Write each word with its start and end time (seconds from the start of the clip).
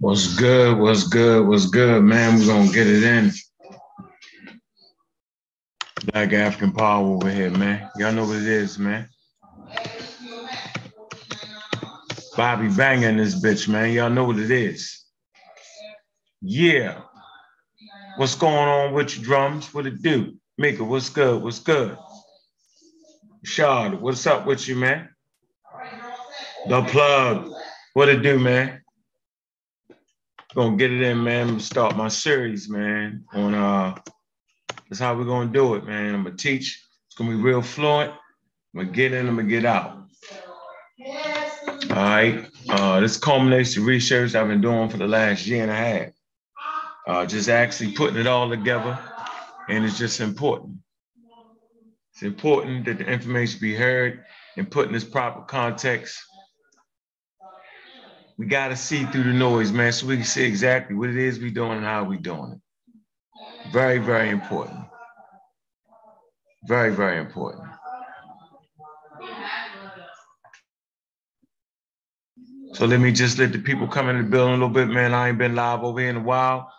What's 0.00 0.36
good? 0.36 0.78
What's 0.78 1.04
good? 1.08 1.46
What's 1.46 1.66
good, 1.66 2.02
man? 2.02 2.38
We're 2.38 2.46
gonna 2.46 2.72
get 2.72 2.86
it 2.86 3.02
in. 3.02 3.32
Black 6.12 6.32
African 6.32 6.72
power 6.72 7.06
over 7.06 7.30
here, 7.30 7.50
man. 7.50 7.90
Y'all 7.96 8.12
know 8.12 8.24
what 8.24 8.36
it 8.36 8.46
is, 8.46 8.78
man. 8.78 9.08
Bobby 12.34 12.68
banging 12.68 13.18
this 13.18 13.34
bitch, 13.34 13.68
man. 13.68 13.92
Y'all 13.92 14.08
know 14.08 14.24
what 14.24 14.38
it 14.38 14.50
is. 14.50 15.04
Yeah. 16.40 17.02
What's 18.16 18.36
going 18.36 18.54
on 18.54 18.94
with 18.94 19.16
your 19.16 19.24
drums? 19.24 19.74
What 19.74 19.86
it 19.86 20.00
do? 20.00 20.34
Mika, 20.56 20.82
what's 20.82 21.10
good? 21.10 21.42
What's 21.42 21.58
good? 21.58 21.98
Shard, 23.44 24.00
what's 24.00 24.26
up 24.26 24.46
with 24.46 24.66
you, 24.66 24.76
man? 24.76 25.10
The 26.68 26.82
plug. 26.84 27.52
What 27.92 28.08
it 28.08 28.22
do, 28.22 28.38
man? 28.38 28.80
Gonna 30.54 30.76
get 30.76 30.90
it 30.90 31.02
in, 31.02 31.22
man. 31.22 31.60
start 31.60 31.96
my 31.96 32.08
series, 32.08 32.68
man. 32.70 33.24
On 33.34 33.54
uh 33.54 33.94
that's 34.88 35.00
how 35.00 35.14
we're 35.14 35.24
gonna 35.24 35.50
do 35.50 35.74
it, 35.74 35.84
man. 35.84 36.14
I'm 36.14 36.24
gonna 36.24 36.36
teach. 36.36 36.84
It's 37.06 37.16
gonna 37.16 37.30
be 37.30 37.36
real 37.36 37.62
fluent. 37.62 38.10
I'm 38.10 38.80
gonna 38.80 38.92
get 38.92 39.12
in, 39.12 39.28
I'm 39.28 39.36
gonna 39.36 39.48
get 39.48 39.64
out. 39.64 40.04
All 41.90 41.96
right. 41.96 42.50
Uh, 42.68 43.00
this 43.00 43.16
culminates 43.16 43.74
the 43.74 43.80
research 43.80 44.34
I've 44.34 44.48
been 44.48 44.60
doing 44.60 44.88
for 44.88 44.98
the 44.98 45.06
last 45.06 45.46
year 45.46 45.62
and 45.62 45.70
a 45.70 45.74
half. 45.74 46.10
Uh, 47.06 47.26
just 47.26 47.48
actually 47.48 47.92
putting 47.92 48.18
it 48.18 48.26
all 48.26 48.48
together, 48.50 48.98
and 49.68 49.84
it's 49.84 49.98
just 49.98 50.20
important. 50.20 50.76
It's 52.12 52.22
important 52.22 52.84
that 52.84 52.98
the 52.98 53.06
information 53.06 53.60
be 53.60 53.74
heard 53.74 54.24
and 54.56 54.70
put 54.70 54.88
in 54.88 54.94
its 54.94 55.04
proper 55.04 55.42
context. 55.42 56.20
We 58.36 58.46
got 58.46 58.68
to 58.68 58.76
see 58.76 59.04
through 59.04 59.24
the 59.24 59.32
noise, 59.32 59.72
man, 59.72 59.92
so 59.92 60.06
we 60.06 60.16
can 60.16 60.24
see 60.24 60.44
exactly 60.44 60.94
what 60.94 61.10
it 61.10 61.16
is 61.16 61.38
we 61.38 61.50
doing 61.50 61.78
and 61.78 61.84
how 61.84 62.04
we 62.04 62.18
doing 62.18 62.52
it. 62.52 62.60
Very, 63.72 63.98
very 63.98 64.30
important. 64.30 64.80
Very, 66.66 66.94
very 66.94 67.18
important. 67.18 67.68
So 72.74 72.86
let 72.86 73.00
me 73.00 73.12
just 73.12 73.38
let 73.38 73.52
the 73.52 73.58
people 73.58 73.88
come 73.88 74.08
in 74.08 74.18
the 74.18 74.22
building 74.24 74.54
a 74.54 74.58
little 74.58 74.68
bit, 74.68 74.88
man. 74.88 75.14
I 75.14 75.28
ain't 75.28 75.38
been 75.38 75.54
live 75.54 75.82
over 75.84 76.00
here 76.00 76.10
in 76.10 76.16
a 76.16 76.20
while. 76.20 76.72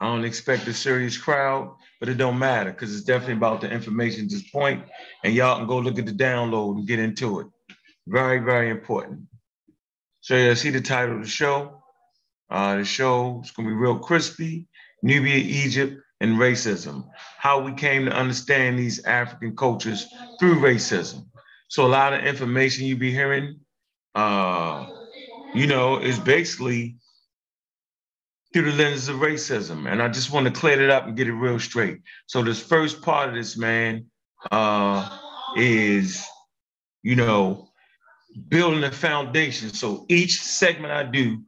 I 0.00 0.06
don't 0.06 0.24
expect 0.24 0.66
a 0.66 0.74
serious 0.74 1.16
crowd, 1.18 1.76
but 2.00 2.08
it 2.08 2.14
don't 2.14 2.38
matter 2.38 2.72
because 2.72 2.94
it's 2.94 3.04
definitely 3.04 3.34
about 3.34 3.60
the 3.60 3.70
information 3.70 4.24
at 4.24 4.30
this 4.30 4.48
point, 4.50 4.84
and 5.24 5.34
y'all 5.34 5.58
can 5.58 5.66
go 5.68 5.78
look 5.78 5.98
at 5.98 6.06
the 6.06 6.12
download 6.12 6.78
and 6.78 6.88
get 6.88 6.98
into 6.98 7.40
it. 7.40 7.46
Very, 8.08 8.38
very 8.38 8.70
important. 8.70 9.22
So 10.20 10.36
you 10.36 10.54
see 10.56 10.70
the 10.70 10.80
title 10.80 11.16
of 11.16 11.22
the 11.22 11.28
show. 11.28 11.82
Uh, 12.50 12.76
the 12.76 12.84
show 12.84 13.42
is 13.44 13.52
gonna 13.52 13.68
be 13.68 13.74
real 13.74 13.98
crispy. 13.98 14.66
Nubia, 15.02 15.36
Egypt, 15.36 16.01
and 16.22 16.38
racism. 16.38 17.04
How 17.38 17.60
we 17.60 17.72
came 17.72 18.06
to 18.06 18.12
understand 18.12 18.78
these 18.78 19.04
African 19.04 19.56
cultures 19.56 20.06
through 20.38 20.60
racism. 20.60 21.26
So 21.68 21.84
a 21.84 21.88
lot 21.88 22.12
of 22.12 22.24
information 22.24 22.86
you 22.86 22.96
be 22.96 23.10
hearing. 23.10 23.60
Uh, 24.14 24.86
you 25.54 25.66
know, 25.66 25.98
is 25.98 26.18
basically 26.18 26.96
through 28.52 28.70
the 28.70 28.76
lens 28.76 29.08
of 29.08 29.16
racism. 29.16 29.90
And 29.90 30.02
I 30.02 30.08
just 30.08 30.30
want 30.30 30.46
to 30.46 30.52
clear 30.52 30.80
it 30.82 30.90
up 30.90 31.06
and 31.06 31.16
get 31.16 31.28
it 31.28 31.32
real 31.32 31.58
straight. 31.58 32.00
So 32.26 32.42
this 32.42 32.60
first 32.60 33.02
part 33.02 33.30
of 33.30 33.34
this, 33.34 33.56
man, 33.56 34.06
uh, 34.50 35.18
is, 35.56 36.24
you 37.02 37.16
know, 37.16 37.68
building 38.48 38.84
a 38.84 38.90
foundation. 38.90 39.70
So 39.70 40.06
each 40.08 40.40
segment 40.42 40.92
I 40.92 41.04
do, 41.04 41.42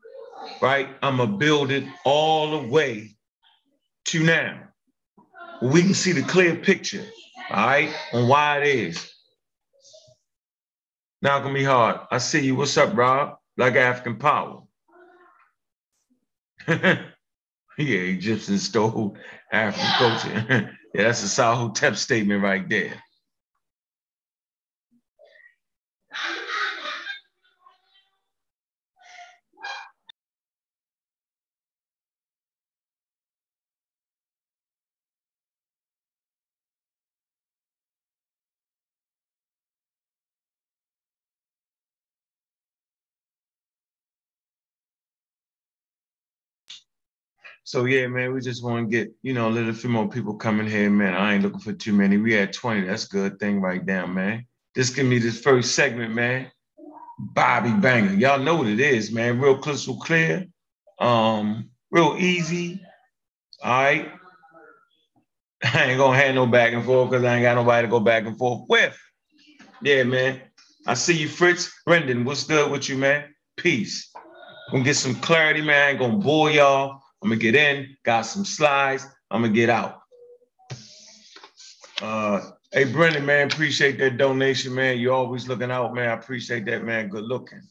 right, 0.61 0.89
I'm 1.03 1.19
gonna 1.19 1.37
build 1.37 1.71
it 1.71 1.85
all 2.05 2.61
the 2.61 2.69
way 2.69 3.17
to 4.07 4.23
now. 4.23 4.61
We 5.63 5.83
can 5.83 5.95
see 5.95 6.13
the 6.13 6.23
clear 6.23 6.57
picture, 6.57 7.05
all 7.51 7.67
right, 7.67 7.95
on 8.13 8.29
why 8.29 8.59
it 8.59 8.67
is. 8.67 9.13
Not 11.23 11.43
gonna 11.43 11.55
be 11.55 11.65
hard. 11.65 12.01
I 12.11 12.19
see 12.19 12.45
you. 12.47 12.57
What's 12.57 12.77
up, 12.77 12.97
Rob? 12.97 13.39
like 13.57 13.77
African 13.77 14.17
power. 14.17 14.63
yeah, 16.69 17.07
Egyptians 17.79 18.65
stole 18.65 19.17
African 19.53 19.91
culture. 19.93 20.73
yeah, 20.95 21.03
that's 21.03 21.23
a 21.23 21.27
Sahotep 21.27 21.97
statement 21.97 22.43
right 22.43 22.69
there. 22.69 23.03
So 47.65 47.87
yeah, 47.87 48.07
man, 48.09 48.35
we 48.35 48.41
just 48.43 48.63
want 48.63 48.91
to 48.91 48.97
get, 48.97 49.13
you 49.23 49.33
know, 49.33 49.49
a 49.49 49.51
little 49.51 49.73
few 49.73 49.89
more 49.89 50.07
people 50.07 50.35
coming 50.35 50.67
here, 50.67 50.91
man. 50.91 51.15
I 51.15 51.35
ain't 51.35 51.43
looking 51.43 51.61
for 51.61 51.73
too 51.73 51.95
many. 51.95 52.19
We 52.19 52.35
had 52.35 52.53
20. 52.53 52.83
That's 52.83 53.07
good 53.07 53.41
thing 53.41 53.61
right 53.61 53.85
now, 53.85 54.07
man. 54.07 54.47
This 54.75 54.91
give 54.91 55.07
me 55.07 55.19
this 55.19 55.41
first 55.41 55.75
segment, 55.75 56.15
man. 56.15 56.51
Bobby 57.19 57.73
Banger. 57.73 58.13
Y'all 58.13 58.39
know 58.39 58.57
what 58.57 58.67
it 58.67 58.81
is, 58.81 59.11
man. 59.13 59.41
Real 59.41 59.57
crystal 59.57 59.97
clear. 59.97 60.47
Um, 61.01 61.71
real 61.91 62.17
easy. 62.19 62.83
All 63.63 63.83
right. 63.83 64.11
I 65.65 65.85
ain't 65.85 65.99
gonna 65.99 66.19
have 66.19 66.35
no 66.35 66.47
back 66.47 66.75
and 66.75 66.85
forth 66.85 67.11
because 67.11 67.25
I 67.25 67.37
ain't 67.37 67.45
got 67.45 67.55
nobody 67.55 67.87
to 67.87 67.91
go 67.91 68.01
back 68.01 68.27
and 68.27 68.37
forth 68.37 68.67
with. 68.69 68.95
Yeah, 69.81 70.03
man. 70.03 70.41
I 70.87 70.93
see 70.93 71.17
you, 71.17 71.29
Fritz. 71.29 71.73
Brendan, 71.87 72.27
what's 72.27 72.45
good 72.45 72.71
with 72.71 72.91
you, 72.91 72.99
man? 72.99 73.35
Peace. 73.57 74.11
Gonna 74.71 74.85
get 74.85 74.97
some 74.97 75.15
clarity, 75.15 75.63
man. 75.63 75.83
I 75.83 75.91
ain't 75.91 75.99
gonna 75.99 76.19
bore 76.19 76.51
y'all. 76.51 77.01
I'm 77.25 77.31
gonna 77.31 77.41
get 77.41 77.55
in, 77.55 77.97
got 78.05 78.23
some 78.27 78.45
slides, 78.45 79.07
I'm 79.31 79.41
gonna 79.41 79.55
get 79.55 79.71
out. 79.71 80.03
Uh, 82.03 82.51
hey, 82.71 82.85
Brendan, 82.85 83.25
man, 83.25 83.51
appreciate 83.51 83.97
that 83.99 84.19
donation, 84.19 84.75
man. 84.75 84.99
You're 84.99 85.15
always 85.15 85.49
looking 85.49 85.71
out, 85.71 85.95
man. 85.95 86.11
I 86.11 86.13
appreciate 86.13 86.67
that, 86.67 86.85
man. 86.85 87.09
Good 87.09 87.25
looking. 87.25 87.63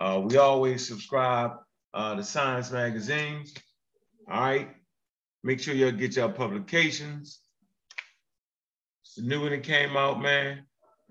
Uh, 0.00 0.20
we 0.24 0.36
always 0.36 0.84
subscribe 0.84 1.52
uh, 1.94 2.16
to 2.16 2.24
Science 2.24 2.72
magazines. 2.72 3.54
All 4.28 4.40
right. 4.40 4.68
Make 5.44 5.60
sure 5.60 5.72
y'all 5.72 5.92
get 5.92 6.16
your 6.16 6.30
publications. 6.30 7.38
It's 9.04 9.14
the 9.14 9.22
new 9.22 9.42
one 9.42 9.50
that 9.50 9.62
came 9.62 9.96
out, 9.96 10.20
man. 10.20 10.64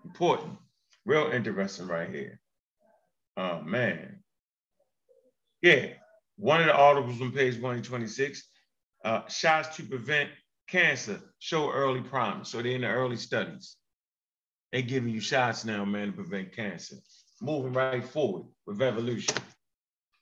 Important. 0.03 0.57
Real 1.05 1.31
interesting 1.31 1.87
right 1.87 2.09
here. 2.09 2.37
Oh, 3.37 3.61
man. 3.61 4.19
Yeah. 5.61 5.93
One 6.37 6.59
of 6.59 6.67
the 6.67 6.75
articles 6.75 7.21
on 7.21 7.31
page 7.31 7.55
126 7.55 8.43
uh, 9.03 9.27
shots 9.27 9.75
to 9.77 9.83
prevent 9.83 10.29
cancer 10.67 11.19
show 11.39 11.71
early 11.71 12.01
promise. 12.01 12.49
So 12.49 12.61
they're 12.61 12.73
in 12.73 12.81
the 12.81 12.87
early 12.87 13.17
studies. 13.17 13.77
They're 14.71 14.81
giving 14.81 15.13
you 15.13 15.21
shots 15.21 15.63
now, 15.63 15.85
man, 15.85 16.07
to 16.07 16.13
prevent 16.13 16.55
cancer. 16.55 16.97
Moving 17.41 17.73
right 17.73 18.03
forward 18.03 18.47
with 18.65 18.81
evolution. 18.81 19.35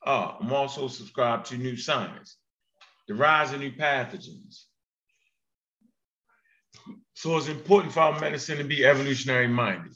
Uh, 0.05 0.33
I'm 0.39 0.51
also 0.51 0.87
subscribed 0.87 1.45
to 1.47 1.57
New 1.57 1.77
Scientist, 1.77 2.37
the 3.07 3.15
rise 3.15 3.53
of 3.53 3.59
new 3.61 3.71
pathogens. 3.71 4.65
So 7.13 7.37
it's 7.37 7.47
important 7.47 7.93
for 7.93 8.01
our 8.01 8.19
medicine 8.19 8.57
to 8.57 8.63
be 8.63 8.85
evolutionary 8.85 9.47
minded. 9.47 9.93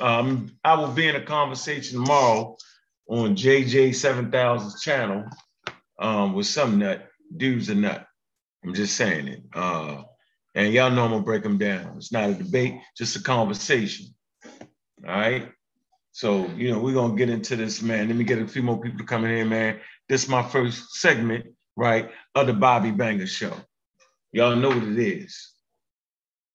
Um, 0.00 0.50
I 0.64 0.74
will 0.74 0.92
be 0.92 1.08
in 1.08 1.16
a 1.16 1.22
conversation 1.22 2.00
tomorrow 2.00 2.56
on 3.08 3.36
JJ 3.36 3.90
7000's 3.90 4.80
channel 4.80 5.26
um, 6.00 6.32
with 6.32 6.46
some 6.46 6.78
nut. 6.78 7.06
Dude's 7.36 7.68
a 7.68 7.74
nut. 7.74 8.06
I'm 8.64 8.74
just 8.74 8.96
saying 8.96 9.28
it. 9.28 9.42
Uh, 9.52 10.02
and 10.54 10.72
y'all 10.72 10.90
know 10.90 11.04
I'm 11.04 11.12
gonna 11.12 11.22
break 11.22 11.42
them 11.42 11.58
down. 11.58 11.94
It's 11.96 12.12
not 12.12 12.30
a 12.30 12.34
debate, 12.34 12.74
just 12.96 13.16
a 13.16 13.22
conversation. 13.22 14.06
All 15.06 15.14
right. 15.14 15.48
So, 16.12 16.46
you 16.48 16.72
know, 16.72 16.80
we're 16.80 16.94
gonna 16.94 17.14
get 17.14 17.30
into 17.30 17.54
this, 17.54 17.82
man. 17.82 18.08
Let 18.08 18.16
me 18.16 18.24
get 18.24 18.40
a 18.40 18.48
few 18.48 18.62
more 18.62 18.80
people 18.80 19.06
coming 19.06 19.30
in, 19.30 19.36
here, 19.36 19.46
man. 19.46 19.80
This 20.08 20.24
is 20.24 20.28
my 20.28 20.42
first 20.42 20.94
segment, 20.94 21.46
right, 21.76 22.10
of 22.34 22.48
the 22.48 22.52
Bobby 22.52 22.90
Banger 22.90 23.28
Show. 23.28 23.54
Y'all 24.32 24.56
know 24.56 24.68
what 24.68 24.82
it 24.82 24.98
is. 24.98 25.52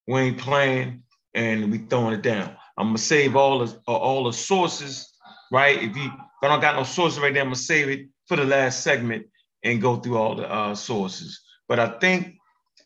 We 0.06 0.20
ain't 0.20 0.38
playing 0.38 1.02
and 1.34 1.72
we 1.72 1.78
throwing 1.78 2.14
it 2.14 2.22
down. 2.22 2.54
I'm 2.76 2.88
gonna 2.88 2.98
save 2.98 3.34
all 3.34 3.60
the 3.60 3.80
all 3.86 4.24
the 4.24 4.32
sources, 4.32 5.10
right? 5.50 5.82
If 5.82 5.96
you 5.96 6.04
if 6.04 6.42
I 6.42 6.48
don't 6.48 6.60
got 6.60 6.76
no 6.76 6.84
sources 6.84 7.18
right 7.18 7.32
there, 7.32 7.42
I'm 7.42 7.48
gonna 7.48 7.56
save 7.56 7.88
it 7.88 8.08
for 8.26 8.36
the 8.36 8.44
last 8.44 8.82
segment 8.82 9.26
and 9.66 9.82
go 9.82 9.96
through 9.96 10.16
all 10.16 10.36
the 10.36 10.50
uh, 10.50 10.74
sources. 10.74 11.40
But 11.68 11.80
I 11.80 11.98
think 11.98 12.36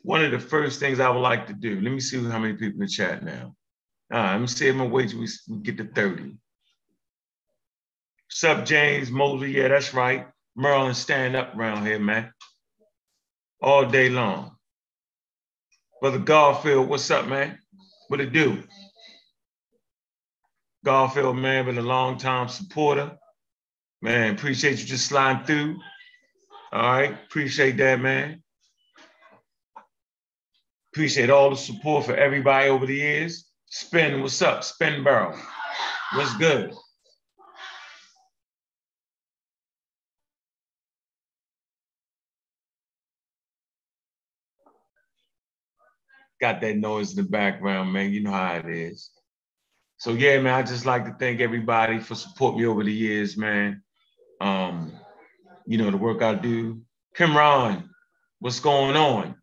one 0.03 0.25
of 0.25 0.31
the 0.31 0.39
first 0.39 0.81
things 0.81 0.99
I 0.99 1.11
would 1.11 1.21
like 1.21 1.47
to 1.49 1.53
do, 1.53 1.81
let 1.81 1.93
me 1.93 2.01
see 2.01 2.23
how 2.25 2.39
many 2.39 2.55
people 2.55 2.81
in 2.81 2.87
the 2.87 2.89
chat 2.89 3.23
now. 3.23 3.55
Right, 4.11 4.33
let 4.33 4.41
me 4.41 4.47
see 4.47 4.69
if 4.69 4.75
I'm 4.75 4.91
wait 4.91 5.11
till 5.11 5.21
we 5.21 5.29
get 5.63 5.77
to 5.77 5.85
30. 5.85 6.37
What's 8.27 8.45
up, 8.45 8.65
James 8.65 9.11
Mosley? 9.11 9.57
Yeah, 9.57 9.69
that's 9.69 9.93
right. 9.93 10.27
Merlin 10.57 10.95
stand 10.95 11.37
up 11.37 11.55
around 11.55 11.87
here, 11.87 11.99
man. 11.99 12.33
All 13.63 13.85
day 13.85 14.09
long. 14.09 14.57
Brother 16.01 16.19
Garfield, 16.19 16.89
what's 16.89 17.11
up, 17.11 17.29
man? 17.29 17.59
What 18.09 18.21
it 18.21 18.33
do? 18.33 18.63
Garfield, 20.85 21.37
man, 21.37 21.67
been 21.67 21.77
a 21.77 21.83
long 21.83 22.17
time 22.17 22.49
supporter. 22.49 23.19
Man, 24.01 24.35
appreciate 24.35 24.79
you 24.79 24.87
just 24.87 25.07
sliding 25.07 25.45
through. 25.45 25.79
All 26.73 26.83
right, 26.83 27.13
appreciate 27.13 27.77
that, 27.79 28.01
man. 28.01 28.43
Appreciate 30.93 31.29
all 31.29 31.51
the 31.51 31.57
support 31.57 32.07
for 32.07 32.15
everybody 32.15 32.69
over 32.69 32.87
the 32.87 32.95
years. 32.95 33.47
Spin, 33.67 34.21
what's 34.23 34.41
up? 34.41 34.63
Spin 34.63 35.03
Barrel, 35.03 35.37
what's 36.15 36.37
good? 36.37 36.73
Got 46.41 46.61
that 46.61 46.77
noise 46.77 47.11
in 47.11 47.25
the 47.25 47.29
background, 47.29 47.93
man. 47.93 48.13
You 48.13 48.23
know 48.23 48.31
how 48.31 48.55
it 48.55 48.67
is. 48.69 49.11
So 49.99 50.13
yeah, 50.13 50.41
man, 50.41 50.55
I 50.55 50.63
just 50.63 50.87
like 50.87 51.05
to 51.05 51.15
thank 51.19 51.41
everybody 51.41 51.99
for 51.99 52.15
support 52.15 52.57
me 52.57 52.65
over 52.65 52.85
the 52.85 52.93
years, 52.93 53.37
man. 53.37 53.83
Um, 54.41 54.93
you 55.71 55.79
know, 55.79 55.89
the 55.89 55.97
work 55.97 56.21
I 56.21 56.35
do. 56.35 56.81
Kimron, 57.17 57.89
what's 58.41 58.59
going 58.59 58.97
on? 58.97 59.37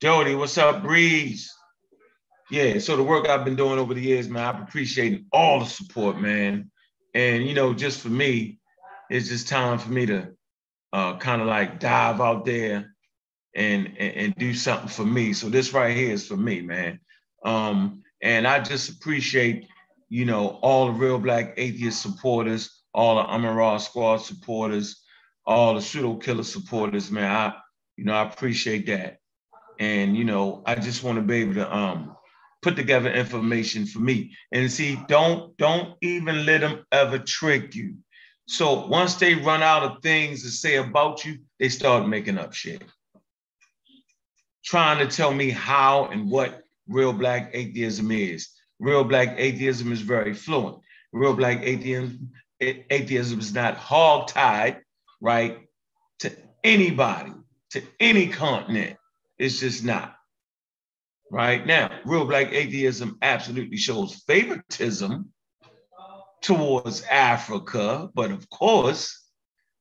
Jody, 0.00 0.34
what's 0.34 0.56
up, 0.56 0.82
Breeze? 0.82 1.52
Yeah, 2.50 2.78
so 2.78 2.96
the 2.96 3.02
work 3.02 3.28
I've 3.28 3.44
been 3.44 3.56
doing 3.56 3.78
over 3.78 3.92
the 3.92 4.00
years, 4.00 4.26
man, 4.26 4.42
I've 4.42 4.62
appreciated 4.62 5.26
all 5.32 5.60
the 5.60 5.66
support, 5.66 6.18
man. 6.18 6.70
And 7.12 7.46
you 7.46 7.52
know, 7.52 7.74
just 7.74 8.00
for 8.00 8.08
me, 8.08 8.58
it's 9.10 9.28
just 9.28 9.48
time 9.48 9.78
for 9.78 9.90
me 9.90 10.06
to 10.06 10.30
uh, 10.94 11.18
kind 11.18 11.42
of 11.42 11.46
like 11.46 11.78
dive 11.78 12.22
out 12.22 12.46
there 12.46 12.94
and, 13.54 13.98
and, 13.98 14.14
and 14.14 14.34
do 14.36 14.54
something 14.54 14.88
for 14.88 15.04
me. 15.04 15.34
So 15.34 15.50
this 15.50 15.74
right 15.74 15.94
here 15.94 16.12
is 16.12 16.26
for 16.26 16.38
me, 16.38 16.62
man. 16.62 17.00
Um, 17.44 18.02
and 18.22 18.46
I 18.46 18.60
just 18.60 18.88
appreciate, 18.88 19.66
you 20.08 20.24
know, 20.24 20.58
all 20.62 20.86
the 20.86 20.92
real 20.92 21.18
black 21.18 21.52
atheist 21.58 22.00
supporters, 22.00 22.77
all 22.94 23.16
the 23.16 23.22
Amara 23.22 23.78
Squad 23.78 24.18
supporters, 24.18 25.02
all 25.46 25.74
the 25.74 25.82
pseudo 25.82 26.16
killer 26.16 26.42
supporters, 26.42 27.10
man. 27.10 27.30
I, 27.30 27.54
you 27.96 28.04
know, 28.04 28.14
I 28.14 28.22
appreciate 28.22 28.86
that. 28.86 29.18
And 29.78 30.16
you 30.16 30.24
know, 30.24 30.62
I 30.66 30.74
just 30.74 31.02
want 31.02 31.16
to 31.16 31.22
be 31.22 31.36
able 31.36 31.54
to 31.54 31.76
um 31.76 32.16
put 32.62 32.76
together 32.76 33.12
information 33.12 33.86
for 33.86 34.00
me. 34.00 34.34
And 34.52 34.70
see, 34.70 34.98
don't 35.08 35.56
don't 35.56 35.96
even 36.02 36.44
let 36.44 36.60
them 36.60 36.84
ever 36.92 37.18
trick 37.18 37.74
you. 37.74 37.96
So 38.46 38.86
once 38.86 39.14
they 39.16 39.34
run 39.34 39.62
out 39.62 39.82
of 39.82 40.02
things 40.02 40.42
to 40.42 40.50
say 40.50 40.76
about 40.76 41.24
you, 41.24 41.38
they 41.60 41.68
start 41.68 42.08
making 42.08 42.38
up 42.38 42.54
shit. 42.54 42.82
Trying 44.64 45.06
to 45.06 45.14
tell 45.14 45.32
me 45.32 45.50
how 45.50 46.06
and 46.06 46.30
what 46.30 46.62
real 46.88 47.12
black 47.12 47.50
atheism 47.52 48.10
is. 48.10 48.48
Real 48.80 49.04
black 49.04 49.34
atheism 49.36 49.92
is 49.92 50.00
very 50.00 50.34
fluent. 50.34 50.78
Real 51.12 51.34
black 51.34 51.62
atheism, 51.62 52.30
atheism 52.60 53.38
is 53.38 53.54
not 53.54 53.76
hog-tied, 53.76 54.82
right, 55.20 55.58
to 56.20 56.32
anybody, 56.64 57.32
to 57.70 57.82
any 58.00 58.28
continent. 58.28 58.96
It's 59.38 59.60
just 59.60 59.84
not. 59.84 60.14
Right 61.30 61.66
now, 61.66 61.90
real 62.04 62.24
black 62.24 62.52
atheism 62.52 63.18
absolutely 63.22 63.76
shows 63.76 64.14
favoritism 64.26 65.32
towards 66.40 67.02
Africa, 67.02 68.10
but 68.14 68.30
of 68.30 68.48
course, 68.48 69.26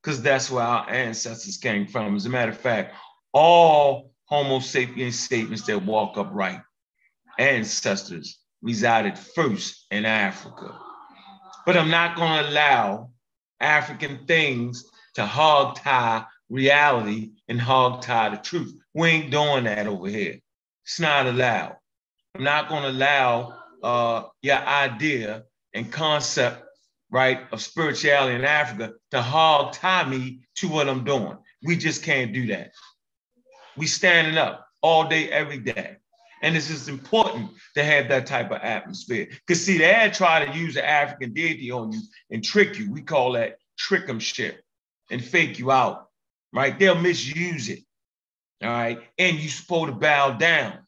because 0.02 0.22
that's 0.22 0.52
where 0.52 0.64
our 0.64 0.90
ancestors 0.90 1.58
came 1.58 1.88
from. 1.88 2.16
As 2.16 2.26
a 2.26 2.30
matter 2.30 2.52
of 2.52 2.58
fact, 2.58 2.96
all 3.34 4.12
Homo 4.26 4.60
sapiens 4.60 5.18
statements 5.18 5.64
that 5.64 5.86
walk 5.86 6.18
upright 6.18 6.62
ancestors 7.40 8.40
resided 8.62 9.18
first 9.18 9.86
in 9.92 10.06
Africa. 10.06 10.78
But 11.68 11.76
I'm 11.76 11.92
not 11.92 12.16
going 12.16 12.46
to 12.46 12.50
allow 12.50 13.10
African 13.60 14.26
things 14.26 14.86
to 15.16 15.26
hog 15.26 15.76
tie 15.76 16.24
reality 16.50 17.32
and 17.50 17.60
hog 17.60 18.04
tie 18.04 18.30
the 18.30 18.38
truth. 18.38 18.74
We 18.94 19.10
ain't 19.10 19.32
doing 19.32 19.66
that 19.66 19.86
over 19.86 20.08
here. 20.08 20.40
It's 20.86 21.02
not 21.02 21.28
allowed. 21.28 21.76
I'm 22.36 22.46
not 22.46 22.70
going 22.70 22.84
to 22.84 22.90
allow 22.92 23.60
uh, 23.84 24.24
your 24.42 24.56
idea 24.56 25.44
and 25.74 25.92
concept, 25.92 26.64
right, 27.12 27.42
of 27.52 27.62
spirituality 27.62 28.36
in 28.36 28.46
Africa 28.46 28.94
to 29.12 29.22
hog 29.22 29.74
tie 29.74 30.08
me 30.08 30.44
to 30.56 30.70
what 30.70 30.88
I'm 30.88 31.04
doing. 31.04 31.38
We 31.64 31.76
just 31.76 32.02
can't 32.02 32.32
do 32.32 32.48
that. 32.48 32.72
We 33.76 33.88
standing 33.88 34.38
up 34.38 34.66
all 34.82 35.10
day, 35.10 35.30
every 35.30 35.60
day. 35.60 35.98
And 36.42 36.56
this 36.56 36.70
is 36.70 36.88
important 36.88 37.52
to 37.76 37.84
have 37.84 38.10
that 38.10 38.26
type 38.26 38.52
of 38.52 38.62
atmosphere. 38.62 39.28
Because 39.30 39.64
see, 39.64 39.78
they 39.78 40.12
try 40.14 40.46
to 40.46 40.58
use 40.58 40.76
the 40.76 40.88
African 40.88 41.34
deity 41.34 41.72
on 41.72 41.92
you 41.92 42.02
and 42.32 42.44
trick 42.44 42.78
you. 42.78 42.92
We 42.92 43.02
call 43.02 43.34
that 43.34 43.58
trick'emship 43.80 44.56
and 45.10 45.24
fake 45.24 45.60
you 45.60 45.72
out, 45.72 46.08
right? 46.54 46.78
They'll 46.78 47.00
misuse 47.00 47.70
it, 47.70 47.80
all 48.62 48.70
right? 48.70 49.00
And 49.18 49.38
you're 49.38 49.50
supposed 49.50 49.88
to 49.88 49.96
bow 49.96 50.32
down 50.32 50.80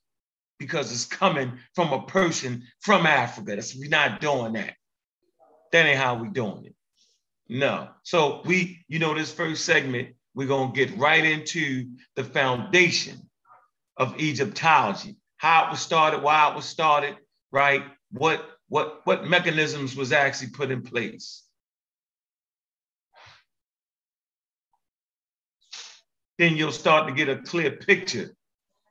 because 0.60 0.92
it's 0.92 1.06
coming 1.06 1.54
from 1.74 1.94
a 1.94 2.04
person 2.04 2.64
from 2.82 3.06
Africa. 3.06 3.56
That's 3.56 3.76
we're 3.76 3.90
not 3.90 4.22
doing 4.22 4.54
that. 4.54 4.76
That 5.72 5.86
ain't 5.86 5.98
how 5.98 6.16
we 6.16 6.30
doing 6.30 6.66
it. 6.66 6.76
No. 7.48 7.90
So 8.04 8.42
we, 8.46 8.84
you 8.88 9.00
know, 9.00 9.16
this 9.16 9.34
first 9.34 9.66
segment, 9.66 10.10
we're 10.36 10.48
gonna 10.48 10.72
get 10.74 10.96
right 10.98 11.24
into 11.24 11.90
the 12.16 12.24
foundation 12.24 13.30
of 13.98 14.20
Egyptology 14.20 15.19
how 15.40 15.68
it 15.68 15.72
was 15.72 15.82
started, 15.82 16.24
why 16.24 16.52
it 16.52 16.56
was 16.58 16.66
started, 16.66 17.18
right? 17.52 17.84
What 18.14 18.46
what 18.70 19.02
what 19.06 19.28
mechanisms 19.28 19.98
was 19.98 20.14
actually 20.14 20.52
put 20.52 20.72
in 20.72 20.84
place. 20.84 21.44
Then 26.40 26.58
you'll 26.58 26.74
start 26.74 27.08
to 27.08 27.14
get 27.16 27.30
a 27.30 27.38
clear 27.38 27.72
picture, 27.72 28.32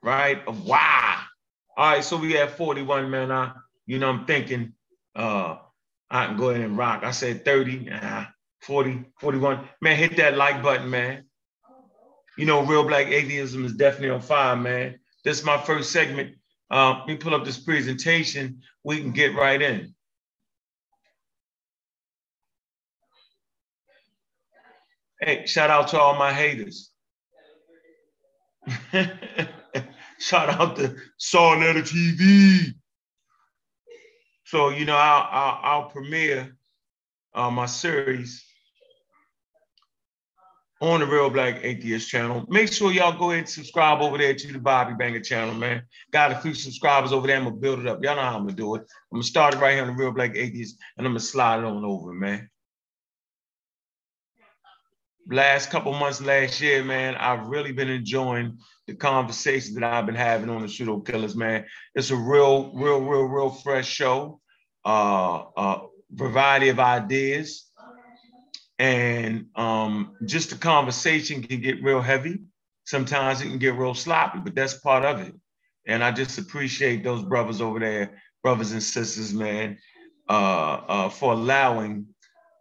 right? 0.03 0.43
Of 0.49 0.67
why. 0.67 1.23
All 1.77 1.93
right, 1.95 2.05
so 2.05 2.19
we 2.19 2.35
have 2.35 2.55
41, 2.57 3.11
man. 3.11 3.33
I, 3.33 3.53
you 3.87 3.99
know, 3.99 4.11
I'm 4.11 4.27
thinking 4.27 4.75
uh 5.17 5.59
I 6.11 6.27
can 6.27 6.39
go 6.39 6.51
ahead 6.51 6.63
and 6.65 6.79
rock. 6.79 7.05
I 7.05 7.13
said 7.13 7.45
30, 7.45 7.91
nah, 7.91 8.27
40, 8.63 9.05
41. 9.21 9.69
Man, 9.83 9.97
hit 9.97 10.17
that 10.19 10.37
like 10.39 10.63
button, 10.63 10.91
man. 10.91 11.25
you 12.39 12.47
know, 12.47 12.65
real 12.67 12.85
black 12.85 13.09
atheism 13.09 13.67
is 13.67 13.75
definitely 13.75 14.11
on 14.11 14.23
fire, 14.23 14.57
man. 14.57 15.01
This 15.25 15.41
is 15.41 15.47
my 15.47 15.59
first 15.59 15.93
segment. 15.93 16.38
Let 16.71 17.07
me 17.07 17.17
pull 17.17 17.35
up 17.35 17.45
this 17.45 17.59
presentation. 17.59 18.63
We 18.85 19.01
can 19.01 19.13
get 19.13 19.35
right 19.35 19.61
in. 19.61 19.95
Hey, 25.21 25.47
shout 25.47 25.71
out 25.71 25.89
to 25.89 26.01
all 26.01 26.17
my 26.17 26.33
haters. 26.33 26.91
shout 30.21 30.49
out 30.49 30.77
to 30.77 30.97
Saw 31.17 31.57
Sarnetta 31.57 31.83
TV. 31.83 32.75
So, 34.45 34.69
you 34.69 34.85
know, 34.85 34.97
I'll, 34.97 35.29
I'll, 35.31 35.61
I'll 35.63 35.91
premiere 35.91 36.57
uh, 37.35 37.51
my 37.51 37.67
series 37.67 38.48
on 40.81 41.01
the 41.01 41.07
Real 41.07 41.29
Black 41.29 41.61
Atheist 41.63 42.09
channel. 42.09 42.45
Make 42.49 42.73
sure 42.73 42.93
y'all 42.93 43.19
go 43.19 43.31
ahead 43.31 43.41
and 43.41 43.49
subscribe 43.49 44.01
over 44.01 44.17
there 44.17 44.35
to 44.35 44.53
the 44.53 44.59
Bobby 44.59 44.95
Banger 44.95 45.21
channel, 45.21 45.55
man. 45.55 45.83
Got 46.13 46.33
a 46.33 46.39
few 46.39 46.55
subscribers 46.55 47.13
over 47.13 47.27
there. 47.27 47.37
I'm 47.37 47.45
gonna 47.45 47.57
build 47.57 47.81
it 47.81 47.87
up. 47.87 48.03
Y'all 48.03 48.17
know 48.17 48.23
how 48.23 48.37
I'm 48.37 48.45
gonna 48.45 48.53
do 48.53 48.77
it. 48.77 48.83
I'm 48.83 49.17
gonna 49.17 49.25
start 49.25 49.55
it 49.55 49.59
right 49.59 49.73
here 49.73 49.83
on 49.83 49.89
the 49.89 49.95
Real 49.95 50.13
Black 50.13 50.37
Atheist, 50.37 50.79
and 50.97 51.07
I'm 51.07 51.13
gonna 51.13 51.21
slide 51.21 51.59
it 51.59 51.65
on 51.65 51.85
over, 51.85 52.13
man. 52.13 52.49
Last 55.31 55.71
couple 55.71 55.93
months 55.93 56.23
last 56.23 56.61
year, 56.61 56.83
man, 56.83 57.15
I've 57.17 57.49
really 57.49 57.73
been 57.73 57.91
enjoying 57.91 58.59
the 58.87 58.95
conversations 58.95 59.75
that 59.75 59.85
I've 59.85 60.07
been 60.07 60.15
having 60.15 60.49
on 60.49 60.63
the 60.63 60.69
pseudo 60.69 61.01
killers, 61.01 61.37
man. 61.37 61.67
It's 61.95 62.11
a 62.11 62.17
real, 62.17 62.73
real, 62.75 63.01
real, 63.01 63.25
real 63.25 63.51
fresh 63.51 63.89
show. 63.89 64.41
Uh, 64.85 65.43
uh, 65.57 65.81
variety 66.11 66.71
of 66.71 66.81
ideas 66.81 67.68
and 68.79 69.47
um, 69.57 70.15
just 70.25 70.51
the 70.51 70.57
conversation 70.57 71.43
can 71.43 71.61
get 71.61 71.83
real 71.83 72.01
heavy. 72.01 72.41
Sometimes 72.85 73.41
it 73.41 73.49
can 73.49 73.59
get 73.59 73.75
real 73.75 73.95
sloppy, 73.95 74.39
but 74.39 74.55
that's 74.55 74.75
part 74.75 75.05
of 75.05 75.21
it. 75.21 75.35
And 75.87 76.05
I 76.05 76.13
just 76.13 76.39
appreciate 76.39 77.03
those 77.03 77.23
brothers 77.23 77.61
over 77.61 77.79
there, 77.79 78.21
brothers 78.43 78.73
and 78.73 78.83
sisters, 78.83 79.33
man, 79.35 79.79
uh, 80.29 80.33
uh, 80.33 81.09
for 81.09 81.33
allowing 81.33 82.07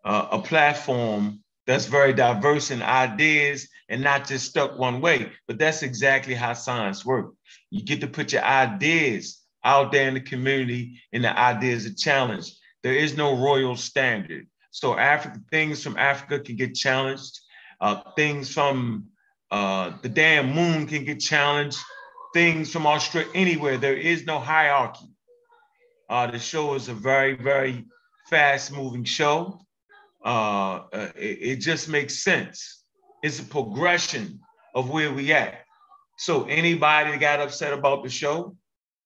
uh, 0.03 0.27
a 0.31 0.39
platform 0.39 1.43
that's 1.65 1.85
very 1.85 2.13
diverse 2.13 2.71
in 2.71 2.81
ideas 2.81 3.67
and 3.89 4.01
not 4.01 4.27
just 4.27 4.49
stuck 4.49 4.77
one 4.77 5.01
way. 5.01 5.31
But 5.47 5.59
that's 5.59 5.83
exactly 5.83 6.33
how 6.33 6.53
science 6.53 7.05
works. 7.05 7.35
You 7.69 7.83
get 7.83 8.01
to 8.01 8.07
put 8.07 8.33
your 8.33 8.43
ideas 8.43 9.41
out 9.63 9.91
there 9.91 10.07
in 10.07 10.13
the 10.13 10.21
community, 10.21 11.01
and 11.11 11.23
the 11.23 11.37
ideas 11.37 11.85
are 11.85 11.93
challenged. 11.93 12.57
There 12.83 12.93
is 12.93 13.17
no 13.17 13.35
royal 13.35 13.75
standard. 13.75 14.47
So 14.71 14.97
Africa, 14.97 15.39
things 15.51 15.83
from 15.83 15.97
Africa 15.97 16.39
can 16.39 16.55
get 16.55 16.75
challenged. 16.75 17.39
Uh, 17.79 18.01
things 18.15 18.53
from 18.53 19.05
uh, 19.51 19.93
the 20.01 20.09
damn 20.09 20.53
moon 20.53 20.87
can 20.87 21.05
get 21.05 21.19
challenged. 21.19 21.77
Things 22.33 22.71
from 22.71 22.85
Australia, 22.85 23.29
anywhere. 23.33 23.77
There 23.77 23.95
is 23.95 24.25
no 24.25 24.39
hierarchy. 24.39 25.09
Uh, 26.09 26.27
the 26.27 26.39
show 26.39 26.75
is 26.75 26.87
a 26.89 26.93
very, 26.93 27.35
very 27.35 27.85
fast 28.29 28.71
moving 28.71 29.03
show. 29.03 29.59
Uh, 30.23 30.83
uh, 30.93 31.09
it, 31.15 31.37
it 31.41 31.55
just 31.57 31.89
makes 31.89 32.23
sense. 32.23 32.83
It's 33.23 33.39
a 33.39 33.43
progression 33.43 34.39
of 34.75 34.89
where 34.89 35.11
we 35.11 35.33
at. 35.33 35.59
So 36.17 36.45
anybody 36.45 37.11
that 37.11 37.19
got 37.19 37.39
upset 37.39 37.73
about 37.73 38.03
the 38.03 38.09
show, 38.09 38.55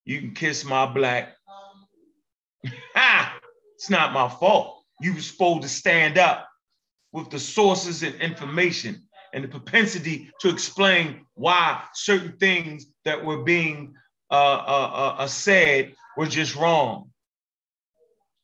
you 0.06 0.20
can 0.20 0.34
kiss 0.34 0.66
my 0.66 0.86
black. 0.86 1.36
ha! 2.96 3.38
It's 3.76 3.90
not 3.90 4.14
my 4.14 4.30
fault 4.30 4.81
you 5.02 5.14
were 5.14 5.22
supposed 5.22 5.64
to 5.64 5.70
stand 5.70 6.18
up 6.18 6.48
with 7.12 7.30
the 7.30 7.40
sources 7.40 8.04
and 8.04 8.16
information 8.16 9.04
and 9.34 9.44
the 9.44 9.48
propensity 9.48 10.30
to 10.40 10.50
explain 10.50 11.26
why 11.36 11.82
certain 11.94 12.38
things 12.38 12.86
that 13.06 13.24
were 13.24 13.44
being 13.44 13.94
uh, 14.30 14.34
uh, 14.34 14.92
uh, 14.94 15.16
uh, 15.20 15.28
said 15.28 15.94
were 16.18 16.28
just 16.28 16.56
wrong. 16.56 17.10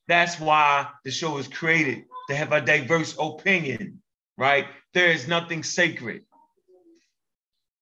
That's 0.08 0.40
why 0.40 0.88
the 1.04 1.12
show 1.12 1.36
was 1.36 1.48
created 1.48 2.06
to 2.30 2.36
have 2.36 2.52
a 2.52 2.62
diverse 2.62 3.16
opinion, 3.20 4.02
right? 4.38 4.68
There 4.94 5.12
is 5.12 5.28
nothing 5.28 5.64
sacred. 5.64 6.24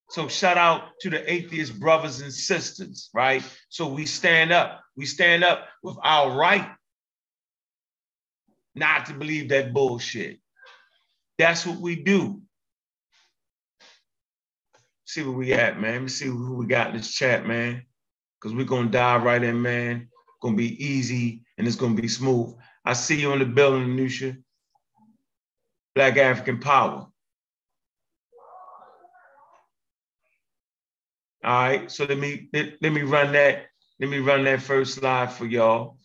So 0.09 0.27
shout 0.27 0.57
out 0.57 0.99
to 1.01 1.09
the 1.09 1.31
atheist 1.31 1.79
brothers 1.79 2.21
and 2.21 2.33
sisters, 2.33 3.09
right? 3.13 3.43
So 3.69 3.87
we 3.87 4.05
stand 4.05 4.51
up. 4.51 4.81
We 4.95 5.05
stand 5.05 5.43
up 5.43 5.67
with 5.83 5.97
our 6.03 6.37
right 6.37 6.69
not 8.75 9.07
to 9.07 9.13
believe 9.13 9.49
that 9.49 9.73
bullshit. 9.73 10.39
That's 11.37 11.65
what 11.65 11.79
we 11.79 11.95
do. 11.97 12.41
See 15.05 15.23
where 15.23 15.31
we 15.37 15.53
at, 15.53 15.79
man. 15.79 15.93
Let 15.93 16.01
me 16.03 16.07
see 16.09 16.25
who 16.27 16.55
we 16.55 16.67
got 16.67 16.89
in 16.91 16.97
this 16.97 17.13
chat, 17.13 17.45
man. 17.45 17.83
Because 18.39 18.55
we're 18.55 18.65
gonna 18.65 18.89
dive 18.89 19.23
right 19.23 19.43
in, 19.43 19.61
man. 19.61 20.09
Gonna 20.41 20.55
be 20.57 20.83
easy 20.85 21.43
and 21.57 21.67
it's 21.67 21.75
gonna 21.77 21.95
be 21.95 22.07
smooth. 22.07 22.55
I 22.85 22.93
see 22.93 23.19
you 23.21 23.33
in 23.33 23.39
the 23.39 23.45
building, 23.45 23.87
Anusha. 23.89 24.37
Black 25.95 26.17
African 26.17 26.59
Power. 26.59 27.07
All 31.43 31.53
right, 31.63 31.91
so 31.91 32.05
let 32.05 32.17
me 32.17 32.49
let, 32.53 32.73
let 32.81 32.91
me 32.93 33.03
run 33.03 33.33
that. 33.33 33.67
Let 33.99 34.09
me 34.09 34.19
run 34.19 34.43
that 34.45 34.61
first 34.61 34.95
slide 34.95 35.31
for 35.31 35.45
y'all. 35.45 35.97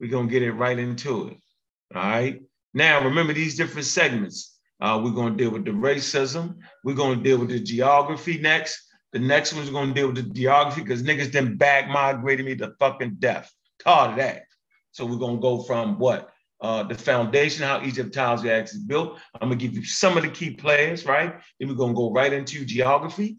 We're 0.00 0.10
gonna 0.10 0.28
get 0.28 0.42
it 0.42 0.52
right 0.52 0.78
into 0.78 1.28
it. 1.28 1.38
All 1.94 2.02
right. 2.02 2.42
Now, 2.72 3.04
remember 3.04 3.32
these 3.32 3.56
different 3.56 3.86
segments. 3.86 4.58
Uh, 4.80 5.00
we're 5.02 5.12
going 5.12 5.36
to 5.36 5.42
deal 5.42 5.52
with 5.52 5.64
the 5.64 5.70
racism. 5.70 6.56
We're 6.82 6.94
going 6.94 7.18
to 7.18 7.24
deal 7.24 7.38
with 7.38 7.50
the 7.50 7.60
geography 7.60 8.38
next. 8.38 8.80
The 9.12 9.20
next 9.20 9.54
one's 9.54 9.70
going 9.70 9.88
to 9.88 9.94
deal 9.94 10.08
with 10.08 10.16
the 10.16 10.34
geography 10.34 10.82
because 10.82 11.02
niggas 11.02 11.30
then 11.30 11.56
back 11.56 11.88
migrated 11.88 12.44
me 12.44 12.56
to 12.56 12.74
fucking 12.80 13.16
death. 13.20 13.52
Tired 13.78 14.10
of 14.10 14.16
that. 14.16 14.42
So 14.90 15.06
we're 15.06 15.18
going 15.18 15.36
to 15.36 15.42
go 15.42 15.62
from 15.62 15.98
what? 15.98 16.30
Uh, 16.60 16.82
the 16.82 16.94
foundation, 16.94 17.64
how 17.64 17.82
Egyptology 17.82 18.50
actually 18.50 18.80
built. 18.86 19.18
I'm 19.34 19.48
going 19.48 19.58
to 19.58 19.66
give 19.66 19.76
you 19.76 19.84
some 19.84 20.16
of 20.16 20.22
the 20.22 20.30
key 20.30 20.50
players, 20.50 21.04
right? 21.04 21.34
Then 21.58 21.68
we're 21.68 21.74
going 21.74 21.92
to 21.92 21.96
go 21.96 22.10
right 22.10 22.32
into 22.32 22.64
geography. 22.64 23.36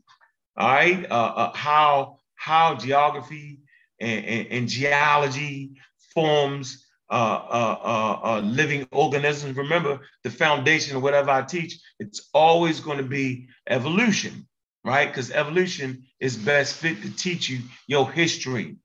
All 0.58 0.68
right. 0.68 1.06
Uh, 1.10 1.34
uh, 1.36 1.54
how, 1.56 2.20
how 2.36 2.76
geography 2.76 3.60
and, 4.00 4.26
and, 4.26 4.48
and 4.52 4.68
geology 4.70 5.72
forms 6.14 6.85
uh, 7.10 7.14
uh, 7.14 7.78
uh, 7.84 8.20
uh, 8.24 8.42
living 8.42 8.88
organisms. 8.92 9.56
Remember, 9.56 10.00
the 10.24 10.30
foundation 10.32 10.98
of 10.98 11.04
whatever 11.04 11.30
I 11.30 11.44
teach, 11.44 11.80
it's 12.00 12.30
always 12.34 12.80
going 12.80 12.98
to 12.98 13.04
be 13.04 13.48
evolution, 13.68 14.48
right? 14.84 15.08
Because 15.08 15.32
evolution 15.32 16.04
is 16.20 16.36
best 16.36 16.76
fit 16.76 17.02
to 17.04 17.16
teach 17.16 17.48
you 17.48 17.60
your 17.88 18.10
history. 18.10 18.78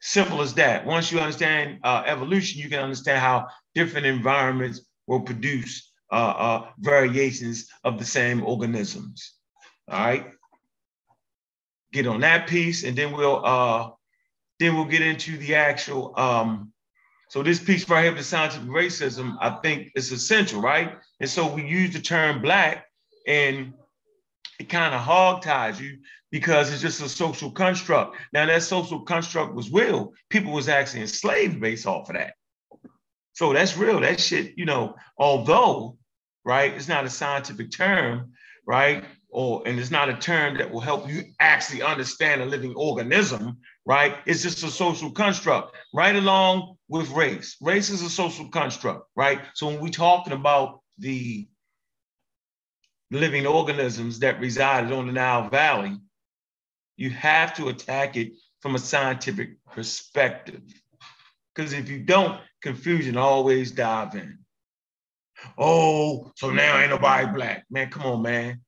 Simple 0.00 0.42
as 0.42 0.54
that. 0.54 0.84
Once 0.84 1.12
you 1.12 1.20
understand 1.20 1.78
uh, 1.84 2.02
evolution, 2.06 2.60
you 2.60 2.68
can 2.68 2.80
understand 2.80 3.20
how 3.20 3.46
different 3.74 4.06
environments 4.06 4.80
will 5.06 5.20
produce 5.20 5.92
uh, 6.10 6.62
variations 6.78 7.68
of 7.84 7.98
the 7.98 8.04
same 8.04 8.42
organisms. 8.42 9.34
All 9.88 9.98
right. 9.98 10.26
Get 11.92 12.08
on 12.08 12.20
that 12.20 12.48
piece, 12.48 12.82
and 12.82 12.96
then 12.96 13.12
we'll 13.12 13.96
then 14.58 14.74
we'll 14.74 14.86
get 14.86 15.02
into 15.02 15.36
the 15.36 15.54
actual 15.54 16.18
um, 16.18 16.72
so 17.36 17.42
this 17.42 17.60
piece 17.60 17.86
right 17.90 18.04
here, 18.04 18.14
the 18.14 18.22
scientific 18.22 18.66
racism, 18.66 19.36
I 19.42 19.50
think 19.62 19.92
is 19.94 20.10
essential, 20.10 20.62
right? 20.62 20.96
And 21.20 21.28
so 21.28 21.52
we 21.52 21.66
use 21.66 21.92
the 21.92 22.00
term 22.00 22.40
black 22.40 22.86
and 23.26 23.74
it 24.58 24.70
kind 24.70 24.94
of 24.94 25.02
hog 25.02 25.42
ties 25.42 25.78
you 25.78 25.98
because 26.30 26.72
it's 26.72 26.80
just 26.80 27.02
a 27.02 27.10
social 27.10 27.50
construct. 27.50 28.16
Now 28.32 28.46
that 28.46 28.62
social 28.62 29.00
construct 29.00 29.54
was 29.54 29.70
real. 29.70 30.14
People 30.30 30.54
was 30.54 30.70
actually 30.70 31.02
enslaved 31.02 31.60
based 31.60 31.86
off 31.86 32.08
of 32.08 32.16
that. 32.16 32.32
So 33.34 33.52
that's 33.52 33.76
real. 33.76 34.00
That 34.00 34.18
shit, 34.18 34.56
you 34.56 34.64
know, 34.64 34.96
although, 35.18 35.98
right, 36.42 36.72
it's 36.72 36.88
not 36.88 37.04
a 37.04 37.10
scientific 37.10 37.70
term, 37.70 38.32
right? 38.66 39.04
Or 39.28 39.62
and 39.66 39.78
it's 39.78 39.90
not 39.90 40.08
a 40.08 40.16
term 40.16 40.56
that 40.56 40.70
will 40.70 40.80
help 40.80 41.06
you 41.06 41.22
actually 41.38 41.82
understand 41.82 42.40
a 42.40 42.46
living 42.46 42.72
organism, 42.76 43.58
right? 43.86 44.16
It's 44.26 44.42
just 44.42 44.64
a 44.64 44.70
social 44.70 45.10
construct, 45.12 45.76
right 45.94 46.16
along 46.16 46.76
with 46.88 47.08
race. 47.10 47.56
Race 47.62 47.88
is 47.88 48.02
a 48.02 48.10
social 48.10 48.48
construct, 48.48 49.08
right? 49.14 49.40
So 49.54 49.68
when 49.68 49.80
we're 49.80 49.88
talking 49.90 50.32
about 50.32 50.80
the 50.98 51.48
living 53.12 53.46
organisms 53.46 54.18
that 54.18 54.40
resided 54.40 54.92
on 54.92 55.06
the 55.06 55.12
Nile 55.12 55.48
Valley, 55.48 55.96
you 56.96 57.10
have 57.10 57.54
to 57.54 57.68
attack 57.68 58.16
it 58.16 58.32
from 58.60 58.74
a 58.74 58.78
scientific 58.80 59.62
perspective. 59.72 60.62
Because 61.54 61.72
if 61.72 61.88
you 61.88 62.00
don't, 62.00 62.40
confusion 62.62 63.16
always 63.16 63.70
dive 63.70 64.14
in. 64.16 64.38
Oh, 65.56 66.32
so 66.34 66.50
now 66.50 66.78
ain't 66.80 66.90
nobody 66.90 67.26
black. 67.28 67.64
Man, 67.70 67.90
come 67.90 68.02
on, 68.02 68.22
man. 68.22 68.60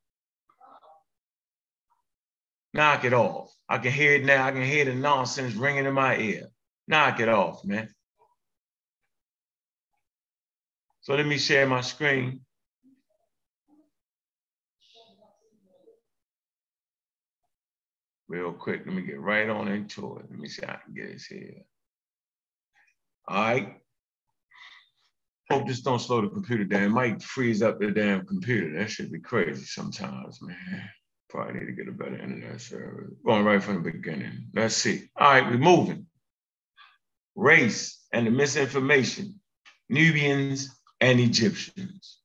Knock 2.74 3.04
it 3.04 3.14
off. 3.14 3.52
I 3.68 3.78
can 3.78 3.92
hear 3.92 4.14
it 4.14 4.24
now. 4.24 4.46
I 4.46 4.52
can 4.52 4.62
hear 4.64 4.84
the 4.84 4.94
nonsense 4.94 5.54
ringing 5.54 5.84
in 5.84 5.94
my 5.94 6.16
ear. 6.16 6.48
Knock 6.86 7.20
it 7.20 7.28
off, 7.28 7.64
man. 7.64 7.88
So 11.02 11.14
let 11.14 11.26
me 11.26 11.38
share 11.38 11.66
my 11.66 11.82
screen. 11.82 12.40
real 18.28 18.52
quick. 18.52 18.82
Let 18.86 18.94
me 18.94 19.02
get 19.02 19.20
right 19.20 19.48
on 19.48 19.68
into 19.68 20.18
it. 20.18 20.26
Let 20.30 20.38
me 20.38 20.48
see 20.48 20.64
how 20.64 20.74
I 20.74 20.78
can 20.84 20.94
get 20.94 21.12
this 21.12 21.26
here. 21.26 21.62
All 23.26 23.42
right. 23.42 23.74
Hope 25.50 25.66
this 25.66 25.80
don't 25.80 25.98
slow 25.98 26.20
the 26.20 26.28
computer 26.28 26.64
down. 26.64 26.82
It 26.82 26.88
might 26.90 27.22
freeze 27.22 27.62
up 27.62 27.80
the 27.80 27.90
damn 27.90 28.26
computer. 28.26 28.78
That 28.78 28.90
should 28.90 29.10
be 29.10 29.20
crazy 29.20 29.64
sometimes, 29.64 30.40
man. 30.42 30.90
Probably 31.30 31.60
need 31.60 31.66
to 31.66 31.72
get 31.72 31.88
a 31.88 31.92
better 31.92 32.14
internet 32.14 32.60
service. 32.60 33.10
Going 33.24 33.44
right 33.44 33.62
from 33.62 33.82
the 33.82 33.90
beginning. 33.90 34.48
Let's 34.54 34.74
see. 34.74 35.08
All 35.16 35.30
right, 35.30 35.44
we're 35.44 35.58
moving. 35.58 36.06
Race 37.34 38.02
and 38.12 38.26
the 38.26 38.30
misinformation, 38.30 39.40
Nubians 39.88 40.74
and 41.00 41.20
Egyptians. 41.20 42.18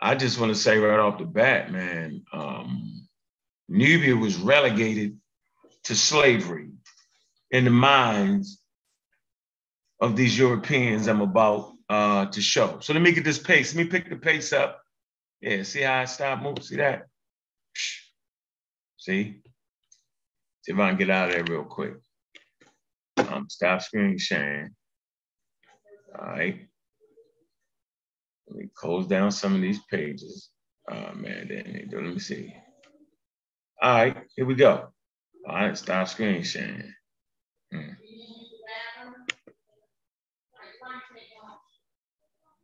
I 0.00 0.14
just 0.14 0.38
want 0.38 0.54
to 0.54 0.58
say 0.58 0.78
right 0.78 0.98
off 0.98 1.18
the 1.18 1.24
bat, 1.24 1.72
man, 1.72 2.22
um, 2.32 3.06
Nubia 3.68 4.16
was 4.16 4.36
relegated 4.36 5.18
to 5.84 5.94
slavery 5.94 6.70
in 7.50 7.64
the 7.64 7.70
minds 7.70 8.60
of 10.00 10.16
these 10.16 10.38
Europeans 10.38 11.08
I'm 11.08 11.22
about 11.22 11.72
uh, 11.88 12.26
to 12.26 12.40
show. 12.40 12.78
So 12.80 12.92
let 12.92 13.02
me 13.02 13.12
get 13.12 13.24
this 13.24 13.38
pace. 13.38 13.74
Let 13.74 13.84
me 13.84 13.90
pick 13.90 14.08
the 14.10 14.16
pace 14.16 14.52
up. 14.52 14.83
Yeah, 15.44 15.62
see 15.62 15.82
how 15.82 15.98
I 16.00 16.04
stop 16.06 16.42
moving? 16.42 16.62
See 16.62 16.76
that? 16.76 17.02
See? 18.96 19.42
See 20.62 20.72
if 20.72 20.78
I 20.78 20.88
can 20.88 20.96
get 20.96 21.10
out 21.10 21.28
of 21.28 21.34
there 21.34 21.44
real 21.44 21.64
quick. 21.64 21.96
Um, 23.18 23.46
stop 23.50 23.82
screen 23.82 24.16
sharing. 24.16 24.70
All 26.18 26.28
right. 26.28 26.66
Let 28.48 28.56
me 28.56 28.70
close 28.74 29.06
down 29.06 29.32
some 29.32 29.54
of 29.54 29.60
these 29.60 29.80
pages. 29.90 30.48
Oh 30.90 31.12
man, 31.14 31.48
then 31.48 31.90
let 31.92 32.02
me 32.04 32.18
see. 32.18 32.54
All 33.82 33.96
right, 33.96 34.16
here 34.36 34.46
we 34.46 34.54
go. 34.54 34.88
All 35.46 35.54
right, 35.54 35.76
stop 35.76 36.08
screen 36.08 36.42
sharing. 36.42 36.90
Hmm. 37.70 37.78
Let 37.80 37.88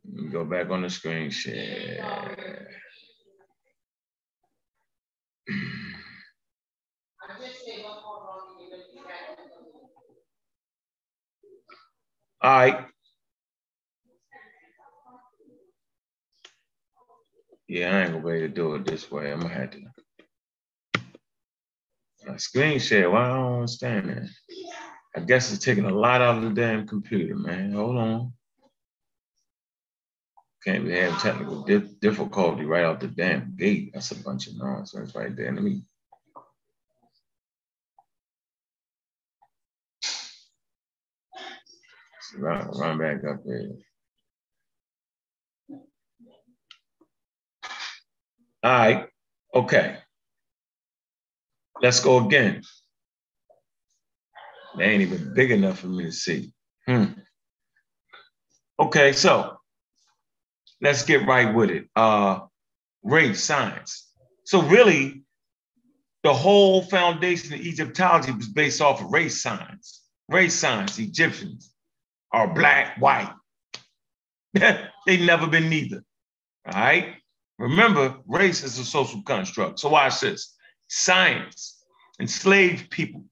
go 0.31 0.45
back 0.45 0.69
on 0.69 0.81
the 0.81 0.89
screen 0.89 1.29
share. 1.29 2.03
All 12.41 12.49
right. 12.49 12.85
Yeah, 17.67 17.95
I 17.95 18.01
ain't 18.01 18.11
gonna 18.11 18.23
be 18.25 18.31
able 18.31 18.47
to 18.47 18.47
do 18.49 18.75
it 18.75 18.85
this 18.85 19.09
way. 19.11 19.31
I'm 19.31 19.39
gonna 19.39 19.53
have 19.53 19.71
to. 19.71 19.79
Screen 22.37 22.79
share. 22.79 23.09
Why 23.09 23.25
I 23.25 23.29
don't 23.29 23.55
understand 23.55 24.09
that? 24.09 24.29
I 25.15 25.19
guess 25.21 25.51
it's 25.51 25.63
taking 25.63 25.85
a 25.85 25.93
lot 25.93 26.21
out 26.21 26.37
of 26.37 26.43
the 26.43 26.49
damn 26.49 26.87
computer, 26.87 27.35
man. 27.35 27.73
Hold 27.73 27.97
on. 27.97 28.33
Can't 30.63 30.85
be 30.85 30.91
having 30.91 31.17
technical 31.17 31.63
dif 31.63 31.99
difficulty 31.99 32.65
right 32.65 32.83
out 32.83 32.99
the 32.99 33.07
damn 33.07 33.55
gate. 33.55 33.91
That's 33.93 34.11
a 34.11 34.23
bunch 34.23 34.47
of 34.47 34.57
nonsense 34.57 35.15
right 35.15 35.35
there. 35.35 35.51
Let 35.51 35.63
me. 35.63 35.83
Run, 42.37 42.69
run 42.77 42.97
back 42.97 43.23
up 43.25 43.43
there. 43.43 43.69
All 48.63 48.71
right. 48.71 49.07
Okay. 49.55 49.97
Let's 51.81 51.99
go 51.99 52.25
again. 52.25 52.61
They 54.77 54.85
ain't 54.85 55.01
even 55.01 55.33
big 55.33 55.51
enough 55.51 55.79
for 55.79 55.87
me 55.87 56.05
to 56.05 56.11
see. 56.11 56.53
Hmm. 56.87 57.05
Okay, 58.79 59.11
so 59.11 59.57
let's 60.81 61.03
get 61.03 61.25
right 61.27 61.53
with 61.53 61.69
it. 61.69 61.87
Uh, 61.95 62.39
race 63.03 63.43
science. 63.43 64.09
So 64.45 64.61
really, 64.63 65.23
the 66.23 66.33
whole 66.33 66.83
foundation 66.83 67.53
of 67.53 67.61
Egyptology 67.61 68.31
was 68.31 68.47
based 68.47 68.81
off 68.81 69.01
of 69.01 69.11
race 69.11 69.41
science. 69.41 70.03
Race 70.27 70.53
science, 70.53 70.99
Egyptians 70.99 71.73
are 72.31 72.53
black, 72.53 72.97
white. 72.99 73.33
They've 74.53 75.21
never 75.21 75.47
been 75.47 75.69
neither. 75.69 76.03
All 76.65 76.73
right. 76.73 77.15
Remember, 77.57 78.17
race 78.27 78.63
is 78.63 78.77
a 78.79 78.85
social 78.85 79.21
construct. 79.23 79.79
So 79.79 79.89
watch 79.89 80.19
this. 80.19 80.55
Science, 80.87 81.83
enslaved 82.19 82.89
people. 82.89 83.25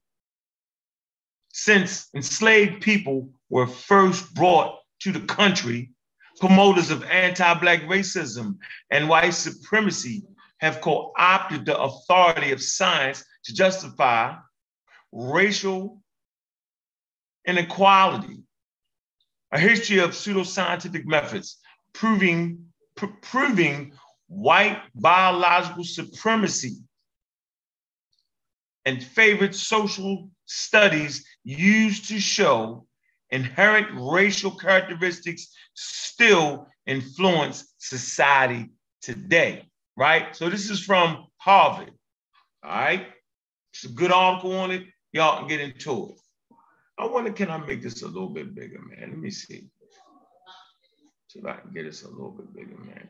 Since 1.52 2.08
enslaved 2.14 2.82
people 2.82 3.30
were 3.48 3.66
first 3.66 4.32
brought 4.34 4.78
to 5.00 5.12
the 5.12 5.20
country 5.20 5.90
promoters 6.40 6.90
of 6.90 7.04
anti-black 7.04 7.82
racism 7.82 8.56
and 8.90 9.08
white 9.08 9.34
supremacy 9.34 10.24
have 10.58 10.80
co-opted 10.80 11.64
the 11.66 11.78
authority 11.78 12.50
of 12.50 12.62
science 12.62 13.24
to 13.44 13.54
justify 13.54 14.34
racial 15.12 16.02
inequality. 17.46 18.42
A 19.52 19.58
history 19.58 19.98
of 19.98 20.10
pseudoscientific 20.10 21.04
methods 21.04 21.58
proving, 21.92 22.66
pr 22.96 23.06
proving 23.20 23.92
white 24.28 24.80
biological 24.94 25.84
supremacy 25.84 26.76
and 28.84 29.02
favored 29.02 29.54
social 29.54 30.30
studies 30.46 31.26
used 31.44 32.08
to 32.08 32.20
show 32.20 32.86
inherent 33.30 33.88
racial 33.92 34.52
characteristics 34.52 35.52
still 35.80 36.68
influence 36.86 37.74
society 37.78 38.70
today, 39.00 39.64
right? 39.96 40.34
So 40.36 40.50
this 40.50 40.70
is 40.70 40.84
from 40.84 41.26
Harvard, 41.38 41.92
all 42.62 42.70
right? 42.70 43.06
It's 43.72 43.84
a 43.84 43.88
good 43.88 44.12
article 44.12 44.52
on 44.58 44.70
it. 44.70 44.84
Y'all 45.12 45.38
can 45.38 45.48
get 45.48 45.60
into 45.60 46.10
it. 46.10 46.20
I 46.98 47.06
wonder, 47.06 47.32
can 47.32 47.50
I 47.50 47.58
make 47.58 47.82
this 47.82 48.02
a 48.02 48.06
little 48.06 48.28
bit 48.28 48.54
bigger, 48.54 48.78
man? 48.78 49.10
Let 49.10 49.18
me 49.18 49.30
see. 49.30 49.68
See 51.28 51.38
if 51.38 51.46
I 51.46 51.54
can 51.54 51.72
get 51.72 51.84
this 51.84 52.02
a 52.02 52.10
little 52.10 52.32
bit 52.32 52.52
bigger, 52.52 52.76
man. 52.76 53.08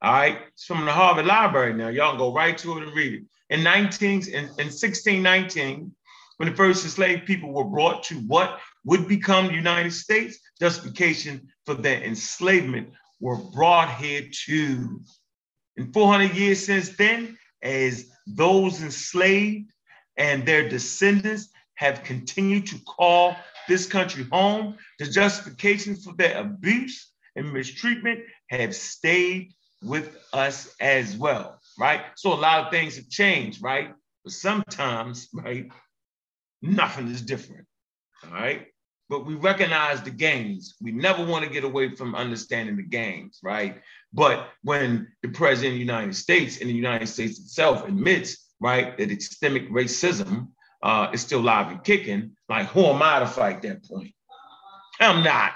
All 0.00 0.12
right, 0.12 0.38
it's 0.52 0.64
from 0.64 0.84
the 0.84 0.92
Harvard 0.92 1.26
Library 1.26 1.74
now. 1.74 1.88
Y'all 1.88 2.10
can 2.10 2.18
go 2.18 2.32
right 2.32 2.56
to 2.58 2.78
it 2.78 2.84
and 2.84 2.94
read 2.94 3.14
it. 3.14 3.22
In 3.50 3.62
19 3.62 4.28
in, 4.28 4.34
in 4.44 4.70
1619, 4.70 5.92
when 6.38 6.48
the 6.48 6.56
first 6.56 6.84
enslaved 6.84 7.26
people 7.26 7.52
were 7.52 7.64
brought 7.64 8.04
to 8.04 8.14
what 8.20 8.58
would 8.84 9.06
become 9.06 9.48
the 9.48 9.54
United 9.54 9.92
States, 9.92 10.38
justification 10.60 11.48
for 11.66 11.74
their 11.74 12.02
enslavement 12.02 12.90
were 13.20 13.36
brought 13.36 13.94
here 13.96 14.22
too. 14.32 15.02
In 15.76 15.92
400 15.92 16.34
years 16.34 16.64
since 16.64 16.96
then, 16.96 17.36
as 17.62 18.10
those 18.26 18.80
enslaved 18.82 19.70
and 20.16 20.46
their 20.46 20.68
descendants 20.68 21.48
have 21.74 22.04
continued 22.04 22.66
to 22.68 22.78
call 22.80 23.36
this 23.68 23.86
country 23.86 24.24
home, 24.32 24.76
the 24.98 25.06
justification 25.06 25.96
for 25.96 26.14
their 26.14 26.38
abuse 26.38 27.12
and 27.36 27.52
mistreatment 27.52 28.20
have 28.50 28.74
stayed 28.74 29.52
with 29.82 30.16
us 30.32 30.74
as 30.80 31.16
well, 31.16 31.60
right? 31.78 32.00
So 32.16 32.32
a 32.32 32.34
lot 32.34 32.64
of 32.64 32.70
things 32.70 32.96
have 32.96 33.08
changed, 33.08 33.62
right? 33.62 33.92
But 34.24 34.32
sometimes, 34.32 35.28
right, 35.34 35.68
nothing 36.62 37.08
is 37.08 37.22
different. 37.22 37.66
All 38.24 38.32
right. 38.32 38.66
But 39.08 39.24
we 39.24 39.34
recognize 39.34 40.02
the 40.02 40.10
gains. 40.10 40.74
We 40.82 40.92
never 40.92 41.24
want 41.24 41.44
to 41.44 41.50
get 41.50 41.64
away 41.64 41.94
from 41.94 42.14
understanding 42.14 42.76
the 42.76 42.82
gains, 42.82 43.38
right? 43.42 43.80
But 44.12 44.48
when 44.62 45.08
the 45.22 45.30
president 45.30 45.72
of 45.72 45.74
the 45.74 45.80
United 45.80 46.14
States 46.14 46.60
and 46.60 46.68
the 46.68 46.74
United 46.74 47.06
States 47.06 47.38
itself 47.38 47.88
admits, 47.88 48.50
right, 48.60 48.98
that 48.98 49.22
systemic 49.22 49.70
racism 49.70 50.48
uh, 50.82 51.10
is 51.12 51.22
still 51.22 51.40
live 51.40 51.70
and 51.70 51.82
kicking, 51.82 52.36
like 52.50 52.66
who 52.66 52.84
am 52.84 53.02
I 53.02 53.20
to 53.20 53.26
fight 53.26 53.62
that 53.62 53.82
point? 53.84 54.12
I'm 55.00 55.24
not. 55.24 55.52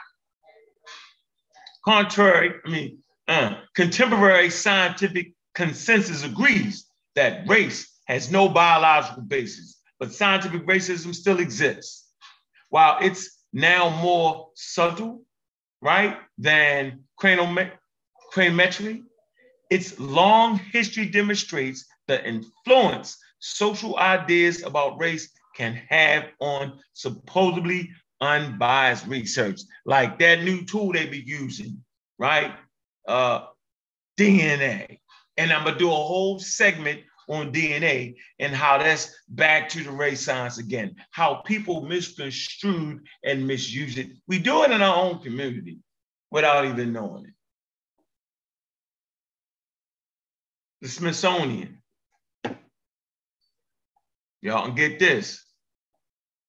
Contrary, 1.85 2.55
I 2.65 2.71
mean, 2.71 2.99
uh, 3.29 3.57
contemporary 3.75 4.51
scientific 4.51 5.35
consensus 5.55 6.25
agrees 6.25 6.87
that 7.17 7.47
race 7.49 7.93
has 8.07 8.31
no 8.31 8.49
biological 8.49 9.23
basis 9.23 9.79
but 10.03 10.13
scientific 10.13 10.67
racism 10.67 11.15
still 11.15 11.39
exists. 11.39 12.09
While 12.71 12.99
it's 13.03 13.39
now 13.53 13.89
more 14.03 14.49
subtle, 14.57 15.23
right, 15.81 16.17
than 16.37 17.05
craniometry, 17.23 19.03
its 19.71 20.01
long 20.01 20.59
history 20.59 21.07
demonstrates 21.07 21.87
the 22.09 22.21
influence 22.27 23.17
social 23.39 23.97
ideas 23.97 24.65
about 24.65 24.99
race 24.99 25.31
can 25.55 25.81
have 25.89 26.25
on 26.41 26.81
supposedly 26.95 27.89
unbiased 28.21 29.07
research, 29.07 29.61
like 29.87 30.19
that 30.19 30.43
new 30.43 30.65
tool 30.65 30.93
they 30.93 31.07
be 31.07 31.23
using, 31.25 31.85
right? 32.19 32.57
Uh, 33.07 33.43
DNA. 34.19 34.99
And 35.37 35.53
I'm 35.53 35.63
gonna 35.63 35.79
do 35.79 35.93
a 35.93 35.95
whole 35.95 36.41
segment 36.41 37.03
on 37.29 37.53
DNA 37.53 38.17
and 38.39 38.55
how 38.55 38.79
that's 38.79 39.15
back 39.29 39.69
to 39.71 39.83
the 39.83 39.91
race 39.91 40.25
science 40.25 40.59
again, 40.59 40.95
how 41.11 41.37
people 41.47 41.83
misconstrued 41.83 43.01
and 43.25 43.47
misuse 43.47 43.99
it. 43.99 44.09
We 44.27 44.39
do 44.39 44.65
it 44.65 44.71
in 44.71 44.83
our 44.83 44.97
own 44.97 45.21
community 45.21 45.79
without 46.31 46.65
even 46.65 46.93
knowing 46.93 47.27
it. 47.27 47.35
The 50.81 50.89
Smithsonian. 50.89 51.83
Y'all 54.41 54.67
can 54.67 54.75
get 54.75 54.99
this. 54.99 55.45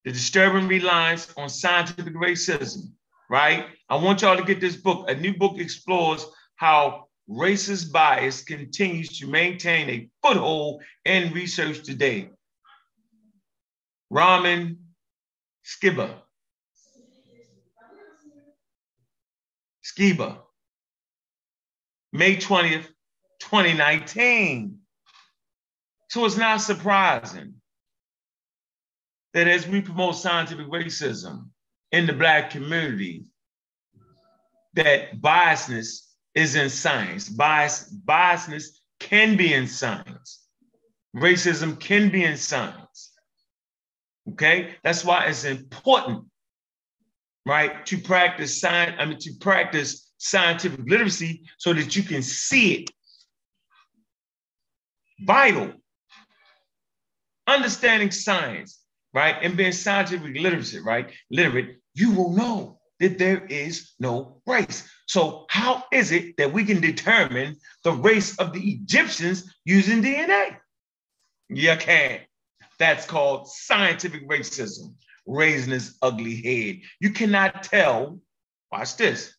The 0.04 0.12
disturbing 0.12 0.68
reliance 0.68 1.32
on 1.38 1.48
scientific 1.48 2.16
racism, 2.16 2.92
right? 3.30 3.68
I 3.90 3.96
want 3.96 4.22
y'all 4.22 4.36
to 4.36 4.44
get 4.44 4.60
this 4.60 4.76
book. 4.76 5.10
A 5.10 5.16
new 5.16 5.38
book 5.38 5.60
explores 5.60 6.26
how 6.56 7.03
racist 7.30 7.92
bias 7.92 8.44
continues 8.44 9.18
to 9.20 9.28
maintain 9.28 9.90
a 9.90 10.10
foothold 10.22 10.84
in 11.06 11.34
research 11.34 11.84
today. 11.84 12.30
Ramin 14.10 14.78
Skibba. 15.66 16.16
Skibba. 19.84 20.40
May 22.12 22.36
20th, 22.38 22.88
2019. 23.40 24.78
So 26.10 26.26
it's 26.26 26.38
not 26.38 26.62
surprising 26.62 27.56
that 29.34 29.48
as 29.48 29.68
we 29.68 29.82
promote 29.82 30.16
scientific 30.16 30.68
racism 30.68 31.48
in 31.92 32.06
the 32.06 32.14
Black 32.14 32.52
community, 32.52 33.26
that 34.76 35.20
biasness 35.20 36.02
is 36.36 36.56
in 36.56 36.70
science. 36.70 37.30
Bias, 37.30 37.94
biasness 38.06 38.66
can 39.00 39.38
be 39.38 39.54
in 39.54 39.68
science. 39.68 40.46
Racism 41.16 41.80
can 41.80 42.10
be 42.10 42.24
in 42.24 42.38
science. 42.38 43.12
Okay, 44.32 44.76
that's 44.84 45.04
why 45.04 45.26
it's 45.26 45.44
important, 45.44 46.26
right, 47.46 47.86
to 47.86 47.98
practice 47.98 48.60
science. 48.60 48.96
I 48.98 49.06
mean, 49.06 49.20
to 49.20 49.34
practice 49.40 50.12
scientific 50.18 50.80
literacy 50.88 51.44
so 51.58 51.74
that 51.74 51.96
you 51.96 52.04
can 52.04 52.22
see 52.22 52.76
it. 52.76 52.92
Vital. 55.20 55.74
Understanding 57.46 58.12
science, 58.12 58.80
right, 59.14 59.36
and 59.42 59.58
being 59.58 59.74
scientific 59.74 60.38
literacy, 60.38 60.80
right, 60.80 61.12
literate, 61.30 61.78
you 61.94 62.12
will 62.12 62.32
know 62.32 62.80
that 63.02 63.18
there 63.18 63.46
is 63.46 63.92
no 64.00 64.42
race. 64.48 64.90
So, 65.06 65.46
how 65.50 65.84
is 65.92 66.12
it 66.12 66.38
that 66.38 66.54
we 66.54 66.64
can 66.64 66.80
determine 66.80 67.58
the 67.84 67.92
race 67.92 68.38
of 68.38 68.54
the 68.54 68.62
Egyptians 68.62 69.54
using 69.66 70.02
DNA? 70.02 70.58
You 71.50 71.76
can't. 71.78 72.22
That's 72.80 73.06
called 73.06 73.48
scientific 73.48 74.28
racism, 74.28 74.96
raising 75.26 75.74
his 75.74 75.98
ugly 76.02 76.36
head. 76.42 76.82
You 77.00 77.12
cannot 77.12 77.64
tell, 77.64 78.20
watch 78.72 78.98
this, 78.98 79.34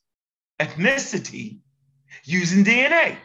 ethnicity 0.61 1.59
using 2.25 2.65
DNA. 2.65 3.17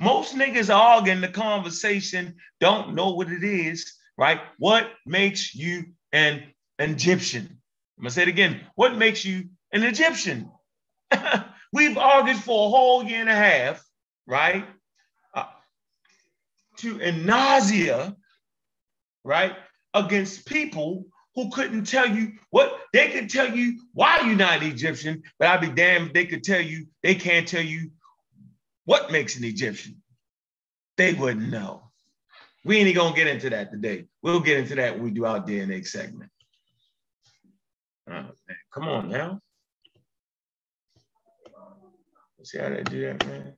Most 0.00 0.34
niggas 0.34 0.74
all 0.74 1.06
in 1.08 1.20
the 1.20 1.28
conversation 1.28 2.36
don't 2.60 2.94
know 2.94 3.10
what 3.10 3.30
it 3.30 3.44
is, 3.44 3.94
right? 4.18 4.40
What 4.58 4.90
makes 5.06 5.54
you 5.54 5.84
an 6.12 6.42
Egyptian? 6.78 7.58
I'm 7.98 8.02
gonna 8.02 8.10
say 8.10 8.22
it 8.22 8.28
again. 8.28 8.62
What 8.74 8.96
makes 8.96 9.24
you 9.24 9.50
an 9.70 9.84
Egyptian? 9.84 10.50
We've 11.72 11.96
argued 11.96 12.36
for 12.36 12.66
a 12.66 12.70
whole 12.70 13.04
year 13.04 13.20
and 13.20 13.28
a 13.28 13.34
half, 13.34 13.82
right? 14.26 14.66
Uh, 15.34 15.44
to 16.78 16.98
in 16.98 17.24
nausea, 17.24 18.16
right? 19.24 19.56
Against 19.94 20.46
people 20.46 21.06
who 21.34 21.50
couldn't 21.50 21.84
tell 21.84 22.06
you 22.06 22.32
what 22.50 22.78
they 22.92 23.10
could 23.10 23.30
tell 23.30 23.54
you 23.54 23.80
why 23.94 24.20
you're 24.20 24.36
not 24.36 24.62
Egyptian, 24.62 25.22
but 25.38 25.48
I'd 25.48 25.60
be 25.60 25.68
damned 25.68 26.08
if 26.08 26.12
they 26.12 26.26
could 26.26 26.44
tell 26.44 26.60
you, 26.60 26.86
they 27.02 27.14
can't 27.14 27.48
tell 27.48 27.62
you 27.62 27.90
what 28.84 29.10
makes 29.10 29.36
an 29.36 29.44
Egyptian. 29.44 30.02
They 30.98 31.14
wouldn't 31.14 31.50
know. 31.50 31.84
We 32.64 32.78
ain't 32.78 32.94
gonna 32.94 33.16
get 33.16 33.26
into 33.26 33.50
that 33.50 33.72
today. 33.72 34.04
We'll 34.22 34.40
get 34.40 34.58
into 34.58 34.74
that 34.76 34.94
when 34.94 35.04
we 35.04 35.10
do 35.10 35.24
our 35.24 35.40
DNA 35.40 35.86
segment. 35.86 36.30
Oh, 38.10 38.26
Come 38.72 38.88
on 38.88 39.08
now. 39.08 39.40
See 42.44 42.58
how 42.58 42.70
they 42.70 42.82
do 42.82 43.00
that, 43.02 43.26
man? 43.26 43.54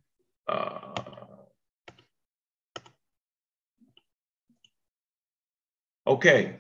Uh, 0.47 0.95
okay. 6.07 6.59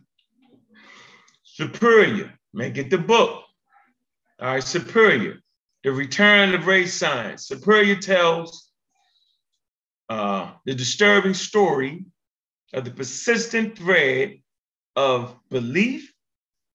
Superior. 1.42 2.32
Man, 2.52 2.72
get 2.72 2.90
the 2.90 2.98
book. 2.98 3.42
All 4.40 4.48
right, 4.48 4.64
Superior. 4.64 5.40
The 5.82 5.92
Return 5.92 6.54
of 6.54 6.66
Race 6.66 6.94
Science. 6.94 7.46
Superior 7.46 7.96
tells 7.96 8.70
uh, 10.08 10.52
the 10.64 10.74
disturbing 10.74 11.34
story 11.34 12.06
of 12.72 12.84
the 12.84 12.90
persistent 12.90 13.76
thread 13.76 14.38
of 14.96 15.36
belief 15.50 16.12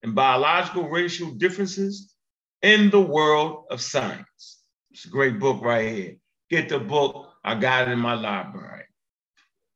and 0.04 0.16
biological 0.16 0.88
racial 0.90 1.32
differences 1.32 2.14
in 2.62 2.90
the 2.90 3.02
world 3.02 3.66
of 3.70 3.82
science. 3.82 4.59
It's 4.92 5.06
a 5.06 5.10
great 5.10 5.40
book 5.40 5.62
right 5.64 5.92
here. 5.92 6.16
Get 6.50 6.70
the 6.70 6.80
book. 6.80 7.30
I 7.44 7.56
got 7.56 7.88
it 7.88 7.92
in 7.92 8.00
my 8.00 8.16
library. 8.16 8.84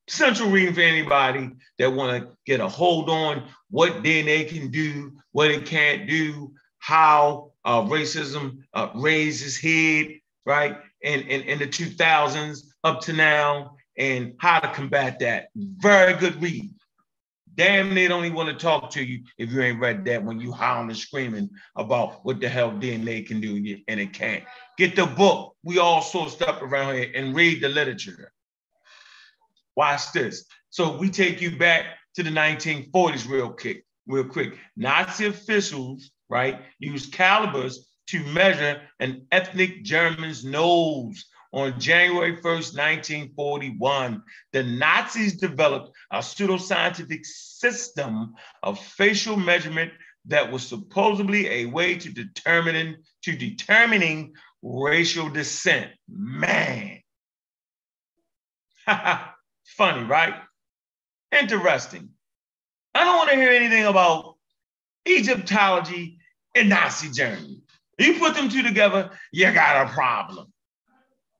Central 0.09 0.49
reading 0.49 0.73
for 0.73 0.81
anybody 0.81 1.51
that 1.79 1.93
want 1.93 2.21
to 2.21 2.35
get 2.45 2.59
a 2.59 2.67
hold 2.67 3.09
on 3.09 3.43
what 3.69 4.03
DNA 4.03 4.47
can 4.47 4.69
do, 4.69 5.13
what 5.31 5.49
it 5.49 5.65
can't 5.65 6.07
do, 6.07 6.53
how 6.79 7.51
uh, 7.63 7.81
racism 7.83 8.57
uh, 8.73 8.89
raised 8.95 9.45
its 9.45 9.57
head, 9.57 10.19
right? 10.45 10.77
In, 11.01 11.21
in, 11.21 11.41
in 11.43 11.59
the 11.59 11.67
2000s 11.67 12.59
up 12.83 13.01
to 13.01 13.13
now, 13.13 13.75
and 13.97 14.33
how 14.39 14.59
to 14.59 14.67
combat 14.69 15.19
that. 15.19 15.47
Very 15.55 16.13
good 16.15 16.41
read. 16.41 16.73
Damn, 17.55 17.93
they 17.93 18.07
don't 18.07 18.25
even 18.25 18.35
want 18.35 18.49
to 18.49 18.55
talk 18.55 18.89
to 18.91 19.03
you 19.03 19.23
if 19.37 19.51
you 19.51 19.61
ain't 19.61 19.79
read 19.79 20.05
that 20.05 20.23
when 20.23 20.39
you 20.39 20.51
howling 20.51 20.89
and 20.89 20.97
screaming 20.97 21.49
about 21.75 22.25
what 22.25 22.39
the 22.39 22.49
hell 22.49 22.71
DNA 22.71 23.25
can 23.25 23.39
do 23.41 23.55
and 23.87 23.99
it 23.99 24.13
can't. 24.13 24.43
Get 24.77 24.95
the 24.95 25.05
book. 25.05 25.55
We 25.63 25.77
all 25.77 26.01
sourced 26.01 26.41
up 26.41 26.61
around 26.61 26.95
here 26.95 27.11
and 27.13 27.35
read 27.35 27.61
the 27.61 27.69
literature. 27.69 28.31
Watch 29.75 30.11
this. 30.13 30.45
So 30.69 30.97
we 30.97 31.09
take 31.09 31.41
you 31.41 31.55
back 31.57 31.85
to 32.15 32.23
the 32.23 32.31
1940s 32.31 33.29
real 33.29 33.51
quick, 33.51 33.85
real 34.07 34.25
quick. 34.25 34.57
Nazi 34.75 35.27
officials, 35.27 36.09
right, 36.29 36.61
used 36.79 37.13
calipers 37.13 37.87
to 38.07 38.23
measure 38.25 38.81
an 38.99 39.27
ethnic 39.31 39.83
German's 39.83 40.43
nose 40.43 41.25
on 41.53 41.79
January 41.79 42.35
1st, 42.37 42.75
1941, 42.75 44.23
the 44.51 44.63
Nazis 44.63 45.37
developed 45.37 45.95
a 46.11 46.17
pseudoscientific 46.17 47.25
system 47.25 48.33
of 48.63 48.79
facial 48.79 49.37
measurement 49.37 49.91
that 50.25 50.51
was 50.51 50.65
supposedly 50.65 51.47
a 51.47 51.65
way 51.65 51.95
to 51.95 52.09
determining 52.11 52.95
to 53.21 53.35
determining 53.35 54.33
racial 54.63 55.29
descent. 55.29 55.91
Man. 56.09 56.99
Funny, 58.87 60.03
right? 60.03 60.33
Interesting. 61.31 62.09
I 62.95 63.03
don't 63.03 63.17
want 63.17 63.29
to 63.29 63.35
hear 63.35 63.51
anything 63.51 63.85
about 63.85 64.35
Egyptology 65.07 66.17
and 66.55 66.69
Nazi 66.69 67.11
Germany. 67.11 67.61
You 67.99 68.17
put 68.17 68.33
them 68.33 68.49
two 68.49 68.63
together, 68.63 69.11
you 69.31 69.51
got 69.53 69.87
a 69.87 69.93
problem 69.93 70.52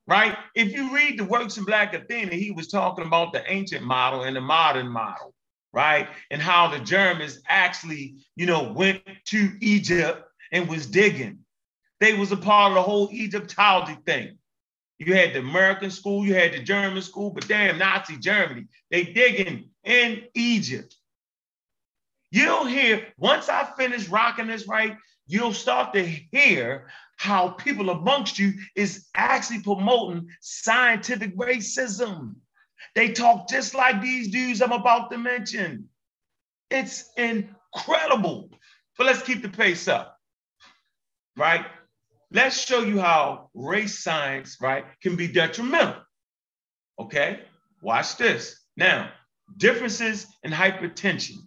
right? 0.08 0.38
If 0.56 0.74
you 0.74 0.94
read 0.94 1.18
the 1.18 1.26
works 1.26 1.58
of 1.58 1.66
Black 1.66 1.94
Athena, 1.94 2.36
he 2.36 2.52
was 2.52 2.68
talking 2.68 3.06
about 3.06 3.34
the 3.34 3.50
ancient 3.52 3.84
model 3.84 4.24
and 4.24 4.36
the 4.36 4.42
modern 4.42 4.88
model, 4.88 5.34
right? 5.72 6.08
And 6.30 6.42
how 6.42 6.68
the 6.68 6.80
Germans 6.80 7.42
actually, 7.48 8.16
you 8.36 8.46
know, 8.46 8.72
went 8.74 9.02
to 9.26 9.52
Egypt 9.62 10.24
and 10.52 10.68
was 10.68 10.86
digging. 10.86 11.40
They 12.00 12.14
was 12.14 12.32
a 12.32 12.38
part 12.38 12.72
of 12.72 12.76
the 12.76 12.82
whole 12.82 13.10
Egyptology 13.12 13.98
thing. 14.06 14.38
You 15.00 15.14
had 15.16 15.34
the 15.34 15.40
American 15.40 15.90
school, 15.90 16.26
you 16.26 16.34
had 16.34 16.54
the 16.54 16.60
German 16.60 17.02
school, 17.02 17.32
but 17.32 17.48
damn, 17.48 17.78
Nazi 17.78 18.18
Germany, 18.18 18.68
they 18.92 19.04
digging 19.04 19.70
in 19.84 20.24
Egypt. 20.34 20.96
You'll 22.32 22.66
hear, 22.66 23.08
once 23.18 23.50
I 23.50 23.70
finish 23.78 24.08
rocking 24.08 24.48
this 24.48 24.68
right, 24.68 24.98
you'll 25.28 25.54
start 25.54 25.94
to 25.94 26.04
hear 26.04 26.88
how 27.18 27.50
people 27.50 27.90
amongst 27.90 28.40
you 28.40 28.54
is 28.76 29.08
actually 29.16 29.62
promoting 29.62 30.30
scientific 30.42 31.38
racism. 31.38 32.36
They 32.96 33.12
talk 33.12 33.50
just 33.50 33.74
like 33.74 34.02
these 34.02 34.30
dudes 34.30 34.62
I'm 34.62 34.72
about 34.72 35.12
to 35.12 35.18
mention. 35.18 35.90
It's 36.70 37.10
incredible. 37.18 38.50
But 38.98 39.08
let's 39.08 39.24
keep 39.24 39.42
the 39.42 39.50
pace 39.50 39.88
up, 39.88 40.18
right? 41.36 41.66
let's 42.34 42.60
show 42.60 42.82
you 42.82 43.00
how 43.00 43.50
race 43.54 44.00
science, 44.00 44.58
right, 44.60 44.86
can 45.02 45.16
be 45.16 45.28
detrimental. 45.28 46.02
Okay, 47.00 47.42
watch 47.82 48.18
this. 48.18 48.60
Now, 48.76 49.12
differences 49.56 50.28
in 50.44 50.52
hypertension 50.52 51.38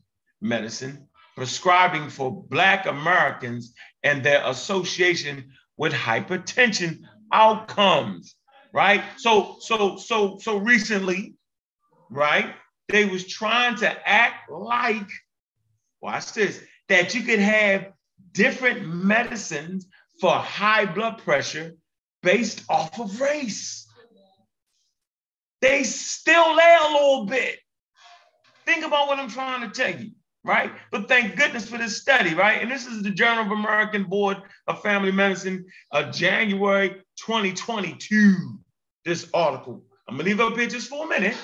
medicine 0.40 1.08
prescribing 1.34 2.08
for 2.08 2.44
Black 2.48 2.86
Americans 2.86 3.74
and 4.06 4.22
their 4.22 4.40
association 4.46 5.50
with 5.76 5.92
hypertension 5.92 7.00
outcomes, 7.32 8.36
right? 8.72 9.02
So, 9.16 9.56
so, 9.58 9.96
so, 9.96 10.38
so 10.38 10.58
recently, 10.58 11.34
right, 12.08 12.54
they 12.88 13.04
was 13.04 13.26
trying 13.26 13.74
to 13.76 14.08
act 14.08 14.48
like, 14.48 15.10
watch 16.00 16.32
this, 16.34 16.62
that 16.88 17.16
you 17.16 17.22
could 17.22 17.40
have 17.40 17.92
different 18.30 18.86
medicines 18.86 19.88
for 20.20 20.30
high 20.30 20.86
blood 20.86 21.18
pressure 21.18 21.74
based 22.22 22.62
off 22.68 23.00
of 23.00 23.20
race. 23.20 23.88
They 25.60 25.82
still 25.82 26.54
lay 26.54 26.76
a 26.80 26.92
little 26.92 27.26
bit. 27.26 27.58
Think 28.66 28.84
about 28.84 29.08
what 29.08 29.18
I'm 29.18 29.30
trying 29.30 29.68
to 29.68 29.74
tell 29.74 30.00
you, 30.00 30.12
right? 30.46 30.72
But 30.92 31.08
thank 31.08 31.36
goodness 31.36 31.68
for 31.68 31.76
this 31.76 32.00
study, 32.00 32.34
right? 32.34 32.62
And 32.62 32.70
this 32.70 32.86
is 32.86 33.02
the 33.02 33.10
Journal 33.10 33.44
of 33.44 33.50
American 33.50 34.04
Board 34.04 34.38
of 34.68 34.80
Family 34.80 35.12
Medicine, 35.12 35.66
uh, 35.92 36.10
January 36.10 37.02
2022. 37.16 38.58
This 39.04 39.28
article. 39.34 39.84
I'm 40.08 40.16
gonna 40.16 40.28
leave 40.28 40.40
up 40.40 40.56
here 40.56 40.68
just 40.68 40.88
for 40.88 41.04
a 41.04 41.08
minute, 41.08 41.36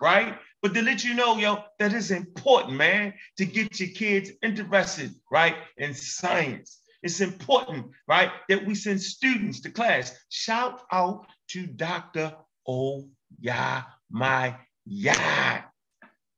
right? 0.00 0.38
But 0.62 0.74
to 0.74 0.82
let 0.82 1.04
you 1.04 1.14
know, 1.14 1.38
yo, 1.38 1.64
that 1.78 1.94
is 1.94 2.10
important, 2.10 2.76
man, 2.76 3.14
to 3.38 3.46
get 3.46 3.80
your 3.80 3.90
kids 3.90 4.30
interested, 4.42 5.14
right, 5.30 5.56
in 5.78 5.94
science. 5.94 6.80
It's 7.02 7.20
important, 7.20 7.86
right, 8.06 8.30
that 8.50 8.66
we 8.66 8.74
send 8.74 9.00
students 9.00 9.60
to 9.62 9.70
class. 9.70 10.14
Shout 10.28 10.82
out 10.92 11.26
to 11.48 11.66
Dr. 11.66 12.34
Oh 12.68 13.08
yeah, 13.40 13.82
my 14.10 14.56
yeah. 14.84 15.62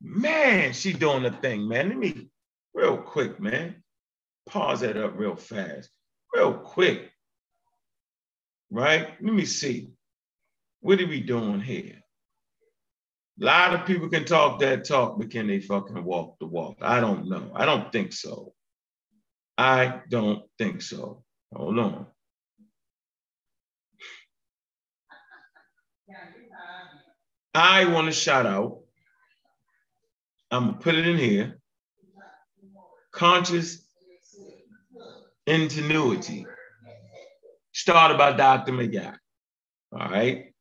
Man, 0.03 0.73
she 0.73 0.93
doing 0.93 1.23
the 1.23 1.31
thing, 1.31 1.69
man. 1.69 1.89
Let 1.89 1.99
me 1.99 2.29
real 2.75 2.97
quick, 2.97 3.39
man. 3.39 3.83
Pause 4.49 4.81
that 4.81 4.97
up 4.97 5.13
real 5.17 5.37
fast. 5.37 5.91
Real 6.35 6.55
quick. 6.55 7.11
Right? 8.71 9.09
Let 9.21 9.35
me 9.35 9.45
see. 9.45 9.91
What 10.81 11.01
are 11.01 11.07
we 11.07 11.21
doing 11.21 11.61
here? 11.61 12.03
A 13.41 13.45
lot 13.45 13.75
of 13.75 13.87
people 13.87 14.09
can 14.09 14.25
talk 14.25 14.59
that 14.61 14.85
talk, 14.85 15.19
but 15.19 15.31
can 15.31 15.47
they 15.47 15.61
fucking 15.61 16.03
walk 16.03 16.39
the 16.41 16.47
walk? 16.47 16.79
I 16.83 17.01
don't 17.01 17.29
know. 17.29 17.53
I 17.55 17.65
don't 17.65 17.93
think 17.93 18.13
so. 18.13 18.53
I 19.57 20.01
don't 20.09 20.43
think 20.59 20.83
so. 20.83 21.23
Hold 21.55 21.79
on. 21.79 22.07
I 27.55 27.85
want 27.85 28.07
to 28.07 28.13
shout 28.13 28.47
out. 28.47 28.82
I'm 30.53 30.67
gonna 30.67 30.79
put 30.79 30.95
it 30.95 31.09
in 31.09 31.17
here. 31.17 31.59
Conscious 33.11 33.89
ingenuity. 35.47 36.47
Started 37.73 38.19
by 38.19 38.33
Dr. 38.33 38.73
McGack. 38.73 39.17
All 39.93 40.11
right. 40.11 40.53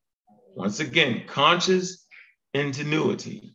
Once 0.56 0.80
again, 0.80 1.24
conscious 1.28 2.06
ingenuity. 2.54 3.54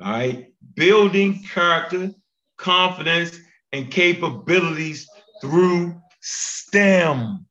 All 0.00 0.10
right. 0.10 0.48
Building 0.74 1.44
character, 1.44 2.10
confidence, 2.58 3.38
and 3.70 3.92
capabilities 3.92 5.08
through 5.40 6.00
STEM. 6.20 7.46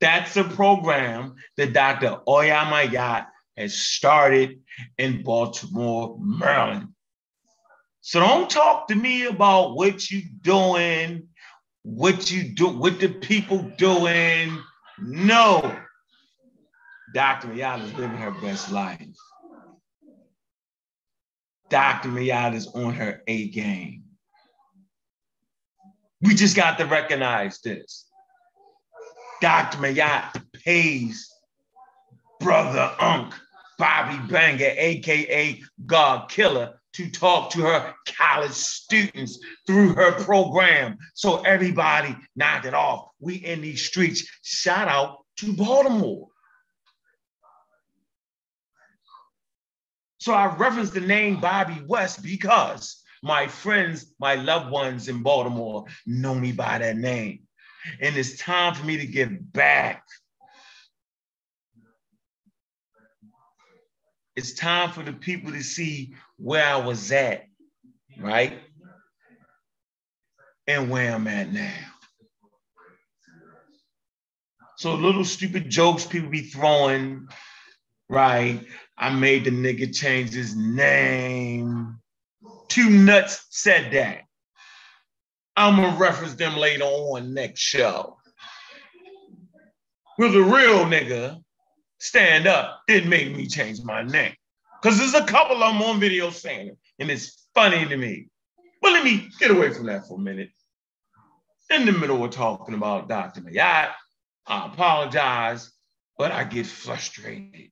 That's 0.00 0.38
a 0.38 0.44
program 0.44 1.34
that 1.58 1.74
Dr. 1.74 2.20
Oyamayat 2.26 3.26
has 3.56 3.74
started 3.74 4.60
in 4.98 5.22
Baltimore, 5.22 6.16
Maryland. 6.20 6.88
So 8.00 8.20
don't 8.20 8.50
talk 8.50 8.88
to 8.88 8.94
me 8.94 9.26
about 9.26 9.76
what 9.76 10.10
you're 10.10 10.22
doing, 10.42 11.28
what 11.82 12.30
you 12.30 12.54
do, 12.54 12.68
what 12.68 13.00
the 13.00 13.08
people 13.08 13.62
doing. 13.78 14.58
No. 14.98 15.76
Dr. 17.14 17.48
Mayat 17.48 17.84
is 17.84 17.94
living 17.94 18.16
her 18.18 18.32
best 18.32 18.70
life. 18.72 19.00
Dr. 21.70 22.08
Mayat 22.08 22.54
is 22.54 22.66
on 22.68 22.94
her 22.94 23.22
A 23.26 23.48
game. 23.48 24.04
We 26.20 26.34
just 26.34 26.56
got 26.56 26.78
to 26.78 26.86
recognize 26.86 27.60
this. 27.60 28.06
Dr. 29.40 29.78
Mayat 29.78 30.42
pays 30.64 31.30
brother 32.40 32.94
Unc, 32.98 33.34
Bobby 33.78 34.18
Banger, 34.32 34.72
AKA 34.76 35.62
God 35.86 36.28
Killer, 36.30 36.80
to 36.94 37.10
talk 37.10 37.50
to 37.50 37.62
her 37.62 37.94
college 38.06 38.52
students 38.52 39.38
through 39.66 39.94
her 39.94 40.12
program. 40.12 40.96
So 41.14 41.42
everybody 41.42 42.16
knock 42.36 42.64
it 42.64 42.74
off. 42.74 43.08
We 43.18 43.36
in 43.36 43.60
these 43.60 43.84
streets. 43.84 44.28
Shout 44.42 44.88
out 44.88 45.18
to 45.38 45.52
Baltimore. 45.52 46.28
So 50.18 50.32
I 50.32 50.54
reference 50.56 50.90
the 50.90 51.00
name 51.00 51.40
Bobby 51.40 51.82
West 51.86 52.22
because 52.22 53.02
my 53.22 53.48
friends, 53.48 54.14
my 54.20 54.36
loved 54.36 54.70
ones 54.70 55.08
in 55.08 55.22
Baltimore 55.22 55.84
know 56.06 56.34
me 56.34 56.52
by 56.52 56.78
that 56.78 56.96
name. 56.96 57.40
And 58.00 58.16
it's 58.16 58.38
time 58.38 58.74
for 58.74 58.86
me 58.86 58.96
to 58.98 59.06
give 59.06 59.52
back. 59.52 60.04
It's 64.36 64.54
time 64.54 64.90
for 64.90 65.02
the 65.02 65.12
people 65.12 65.52
to 65.52 65.62
see 65.62 66.14
where 66.38 66.64
I 66.64 66.76
was 66.76 67.12
at, 67.12 67.44
right? 68.18 68.58
And 70.66 70.90
where 70.90 71.14
I'm 71.14 71.28
at 71.28 71.52
now. 71.52 71.72
So 74.76 74.94
little 74.94 75.24
stupid 75.24 75.70
jokes 75.70 76.04
people 76.04 76.30
be 76.30 76.42
throwing, 76.42 77.28
right? 78.08 78.60
I 78.98 79.10
made 79.10 79.44
the 79.44 79.50
nigga 79.50 79.94
change 79.94 80.30
his 80.30 80.56
name. 80.56 81.98
Two 82.68 82.90
nuts 82.90 83.46
said 83.50 83.92
that. 83.92 84.22
I'm 85.56 85.76
gonna 85.76 85.96
reference 85.96 86.34
them 86.34 86.56
later 86.56 86.82
on 86.82 87.34
next 87.34 87.60
show. 87.60 88.18
With 90.18 90.32
the 90.32 90.42
real 90.42 90.84
nigga 90.86 91.43
stand 92.04 92.46
up 92.46 92.82
didn't 92.86 93.08
make 93.08 93.34
me 93.34 93.46
change 93.46 93.82
my 93.82 94.02
name. 94.02 94.34
Because 94.82 94.98
there's 94.98 95.14
a 95.14 95.24
couple 95.24 95.62
of 95.62 95.72
them 95.72 95.82
on 95.82 95.98
video 95.98 96.28
saying 96.28 96.68
it, 96.68 96.78
and 96.98 97.10
it's 97.10 97.46
funny 97.54 97.86
to 97.86 97.96
me. 97.96 98.28
But 98.82 98.92
let 98.92 99.04
me 99.04 99.30
get 99.40 99.50
away 99.50 99.72
from 99.72 99.86
that 99.86 100.06
for 100.06 100.18
a 100.18 100.20
minute. 100.20 100.50
In 101.70 101.86
the 101.86 101.92
middle 101.92 102.22
of 102.22 102.30
talking 102.30 102.74
about 102.74 103.08
Dr. 103.08 103.40
Mayat, 103.40 103.92
I 104.46 104.66
apologize, 104.66 105.72
but 106.18 106.30
I 106.30 106.44
get 106.44 106.66
frustrated 106.66 107.70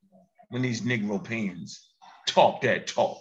when 0.48 0.62
these 0.62 0.80
Negro 0.80 1.22
pens 1.22 1.90
talk 2.26 2.62
that 2.62 2.86
talk, 2.86 3.18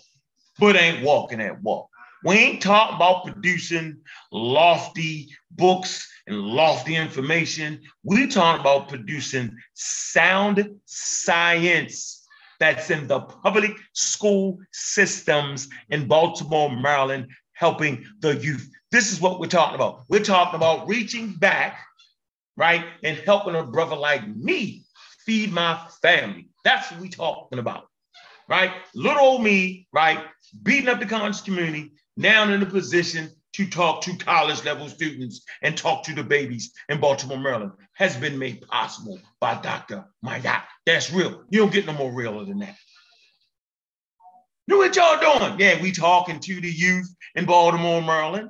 but 0.60 0.78
ain't 0.78 1.04
walking 1.04 1.40
that 1.40 1.62
walk. 1.62 1.90
We 2.24 2.36
ain't 2.36 2.62
talking 2.62 2.96
about 2.96 3.26
producing 3.26 3.98
lofty 4.32 5.30
books 5.52 6.08
and 6.28 6.38
lofty 6.38 6.96
information. 6.96 7.82
We're 8.04 8.28
talking 8.28 8.62
about 8.62 8.90
producing 8.90 9.58
sound 9.74 10.70
science 10.86 12.28
that's 12.60 12.92
in 12.92 13.08
the 13.08 13.22
public 13.22 13.72
school 13.94 14.60
systems 14.72 15.68
in 15.90 16.08
Baltimore, 16.08 16.70
Maryland, 16.70 17.28
helping 17.54 18.06
the 18.20 18.36
youth. 18.36 18.70
This 18.92 19.12
is 19.12 19.20
what 19.20 19.40
we're 19.40 19.48
talking 19.48 19.76
about. 19.76 20.04
We're 20.08 20.24
talking 20.24 20.58
about 20.58 20.88
reaching 20.88 21.34
back, 21.34 21.80
right, 22.56 22.86
and 23.04 23.18
helping 23.18 23.56
a 23.56 23.64
brother 23.64 23.96
like 23.96 24.28
me 24.28 24.84
feed 25.26 25.52
my 25.52 25.80
family. 26.04 26.50
That's 26.64 26.92
what 26.92 27.02
we're 27.02 27.10
talking 27.10 27.58
about, 27.58 27.88
right? 28.48 28.72
Little 28.94 29.22
old 29.22 29.44
me, 29.44 29.88
right, 29.92 30.20
beating 30.62 30.88
up 30.88 31.00
the 31.00 31.08
college 31.08 31.44
community, 31.44 31.94
now 32.18 32.52
in 32.52 32.62
a 32.62 32.66
position 32.66 33.30
to 33.54 33.70
talk 33.70 34.02
to 34.02 34.16
college 34.18 34.64
level 34.64 34.88
students 34.88 35.44
and 35.62 35.78
talk 35.78 36.04
to 36.04 36.16
the 36.16 36.24
babies 36.24 36.74
in 36.90 37.00
Baltimore, 37.00 37.38
Maryland 37.38 37.72
has 37.94 38.16
been 38.16 38.38
made 38.38 38.62
possible 38.68 39.20
by 39.40 39.56
Dr. 39.56 40.06
Mayat. 40.26 40.64
That's 40.86 41.12
real. 41.12 41.44
You 41.50 41.60
don't 41.60 41.74
get 41.74 41.86
no 41.86 41.94
more 41.94 42.14
realer 42.14 42.46
than 42.46 42.60
that. 42.60 42.76
You 44.68 44.78
what 44.78 44.96
y'all 44.96 45.20
doing? 45.20 45.60
Yeah, 45.60 45.82
we 45.82 45.92
talking 45.92 46.40
to 46.40 46.62
the 46.62 46.72
youth 46.72 47.14
in 47.36 47.46
Baltimore, 47.46 48.02
Maryland. 48.02 48.50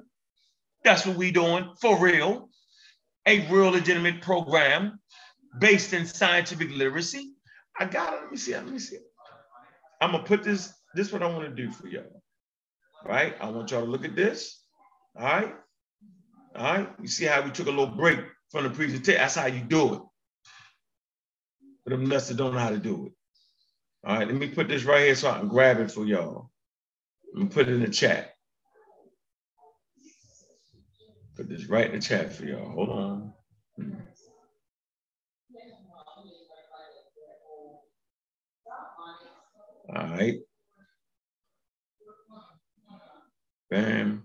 That's 0.83 1.05
what 1.05 1.17
we 1.17 1.31
doing 1.31 1.71
for 1.81 1.97
real. 1.97 2.49
A 3.25 3.47
real 3.47 3.71
legitimate 3.71 4.21
program 4.21 4.99
based 5.59 5.93
in 5.93 6.05
scientific 6.05 6.69
literacy. 6.71 7.33
I 7.79 7.85
got 7.85 8.13
it. 8.13 8.21
Let 8.21 8.31
me 8.31 8.37
see. 8.37 8.53
Let 8.53 8.67
me 8.67 8.79
see. 8.79 8.97
I'm 9.99 10.11
gonna 10.11 10.23
put 10.23 10.43
this. 10.43 10.73
This 10.93 11.07
is 11.07 11.13
what 11.13 11.23
I 11.23 11.27
want 11.27 11.55
to 11.55 11.55
do 11.55 11.71
for 11.71 11.87
y'all 11.87 12.20
right? 13.05 13.35
I 13.41 13.49
want 13.49 13.71
y'all 13.71 13.85
to 13.85 13.91
look 13.91 14.05
at 14.05 14.15
this, 14.15 14.61
all 15.17 15.25
right? 15.25 15.53
All 16.55 16.73
right, 16.73 16.89
you 17.01 17.07
see 17.07 17.25
how 17.25 17.41
we 17.41 17.51
took 17.51 17.67
a 17.67 17.71
little 17.71 17.87
break 17.87 18.19
from 18.51 18.63
the 18.63 18.69
presentation. 18.69 19.21
That's 19.21 19.35
how 19.35 19.47
you 19.47 19.61
do 19.61 19.93
it. 19.95 20.01
But 21.85 21.91
them 21.91 22.05
nuts 22.07 22.27
that 22.29 22.37
don't 22.37 22.53
know 22.53 22.59
how 22.59 22.69
to 22.69 22.77
do 22.79 23.07
it. 23.07 23.13
All 24.05 24.17
right, 24.17 24.27
let 24.27 24.35
me 24.35 24.49
put 24.49 24.67
this 24.67 24.83
right 24.83 25.03
here 25.05 25.15
so 25.15 25.29
I 25.31 25.39
can 25.39 25.47
grab 25.47 25.79
it 25.79 25.91
for 25.91 26.05
y'all. 26.05 26.51
Me 27.33 27.45
put 27.47 27.69
it 27.69 27.73
in 27.75 27.81
the 27.81 27.89
chat. 27.89 28.33
Put 31.37 31.49
this 31.49 31.67
right 31.67 31.87
in 31.87 31.93
the 31.95 32.01
chat 32.01 32.33
for 32.33 32.45
y'all. 32.45 32.69
Hold 32.71 32.89
on. 32.89 33.33
Hmm. 33.77 33.93
All 39.95 40.07
right. 40.09 40.39
Bam. 43.71 44.23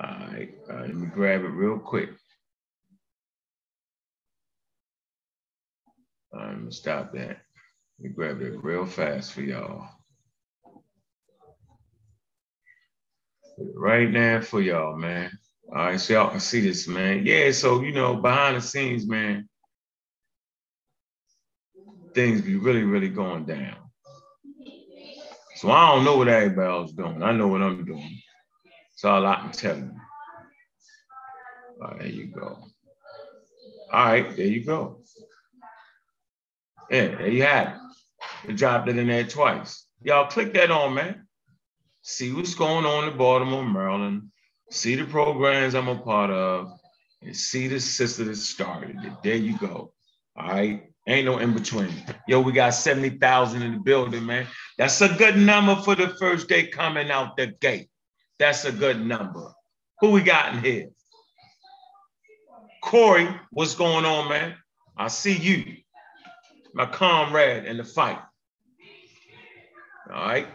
All 0.00 0.08
right, 0.08 0.54
right, 0.68 0.86
let 0.86 0.94
me 0.94 1.08
grab 1.08 1.42
it 1.42 1.48
real 1.48 1.78
quick. 1.78 2.10
All 6.32 6.40
right, 6.40 6.50
let 6.50 6.62
me 6.62 6.70
stop 6.70 7.12
that. 7.14 7.28
Let 7.28 7.38
me 7.98 8.08
grab 8.10 8.40
it 8.40 8.62
real 8.62 8.86
fast 8.86 9.32
for 9.32 9.42
y'all. 9.42 9.88
Right 13.74 14.08
now 14.10 14.40
for 14.40 14.62
y'all, 14.62 14.96
man. 14.96 15.32
All 15.68 15.86
right, 15.86 16.00
so 16.00 16.14
y'all 16.14 16.30
can 16.30 16.40
see 16.40 16.60
this, 16.60 16.88
man. 16.88 17.26
Yeah, 17.26 17.50
so 17.50 17.82
you 17.82 17.92
know, 17.92 18.14
behind 18.14 18.56
the 18.56 18.62
scenes, 18.62 19.06
man, 19.08 19.49
things 22.14 22.42
be 22.42 22.56
really, 22.56 22.82
really 22.82 23.08
going 23.08 23.44
down. 23.44 23.76
So 25.56 25.70
I 25.70 25.94
don't 25.94 26.04
know 26.04 26.16
what 26.16 26.28
everybody 26.28 26.68
else 26.68 26.92
doing. 26.92 27.22
I 27.22 27.32
know 27.32 27.48
what 27.48 27.62
I'm 27.62 27.84
doing. 27.84 28.22
That's 28.90 29.04
all 29.04 29.26
I 29.26 29.36
can 29.36 29.52
tell 29.52 29.76
you. 29.76 29.90
All 31.82 31.88
right, 31.88 31.98
there 31.98 32.08
you 32.08 32.26
go. 32.26 32.58
All 33.92 34.04
right, 34.06 34.36
there 34.36 34.46
you 34.46 34.64
go. 34.64 35.02
Yeah, 36.90 37.08
there 37.16 37.28
you 37.28 37.42
have 37.42 37.78
it. 38.48 38.56
Dropped 38.56 38.88
it 38.88 38.98
in 38.98 39.06
there 39.06 39.24
twice. 39.24 39.86
Y'all 40.02 40.26
click 40.26 40.54
that 40.54 40.70
on, 40.70 40.94
man. 40.94 41.26
See 42.02 42.32
what's 42.32 42.54
going 42.54 42.86
on 42.86 43.08
in 43.08 43.18
Baltimore, 43.18 43.64
Maryland. 43.64 44.30
See 44.70 44.94
the 44.94 45.04
programs 45.04 45.74
I'm 45.74 45.88
a 45.88 45.98
part 45.98 46.30
of. 46.30 46.72
And 47.22 47.36
see 47.36 47.68
the 47.68 47.78
sister 47.78 48.24
that 48.24 48.36
started 48.36 48.96
it. 49.04 49.12
There 49.22 49.36
you 49.36 49.58
go. 49.58 49.92
All 50.36 50.48
right. 50.48 50.89
Ain't 51.10 51.26
no 51.26 51.38
in 51.38 51.52
between. 51.54 51.92
Yo, 52.28 52.40
we 52.40 52.52
got 52.52 52.72
70,000 52.72 53.62
in 53.62 53.72
the 53.72 53.78
building, 53.80 54.24
man. 54.24 54.46
That's 54.78 55.00
a 55.00 55.08
good 55.08 55.36
number 55.36 55.74
for 55.74 55.96
the 55.96 56.06
first 56.06 56.48
day 56.48 56.68
coming 56.68 57.10
out 57.10 57.36
the 57.36 57.48
gate. 57.48 57.88
That's 58.38 58.64
a 58.64 58.70
good 58.70 59.04
number. 59.04 59.52
Who 59.98 60.12
we 60.12 60.22
got 60.22 60.54
in 60.54 60.62
here? 60.62 60.86
Corey, 62.80 63.28
what's 63.50 63.74
going 63.74 64.04
on, 64.04 64.28
man? 64.28 64.54
I 64.96 65.08
see 65.08 65.36
you, 65.36 65.78
my 66.74 66.86
comrade 66.86 67.64
in 67.64 67.76
the 67.76 67.84
fight. 67.84 68.20
All 70.14 70.22
right. 70.22 70.46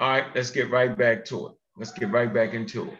All 0.00 0.08
right, 0.08 0.24
let's 0.34 0.50
get 0.50 0.70
right 0.70 0.98
back 0.98 1.24
to 1.26 1.46
it. 1.46 1.52
Let's 1.76 1.92
get 1.92 2.10
right 2.10 2.32
back 2.34 2.54
into 2.54 2.88
it. 2.88 2.98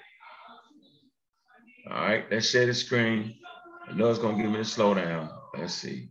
All 1.90 2.00
right, 2.00 2.24
let's 2.30 2.48
share 2.48 2.66
the 2.66 2.74
screen. 2.74 3.34
I 3.88 3.92
know 3.94 4.10
it's 4.10 4.18
gonna 4.18 4.40
give 4.40 4.50
me 4.50 4.58
a 4.58 4.62
slowdown. 4.62 5.32
Let's 5.56 5.74
see. 5.74 6.10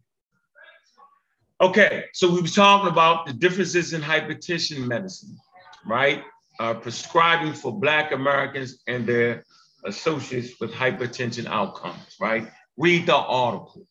Okay, 1.61 2.05
so 2.13 2.29
we 2.29 2.41
were 2.41 2.47
talking 2.47 2.89
about 2.89 3.25
the 3.25 3.33
differences 3.33 3.93
in 3.93 4.01
hypertension 4.01 4.85
medicine, 4.85 5.37
right? 5.85 6.23
Uh, 6.59 6.73
prescribing 6.73 7.53
for 7.53 7.77
Black 7.77 8.11
Americans 8.11 8.81
and 8.87 9.05
their 9.07 9.43
associates 9.85 10.59
with 10.59 10.71
hypertension 10.71 11.45
outcomes, 11.45 12.15
right? 12.19 12.49
Read 12.77 13.05
the 13.05 13.15
article. 13.15 13.87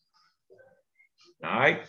All 1.43 1.59
right. 1.59 1.81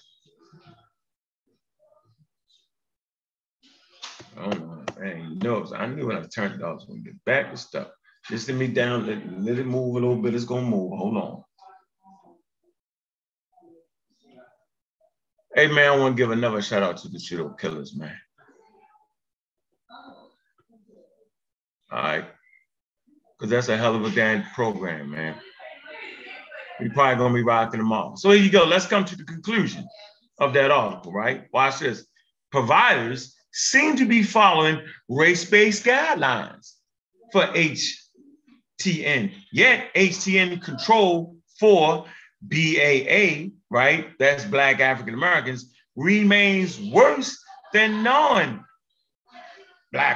Oh 4.38 4.84
man, 4.98 5.30
you 5.32 5.38
know, 5.40 5.66
I 5.74 5.86
knew 5.86 6.06
when 6.06 6.16
I 6.16 6.22
turned 6.22 6.54
it 6.54 6.62
off, 6.62 6.70
I 6.70 6.74
was 6.74 6.84
gonna 6.84 7.00
get 7.00 7.24
back 7.24 7.50
to 7.50 7.56
stuff. 7.56 7.88
Just 8.28 8.48
let 8.48 8.56
me 8.58 8.66
down, 8.66 9.06
let, 9.06 9.18
let 9.42 9.58
it 9.58 9.66
move 9.66 9.96
a 9.96 9.98
little 9.98 10.16
bit. 10.16 10.34
It's 10.34 10.44
gonna 10.44 10.66
move. 10.66 10.98
Hold 10.98 11.16
on. 11.16 11.42
Hey 15.56 15.68
man, 15.68 15.90
I 15.90 15.96
want 15.96 16.14
to 16.14 16.22
give 16.22 16.32
another 16.32 16.60
shout 16.60 16.82
out 16.82 16.98
to 16.98 17.08
the 17.08 17.16
Cheeto 17.16 17.58
Killers, 17.58 17.96
man. 17.96 18.14
All 21.90 21.98
right. 21.98 22.26
Because 23.38 23.50
that's 23.50 23.68
a 23.68 23.76
hell 23.78 23.94
of 23.94 24.04
a 24.04 24.10
damn 24.10 24.42
program, 24.54 25.12
man. 25.12 25.34
We 26.78 26.90
probably 26.90 27.16
gonna 27.16 27.32
be 27.32 27.42
rocking 27.42 27.80
them 27.80 27.90
all. 27.90 28.18
So 28.18 28.32
here 28.32 28.42
you 28.42 28.50
go. 28.50 28.66
Let's 28.66 28.86
come 28.86 29.06
to 29.06 29.16
the 29.16 29.24
conclusion 29.24 29.88
of 30.40 30.52
that 30.52 30.70
article, 30.70 31.10
right? 31.10 31.46
Watch 31.54 31.78
this. 31.78 32.06
Providers 32.52 33.34
seem 33.50 33.96
to 33.96 34.04
be 34.04 34.22
following 34.22 34.82
race-based 35.08 35.86
guidelines 35.86 36.72
for 37.32 37.46
HTN. 37.46 39.32
Yet 39.52 39.94
HTN 39.94 40.60
control 40.60 41.36
for 41.58 42.04
BAA, 42.42 43.48
right? 43.70 44.08
That's 44.18 44.44
Black 44.44 44.80
African 44.80 45.14
Americans, 45.14 45.72
remains 45.96 46.80
worse 46.80 47.38
than 47.72 48.02
non-Black 48.02 48.62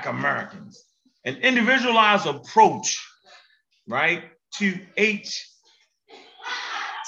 Americans. 0.06 0.84
An 1.24 1.36
individualized 1.36 2.26
approach, 2.26 2.98
right, 3.86 4.24
to 4.56 4.78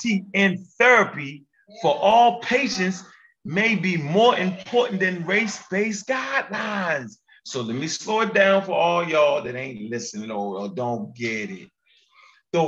HTN 0.04 0.66
therapy 0.78 1.44
for 1.80 1.96
all 1.96 2.40
patients 2.40 3.04
may 3.44 3.74
be 3.74 3.96
more 3.96 4.36
important 4.36 5.00
than 5.00 5.24
race-based 5.24 6.06
guidelines. 6.06 7.16
So 7.44 7.60
let 7.62 7.74
me 7.74 7.88
slow 7.88 8.20
it 8.20 8.34
down 8.34 8.62
for 8.62 8.72
all 8.72 9.02
y'all 9.08 9.42
that 9.42 9.56
ain't 9.56 9.90
listening 9.90 10.30
or, 10.30 10.60
or 10.60 10.68
don't 10.68 11.14
get 11.16 11.50
it. 11.50 11.68
The 12.52 12.62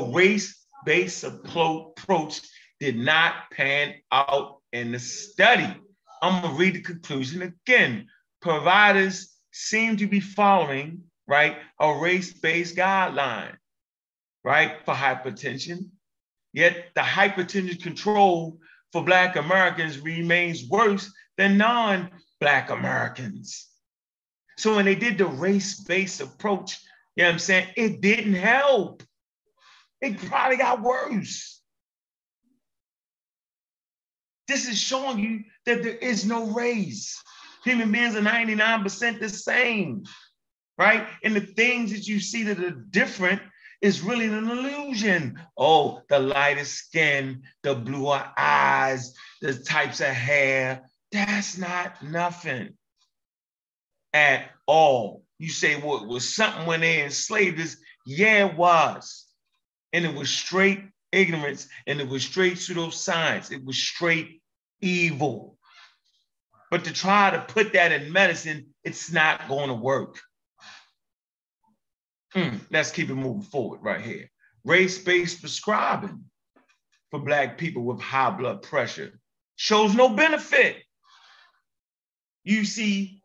race-based 0.87 1.25
approach 1.25 2.41
did 2.81 2.97
not 2.97 3.51
pan 3.53 3.95
out 4.13 4.59
in 4.73 4.93
the 4.93 4.99
study. 4.99 5.77
I'm 6.23 6.43
gonna 6.43 6.55
read 6.55 6.75
the 6.75 6.81
conclusion 6.81 7.43
again. 7.43 8.07
Providers 8.41 9.35
seem 9.53 9.97
to 9.99 10.07
be 10.07 10.21
following, 10.21 11.03
right, 11.27 11.57
a 11.81 11.95
race-based 11.95 12.77
guideline, 12.77 13.57
right, 14.43 14.77
for 14.85 14.95
hypertension. 14.95 15.91
Yet 16.53 16.91
the 16.95 17.01
hypertension 17.01 17.83
control 17.83 18.59
for 18.93 19.05
Black 19.05 19.37
Americans 19.37 19.99
remains 19.99 20.69
worse 20.69 21.13
than 21.37 21.59
non 21.59 22.11
Black 22.41 22.71
Americans. 22.71 23.69
So 24.57 24.77
when 24.77 24.85
they 24.85 24.95
did 24.95 25.19
the 25.19 25.27
race 25.27 25.81
based 25.81 26.21
approach, 26.21 26.79
you 27.17 27.23
know 27.23 27.29
what 27.29 27.33
I'm 27.35 27.39
saying? 27.39 27.69
It 27.77 28.01
didn't 28.01 28.35
help. 28.35 29.03
It 30.01 30.19
probably 30.19 30.57
got 30.57 30.83
worse. 30.83 31.63
This 34.49 34.69
is 34.69 34.79
showing 34.79 35.19
you 35.19 35.45
that 35.67 35.83
there 35.83 35.97
is 35.97 36.27
no 36.27 36.47
race. 36.47 37.23
Human 37.65 37.91
beings 37.91 38.15
are 38.15 38.21
99% 38.21 39.21
the 39.21 39.29
same, 39.29 40.05
right? 40.77 41.07
And 41.23 41.35
the 41.35 41.41
things 41.41 41.93
that 41.93 42.07
you 42.07 42.21
see 42.21 42.43
that 42.45 42.61
are 42.61 42.71
different 42.71 43.41
is 43.81 44.03
really 44.03 44.27
an 44.27 44.49
illusion. 44.49 45.41
Oh, 45.57 46.03
the 46.09 46.19
lighter 46.19 46.65
skin, 46.65 47.43
the 47.63 47.75
bluer 47.75 48.25
eyes, 48.37 49.15
the 49.41 49.55
types 49.55 50.01
of 50.01 50.09
hair. 50.09 50.83
That's 51.13 51.57
not 51.57 52.03
nothing 52.03 52.75
at 54.13 54.51
all. 54.67 55.23
You 55.39 55.49
say, 55.49 55.81
well, 55.81 56.07
was 56.07 56.35
something 56.35 56.67
when 56.67 56.81
they 56.81 57.03
enslaved 57.03 57.61
us. 57.61 57.77
Yeah, 58.07 58.47
it 58.47 58.57
was. 58.57 59.27
And 59.95 60.05
it 60.05 60.15
was 60.15 60.29
straight 60.29 60.85
ignorance 61.13 61.69
and 61.87 62.01
it 62.01 62.09
was 62.09 62.25
straight 62.25 62.55
pseudoscience. 62.55 63.51
It 63.51 63.65
was 63.65 63.79
straight 63.79 64.43
evil. 64.83 65.57
But 66.71 66.85
to 66.85 66.93
try 66.93 67.31
to 67.31 67.41
put 67.41 67.73
that 67.73 67.93
in 67.93 68.13
medicine, 68.13 68.75
it's 68.83 69.11
not 69.13 69.49
going 69.49 69.69
to 69.69 69.75
work. 69.75 70.19
Mm, 72.35 72.61
let's 72.71 72.91
keep 72.91 73.09
it 73.09 73.15
moving 73.15 73.43
forward 73.43 73.81
right 73.83 74.01
here. 74.01 74.29
Race-based 74.65 75.41
prescribing 75.41 76.25
for 77.11 77.21
Black 77.21 77.57
people 77.57 77.85
with 77.85 78.01
high 78.01 78.31
blood 78.31 78.63
pressure 78.63 79.21
shows 79.57 79.95
no 79.95 80.09
benefit. 80.09 80.83
UCSF. 82.49 83.21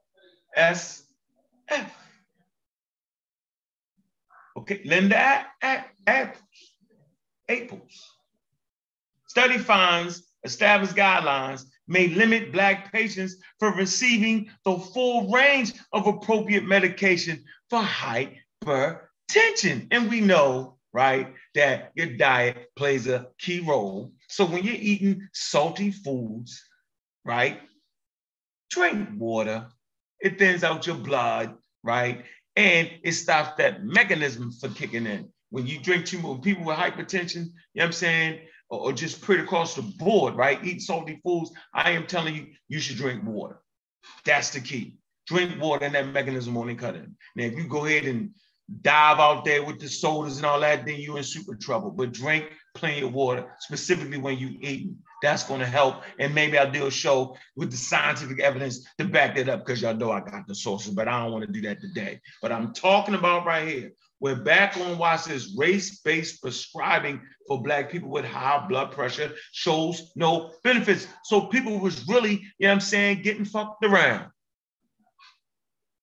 Okay, 4.58 4.82
Linda 4.86 5.46
apples. 7.48 8.10
Study 9.28 9.58
finds 9.58 10.24
established 10.44 10.96
guidelines 10.96 11.66
may 11.88 12.08
limit 12.08 12.52
Black 12.52 12.92
patients 12.92 13.36
from 13.60 13.78
receiving 13.78 14.50
the 14.64 14.78
full 14.78 15.32
range 15.32 15.74
of 15.92 16.08
appropriate 16.08 16.66
medication 16.66 17.44
for 17.70 17.82
hypertension. 17.82 19.88
And 19.92 20.10
we 20.10 20.22
know, 20.22 20.78
right, 20.94 21.34
that 21.56 21.92
your 21.96 22.18
diet 22.18 22.70
plays 22.76 23.08
a 23.08 23.28
key 23.40 23.60
role. 23.60 24.12
So 24.28 24.46
when 24.46 24.64
you're 24.64 24.76
eating 24.76 25.28
salty 25.34 25.92
foods, 25.92 26.64
right, 27.26 27.60
drink 28.70 29.10
water. 29.18 29.68
It 30.20 30.38
thins 30.38 30.64
out 30.64 30.86
your 30.86 30.98
blood, 30.98 31.56
right? 31.84 32.24
And 32.60 32.92
it 33.04 33.14
stops 33.14 33.56
that 33.58 33.86
mechanism 33.86 34.52
for 34.52 34.68
kicking 34.68 35.06
in. 35.06 35.30
When 35.50 35.66
you 35.66 35.80
drink 35.80 36.06
too 36.06 36.20
much, 36.20 36.42
people 36.42 36.66
with 36.66 36.76
hypertension, 36.76 37.46
you 37.46 37.46
know 37.46 37.52
what 37.76 37.86
I'm 37.86 37.92
saying? 37.94 38.40
Or, 38.70 38.80
or 38.82 38.92
just 38.92 39.22
pretty 39.22 39.44
across 39.44 39.76
the 39.76 39.82
board, 39.82 40.36
right? 40.36 40.62
Eat 40.62 40.82
salty 40.82 41.22
foods. 41.24 41.52
I 41.74 41.92
am 41.92 42.06
telling 42.06 42.36
you, 42.36 42.48
you 42.68 42.80
should 42.82 42.98
drink 42.98 43.24
water. 43.24 43.62
That's 44.26 44.50
the 44.50 44.60
key. 44.60 44.98
Drink 45.26 45.62
water 45.62 45.86
and 45.86 45.96
that 45.96 46.08
mechanism 46.08 46.54
won't 46.54 46.78
cut 46.78 46.96
in. 46.96 47.16
Now, 47.38 47.46
if 47.46 47.56
you 47.56 47.66
go 47.66 47.86
ahead 47.86 48.04
and 48.04 48.32
dive 48.82 49.20
out 49.20 49.46
there 49.46 49.64
with 49.64 49.80
the 49.80 49.88
sodas 49.88 50.36
and 50.36 50.46
all 50.46 50.60
that, 50.60 50.86
then 50.86 51.00
you're 51.00 51.18
in 51.18 51.24
super 51.24 51.56
trouble. 51.56 51.92
But 51.92 52.12
drink 52.12 52.52
plenty 52.80 53.02
of 53.02 53.14
water, 53.14 53.46
specifically 53.60 54.18
when 54.18 54.38
you 54.38 54.58
eat. 54.62 54.92
That's 55.22 55.44
going 55.44 55.60
to 55.60 55.66
help. 55.66 56.04
And 56.18 56.34
maybe 56.34 56.58
I'll 56.58 56.72
do 56.72 56.88
a 56.88 56.92
show 56.92 57.36
with 57.58 57.72
the 57.72 57.78
scientific 57.78 58.40
evidence 58.40 58.88
to 58.98 59.06
back 59.06 59.36
that 59.36 59.50
up 59.50 59.66
because 59.66 59.82
y'all 59.82 59.94
know 59.94 60.12
I 60.12 60.22
got 60.22 60.48
the 60.48 60.56
sources, 60.56 60.94
but 60.94 61.10
I 61.10 61.22
don't 61.22 61.34
want 61.34 61.46
to 61.46 61.52
do 61.52 61.62
that 61.68 61.82
today. 61.82 62.22
But 62.42 62.54
I'm 62.54 62.74
talking 62.74 63.16
about 63.16 63.46
right 63.46 63.68
here. 63.68 63.92
We're 64.22 64.36
back 64.36 64.76
on 64.78 64.98
why 64.98 65.16
it 65.16 65.20
says 65.20 65.56
race-based 65.58 66.42
prescribing 66.42 67.22
for 67.48 67.62
black 67.62 67.90
people 67.90 68.10
with 68.10 68.26
high 68.26 68.66
blood 68.68 68.92
pressure 68.92 69.34
shows 69.52 70.12
no 70.16 70.52
benefits. 70.64 71.08
So 71.24 71.42
people 71.48 71.80
was 71.80 72.08
really, 72.08 72.34
you 72.34 72.40
know 72.62 72.68
what 72.68 72.72
I'm 72.74 72.80
saying, 72.82 73.22
getting 73.22 73.46
fucked 73.46 73.84
around. 73.86 74.30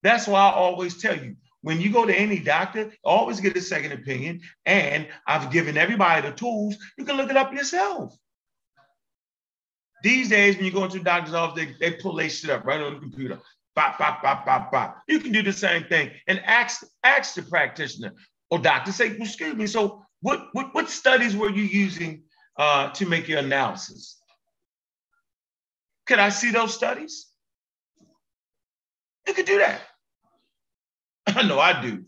That's 0.02 0.26
why 0.26 0.40
I 0.40 0.52
always 0.52 1.00
tell 1.00 1.16
you, 1.16 1.36
when 1.66 1.80
you 1.80 1.90
go 1.90 2.06
to 2.06 2.14
any 2.14 2.38
doctor, 2.38 2.92
always 3.02 3.40
get 3.40 3.56
a 3.56 3.60
second 3.60 3.90
opinion. 3.90 4.40
And 4.66 5.08
I've 5.26 5.50
given 5.50 5.76
everybody 5.76 6.22
the 6.22 6.32
tools. 6.32 6.76
You 6.96 7.04
can 7.04 7.16
look 7.16 7.28
it 7.28 7.36
up 7.36 7.52
yourself. 7.52 8.16
These 10.04 10.28
days, 10.28 10.54
when 10.54 10.64
you 10.64 10.70
go 10.70 10.84
into 10.84 10.98
the 10.98 11.04
doctor's 11.04 11.34
office, 11.34 11.56
they, 11.80 11.90
they 11.90 11.96
pull 11.96 12.14
their 12.14 12.30
shit 12.30 12.50
up 12.50 12.64
right 12.64 12.80
on 12.80 12.94
the 12.94 13.00
computer. 13.00 13.40
Bop, 13.74 13.98
bop, 13.98 14.22
bop, 14.22 14.46
bop, 14.46 14.70
bop. 14.70 15.02
You 15.08 15.18
can 15.18 15.32
do 15.32 15.42
the 15.42 15.52
same 15.52 15.82
thing 15.86 16.12
and 16.28 16.40
ask, 16.44 16.86
ask 17.02 17.34
the 17.34 17.42
practitioner 17.42 18.12
or 18.48 18.60
doctor, 18.60 18.92
say, 18.92 19.16
excuse 19.16 19.56
me, 19.56 19.66
so 19.66 20.04
what, 20.20 20.46
what, 20.52 20.72
what 20.72 20.88
studies 20.88 21.34
were 21.34 21.50
you 21.50 21.64
using 21.64 22.22
uh, 22.56 22.90
to 22.90 23.06
make 23.06 23.26
your 23.26 23.40
analysis? 23.40 24.20
Could 26.06 26.20
I 26.20 26.28
see 26.28 26.52
those 26.52 26.72
studies? 26.72 27.26
You 29.26 29.34
could 29.34 29.46
do 29.46 29.58
that. 29.58 29.80
I 31.36 31.46
know 31.46 31.58
I 31.58 31.80
do. 31.82 32.04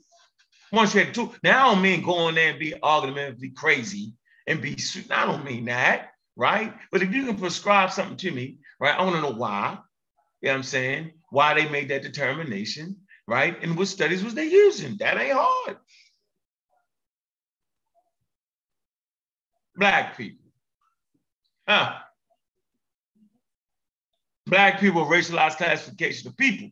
Once 0.73 0.95
you 0.95 1.05
had 1.05 1.14
two, 1.14 1.33
now 1.43 1.69
I 1.69 1.73
don't 1.73 1.83
mean 1.83 2.03
going 2.03 2.35
there 2.35 2.51
and 2.51 2.59
be 2.59 2.75
argumentatively 2.83 3.51
crazy 3.51 4.12
and 4.47 4.61
be, 4.61 4.77
I 5.11 5.27
don't 5.27 5.45
mean 5.45 5.66
that 5.66 6.11
right? 6.39 6.73
But 6.93 7.03
if 7.03 7.12
you 7.12 7.27
can 7.27 7.37
prescribe 7.37 7.93
something 7.93 8.16
to 8.19 8.31
me, 8.31 8.59
right, 8.81 8.97
I 8.97 9.03
want 9.03 9.16
to 9.16 9.21
know 9.23 9.37
why. 9.37 9.77
You 10.41 10.47
know 10.47 10.53
what 10.53 10.57
I'm 10.59 10.62
saying? 10.62 11.12
Why 11.31 11.53
they 11.53 11.69
made 11.69 11.89
that 11.89 12.03
determination, 12.03 12.97
right? 13.27 13.61
And 13.62 13.77
what 13.77 13.89
studies 13.89 14.23
was 14.23 14.35
they 14.35 14.47
using? 14.47 14.97
That 14.99 15.19
ain't 15.19 15.37
hard. 15.37 15.77
Black 19.77 20.16
people. 20.16 20.47
Huh. 21.69 21.97
Black 24.47 24.81
people, 24.81 25.05
racialized 25.07 25.57
classification 25.57 26.29
of 26.29 26.37
people. 26.37 26.71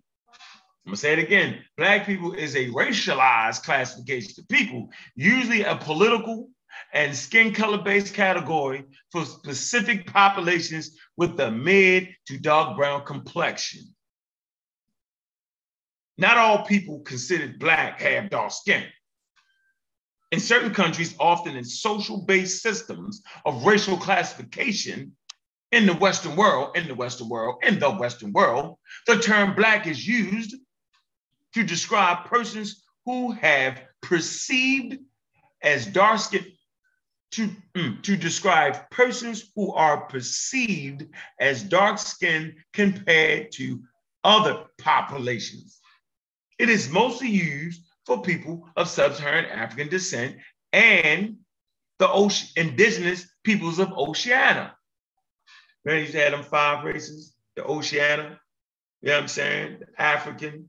I'm 0.87 0.91
gonna 0.91 0.99
say 0.99 1.15
it 1.15 1.19
again. 1.19 1.65
Black 1.77 2.07
people 2.07 2.33
is 2.33 2.55
a 2.55 2.69
racialized 2.69 3.65
classification 3.65 4.35
of 4.39 4.49
people, 4.49 4.89
usually 5.17 5.63
a 5.63 5.75
political 5.75 6.49
and 6.95 7.17
skin 7.17 7.53
color 7.53 7.79
based 7.79 8.15
category 8.15 8.85
for 9.11 9.25
specific 9.25 10.07
populations 10.07 10.97
with 11.17 11.41
a 11.41 11.51
mid 11.51 12.11
to 12.27 12.39
dark 12.39 12.77
brown 12.77 13.05
complexion. 13.05 13.83
Not 16.19 16.37
all 16.37 16.65
people 16.65 17.01
considered 17.01 17.59
Black 17.59 18.01
have 18.03 18.31
dark 18.31 18.53
skin. 18.53 18.85
In 20.31 20.39
certain 20.39 20.73
countries, 20.73 21.17
often 21.19 21.57
in 21.57 21.65
social 21.65 22.25
based 22.27 22.63
systems 22.63 23.23
of 23.45 23.67
racial 23.67 23.97
classification, 23.97 25.17
in 25.73 25.85
the 25.85 25.95
Western 25.95 26.37
world, 26.37 26.77
in 26.77 26.87
the 26.87 26.95
Western 26.95 27.29
world, 27.29 27.57
in 27.65 27.81
the 27.81 27.91
Western 27.91 28.33
world, 28.33 28.77
the 29.09 29.19
term 29.19 29.57
Black 29.57 29.89
is 29.89 30.07
used 30.07 30.55
to 31.57 31.65
describe 31.65 32.27
persons 32.27 32.85
who 33.07 33.33
have 33.33 33.81
perceived 34.03 34.99
as 35.63 35.87
dark 35.87 36.19
skinned 36.19 36.53
to, 37.31 37.49
mm, 37.75 38.03
to 38.03 38.15
describe 38.15 38.91
persons 38.91 39.51
who 39.57 39.73
are 39.73 40.03
perceived 40.05 41.07
as 41.41 41.63
dark 41.63 41.99
skinned 41.99 42.57
compared 42.75 43.53
to 43.53 43.81
other 44.23 44.65
populations. 44.77 45.81
It 46.59 46.69
is 46.69 46.91
mostly 46.91 47.31
used 47.31 47.81
for 48.05 48.21
people 48.21 48.69
of 48.77 48.87
sub-Saharan 48.87 49.47
African 49.47 49.89
descent 49.89 50.37
and 50.75 51.37
the 51.99 52.11
ocean, 52.11 52.49
indigenous 52.57 53.27
peoples 53.45 53.79
of 53.79 53.93
Oceania. 53.93 54.77
Remember, 55.87 56.07
you 56.07 56.19
had 56.19 56.35
them 56.35 56.43
five 56.43 56.85
races, 56.85 57.35
the 57.57 57.65
Oceania, 57.65 58.39
you 59.01 59.09
know 59.09 59.15
what 59.15 59.23
I'm 59.23 59.29
saying? 59.29 59.79
The 59.81 60.03
African, 60.03 60.69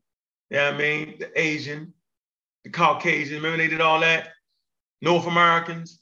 you 0.50 0.58
know 0.58 0.70
I 0.70 0.78
mean? 0.78 1.16
The 1.20 1.40
Asian, 1.40 1.94
the 2.64 2.70
Caucasian, 2.70 3.36
remember 3.36 3.58
they 3.58 3.68
did 3.68 3.82
all 3.82 4.00
that? 4.02 4.30
North 5.02 5.28
Americans, 5.28 6.02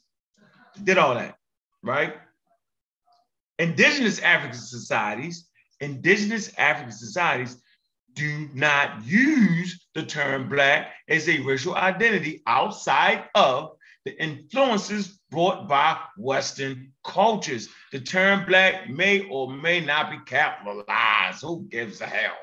did 0.82 0.98
all 0.98 1.14
that, 1.14 1.36
right? 1.82 2.14
Indigenous 3.58 4.20
African 4.20 4.58
societies, 4.58 5.48
indigenous 5.80 6.52
African 6.58 6.92
societies 6.92 7.60
do 8.14 8.48
not 8.54 9.04
use 9.04 9.86
the 9.94 10.02
term 10.02 10.48
Black 10.48 10.92
as 11.08 11.28
a 11.28 11.40
racial 11.40 11.74
identity 11.74 12.42
outside 12.46 13.24
of 13.34 13.76
the 14.04 14.22
influences 14.22 15.18
brought 15.30 15.68
by 15.68 15.98
Western 16.16 16.92
cultures. 17.04 17.68
The 17.92 18.00
term 18.00 18.46
Black 18.46 18.88
may 18.88 19.28
or 19.28 19.52
may 19.52 19.80
not 19.80 20.10
be 20.10 20.18
capitalized. 20.24 21.42
Who 21.42 21.66
gives 21.68 22.00
a 22.00 22.06
hell? 22.06 22.36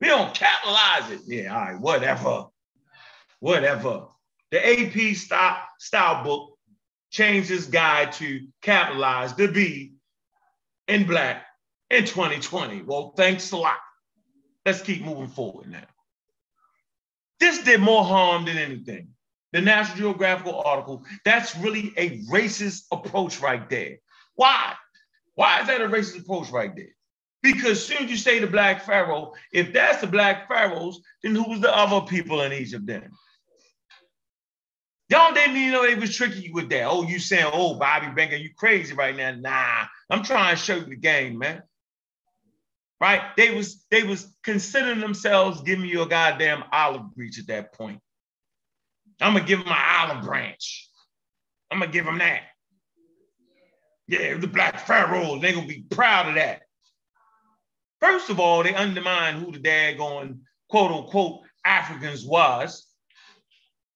We 0.00 0.08
don't 0.08 0.34
capitalize 0.34 1.10
it. 1.10 1.20
Yeah, 1.26 1.54
all 1.54 1.60
right, 1.60 1.80
whatever. 1.80 2.46
Whatever. 3.40 4.06
The 4.50 4.66
AP 4.66 5.16
style, 5.16 5.62
style 5.78 6.24
book 6.24 6.58
changed 7.10 7.70
guide 7.70 8.12
to 8.12 8.46
capitalize 8.62 9.34
the 9.34 9.48
B 9.48 9.92
in 10.88 11.06
black 11.06 11.46
in 11.90 12.04
2020. 12.04 12.82
Well, 12.82 13.12
thanks 13.16 13.52
a 13.52 13.56
lot. 13.56 13.78
Let's 14.64 14.82
keep 14.82 15.02
moving 15.02 15.28
forward 15.28 15.70
now. 15.70 15.86
This 17.38 17.62
did 17.62 17.80
more 17.80 18.04
harm 18.04 18.44
than 18.44 18.58
anything. 18.58 19.08
The 19.52 19.60
National 19.60 20.12
Geographical 20.12 20.60
article, 20.60 21.04
that's 21.24 21.56
really 21.56 21.92
a 21.96 22.18
racist 22.30 22.84
approach 22.92 23.40
right 23.40 23.68
there. 23.68 23.96
Why? 24.34 24.74
Why 25.34 25.60
is 25.60 25.66
that 25.66 25.80
a 25.80 25.88
racist 25.88 26.20
approach 26.20 26.50
right 26.50 26.74
there? 26.74 26.94
Because 27.42 27.84
soon 27.84 28.04
as 28.04 28.10
you 28.10 28.16
say 28.16 28.38
the 28.38 28.46
black 28.46 28.84
pharaoh, 28.84 29.32
if 29.52 29.72
that's 29.72 30.00
the 30.00 30.06
black 30.06 30.46
pharaohs, 30.46 31.00
then 31.22 31.34
who's 31.34 31.60
the 31.60 31.74
other 31.74 32.06
people 32.06 32.42
in 32.42 32.52
Egypt 32.52 32.86
then? 32.86 33.10
Y'all 35.10 35.34
didn't 35.34 35.56
even 35.56 35.72
know 35.72 35.82
oh, 35.82 35.86
they 35.86 35.96
was 35.96 36.14
tricking 36.14 36.42
you 36.42 36.52
with 36.52 36.68
that. 36.68 36.84
Oh, 36.84 37.02
you 37.02 37.18
saying, 37.18 37.50
oh, 37.52 37.74
Bobby 37.74 38.06
Banker, 38.14 38.36
you 38.36 38.50
crazy 38.56 38.94
right 38.94 39.16
now. 39.16 39.34
Nah, 39.34 39.86
I'm 40.08 40.22
trying 40.22 40.54
to 40.54 40.62
show 40.62 40.76
you 40.76 40.84
the 40.84 40.96
game, 40.96 41.38
man. 41.38 41.62
Right? 43.00 43.22
They 43.36 43.52
was 43.52 43.84
they 43.90 44.04
was 44.04 44.32
considering 44.44 45.00
themselves 45.00 45.62
giving 45.62 45.86
you 45.86 46.02
a 46.02 46.06
goddamn 46.06 46.62
olive 46.70 47.12
branch 47.16 47.38
at 47.40 47.46
that 47.48 47.72
point. 47.72 48.00
I'm 49.20 49.32
gonna 49.32 49.46
give 49.46 49.58
them 49.58 49.68
my 49.68 49.98
olive 50.00 50.24
branch. 50.24 50.88
I'm 51.70 51.80
gonna 51.80 51.90
give 51.90 52.04
them 52.04 52.18
that. 52.18 52.42
Yeah, 54.06 54.36
the 54.36 54.46
black 54.46 54.86
pharaohs, 54.86 55.40
they're 55.40 55.54
gonna 55.54 55.66
be 55.66 55.84
proud 55.90 56.28
of 56.28 56.34
that. 56.36 56.62
First 58.00 58.30
of 58.30 58.40
all, 58.40 58.62
they 58.62 58.74
undermine 58.74 59.40
who 59.40 59.52
the 59.52 59.58
daggone 59.58 60.40
quote 60.68 60.90
unquote 60.90 61.40
Africans 61.64 62.24
was 62.24 62.90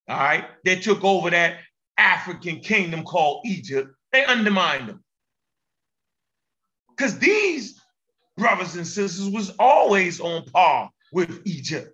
all 0.09 0.19
right, 0.19 0.45
they 0.65 0.77
took 0.77 1.03
over 1.03 1.31
that 1.31 1.61
African 1.97 2.61
kingdom 2.61 3.05
called 3.05 3.47
Egypt. 3.47 3.91
They 4.13 4.25
undermined 4.25 4.89
them. 4.89 5.05
Because 6.91 7.19
these 7.19 7.81
brothers 8.37 8.77
and 8.77 8.87
sisters 8.87 9.29
was 9.31 9.53
always 9.59 10.21
on 10.21 10.45
par 10.45 10.91
with 11.13 11.43
Egypt. 11.47 11.91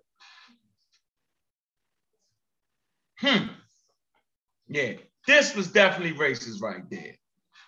Hmm. 3.17 3.47
Yeah, 4.67 4.93
this 5.27 5.55
was 5.55 5.67
definitely 5.67 6.17
racist 6.17 6.61
right 6.61 6.87
there. 6.89 7.15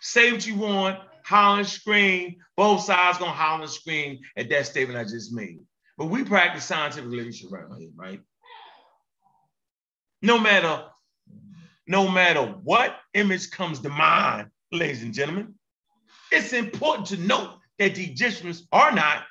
Say 0.01 0.31
what 0.31 0.45
you 0.45 0.55
want, 0.55 0.99
holler 1.23 1.59
and 1.59 1.67
scream. 1.67 2.35
Both 2.55 2.81
sides 2.83 3.17
gonna 3.17 3.31
holler 3.31 3.63
and 3.63 3.71
scream 3.71 4.19
at 4.37 4.49
that 4.49 4.67
statement 4.67 4.99
I 4.99 5.03
just 5.03 5.33
made. 5.33 5.59
But 5.97 6.05
we 6.07 6.23
practice 6.23 6.65
scientific 6.65 7.09
leadership 7.09 7.51
around 7.51 7.79
here, 7.79 7.89
right? 7.95 8.21
No 10.21 10.39
matter, 10.39 10.85
no 11.87 12.07
matter 12.07 12.41
what 12.41 12.97
image 13.13 13.51
comes 13.51 13.79
to 13.81 13.89
mind, 13.89 14.49
ladies 14.71 15.03
and 15.03 15.13
gentlemen, 15.13 15.55
it's 16.31 16.53
important 16.53 17.07
to 17.09 17.17
note 17.17 17.57
that 17.79 17.95
the 17.95 18.05
Egyptians 18.05 18.67
are 18.71 18.91
not 18.91 19.23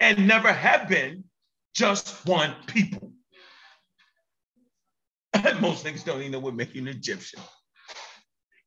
and 0.00 0.26
never 0.26 0.52
have 0.52 0.88
been 0.88 1.24
just 1.74 2.24
one 2.26 2.54
people. 2.66 3.12
Most 5.60 5.84
niggas 5.84 6.04
don't 6.04 6.20
even 6.20 6.32
know 6.32 6.38
what 6.38 6.54
makes 6.54 6.74
an 6.74 6.88
Egyptian. 6.88 7.40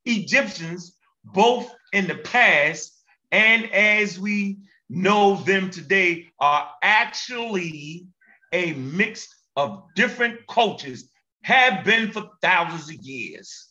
Egyptians, 0.04 0.96
both 1.24 1.72
in 1.92 2.06
the 2.06 2.16
past 2.16 2.92
and 3.30 3.70
as 3.72 4.18
we 4.18 4.58
know 4.88 5.36
them 5.36 5.70
today, 5.70 6.28
are 6.38 6.70
actually 6.82 8.06
a 8.52 8.72
mix 8.74 9.28
of 9.56 9.84
different 9.96 10.46
cultures, 10.46 11.08
have 11.42 11.84
been 11.84 12.12
for 12.12 12.28
thousands 12.42 12.90
of 12.90 13.04
years. 13.04 13.68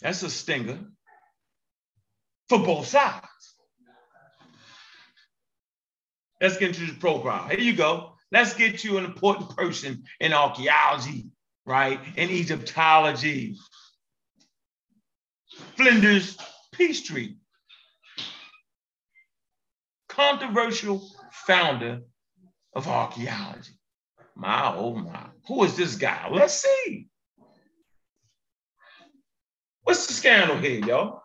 That's 0.00 0.22
a 0.22 0.30
stinger 0.30 0.78
for 2.48 2.60
both 2.60 2.86
sides. 2.86 3.26
Let's 6.40 6.56
get 6.56 6.68
into 6.68 6.92
the 6.92 6.98
profile. 6.98 7.48
Here 7.48 7.58
you 7.58 7.74
go. 7.74 8.12
Let's 8.30 8.54
get 8.54 8.84
you 8.84 8.98
an 8.98 9.04
important 9.04 9.56
person 9.56 10.04
in 10.20 10.32
archaeology, 10.32 11.26
right? 11.66 11.98
In 12.16 12.30
Egyptology. 12.30 13.56
Flinders 15.78 16.36
Petrie, 16.72 17.36
controversial 20.08 21.08
founder 21.30 22.00
of 22.74 22.88
archaeology. 22.88 23.70
My 24.34 24.74
oh 24.74 24.96
my, 24.96 25.26
who 25.46 25.62
is 25.62 25.76
this 25.76 25.94
guy? 25.94 26.28
Let's 26.32 26.64
see. 26.64 27.06
What's 29.84 30.08
the 30.08 30.14
scandal 30.14 30.58
here, 30.58 30.84
y'all? 30.84 31.22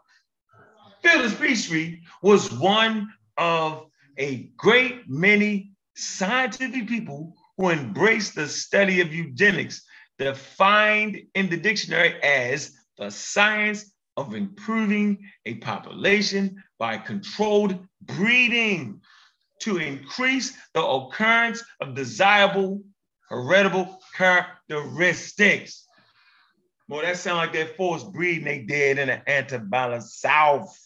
Flinders 1.02 1.34
Petrie 1.34 2.04
was 2.22 2.52
one 2.54 3.12
of 3.36 3.88
a 4.20 4.52
great 4.56 5.10
many 5.10 5.72
scientific 5.96 6.88
people 6.88 7.34
who 7.58 7.72
embraced 7.72 8.36
the 8.36 8.48
study 8.48 9.02
of 9.02 9.12
eugenics, 9.12 9.84
defined 10.20 11.24
in 11.34 11.50
the 11.50 11.58
dictionary 11.58 12.22
as 12.22 12.76
the 13.00 13.10
science 13.10 13.93
of 14.18 14.36
improving 14.36 15.30
a 15.46 15.56
population 15.56 16.62
by 16.80 16.98
controlled 16.98 17.80
breeding 18.02 19.02
to 19.62 19.78
increase 19.78 20.56
the 20.74 20.86
occurrence 20.86 21.64
of 21.82 21.96
desirable 21.96 22.82
heritable 23.30 24.00
characteristics. 24.16 25.88
Well, 26.88 27.02
that 27.02 27.18
sound 27.18 27.38
like 27.38 27.54
that 27.54 27.78
forced 27.78 28.12
breeding 28.12 28.44
they 28.44 28.60
did 28.60 29.00
in 29.00 29.08
the 29.08 29.30
antebellum 29.30 30.02
South 30.02 30.78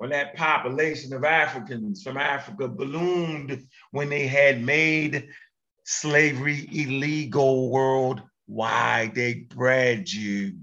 when 0.00 0.08
that 0.08 0.34
population 0.34 1.12
of 1.12 1.24
Africans 1.24 2.02
from 2.02 2.16
Africa 2.16 2.66
ballooned 2.68 3.66
when 3.90 4.08
they 4.08 4.26
had 4.26 4.62
made 4.62 5.28
slavery 5.84 6.66
illegal 6.72 7.70
worldwide. 8.50 9.14
They 9.14 9.34
bred 9.34 10.10
you 10.10 10.54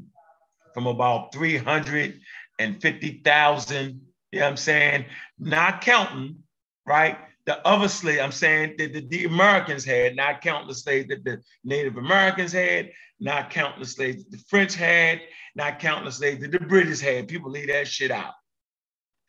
from 0.73 0.87
about 0.87 1.31
350,000, 1.33 4.01
you 4.31 4.39
know 4.39 4.45
what 4.45 4.49
I'm 4.49 4.57
saying? 4.57 5.05
Not 5.39 5.79
counting, 5.81 6.39
right? 6.85 7.17
The 7.45 7.65
other 7.65 7.87
slave, 7.87 8.19
I'm 8.19 8.33
saying 8.33 8.75
that 8.77 8.93
the, 8.93 9.07
the 9.07 9.25
Americans 9.25 9.83
had, 9.85 10.15
not 10.15 10.41
counting 10.41 10.67
the 10.67 10.75
slaves 10.75 11.07
that 11.07 11.23
the 11.23 11.41
Native 11.63 11.97
Americans 11.97 12.51
had, 12.51 12.91
not 13.19 13.49
counting 13.49 13.79
the 13.79 13.87
slaves 13.87 14.23
that 14.23 14.29
the 14.31 14.43
French 14.49 14.75
had, 14.75 15.21
not 15.55 15.79
counting 15.79 16.05
the 16.05 16.11
slaves 16.11 16.41
that 16.41 16.51
the 16.51 16.59
British 16.59 16.99
had. 16.99 17.27
People 17.29 17.49
leave 17.49 17.69
that 17.69 17.87
shit 17.87 18.11
out. 18.11 18.33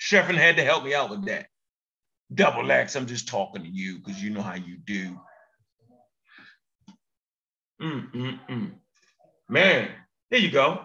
Sheffin 0.00 0.36
had 0.36 0.56
to 0.56 0.64
help 0.64 0.84
me 0.84 0.94
out 0.94 1.11
with 1.11 1.24
that. 1.26 1.46
Double 2.34 2.70
X, 2.70 2.94
I'm 2.96 3.06
just 3.06 3.28
talking 3.28 3.62
to 3.62 3.68
you 3.68 3.98
because 3.98 4.22
you 4.22 4.30
know 4.30 4.42
how 4.42 4.54
you 4.54 4.76
do. 4.84 5.18
Mm-mm-mm. 7.80 8.72
Man, 9.48 9.88
there 10.30 10.40
you 10.40 10.50
go. 10.50 10.84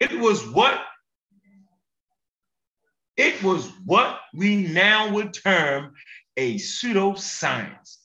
It 0.00 0.18
was 0.18 0.46
what 0.48 0.80
it 3.16 3.42
was 3.42 3.70
what 3.84 4.20
we 4.34 4.56
now 4.56 5.10
would 5.12 5.32
term 5.32 5.94
a 6.36 6.56
pseudoscience, 6.56 7.96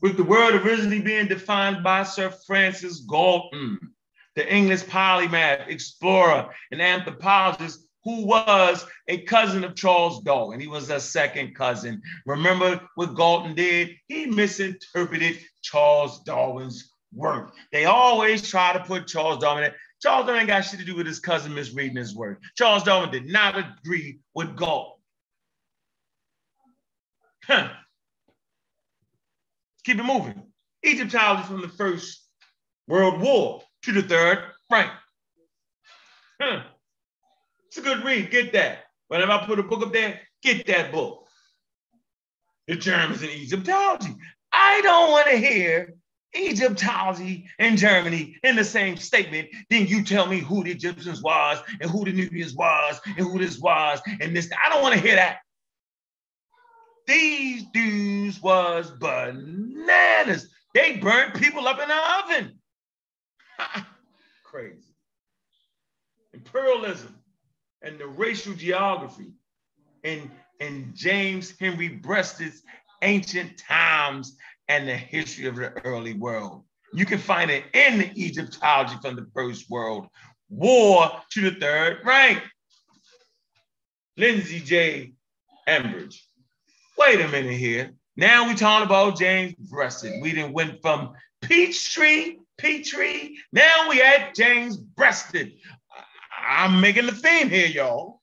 with 0.00 0.16
the 0.16 0.22
word 0.22 0.54
originally 0.54 1.00
being 1.00 1.26
defined 1.26 1.82
by 1.82 2.04
Sir 2.04 2.30
Francis 2.46 3.00
Galton, 3.00 3.78
the 4.36 4.52
English 4.52 4.82
polymath, 4.82 5.68
explorer, 5.68 6.54
and 6.70 6.80
anthropologist 6.80 7.87
who 8.08 8.24
was 8.24 8.86
a 9.08 9.18
cousin 9.18 9.64
of 9.64 9.74
Charles 9.74 10.22
Darwin. 10.22 10.60
He 10.60 10.66
was 10.66 10.88
a 10.88 10.98
second 10.98 11.54
cousin. 11.54 12.00
Remember 12.24 12.80
what 12.94 13.14
Galton 13.14 13.54
did? 13.54 13.96
He 14.06 14.24
misinterpreted 14.24 15.36
Charles 15.60 16.22
Darwin's 16.22 16.94
work. 17.12 17.52
They 17.70 17.84
always 17.84 18.48
try 18.48 18.72
to 18.72 18.80
put 18.80 19.08
Charles 19.08 19.42
Darwin 19.42 19.64
in. 19.64 19.72
Charles 20.00 20.24
Darwin 20.24 20.46
got 20.46 20.62
shit 20.62 20.80
to 20.80 20.86
do 20.86 20.96
with 20.96 21.06
his 21.06 21.20
cousin 21.20 21.54
misreading 21.54 21.98
his 21.98 22.16
work. 22.16 22.40
Charles 22.56 22.82
Darwin 22.82 23.10
did 23.10 23.26
not 23.26 23.58
agree 23.58 24.20
with 24.34 24.56
Galton. 24.56 24.94
Huh. 27.44 27.68
Keep 29.84 29.98
it 29.98 30.04
moving. 30.04 30.44
Egyptology 30.82 31.42
from 31.42 31.60
the 31.60 31.68
First 31.68 32.26
World 32.86 33.20
War 33.20 33.60
to 33.82 33.92
the 33.92 34.02
Third 34.02 34.38
Reich. 34.70 34.88
Huh. 36.40 36.62
A 37.78 37.82
good 37.82 38.04
read. 38.04 38.30
Get 38.30 38.52
that. 38.52 38.84
Whenever 39.08 39.32
I 39.32 39.46
put 39.46 39.58
a 39.58 39.62
book 39.62 39.82
up 39.82 39.92
there, 39.92 40.20
get 40.42 40.66
that 40.66 40.92
book. 40.92 41.26
The 42.66 42.76
Germans 42.76 43.22
in 43.22 43.30
Egyptology. 43.30 44.14
I 44.52 44.80
don't 44.82 45.10
want 45.10 45.28
to 45.28 45.36
hear 45.36 45.94
Egyptology 46.36 47.46
and 47.58 47.78
Germany 47.78 48.36
in 48.42 48.56
the 48.56 48.64
same 48.64 48.96
statement. 48.96 49.48
Then 49.70 49.86
you 49.86 50.04
tell 50.04 50.26
me 50.26 50.40
who 50.40 50.64
the 50.64 50.72
Egyptians 50.72 51.22
was 51.22 51.58
and 51.80 51.90
who 51.90 52.04
the 52.04 52.12
Nubians 52.12 52.54
was 52.54 53.00
and 53.06 53.16
who 53.16 53.38
this 53.38 53.58
was 53.58 54.00
and 54.20 54.36
this. 54.36 54.50
I 54.64 54.68
don't 54.68 54.82
want 54.82 54.94
to 54.94 55.00
hear 55.00 55.16
that. 55.16 55.38
These 57.06 57.64
dudes 57.72 58.42
was 58.42 58.90
bananas. 58.90 60.50
They 60.74 60.98
burnt 60.98 61.34
people 61.34 61.66
up 61.66 61.80
in 61.80 61.88
the 61.88 62.34
oven. 62.36 62.58
Crazy. 64.44 64.94
Imperialism 66.34 67.18
and 67.82 67.98
the 67.98 68.06
racial 68.06 68.54
geography 68.54 69.32
in, 70.02 70.30
in 70.60 70.92
James 70.94 71.54
Henry 71.58 71.88
Breasted's 71.88 72.62
Ancient 73.02 73.58
Times 73.58 74.36
and 74.68 74.88
the 74.88 74.96
History 74.96 75.46
of 75.46 75.56
the 75.56 75.70
Early 75.84 76.14
World. 76.14 76.64
You 76.92 77.04
can 77.04 77.18
find 77.18 77.50
it 77.50 77.64
in 77.74 77.98
the 77.98 78.10
Egyptology 78.16 78.94
from 79.02 79.16
the 79.16 79.26
First 79.34 79.70
World 79.70 80.08
War 80.48 81.10
to 81.32 81.50
the 81.50 81.60
Third 81.60 81.98
Reich. 82.04 82.42
Lindsay 84.16 84.60
J. 84.60 85.12
Ambridge. 85.68 86.16
Wait 86.98 87.20
a 87.20 87.28
minute 87.28 87.52
here. 87.52 87.92
Now 88.16 88.48
we 88.48 88.54
talking 88.56 88.84
about 88.84 89.16
James 89.16 89.54
Breasted. 89.54 90.20
We 90.20 90.32
didn't 90.32 90.52
went 90.52 90.82
from 90.82 91.12
Peachtree, 91.40 92.38
Petrie. 92.58 93.36
Now 93.52 93.88
we 93.88 94.02
at 94.02 94.34
James 94.34 94.76
Breasted. 94.76 95.52
I'm 96.40 96.80
making 96.80 97.06
the 97.06 97.12
theme 97.12 97.48
here, 97.48 97.66
y'all. 97.66 98.20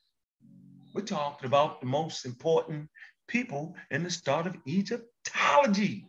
We're 0.93 1.01
talking 1.01 1.47
about 1.47 1.81
the 1.81 1.87
most 1.87 2.25
important 2.25 2.89
people 3.27 3.75
in 3.91 4.03
the 4.03 4.09
start 4.09 4.47
of 4.47 4.55
Egyptology. 4.67 6.07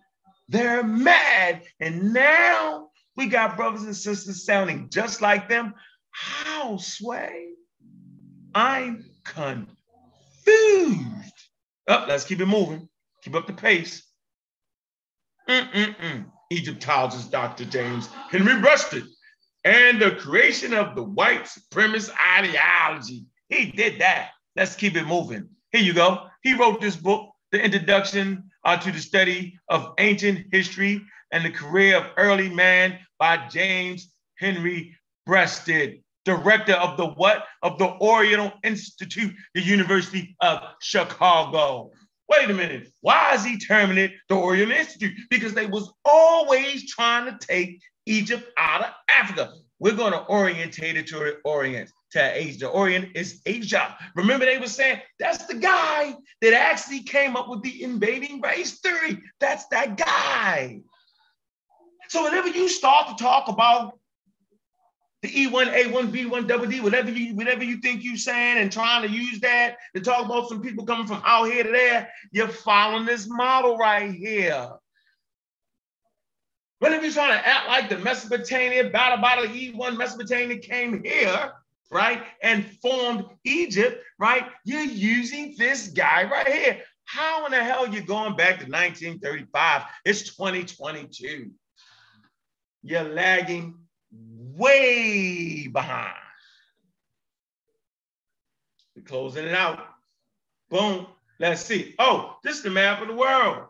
They're 0.48 0.84
mad. 0.84 1.62
And 1.80 2.12
now 2.12 2.90
we 3.16 3.26
got 3.26 3.56
brothers 3.56 3.82
and 3.82 3.96
sisters 3.96 4.44
sounding 4.44 4.88
just 4.90 5.20
like 5.20 5.48
them. 5.48 5.74
How, 6.10 6.76
Sway? 6.76 7.48
I'm 8.54 9.04
confused. 9.24 9.66
Up, 11.88 12.04
oh, 12.04 12.06
let's 12.08 12.24
keep 12.24 12.40
it 12.40 12.46
moving. 12.46 12.88
Keep 13.22 13.34
up 13.34 13.46
the 13.46 13.52
pace. 13.52 14.02
Mm-mm-mm. 15.48 16.26
Egyptologist 16.50 17.30
Dr. 17.30 17.64
James 17.64 18.08
Henry 18.30 18.60
Breasted 18.60 19.04
and 19.66 20.00
the 20.00 20.12
creation 20.12 20.72
of 20.72 20.94
the 20.94 21.02
white 21.02 21.44
supremacist 21.44 22.12
ideology. 22.38 23.24
He 23.48 23.72
did 23.72 24.00
that. 24.00 24.30
Let's 24.54 24.76
keep 24.76 24.94
it 24.94 25.06
moving. 25.06 25.48
Here 25.72 25.82
you 25.82 25.92
go. 25.92 26.28
He 26.44 26.54
wrote 26.54 26.80
this 26.80 26.94
book, 26.94 27.28
The 27.50 27.62
Introduction 27.62 28.48
uh, 28.64 28.76
to 28.76 28.92
the 28.92 29.00
Study 29.00 29.58
of 29.68 29.92
Ancient 29.98 30.46
History 30.52 31.02
and 31.32 31.44
the 31.44 31.50
Career 31.50 31.96
of 31.96 32.04
Early 32.16 32.48
Man 32.48 32.96
by 33.18 33.48
James 33.48 34.12
Henry 34.38 34.96
breasted 35.26 36.00
director 36.24 36.74
of 36.74 36.96
the 36.96 37.06
what? 37.06 37.44
Of 37.62 37.78
the 37.78 37.88
Oriental 38.00 38.52
Institute, 38.62 39.34
the 39.54 39.62
University 39.62 40.36
of 40.40 40.60
Chicago. 40.80 41.90
Wait 42.28 42.50
a 42.50 42.54
minute. 42.54 42.88
Why 43.00 43.34
is 43.34 43.44
he 43.44 43.58
terming 43.58 43.98
it 43.98 44.12
the 44.28 44.36
Oriental 44.36 44.76
Institute? 44.76 45.16
Because 45.28 45.54
they 45.54 45.66
was 45.66 45.92
always 46.04 46.88
trying 46.88 47.26
to 47.26 47.46
take 47.46 47.80
Egypt 48.06 48.50
out 48.56 48.82
of 48.82 48.92
Africa. 49.08 49.52
We're 49.78 49.96
going 49.96 50.12
to 50.12 50.26
orientate 50.28 50.96
it 50.96 51.06
to 51.08 51.36
Orient, 51.44 51.90
to 52.12 52.20
Asia. 52.20 52.68
Orient 52.68 53.14
is 53.14 53.42
Asia. 53.44 53.96
Remember, 54.14 54.46
they 54.46 54.58
were 54.58 54.68
saying 54.68 55.00
that's 55.18 55.44
the 55.46 55.56
guy 55.56 56.14
that 56.40 56.54
actually 56.54 57.02
came 57.02 57.36
up 57.36 57.48
with 57.48 57.62
the 57.62 57.82
invading 57.82 58.40
race 58.40 58.78
theory. 58.80 59.20
That's 59.38 59.66
that 59.68 59.98
guy. 59.98 60.80
So 62.08 62.24
whenever 62.24 62.48
you 62.48 62.68
start 62.68 63.08
to 63.08 63.22
talk 63.22 63.48
about 63.48 63.98
the 65.22 65.28
E1, 65.28 65.74
A1, 65.74 66.10
B1, 66.12 66.46
double 66.46 66.66
D, 66.66 66.80
whatever 66.80 67.10
you 67.10 67.34
whatever 67.34 67.64
you 67.64 67.78
think 67.78 68.04
you're 68.04 68.16
saying 68.16 68.58
and 68.58 68.70
trying 68.70 69.02
to 69.02 69.08
use 69.08 69.40
that 69.40 69.76
to 69.94 70.00
talk 70.00 70.24
about 70.24 70.48
some 70.48 70.62
people 70.62 70.86
coming 70.86 71.06
from 71.06 71.22
out 71.24 71.44
here 71.44 71.64
to 71.64 71.70
there, 71.70 72.08
you're 72.30 72.48
following 72.48 73.06
this 73.06 73.26
model 73.28 73.76
right 73.76 74.12
here. 74.12 74.68
Whenever 76.78 77.04
you're 77.04 77.12
trying 77.12 77.38
to 77.38 77.48
act 77.48 77.68
like 77.68 77.88
the 77.88 77.98
Mesopotamia, 77.98 78.90
battle 78.90 79.18
battle 79.18 79.46
E1 79.46 79.96
Mesopotamia 79.96 80.58
came 80.58 81.02
here, 81.02 81.52
right, 81.90 82.22
and 82.42 82.66
formed 82.82 83.24
Egypt, 83.44 84.02
right, 84.18 84.44
you're 84.64 84.82
using 84.82 85.54
this 85.56 85.88
guy 85.88 86.24
right 86.24 86.48
here. 86.48 86.78
How 87.04 87.46
in 87.46 87.52
the 87.52 87.62
hell 87.62 87.86
are 87.86 87.88
you 87.88 88.02
going 88.02 88.36
back 88.36 88.58
to 88.58 88.66
1935? 88.70 89.82
It's 90.04 90.34
2022. 90.36 91.50
You're 92.82 93.04
lagging 93.04 93.78
way 94.12 95.68
behind. 95.68 96.14
We're 98.94 99.02
closing 99.02 99.46
it 99.46 99.54
out. 99.54 99.86
Boom. 100.68 101.06
Let's 101.38 101.62
see. 101.62 101.94
Oh, 101.98 102.36
this 102.42 102.56
is 102.56 102.62
the 102.62 102.70
map 102.70 103.02
of 103.02 103.08
the 103.08 103.14
world. 103.14 103.66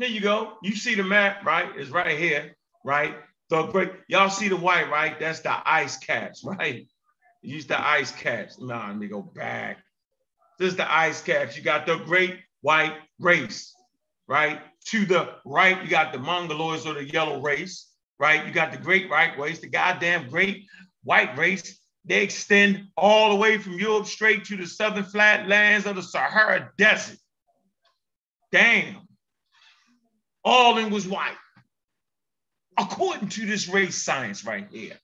Here 0.00 0.08
you 0.08 0.20
go. 0.20 0.54
You 0.62 0.74
see 0.74 0.94
the 0.94 1.04
map, 1.04 1.44
right? 1.44 1.70
It's 1.76 1.90
right 1.90 2.18
here, 2.18 2.56
right? 2.84 3.16
The 3.50 3.64
great, 3.66 3.92
y'all 4.08 4.30
see 4.30 4.48
the 4.48 4.56
white, 4.56 4.90
right? 4.90 5.18
That's 5.18 5.40
the 5.40 5.56
ice 5.68 5.98
caps, 5.98 6.42
right? 6.44 6.86
Use 7.42 7.66
the 7.66 7.80
ice 7.80 8.10
caps. 8.10 8.60
Nah, 8.60 8.88
let 8.88 8.96
me 8.96 9.08
go 9.08 9.22
back. 9.22 9.78
This 10.58 10.70
is 10.70 10.76
the 10.76 10.92
ice 10.92 11.22
caps. 11.22 11.56
You 11.56 11.62
got 11.62 11.86
the 11.86 11.96
great 11.96 12.38
white 12.60 12.94
race, 13.18 13.74
right? 14.26 14.60
To 14.86 15.04
the 15.04 15.34
right, 15.44 15.82
you 15.82 15.88
got 15.88 16.12
the 16.12 16.18
Mongoloids 16.18 16.86
or 16.86 16.94
the 16.94 17.04
yellow 17.04 17.40
race 17.40 17.90
right? 18.20 18.46
You 18.46 18.52
got 18.52 18.70
the 18.70 18.78
great 18.78 19.10
white 19.10 19.36
race, 19.38 19.58
the 19.58 19.68
goddamn 19.68 20.28
great 20.28 20.66
white 21.02 21.36
race. 21.36 21.80
They 22.04 22.22
extend 22.22 22.88
all 22.96 23.30
the 23.30 23.36
way 23.36 23.58
from 23.58 23.78
Europe 23.78 24.06
straight 24.06 24.44
to 24.44 24.56
the 24.56 24.66
southern 24.66 25.04
flatlands 25.04 25.86
of 25.86 25.96
the 25.96 26.02
Sahara 26.02 26.70
Desert. 26.76 27.16
Damn. 28.52 29.08
All 30.44 30.78
in 30.78 30.90
was 30.90 31.06
white. 31.06 31.36
According 32.78 33.28
to 33.30 33.46
this 33.46 33.68
race 33.68 34.02
science 34.02 34.44
right 34.44 34.66
here. 34.70 34.98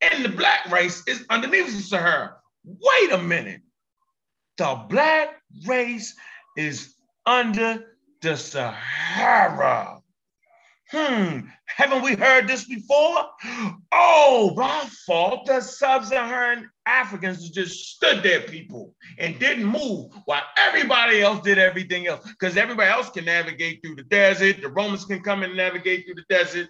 And 0.00 0.24
the 0.24 0.28
black 0.28 0.70
race 0.70 1.02
is 1.06 1.24
underneath 1.30 1.74
the 1.74 1.82
Sahara. 1.82 2.36
Wait 2.64 3.12
a 3.12 3.18
minute. 3.18 3.62
The 4.58 4.84
black 4.88 5.40
race 5.66 6.14
is 6.56 6.94
under 7.24 7.96
the 8.20 8.36
Sahara. 8.36 10.01
Hmm, 10.94 11.46
haven't 11.64 12.02
we 12.02 12.14
heard 12.14 12.46
this 12.46 12.66
before? 12.66 13.24
Oh, 13.90 14.52
my 14.54 14.86
fault. 15.06 15.46
The 15.46 15.62
sub 15.62 16.04
Saharan 16.04 16.68
Africans 16.84 17.48
just 17.48 17.96
stood 17.96 18.22
there, 18.22 18.42
people, 18.42 18.94
and 19.18 19.38
didn't 19.38 19.64
move 19.64 20.12
while 20.26 20.42
everybody 20.58 21.22
else 21.22 21.40
did 21.40 21.56
everything 21.56 22.06
else. 22.08 22.28
Because 22.28 22.58
everybody 22.58 22.90
else 22.90 23.08
can 23.08 23.24
navigate 23.24 23.80
through 23.82 23.96
the 23.96 24.02
desert. 24.02 24.60
The 24.60 24.68
Romans 24.68 25.06
can 25.06 25.22
come 25.22 25.42
and 25.42 25.56
navigate 25.56 26.04
through 26.04 26.16
the 26.16 26.26
desert. 26.28 26.68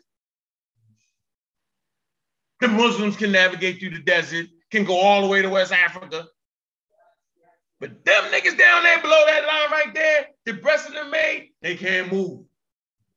The 2.60 2.68
Muslims 2.68 3.16
can 3.16 3.32
navigate 3.32 3.80
through 3.80 3.90
the 3.90 4.04
desert, 4.04 4.46
can 4.70 4.84
go 4.84 5.00
all 5.00 5.22
the 5.22 5.26
way 5.26 5.42
to 5.42 5.50
West 5.50 5.72
Africa. 5.72 6.26
But 7.80 8.04
them 8.04 8.24
niggas 8.26 8.56
down 8.56 8.84
there 8.84 9.02
below 9.02 9.20
that 9.26 9.44
line 9.44 9.70
right 9.72 9.92
there, 9.92 10.28
the 10.46 10.52
breast 10.52 10.86
of 10.86 10.94
them 10.94 11.10
made, 11.10 11.50
they 11.60 11.74
can't 11.74 12.12
move. 12.12 12.44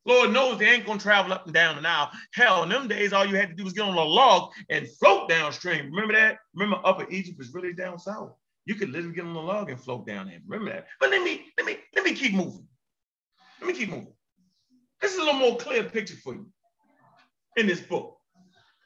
Lord 0.06 0.32
knows 0.32 0.60
they 0.60 0.70
ain't 0.70 0.86
gonna 0.86 1.00
travel 1.00 1.34
up 1.34 1.46
and 1.46 1.54
down 1.54 1.76
the 1.76 1.82
Nile. 1.82 2.12
Hell, 2.34 2.64
in 2.64 2.70
them 2.70 2.88
days, 2.88 3.12
all 3.12 3.26
you 3.26 3.36
had 3.36 3.50
to 3.50 3.56
do 3.56 3.64
was 3.64 3.74
get 3.74 3.84
on 3.84 3.98
a 3.98 4.04
log 4.04 4.52
and 4.70 4.88
float 5.00 5.30
downstream. 5.30 5.92
Remember 5.92 6.14
that? 6.14 6.38
Remember 6.54 6.80
Upper 6.86 7.10
Egypt 7.10 7.42
is 7.42 7.54
really 7.54 7.74
down 7.74 7.98
south. 7.98 8.34
You 8.66 8.76
could 8.76 8.90
literally 8.90 9.16
get 9.16 9.26
on 9.26 9.36
a 9.36 9.42
log 9.42 9.70
and 9.70 9.80
float 9.80 10.06
down 10.08 10.28
there. 10.28 10.40
Remember 10.48 10.72
that? 10.72 10.88
But 11.00 11.10
let 11.10 11.24
me 11.24 11.46
let 11.58 11.66
me 11.66 11.78
let 11.96 12.06
me 12.06 12.14
keep 12.14 12.34
moving. 12.34 12.68
Let 13.60 13.68
me 13.68 13.74
keep 13.74 13.90
moving. 13.90 14.14
This 15.02 15.14
is 15.14 15.20
a 15.20 15.24
little 15.24 15.40
more 15.40 15.58
clear 15.58 15.84
picture 15.84 16.16
for 16.16 16.34
you 16.34 16.48
in 17.58 17.68
this 17.68 17.82
book. 17.82 18.18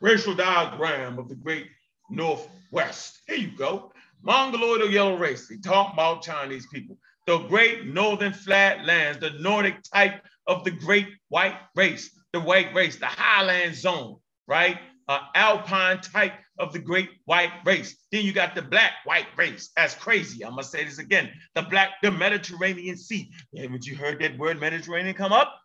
Racial 0.02 0.34
diagram 0.34 1.20
of 1.20 1.28
the 1.28 1.36
great 1.36 1.68
Northwest. 2.10 3.22
Here 3.28 3.38
you 3.38 3.58
go. 3.58 3.92
Mongoloid 4.22 4.82
or 4.82 4.86
yellow 4.86 5.18
race. 5.18 5.48
They 5.48 5.58
talk 5.58 5.94
about 5.94 6.24
Chinese 6.24 6.68
people. 6.68 6.98
The 7.26 7.40
great 7.40 7.86
northern 7.86 8.34
flatlands, 8.34 9.20
the 9.20 9.32
Nordic 9.40 9.82
type 9.84 10.26
of 10.50 10.64
the 10.64 10.72
great 10.72 11.08
white 11.30 11.56
race, 11.76 12.10
the 12.34 12.40
white 12.40 12.74
race, 12.74 12.98
the 12.98 13.06
highland 13.06 13.76
zone, 13.76 14.18
right? 14.48 14.78
Uh, 15.08 15.20
alpine 15.34 16.02
type 16.02 16.34
of 16.60 16.74
the 16.74 16.80
great 16.80 17.10
white 17.26 17.52
race. 17.66 17.96
Then 18.12 18.26
you 18.26 18.34
got 18.34 18.56
the 18.56 18.62
black 18.62 18.92
white 19.06 19.28
race. 19.38 19.70
That's 19.76 19.96
crazy. 19.96 20.44
I'm 20.44 20.52
gonna 20.52 20.64
say 20.64 20.84
this 20.84 21.00
again. 21.00 21.32
The 21.56 21.62
black, 21.64 21.94
the 22.04 22.12
Mediterranean 22.12 22.98
Sea. 22.98 23.32
Haven't 23.56 23.86
you 23.86 23.96
heard 23.96 24.20
that 24.20 24.38
word 24.38 24.60
Mediterranean 24.60 25.16
come 25.16 25.32
up? 25.32 25.56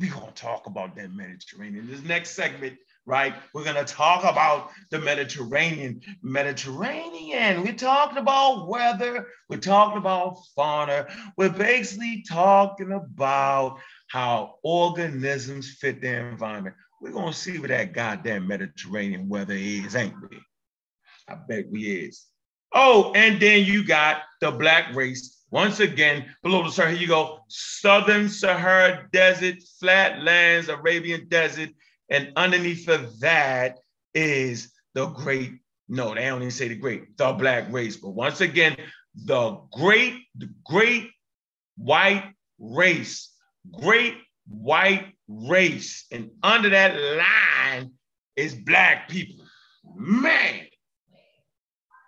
We're 0.00 0.12
gonna 0.12 0.32
talk 0.32 0.66
about 0.66 0.96
that 0.96 1.12
Mediterranean. 1.12 1.86
This 1.88 2.02
next 2.02 2.30
segment 2.30 2.76
right? 3.06 3.34
We're 3.52 3.64
going 3.64 3.84
to 3.84 3.92
talk 3.92 4.22
about 4.24 4.70
the 4.90 4.98
Mediterranean. 4.98 6.00
Mediterranean, 6.22 7.62
we're 7.62 7.72
talking 7.72 8.18
about 8.18 8.68
weather, 8.68 9.28
we're 9.48 9.58
talking 9.58 9.98
about 9.98 10.36
fauna, 10.54 11.06
we're 11.36 11.50
basically 11.50 12.24
talking 12.28 12.92
about 12.92 13.78
how 14.08 14.56
organisms 14.62 15.76
fit 15.80 16.00
their 16.00 16.28
environment. 16.28 16.76
We're 17.00 17.12
going 17.12 17.32
to 17.32 17.38
see 17.38 17.58
what 17.58 17.68
that 17.68 17.92
goddamn 17.92 18.46
Mediterranean 18.46 19.28
weather 19.28 19.54
is, 19.54 19.96
ain't 19.96 20.14
we? 20.30 20.38
I 21.28 21.34
bet 21.34 21.70
we 21.70 21.84
is. 21.84 22.26
Oh, 22.74 23.12
and 23.14 23.40
then 23.40 23.64
you 23.64 23.84
got 23.84 24.22
the 24.40 24.50
black 24.50 24.94
race. 24.94 25.40
Once 25.50 25.80
again, 25.80 26.24
below 26.42 26.62
the 26.62 26.70
Sahara, 26.70 26.92
here 26.92 27.00
you 27.00 27.08
go. 27.08 27.40
Southern 27.48 28.28
Sahara 28.28 29.06
Desert, 29.12 29.56
flatlands, 29.78 30.68
Arabian 30.68 31.28
Desert, 31.28 31.70
and 32.12 32.30
underneath 32.36 32.88
of 32.88 33.20
that 33.20 33.78
is 34.14 34.70
the 34.92 35.06
great, 35.06 35.54
no, 35.88 36.14
they 36.14 36.26
don't 36.26 36.42
even 36.42 36.50
say 36.50 36.68
the 36.68 36.74
great, 36.74 37.16
the 37.16 37.32
black 37.32 37.72
race. 37.72 37.96
But 37.96 38.10
once 38.10 38.42
again, 38.42 38.76
the 39.14 39.58
great, 39.72 40.26
the 40.36 40.50
great 40.62 41.10
white 41.78 42.34
race, 42.58 43.34
great 43.72 44.18
white 44.46 45.14
race. 45.26 46.04
And 46.12 46.30
under 46.42 46.68
that 46.68 46.94
line 47.00 47.92
is 48.36 48.54
black 48.54 49.08
people. 49.08 49.46
Man, 49.96 50.66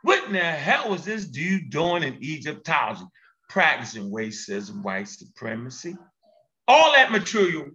what 0.03 0.27
in 0.27 0.35
the 0.35 0.39
hell 0.39 0.91
was 0.91 1.07
this 1.07 1.25
dude 1.25 1.71
doing 1.71 2.03
in 2.03 2.23
Egyptology? 2.23 3.05
Practicing 3.49 4.11
racism, 4.11 4.83
white 4.83 5.09
supremacy. 5.09 5.97
All 6.69 6.93
that 6.93 7.11
material 7.11 7.69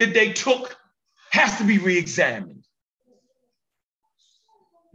that 0.00 0.14
they 0.14 0.32
took 0.32 0.76
has 1.30 1.58
to 1.58 1.64
be 1.64 1.78
re-examined 1.78 2.64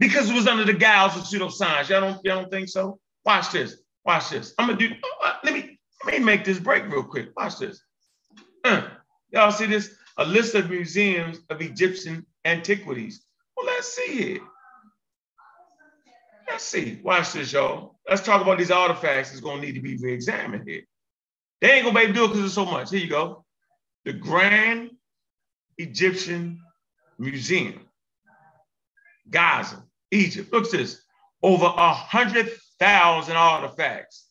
because 0.00 0.28
it 0.28 0.34
was 0.34 0.46
under 0.46 0.64
the 0.64 0.74
guise 0.74 1.16
of 1.16 1.22
pseudoscience. 1.22 1.88
Y'all 1.88 2.00
don't, 2.00 2.24
y'all 2.24 2.42
don't 2.42 2.50
think 2.50 2.68
so? 2.68 2.98
Watch 3.24 3.52
this. 3.52 3.76
Watch 4.04 4.30
this. 4.30 4.54
I'm 4.58 4.66
gonna 4.68 4.78
do. 4.78 4.90
Uh, 5.22 5.34
let 5.44 5.54
me 5.54 5.78
let 6.04 6.18
me 6.18 6.24
make 6.24 6.44
this 6.44 6.58
break 6.58 6.84
real 6.90 7.04
quick. 7.04 7.28
Watch 7.36 7.58
this. 7.58 7.82
Uh, 8.64 8.88
y'all 9.30 9.50
see 9.50 9.66
this? 9.66 9.94
A 10.18 10.24
list 10.24 10.54
of 10.54 10.70
museums 10.70 11.40
of 11.50 11.60
Egyptian 11.60 12.26
antiquities. 12.44 13.24
Well, 13.56 13.66
let's 13.66 13.88
see 13.94 14.34
it. 14.34 14.42
Let's 16.48 16.64
see. 16.64 17.00
Watch 17.02 17.32
this, 17.32 17.52
y'all. 17.52 17.98
Let's 18.08 18.22
talk 18.22 18.42
about 18.42 18.58
these 18.58 18.70
artifacts 18.70 19.30
that's 19.30 19.40
gonna 19.40 19.62
need 19.62 19.74
to 19.74 19.80
be 19.80 19.96
re-examined 19.96 20.68
here. 20.68 20.82
They 21.60 21.72
ain't 21.72 21.86
gonna 21.86 21.98
be 21.98 22.04
able 22.04 22.14
to 22.14 22.18
do 22.18 22.24
it 22.24 22.28
because 22.28 22.40
there's 22.40 22.52
so 22.52 22.66
much. 22.66 22.90
Here 22.90 23.00
you 23.00 23.08
go. 23.08 23.43
The 24.04 24.12
Grand 24.12 24.90
Egyptian 25.78 26.60
Museum, 27.18 27.80
Giza, 29.30 29.84
Egypt. 30.10 30.52
Look 30.52 30.66
at 30.66 30.70
this. 30.72 31.02
Over 31.42 31.66
a 31.66 31.92
hundred 31.92 32.50
thousand 32.78 33.36
artifacts 33.36 34.28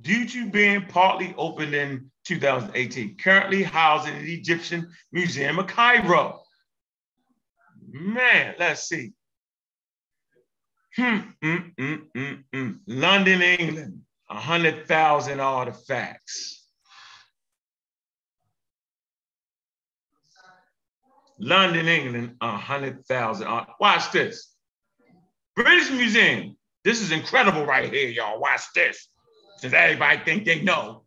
due 0.00 0.26
to 0.28 0.50
being 0.50 0.86
partly 0.86 1.34
opened 1.36 1.74
in 1.74 2.10
2018. 2.24 3.16
Currently 3.16 3.62
housed 3.62 4.08
in 4.08 4.24
the 4.24 4.34
Egyptian 4.34 4.90
Museum 5.12 5.58
of 5.58 5.66
Cairo. 5.66 6.42
Man, 7.88 8.54
let's 8.58 8.88
see. 8.88 9.12
Hmm, 10.96 11.18
mm, 11.42 11.74
mm, 11.74 12.02
mm, 12.16 12.44
mm. 12.54 12.78
London, 12.86 13.42
England, 13.42 14.00
100,000 14.28 15.40
artifacts. 15.40 16.65
London, 21.38 21.86
England, 21.86 22.36
100,000. 22.40 23.46
Uh, 23.46 23.64
watch 23.80 24.10
this. 24.12 24.52
British 25.54 25.90
Museum. 25.90 26.56
This 26.84 27.00
is 27.00 27.12
incredible 27.12 27.64
right 27.64 27.92
here, 27.92 28.08
y'all. 28.08 28.40
Watch 28.40 28.62
this. 28.74 29.08
Since 29.58 29.74
everybody 29.74 30.20
think 30.24 30.44
they 30.44 30.60
know, 30.62 31.04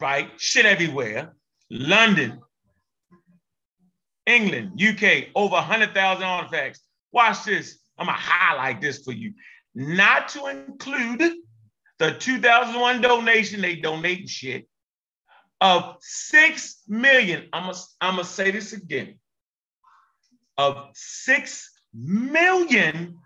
right? 0.00 0.30
Shit 0.36 0.66
everywhere. 0.66 1.34
London, 1.70 2.40
England, 4.26 4.80
UK, 4.82 5.28
over 5.34 5.54
100,000 5.54 6.22
artifacts. 6.22 6.80
Watch 7.12 7.44
this. 7.44 7.78
I'm 7.96 8.06
gonna 8.06 8.18
highlight 8.18 8.80
this 8.80 9.02
for 9.04 9.12
you. 9.12 9.34
Not 9.74 10.28
to 10.30 10.46
include 10.46 11.20
the 11.98 12.12
2001 12.12 13.00
donation, 13.00 13.60
they 13.60 13.76
donating 13.76 14.26
shit, 14.26 14.68
of 15.60 15.96
6 16.00 16.82
million. 16.88 17.48
I'm 17.52 17.72
I'm 18.00 18.16
gonna 18.16 18.24
say 18.24 18.50
this 18.50 18.72
again. 18.72 19.18
Of 20.56 20.90
6 20.94 21.70
million 21.92 23.18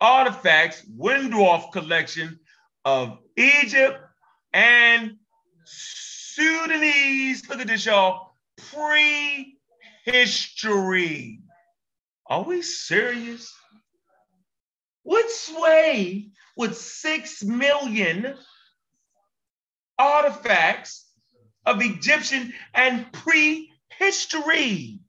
artifacts, 0.00 0.84
Wendorf 0.88 1.72
collection 1.72 2.38
of 2.84 3.18
Egypt 3.36 3.98
and 4.52 5.16
Sudanese, 5.64 7.48
look 7.48 7.60
at 7.60 7.66
this, 7.66 7.86
y'all, 7.86 8.34
pre-history. 8.70 11.40
Are 12.26 12.42
we 12.42 12.62
serious? 12.62 13.52
Which 15.02 15.50
way 15.56 16.28
would 16.56 16.74
six 16.74 17.42
million 17.42 18.36
artifacts 19.98 21.06
of 21.64 21.80
Egyptian 21.80 22.52
and 22.74 23.10
pre-history? 23.12 25.00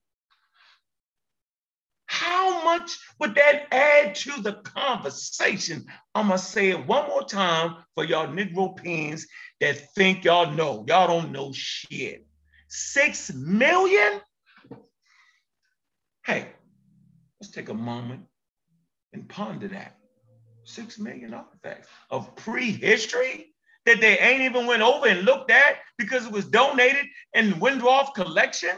How 2.20 2.65
much 2.65 2.99
would 3.20 3.36
that 3.36 3.74
add 3.74 4.13
to 4.15 4.41
the 4.41 4.55
conversation? 4.55 5.86
I'm 6.13 6.28
gonna 6.28 6.38
say 6.38 6.72
it 6.72 6.86
one 6.86 7.07
more 7.07 7.24
time 7.24 7.78
for 7.95 8.03
y'all 8.03 8.28
Negro 8.28 8.76
pins 8.76 9.26
that 9.61 9.93
think 9.95 10.26
y'all 10.26 10.51
know. 10.51 10.84
Y'all 10.86 11.07
don't 11.07 11.32
know 11.32 11.53
shit. 11.53 12.28
Six 12.67 13.34
million? 13.34 14.20
Hey, 16.26 16.49
let's 17.39 17.51
take 17.53 17.70
a 17.70 17.74
moment 17.74 18.26
and 19.13 19.30
ponder 19.30 19.70
that. 19.70 19.95
Six 20.65 20.99
million 20.99 21.34
artifacts 21.34 21.88
of 22.11 22.36
pre-history 22.36 23.55
that 23.86 24.01
they 24.01 24.20
ain't 24.20 24.41
even 24.41 24.67
went 24.67 24.82
over 24.82 25.07
and 25.07 25.22
looked 25.22 25.51
at 25.51 25.78
because 25.97 26.26
it 26.26 26.34
was 26.34 26.45
donated 26.45 27.05
in 27.34 27.53
Wendorf 27.53 28.13
collection. 28.13 28.78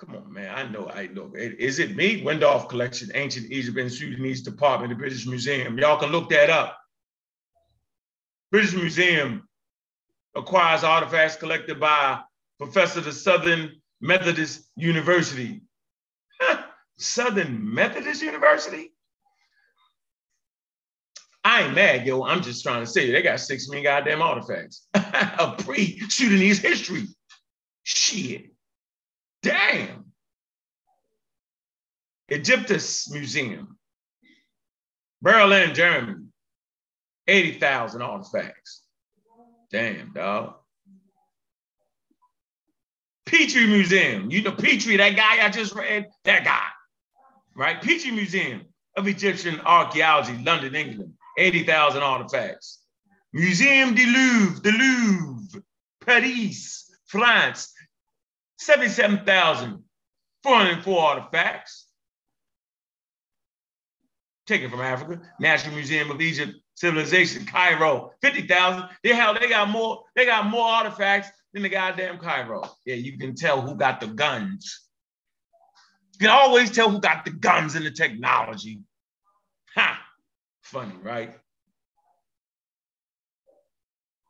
Come 0.00 0.16
on, 0.16 0.32
man. 0.32 0.54
I 0.54 0.66
know, 0.66 0.88
I 0.88 1.08
know. 1.08 1.30
Is 1.34 1.78
it 1.78 1.94
me? 1.94 2.22
Wendorf 2.22 2.70
collection, 2.70 3.10
ancient 3.14 3.52
Egypt 3.52 3.76
and 3.76 3.92
Sudanese 3.92 4.40
department, 4.40 4.88
the 4.88 4.96
British 4.96 5.26
Museum. 5.26 5.78
Y'all 5.78 5.98
can 5.98 6.10
look 6.10 6.30
that 6.30 6.48
up. 6.48 6.78
British 8.50 8.72
Museum 8.72 9.46
acquires 10.34 10.84
artifacts 10.84 11.36
collected 11.36 11.78
by 11.78 12.18
professor 12.58 13.00
of 13.00 13.04
the 13.04 13.12
Southern 13.12 13.72
Methodist 14.00 14.70
University. 14.74 15.60
Southern 16.98 17.74
Methodist 17.74 18.22
University? 18.22 18.94
I 21.44 21.64
ain't 21.64 21.74
mad, 21.74 22.06
yo. 22.06 22.24
I'm 22.24 22.42
just 22.42 22.62
trying 22.62 22.82
to 22.82 22.90
say 22.90 23.10
they 23.10 23.20
got 23.20 23.40
six 23.40 23.68
million 23.68 23.84
goddamn 23.84 24.22
artifacts 24.22 24.86
of 25.38 25.58
pre-Sudanese 25.58 26.60
history. 26.60 27.04
Shit. 27.82 28.46
Damn. 29.42 30.12
Egyptus 32.28 33.10
Museum, 33.10 33.76
Berlin, 35.20 35.74
Germany, 35.74 36.26
80,000 37.26 38.02
artifacts. 38.02 38.82
Damn, 39.72 40.12
dog. 40.12 40.54
Petrie 43.26 43.66
Museum, 43.66 44.30
you 44.30 44.42
know 44.42 44.52
Petrie, 44.52 44.96
that 44.96 45.16
guy 45.16 45.44
I 45.44 45.50
just 45.50 45.74
read, 45.74 46.08
that 46.24 46.44
guy, 46.44 46.66
right? 47.54 47.80
Petrie 47.80 48.10
Museum 48.10 48.62
of 48.96 49.06
Egyptian 49.06 49.60
Archaeology, 49.60 50.36
London, 50.44 50.74
England, 50.74 51.14
80,000 51.38 52.02
artifacts. 52.02 52.80
Museum 53.32 53.94
du 53.94 54.04
Louvre, 54.06 54.60
the 54.60 54.72
Louvre, 54.72 55.62
Paris, 56.04 56.90
France, 57.06 57.72
77,404 58.60 61.00
artifacts. 61.00 61.86
Taken 64.46 64.70
from 64.70 64.82
Africa. 64.82 65.22
National 65.40 65.74
Museum 65.74 66.10
of 66.10 66.20
Egypt, 66.20 66.52
Civilization, 66.74 67.46
Cairo, 67.46 68.12
50,000. 68.20 68.84
They 69.02 69.14
hell, 69.14 69.34
they 69.38 69.48
got 69.48 69.70
more, 69.70 70.04
they 70.14 70.26
got 70.26 70.44
more 70.46 70.66
artifacts 70.66 71.30
than 71.54 71.62
the 71.62 71.70
goddamn 71.70 72.18
Cairo. 72.18 72.62
Yeah, 72.84 72.96
you 72.96 73.16
can 73.16 73.34
tell 73.34 73.62
who 73.62 73.76
got 73.76 73.98
the 74.00 74.08
guns. 74.08 74.78
You 76.14 76.18
can 76.26 76.36
always 76.36 76.70
tell 76.70 76.90
who 76.90 77.00
got 77.00 77.24
the 77.24 77.30
guns 77.30 77.76
and 77.76 77.86
the 77.86 77.90
technology. 77.90 78.80
Ha! 79.74 80.04
Funny, 80.60 80.96
right? 81.02 81.34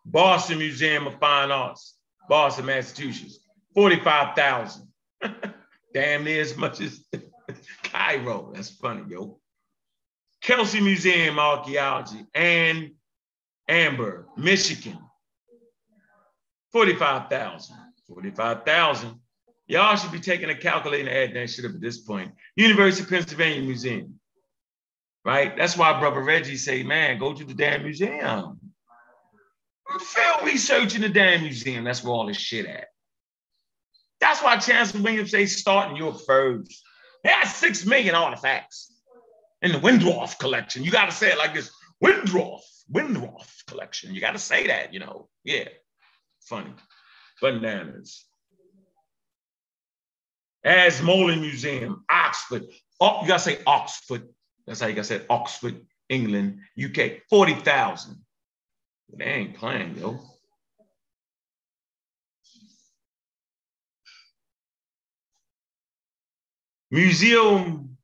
Boston 0.05 0.59
Museum 0.59 1.09
of 1.09 1.18
Fine 1.18 1.51
Arts, 1.51 1.97
Boston, 2.28 2.66
Massachusetts, 2.66 3.41
45,000. 3.75 4.89
Damn 5.95 6.25
near 6.25 6.41
as 6.41 6.57
much 6.57 6.81
as 6.81 7.05
Cairo. 7.83 8.53
That's 8.55 8.71
funny, 8.71 9.05
yo. 9.09 9.39
Kelsey 10.41 10.81
Museum 10.81 11.39
Archaeology 11.39 12.25
Ann 12.35 12.95
Arbor, 13.68 14.27
Michigan, 14.37 14.99
45,000. 16.73 17.77
45,000. 18.09 19.21
Y'all 19.68 19.97
should 19.97 20.11
be 20.11 20.18
taking 20.18 20.51
a 20.51 20.55
calculator 20.55 21.09
and 21.09 21.16
adding 21.16 21.35
that 21.35 21.49
shit 21.49 21.64
up 21.64 21.75
at 21.75 21.81
this 21.81 21.99
point. 21.99 22.33
University 22.57 23.05
of 23.05 23.09
Pennsylvania 23.09 23.62
Museum, 23.62 24.18
right? 25.25 25.57
That's 25.57 25.77
why 25.77 25.99
brother 26.01 26.23
Reggie 26.23 26.57
say, 26.57 26.83
man, 26.83 27.18
go 27.18 27.33
to 27.33 27.45
the 27.45 27.55
damn 27.55 27.85
museum. 27.85 28.59
Field 30.01 30.45
research 30.45 30.97
in 30.97 31.03
the 31.03 31.09
damn 31.09 31.43
museum. 31.43 31.85
That's 31.85 32.03
where 32.03 32.12
all 32.12 32.27
this 32.27 32.37
shit 32.37 32.66
at. 32.66 32.89
That's 34.21 34.43
why 34.43 34.57
Chancellor 34.59 35.03
Williams 35.03 35.31
say 35.31 35.47
starting 35.47 35.97
your 35.97 36.14
first. 36.14 36.83
They 37.25 37.31
had 37.31 37.49
six 37.49 37.85
million 37.85 38.14
artifacts 38.14 38.93
in 39.62 39.73
the 39.73 39.79
Wendorf 39.79 40.39
collection. 40.39 40.85
You 40.85 40.91
got 40.91 41.07
to 41.07 41.12
say 41.12 41.31
it 41.31 41.39
like 41.39 41.55
this 41.55 41.71
Wendorf, 42.03 42.61
Wendorf 42.93 43.66
collection. 43.66 44.14
You 44.14 44.21
got 44.21 44.33
to 44.33 44.39
say 44.39 44.66
that, 44.68 44.93
you 44.93 45.01
know. 45.01 45.29
Yeah, 45.45 45.68
funny. 46.43 46.73
Bananas. 47.41 48.25
Ashmolean 50.64 51.41
Museum, 51.41 52.05
Oxford. 52.11 52.64
Oh, 53.01 53.23
you 53.23 53.29
got 53.29 53.39
to 53.39 53.43
say 53.43 53.59
Oxford. 53.66 54.29
That's 54.66 54.81
how 54.81 54.89
you 54.89 54.95
got 54.95 55.05
to 55.05 55.18
say 55.18 55.25
Oxford, 55.31 55.87
England, 56.09 56.61
UK. 56.83 57.23
40,000. 57.31 58.16
They 59.16 59.25
ain't 59.25 59.57
playing, 59.57 59.97
yo. 59.99 60.21
Museum 66.91 67.97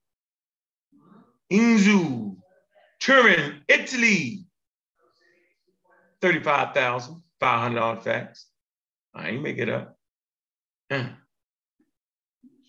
Inzu, 1.53 2.37
Turin, 3.01 3.63
Italy. 3.69 4.45
35,500 6.23 7.79
artifacts. 7.79 8.47
I 9.15 9.29
ain't 9.29 9.43
make 9.43 9.59
it 9.59 9.69
up. 9.69 9.97
Uh. 10.91 11.09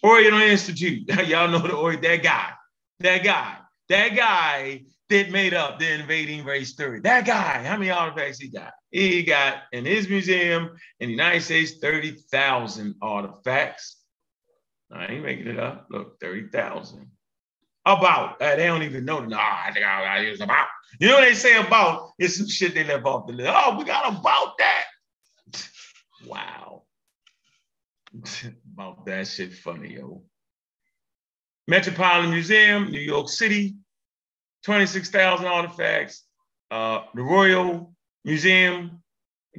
Oriental 0.03 0.41
Institute. 0.41 1.07
Y'all 1.27 1.47
know 1.47 1.59
the 1.59 1.73
Orient, 1.73 2.03
that 2.03 2.23
guy. 2.23 2.51
That 2.99 3.23
guy. 3.23 3.57
That 3.89 4.15
guy 4.15 4.83
that 5.09 5.31
made 5.31 5.53
up 5.53 5.79
the 5.79 5.91
invading 5.91 6.43
race 6.43 6.73
theory. 6.73 6.99
That 7.01 7.25
guy, 7.25 7.63
how 7.63 7.77
many 7.77 7.89
artifacts 7.89 8.39
he 8.39 8.49
got? 8.49 8.73
He 8.91 9.23
got 9.23 9.63
in 9.71 9.85
his 9.85 10.09
museum 10.09 10.71
in 10.99 11.07
the 11.07 11.13
United 11.13 11.41
States 11.41 11.77
30,000 11.77 12.95
artifacts. 13.01 13.96
I 14.91 15.05
ain't 15.07 15.23
making 15.23 15.47
it 15.47 15.59
up. 15.59 15.87
Look, 15.89 16.19
30,000. 16.19 17.07
About. 17.85 18.41
Uh, 18.41 18.55
they 18.55 18.65
don't 18.65 18.83
even 18.83 19.05
know. 19.05 19.19
Nah, 19.19 19.37
I 19.39 19.71
think 19.73 19.85
I, 19.85 20.03
I 20.03 20.19
use 20.19 20.41
about. 20.41 20.67
You 20.99 21.07
know 21.07 21.15
what 21.15 21.21
they 21.21 21.33
say 21.33 21.57
about? 21.57 22.11
It's 22.19 22.37
some 22.37 22.47
shit 22.47 22.73
they 22.73 22.83
left 22.83 23.05
off 23.05 23.27
the 23.27 23.33
list. 23.33 23.49
Oh, 23.53 23.77
we 23.77 23.85
got 23.85 24.07
about 24.07 24.57
that. 24.57 24.83
Wow. 26.25 26.83
About 28.73 29.05
that 29.05 29.27
shit 29.27 29.53
funny, 29.53 29.93
yo. 29.93 30.23
Metropolitan 31.67 32.31
Museum, 32.31 32.89
New 32.89 32.99
York 32.99 33.29
City, 33.29 33.75
26,000 34.63 35.45
artifacts. 35.45 36.23
Uh, 36.71 37.01
the 37.13 37.21
Royal 37.21 37.93
Museum 38.25 39.03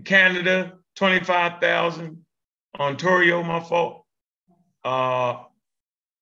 Canada, 0.04 0.74
25,000. 0.96 2.24
Ontario, 2.78 3.42
my 3.42 3.60
fault. 3.60 4.04
Uh, 4.88 5.44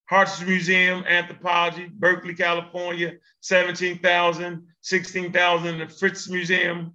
Hart's 0.07 0.43
Museum, 0.43 1.05
Anthropology, 1.07 1.89
Berkeley, 1.89 2.35
California, 2.35 3.13
17,000, 3.43 4.67
16,000. 4.81 5.79
The 5.79 5.89
Fritz 5.89 6.29
Museum, 6.29 6.93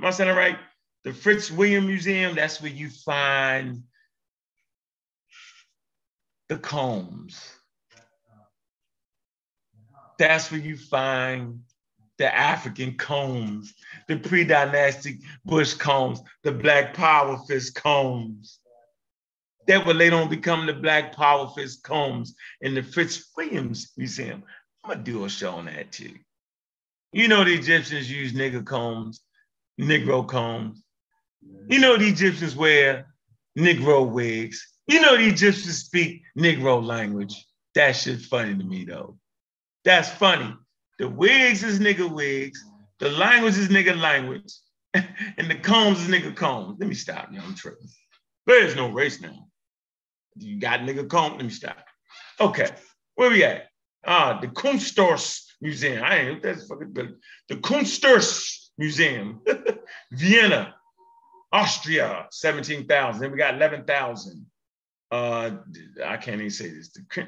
am 0.00 0.06
I 0.06 0.10
saying 0.12 0.30
it 0.30 0.32
right? 0.32 0.56
The 1.04 1.12
Fritz 1.12 1.50
William 1.50 1.86
Museum, 1.86 2.36
that's 2.36 2.62
where 2.62 2.70
you 2.70 2.88
find 2.88 3.82
the 6.48 6.56
combs. 6.56 7.52
That's 10.18 10.50
where 10.50 10.60
you 10.60 10.78
find 10.78 11.60
the 12.16 12.34
African 12.34 12.96
combs, 12.96 13.74
the 14.08 14.16
pre-dynastic 14.16 15.18
Bush 15.44 15.74
combs, 15.74 16.22
the 16.44 16.52
Black 16.52 16.94
Power 16.94 17.36
Fist 17.46 17.74
combs. 17.74 18.59
That 19.66 19.86
will 19.86 19.94
later 19.94 20.16
on 20.16 20.28
become 20.28 20.66
the 20.66 20.72
Black 20.72 21.14
Power 21.14 21.48
Fist 21.54 21.82
combs 21.82 22.34
in 22.60 22.74
the 22.74 22.82
Fitzwilliams 22.82 23.90
Museum. 23.96 24.42
I'm 24.82 24.90
gonna 24.90 25.02
do 25.02 25.24
a 25.24 25.28
show 25.28 25.52
on 25.52 25.66
that 25.66 25.92
too. 25.92 26.14
You 27.12 27.28
know 27.28 27.44
the 27.44 27.54
Egyptians 27.54 28.10
use 28.10 28.32
nigger 28.32 28.64
combs, 28.64 29.20
Negro 29.80 30.26
combs. 30.26 30.82
You 31.68 31.78
know 31.78 31.96
the 31.96 32.08
Egyptians 32.08 32.56
wear 32.56 33.06
Negro 33.58 34.08
wigs. 34.08 34.66
You 34.86 35.00
know 35.00 35.16
the 35.16 35.28
Egyptians 35.28 35.78
speak 35.84 36.22
Negro 36.38 36.84
language. 36.84 37.46
That 37.74 37.92
shit's 37.92 38.26
funny 38.26 38.56
to 38.56 38.64
me 38.64 38.84
though. 38.84 39.18
That's 39.84 40.08
funny. 40.08 40.54
The 40.98 41.08
wigs 41.08 41.62
is 41.62 41.80
nigga 41.80 42.10
wigs, 42.10 42.62
the 42.98 43.10
language 43.10 43.56
is 43.56 43.68
nigga 43.68 43.98
language, 43.98 44.52
and 44.94 45.50
the 45.50 45.54
combs 45.54 46.02
is 46.02 46.08
nigga 46.08 46.36
combs. 46.36 46.76
Let 46.78 46.88
me 46.88 46.94
stop, 46.94 47.28
I'm 47.30 47.54
tripping. 47.54 47.88
There's 48.46 48.76
no 48.76 48.90
race 48.90 49.20
now. 49.20 49.48
You 50.36 50.58
got 50.58 50.80
nigga 50.80 51.08
comb? 51.08 51.32
Let 51.32 51.44
me 51.44 51.50
stop. 51.50 51.76
Okay, 52.40 52.68
where 53.14 53.30
we 53.30 53.44
at? 53.44 53.68
Ah, 54.06 54.38
the 54.40 54.48
Kunsthaus 54.48 55.44
Museum. 55.60 56.02
I 56.02 56.16
ain't 56.18 56.42
that's 56.42 56.66
fucking 56.66 56.92
building. 56.92 57.16
The 57.48 57.56
Kunsthaus 57.56 58.68
Museum, 58.78 59.42
Vienna, 60.12 60.74
Austria, 61.52 62.26
17,000. 62.30 63.20
Then 63.20 63.32
we 63.32 63.38
got 63.38 63.54
11,000. 63.54 64.46
Uh, 65.10 65.50
I 66.04 66.16
can't 66.16 66.36
even 66.36 66.50
say 66.50 66.70
this. 66.70 66.90
The, 66.92 67.26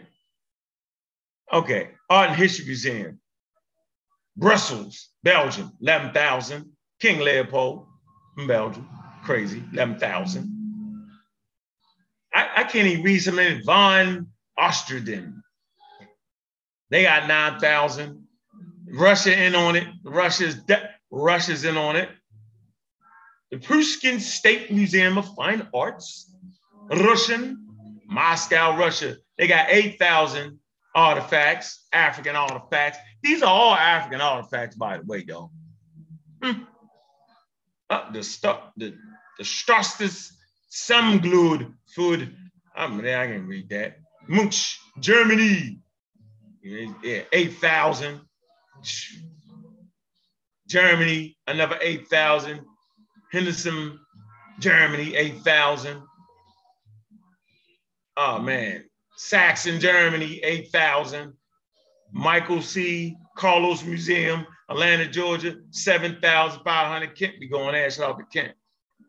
okay, 1.52 1.90
Art 2.08 2.30
and 2.30 2.38
History 2.38 2.64
Museum, 2.64 3.20
Brussels, 4.36 5.10
Belgium, 5.22 5.72
11,000. 5.80 6.72
King 7.02 7.18
Leopold 7.18 7.88
from 8.36 8.46
Belgium, 8.46 8.88
crazy, 9.24 9.60
11,000. 9.72 10.61
I, 12.34 12.48
I, 12.58 12.64
can't 12.64 12.88
even 12.88 13.04
read 13.04 13.18
some 13.18 13.38
of 13.38 13.44
it. 13.44 13.64
Von 13.64 14.28
Osterden. 14.58 15.42
They 16.90 17.02
got 17.02 17.28
9,000. 17.28 18.26
Russia 18.86 19.38
in 19.40 19.54
on 19.54 19.76
it. 19.76 19.86
Russia's 20.04 20.56
de- 20.56 20.90
Russia's 21.10 21.64
in 21.64 21.76
on 21.76 21.96
it. 21.96 22.08
The 23.50 23.58
Pushkin 23.58 24.18
State 24.20 24.70
Museum 24.70 25.18
of 25.18 25.34
Fine 25.34 25.68
Arts, 25.74 26.34
Russian, 26.90 27.66
Moscow, 28.06 28.76
Russia. 28.76 29.16
They 29.36 29.46
got 29.46 29.68
8,000 29.68 30.58
artifacts, 30.94 31.86
African 31.92 32.36
artifacts. 32.36 32.98
These 33.22 33.42
are 33.42 33.52
all 33.52 33.74
African 33.74 34.20
artifacts, 34.20 34.76
by 34.76 34.98
the 34.98 35.04
way, 35.04 35.24
though. 35.26 35.50
Hmm. 36.42 36.62
Uh, 37.90 38.10
the 38.10 38.22
stuff, 38.22 38.70
the 38.76 38.94
the 39.38 39.44
Strastus 40.72 41.20
Samglut 41.20 41.72
food. 41.94 42.34
I 42.74 42.88
mean, 42.88 43.06
I 43.06 43.26
can 43.26 43.46
read 43.46 43.68
that. 43.70 43.98
Munch, 44.28 44.78
Germany. 45.00 45.78
Yeah, 46.62 47.22
8,000. 47.32 48.20
Germany, 50.68 51.36
another 51.46 51.78
8,000. 51.80 52.60
Henderson, 53.30 53.98
Germany, 54.60 55.14
8,000. 55.14 56.02
Oh 58.16 58.38
man, 58.38 58.84
Saxon, 59.16 59.80
Germany, 59.80 60.40
8,000. 60.42 61.32
Michael 62.12 62.60
C. 62.60 63.16
Carlos 63.36 63.82
Museum, 63.84 64.46
Atlanta, 64.68 65.08
Georgia, 65.08 65.56
7,500. 65.70 67.16
Kent 67.16 67.40
be 67.40 67.48
going 67.48 67.74
ass 67.74 67.98
out 68.00 68.18
to 68.18 68.24
Kent. 68.30 68.52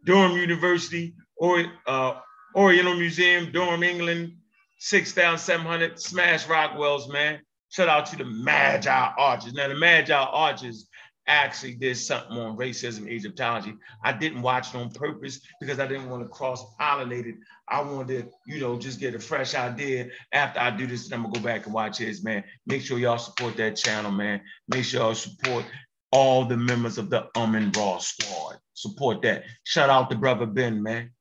Durham 0.05 0.37
University, 0.37 1.13
or, 1.43 1.65
uh, 1.87 2.13
Oriental 2.55 2.95
Museum, 2.95 3.51
Durham, 3.51 3.83
England, 3.83 4.37
6,700. 4.79 5.99
Smash 5.99 6.47
Rockwell's, 6.47 7.11
man. 7.11 7.41
Shout 7.69 7.89
out 7.89 8.05
to 8.07 8.15
the 8.15 8.23
Magi 8.23 9.11
Arches. 9.17 9.53
Now, 9.53 9.67
the 9.67 9.75
Magi 9.75 10.13
Arches 10.13 10.87
actually 11.27 11.75
did 11.75 11.97
something 11.97 12.37
on 12.37 12.55
racism, 12.55 13.09
Egyptology. 13.09 13.73
I 14.05 14.13
didn't 14.13 14.41
watch 14.41 14.73
it 14.73 14.77
on 14.77 14.89
purpose 14.91 15.41
because 15.59 15.79
I 15.79 15.87
didn't 15.87 16.09
want 16.09 16.23
to 16.23 16.29
cross 16.29 16.63
pollinate 16.79 17.27
it. 17.27 17.35
I 17.67 17.81
wanted 17.81 18.25
to, 18.25 18.31
you 18.45 18.61
know, 18.61 18.77
just 18.77 19.01
get 19.01 19.15
a 19.15 19.19
fresh 19.19 19.53
idea. 19.53 20.09
After 20.31 20.61
I 20.61 20.71
do 20.71 20.87
this, 20.87 21.11
I'm 21.11 21.23
gonna 21.23 21.33
go 21.33 21.41
back 21.41 21.65
and 21.65 21.73
watch 21.73 21.97
his, 21.97 22.23
man. 22.23 22.43
Make 22.65 22.83
sure 22.83 22.99
y'all 22.99 23.17
support 23.17 23.57
that 23.57 23.75
channel, 23.75 24.11
man. 24.11 24.41
Make 24.69 24.85
sure 24.85 25.01
y'all 25.01 25.15
support 25.15 25.65
all 26.11 26.45
the 26.45 26.57
members 26.57 26.97
of 26.97 27.09
the 27.09 27.27
Amun 27.35 27.71
Raw 27.71 27.97
squad. 27.97 28.59
Support 28.75 29.21
that. 29.23 29.43
Shout 29.63 29.89
out 29.89 30.09
to 30.09 30.15
brother 30.15 30.45
Ben, 30.45 30.83
man. 30.83 31.11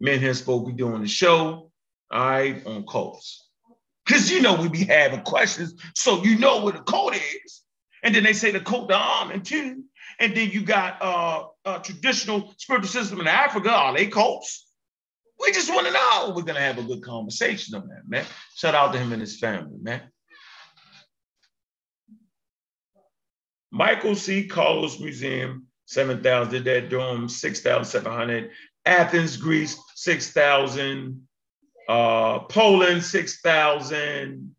Men 0.00 0.20
here 0.20 0.34
spoke 0.34 0.66
be 0.66 0.72
doing 0.72 1.02
the 1.02 1.08
show, 1.08 1.70
all 2.10 2.20
right, 2.20 2.64
on 2.66 2.86
cults. 2.86 3.48
Because 4.06 4.30
you 4.30 4.40
know 4.40 4.54
we 4.54 4.68
be 4.68 4.84
having 4.84 5.22
questions, 5.22 5.74
so 5.94 6.22
you 6.24 6.38
know 6.38 6.64
what 6.64 6.76
a 6.76 6.82
cult 6.82 7.14
is. 7.14 7.62
And 8.02 8.14
then 8.14 8.22
they 8.22 8.32
say 8.32 8.52
the 8.52 8.60
cult 8.60 8.90
of 8.90 9.00
Amun 9.00 9.42
too. 9.42 9.84
And 10.20 10.36
then 10.36 10.50
you 10.50 10.62
got 10.62 11.02
uh, 11.02 11.44
a 11.64 11.80
traditional 11.80 12.54
spiritual 12.58 12.88
system 12.88 13.20
in 13.20 13.28
Africa. 13.28 13.70
Are 13.70 13.94
they 13.94 14.06
cults? 14.06 14.66
We 15.40 15.52
just 15.52 15.72
want 15.72 15.86
to 15.86 15.92
know. 15.92 16.32
We're 16.34 16.42
gonna 16.42 16.60
have 16.60 16.78
a 16.78 16.82
good 16.82 17.02
conversation 17.02 17.74
on 17.74 17.88
that, 17.88 18.08
man. 18.08 18.24
Shout 18.56 18.74
out 18.74 18.92
to 18.92 18.98
him 18.98 19.12
and 19.12 19.20
his 19.20 19.38
family, 19.38 19.78
man. 19.80 20.02
Michael 23.70 24.14
C. 24.14 24.46
Carlos 24.46 24.98
Museum, 24.98 25.66
7,000. 25.86 26.52
Did 26.52 26.64
that 26.64 26.88
Durham, 26.88 27.28
6,700. 27.28 28.50
Athens, 28.88 29.36
Greece, 29.36 29.78
6,000. 29.94 31.22
Uh, 31.88 32.40
Poland, 32.40 33.04
6,000. 33.04 34.54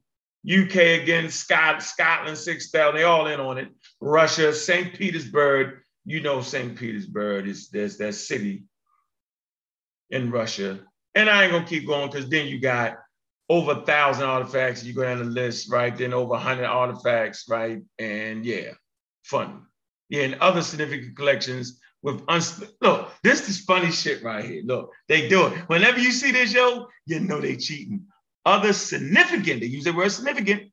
UK 0.48 0.76
again, 1.02 1.30
Scott, 1.30 1.84
Scotland, 1.84 2.38
6,000. 2.38 2.96
They 2.96 3.04
all 3.04 3.28
in 3.28 3.40
on 3.40 3.58
it. 3.58 3.70
Russia, 4.00 4.54
St. 4.54 4.94
Petersburg. 4.94 5.80
You 6.06 6.22
know 6.22 6.42
St. 6.42 6.78
Petersburg 6.78 7.48
is 7.48 7.70
there's 7.70 7.98
that 7.98 8.14
city 8.14 8.64
in 10.10 10.32
Russia. 10.32 10.80
And 11.14 11.30
I 11.30 11.44
ain't 11.44 11.52
gonna 11.52 11.66
keep 11.66 11.86
going 11.86 12.10
because 12.10 12.30
then 12.30 12.48
you 12.48 12.60
got 12.60 12.98
over 13.50 13.74
a 13.74 13.86
thousand 13.86 14.26
artifacts. 14.26 14.84
You 14.84 14.94
go 14.94 15.04
down 15.04 15.20
the 15.20 15.26
list, 15.26 15.72
right? 15.72 15.96
Then 15.96 16.14
over 16.14 16.36
a 16.36 16.40
hundred 16.40 16.66
artifacts, 16.66 17.46
right? 17.50 17.82
And 18.00 18.46
yeah, 18.46 18.72
fun. 19.24 19.66
Yeah, 20.08 20.24
and 20.24 20.36
other 20.36 20.62
significant 20.62 21.16
collections 21.16 21.80
with 22.02 22.22
uns- 22.28 22.64
look. 22.82 23.12
This 23.24 23.50
is 23.50 23.64
funny 23.66 23.92
shit 23.92 24.24
right 24.24 24.44
here. 24.44 24.64
Look, 24.66 24.92
they 25.08 25.28
do 25.28 25.48
it. 25.48 25.54
Whenever 25.68 26.00
you 26.00 26.12
see 26.12 26.32
this, 26.32 26.54
yo, 26.54 26.88
you 27.06 27.20
know 27.20 27.40
they 27.42 27.56
cheating. 27.56 28.06
Other 28.46 28.74
significant, 28.74 29.62
they 29.62 29.68
use 29.68 29.84
the 29.84 29.94
word 29.94 30.12
significant. 30.12 30.72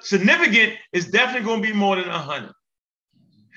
Significant 0.00 0.74
is 0.92 1.10
definitely 1.10 1.46
gonna 1.46 1.62
be 1.62 1.72
more 1.72 1.96
than 1.96 2.08
a 2.08 2.18
hundred. 2.18 2.54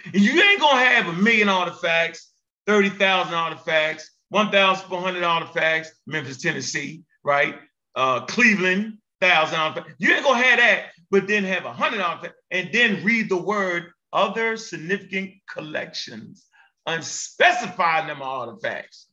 And 0.05 0.21
you 0.21 0.41
ain't 0.41 0.59
gonna 0.59 0.83
have 0.83 1.07
a 1.07 1.13
million 1.13 1.49
artifacts, 1.49 2.33
30,000 2.67 3.33
artifacts, 3.33 4.11
1,400 4.29 5.23
artifacts, 5.23 5.91
Memphis, 6.07 6.41
Tennessee, 6.41 7.03
right? 7.23 7.55
Uh, 7.95 8.25
Cleveland, 8.25 8.97
1,000 9.19 9.59
artifacts. 9.59 9.93
You 9.99 10.13
ain't 10.13 10.23
gonna 10.23 10.43
have 10.43 10.59
that, 10.59 10.91
but 11.09 11.27
then 11.27 11.43
have 11.43 11.63
a 11.63 11.69
100 11.69 12.01
artifacts 12.01 12.37
and 12.51 12.69
then 12.73 13.03
read 13.03 13.29
the 13.29 13.37
word 13.37 13.91
other 14.11 14.57
significant 14.57 15.31
collections, 15.49 16.45
unspecified 16.85 18.07
number 18.07 18.23
of 18.23 18.49
artifacts. 18.49 19.07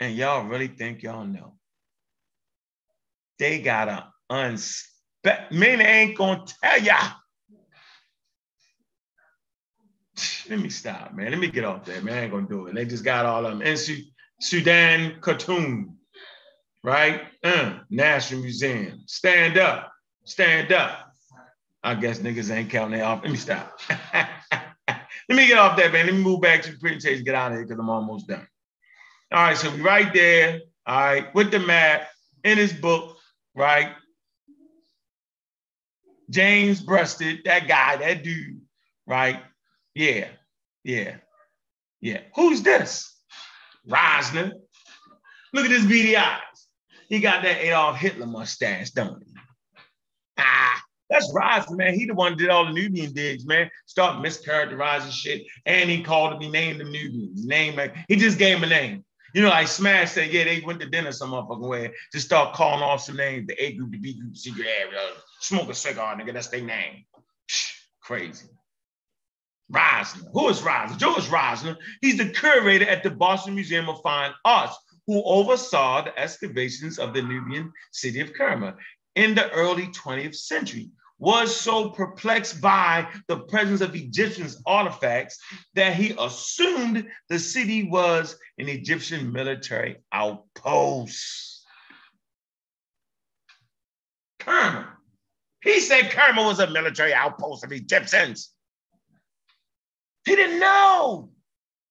And 0.00 0.14
y'all 0.14 0.46
really 0.46 0.68
think 0.68 1.02
y'all 1.02 1.26
know. 1.26 1.54
They 3.38 3.60
got 3.60 3.88
a 3.88 4.08
unspec, 4.30 5.50
men 5.50 5.80
ain't 5.80 6.16
gonna 6.16 6.44
tell 6.62 6.80
ya. 6.80 6.98
let 10.48 10.58
me 10.58 10.68
stop, 10.68 11.14
man. 11.14 11.30
Let 11.30 11.38
me 11.38 11.48
get 11.48 11.64
off 11.64 11.84
there, 11.84 12.00
man. 12.02 12.14
I 12.14 12.22
ain't 12.22 12.32
gonna 12.32 12.48
do 12.48 12.66
it. 12.66 12.74
They 12.74 12.84
just 12.84 13.04
got 13.04 13.26
all 13.26 13.44
of 13.44 13.58
them. 13.58 13.66
And 13.66 13.78
Sudan 14.40 15.20
Khartoum, 15.20 15.96
right? 16.82 17.22
Uh, 17.42 17.78
National 17.90 18.42
Museum. 18.42 19.02
Stand 19.06 19.58
up. 19.58 19.92
Stand 20.24 20.72
up. 20.72 21.12
I 21.82 21.94
guess 21.94 22.18
niggas 22.18 22.54
ain't 22.54 22.70
counting 22.70 22.98
they 22.98 23.04
off. 23.04 23.22
Let 23.22 23.30
me 23.30 23.36
stop. 23.36 23.78
Let 25.28 25.36
me 25.36 25.46
get 25.46 25.58
off 25.58 25.76
that, 25.76 25.92
man. 25.92 26.06
Let 26.06 26.14
me 26.14 26.22
move 26.22 26.40
back 26.40 26.62
to 26.62 26.72
the 26.72 26.78
presentation, 26.78 27.24
get 27.24 27.34
out 27.34 27.52
of 27.52 27.58
here 27.58 27.66
because 27.66 27.78
I'm 27.78 27.90
almost 27.90 28.26
done. 28.26 28.46
All 29.30 29.42
right, 29.42 29.56
so 29.56 29.70
we 29.70 29.82
right 29.82 30.12
there, 30.14 30.60
all 30.86 30.96
right, 30.96 31.34
with 31.34 31.50
the 31.50 31.58
map 31.58 32.08
in 32.44 32.56
his 32.56 32.72
book, 32.72 33.18
right? 33.54 33.92
James 36.30 36.80
Breasted, 36.80 37.40
that 37.44 37.68
guy, 37.68 37.96
that 37.96 38.22
dude, 38.22 38.62
right? 39.06 39.40
Yeah, 39.94 40.28
yeah, 40.82 41.16
yeah. 42.00 42.20
Who's 42.34 42.62
this? 42.62 43.14
Rosner. 43.86 44.52
Look 45.52 45.64
at 45.64 45.70
his 45.70 45.86
beady 45.86 46.16
eyes. 46.16 46.40
He 47.08 47.20
got 47.20 47.42
that 47.42 47.58
Adolf 47.64 47.96
Hitler 47.96 48.26
mustache, 48.26 48.90
don't 48.90 49.22
he? 49.22 49.32
Ah, 50.38 50.82
that's 51.10 51.32
Rosner, 51.32 51.76
man. 51.76 51.94
He 51.94 52.04
the 52.04 52.14
one 52.14 52.36
did 52.36 52.50
all 52.50 52.66
the 52.66 52.72
Nubian 52.72 53.12
digs, 53.12 53.46
man. 53.46 53.70
Start 53.86 54.24
mischaracterizing 54.24 55.12
shit. 55.12 55.46
And 55.64 55.88
he 55.88 56.02
called 56.02 56.42
he 56.42 56.50
named 56.50 56.80
them 56.80 56.92
Nubians. 56.92 57.46
Name, 57.46 57.80
he 58.08 58.16
just 58.16 58.38
gave 58.38 58.58
him 58.58 58.64
a 58.64 58.68
name. 58.68 59.04
You 59.34 59.42
know, 59.42 59.48
like 59.50 59.68
Smash 59.68 60.12
said, 60.12 60.32
yeah, 60.32 60.44
they 60.44 60.60
went 60.60 60.80
to 60.80 60.88
dinner 60.88 61.12
some 61.12 61.32
motherfucking 61.32 61.68
way. 61.68 61.92
Just 62.12 62.26
start 62.26 62.54
calling 62.54 62.82
off 62.82 63.02
some 63.02 63.16
names, 63.16 63.46
the 63.46 63.62
A 63.62 63.72
group, 63.72 63.90
the 63.90 63.98
B 63.98 64.18
group, 64.18 64.36
secret 64.36 64.66
area, 64.66 65.00
smoke 65.40 65.68
a 65.68 65.74
cigar, 65.74 66.16
nigga. 66.16 66.32
That's 66.32 66.48
their 66.48 66.62
name. 66.62 67.04
Psh, 67.48 67.72
crazy. 68.00 68.46
Rosner. 69.70 70.24
Who 70.32 70.48
is 70.48 70.60
Rosner? 70.62 70.96
George 70.96 71.26
Rosner. 71.28 71.76
He's 72.00 72.16
the 72.16 72.30
curator 72.30 72.88
at 72.88 73.02
the 73.02 73.10
Boston 73.10 73.54
Museum 73.54 73.88
of 73.88 74.00
Fine 74.02 74.32
Arts, 74.46 74.76
who 75.06 75.22
oversaw 75.24 76.02
the 76.04 76.18
excavations 76.18 76.98
of 76.98 77.12
the 77.12 77.20
Nubian 77.20 77.70
city 77.92 78.20
of 78.20 78.32
Kerma 78.32 78.76
in 79.14 79.34
the 79.34 79.50
early 79.50 79.88
20th 79.88 80.36
century 80.36 80.90
was 81.18 81.54
so 81.54 81.90
perplexed 81.90 82.60
by 82.60 83.08
the 83.26 83.40
presence 83.40 83.80
of 83.80 83.94
Egyptian 83.94 84.48
artifacts 84.66 85.38
that 85.74 85.94
he 85.94 86.14
assumed 86.18 87.08
the 87.28 87.38
city 87.38 87.84
was 87.84 88.36
an 88.58 88.68
Egyptian 88.68 89.32
military 89.32 89.96
outpost. 90.12 91.66
Kerma. 94.38 94.94
He 95.62 95.80
said 95.80 96.10
Kerma 96.10 96.44
was 96.44 96.60
a 96.60 96.70
military 96.70 97.12
outpost 97.12 97.64
of 97.64 97.72
Egyptians. 97.72 98.54
He 100.24 100.36
didn't 100.36 100.60
know. 100.60 101.30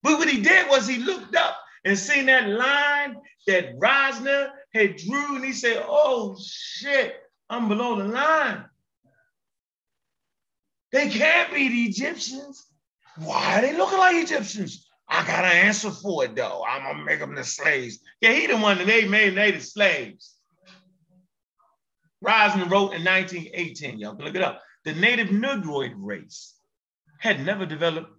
But 0.03 0.19
what 0.19 0.29
he 0.29 0.41
did 0.41 0.69
was 0.69 0.87
he 0.87 0.97
looked 0.97 1.35
up 1.35 1.57
and 1.83 1.97
seen 1.97 2.27
that 2.27 2.47
line 2.47 3.17
that 3.47 3.77
Rosner 3.77 4.49
had 4.73 4.95
drew, 4.97 5.35
and 5.35 5.43
he 5.43 5.53
said, 5.53 5.83
oh 5.85 6.37
shit, 6.41 7.15
I'm 7.49 7.67
below 7.67 7.97
the 7.97 8.05
line. 8.05 8.65
They 10.91 11.09
can't 11.09 11.53
be 11.53 11.69
the 11.69 11.83
Egyptians. 11.83 12.65
Why 13.17 13.57
are 13.57 13.61
they 13.61 13.75
looking 13.75 13.99
like 13.99 14.15
Egyptians? 14.15 14.87
I 15.09 15.25
got 15.25 15.45
an 15.45 15.51
answer 15.51 15.91
for 15.91 16.25
it 16.25 16.35
though. 16.35 16.63
I'm 16.67 16.83
gonna 16.83 17.03
make 17.03 17.19
them 17.19 17.35
the 17.35 17.43
slaves. 17.43 17.99
Yeah, 18.21 18.33
he 18.33 18.47
the 18.47 18.57
one 18.57 18.77
that 18.77 18.87
they 18.87 19.07
made 19.07 19.35
native 19.35 19.63
slaves. 19.63 20.35
Rosner 22.23 22.69
wrote 22.69 22.93
in 22.93 23.03
1918, 23.03 23.99
y'all 23.99 24.15
can 24.15 24.25
look 24.25 24.35
it 24.35 24.41
up. 24.41 24.61
The 24.85 24.93
native 24.93 25.31
Negroid 25.31 25.93
race 25.95 26.55
had 27.19 27.45
never 27.45 27.65
developed 27.65 28.11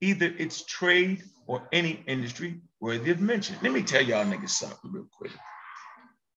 either 0.00 0.26
its 0.38 0.64
trade 0.64 1.22
or 1.46 1.68
any 1.72 2.02
industry 2.06 2.60
worthy 2.80 3.10
of 3.10 3.20
mention. 3.20 3.56
Let 3.62 3.72
me 3.72 3.82
tell 3.82 4.02
y'all 4.02 4.24
niggas 4.24 4.50
something 4.50 4.92
real 4.92 5.06
quick. 5.16 5.32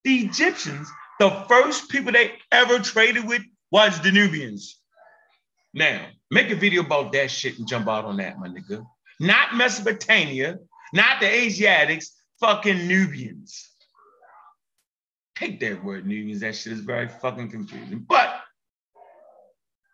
The 0.04 0.16
Egyptians, 0.20 0.90
the 1.20 1.30
first 1.50 1.90
people 1.90 2.12
they 2.12 2.34
ever 2.52 2.80
traded 2.80 3.28
with 3.28 3.42
was 3.72 4.00
the 4.00 4.12
Nubians. 4.12 4.80
Now, 5.74 6.08
make 6.32 6.50
a 6.50 6.56
video 6.56 6.82
about 6.82 7.12
that 7.14 7.30
shit 7.30 7.58
and 7.60 7.68
jump 7.68 7.88
out 7.88 8.06
on 8.06 8.18
that, 8.18 8.40
my 8.40 8.48
nigga. 8.48 8.86
Not 9.20 9.56
Mesopotamia, 9.56 10.58
not 10.94 11.20
the 11.20 11.28
Asiatics, 11.28 12.14
fucking 12.40 12.88
Nubians. 12.88 13.70
Take 15.36 15.60
that 15.60 15.84
word, 15.84 16.08
Nubians. 16.08 16.42
That 16.42 16.56
shit 16.56 16.74
is 16.74 16.80
very 16.80 17.08
fucking 17.08 17.52
confusing. 17.52 18.06
But 18.08 18.42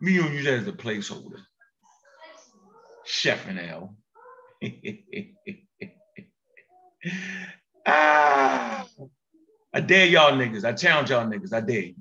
me 0.01 0.17
don't 0.17 0.33
use 0.33 0.45
that 0.45 0.53
as 0.53 0.67
a 0.67 0.71
placeholder. 0.71 1.39
Chef 3.05 3.47
and 3.47 3.59
L. 3.59 3.95
ah, 7.85 8.85
I 9.73 9.79
dare 9.81 10.05
y'all 10.05 10.31
niggas. 10.31 10.63
I 10.63 10.71
challenge 10.73 11.09
y'all 11.09 11.25
niggas. 11.25 11.51
I 11.51 11.59
dare 11.61 11.81
you. 11.81 11.95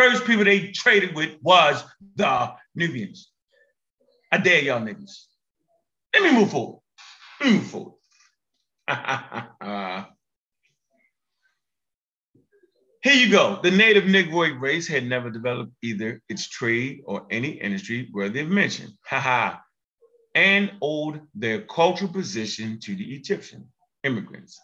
First 0.00 0.24
people 0.24 0.44
they 0.46 0.72
traded 0.72 1.14
with 1.14 1.36
was 1.42 1.84
the 2.16 2.54
Nubians. 2.74 3.30
I 4.32 4.38
dare 4.38 4.62
y'all 4.62 4.80
niggas. 4.80 5.26
Let 6.14 6.22
me 6.22 6.32
move 6.40 6.50
forward. 6.50 6.80
Let 7.38 7.50
me 7.50 7.56
move 7.58 7.66
forward. 7.66 7.92
Here 13.02 13.12
you 13.12 13.30
go. 13.30 13.60
The 13.62 13.70
native 13.70 14.04
Negroid 14.04 14.58
race 14.58 14.88
had 14.88 15.04
never 15.04 15.28
developed 15.28 15.72
either 15.82 16.22
its 16.30 16.48
trade 16.48 17.02
or 17.04 17.26
any 17.30 17.50
industry 17.50 18.08
worthy 18.10 18.40
of 18.40 18.48
mention. 18.48 18.96
Haha. 19.04 19.58
and 20.34 20.72
owed 20.80 21.20
their 21.34 21.60
cultural 21.60 22.10
position 22.10 22.80
to 22.80 22.96
the 22.96 23.14
Egyptian 23.14 23.66
immigrants 24.02 24.58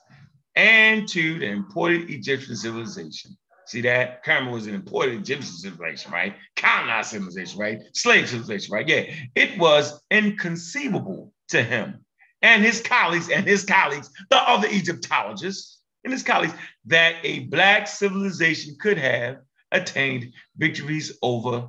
and 0.55 1.07
to 1.09 1.39
the 1.41 1.47
imported 1.47 2.09
Egyptian 2.09 2.57
civilization. 2.57 3.37
See 3.67 3.81
that? 3.83 4.23
Kerma 4.23 4.51
was 4.51 4.67
an 4.67 4.75
imported 4.75 5.15
Egyptian 5.15 5.53
civilization, 5.53 6.13
right? 6.13 6.37
Colonized 6.55 7.11
civilization, 7.11 7.59
right? 7.59 7.81
Slave 7.95 8.29
civilization, 8.29 8.73
right? 8.73 8.87
Yeah. 8.87 9.13
It 9.35 9.59
was 9.59 10.01
inconceivable 10.11 11.33
to 11.49 11.63
him 11.63 12.05
and 12.43 12.63
his 12.63 12.81
colleagues 12.81 13.29
and 13.29 13.47
his 13.47 13.65
colleagues, 13.65 14.11
the 14.31 14.37
other 14.37 14.69
Egyptologists 14.69 15.81
and 16.05 16.13
his 16.13 16.23
colleagues, 16.23 16.55
that 16.85 17.17
a 17.25 17.41
Black 17.41 17.89
civilization 17.89 18.77
could 18.81 18.99
have 18.99 19.39
attained 19.73 20.33
victories 20.57 21.19
over 21.23 21.69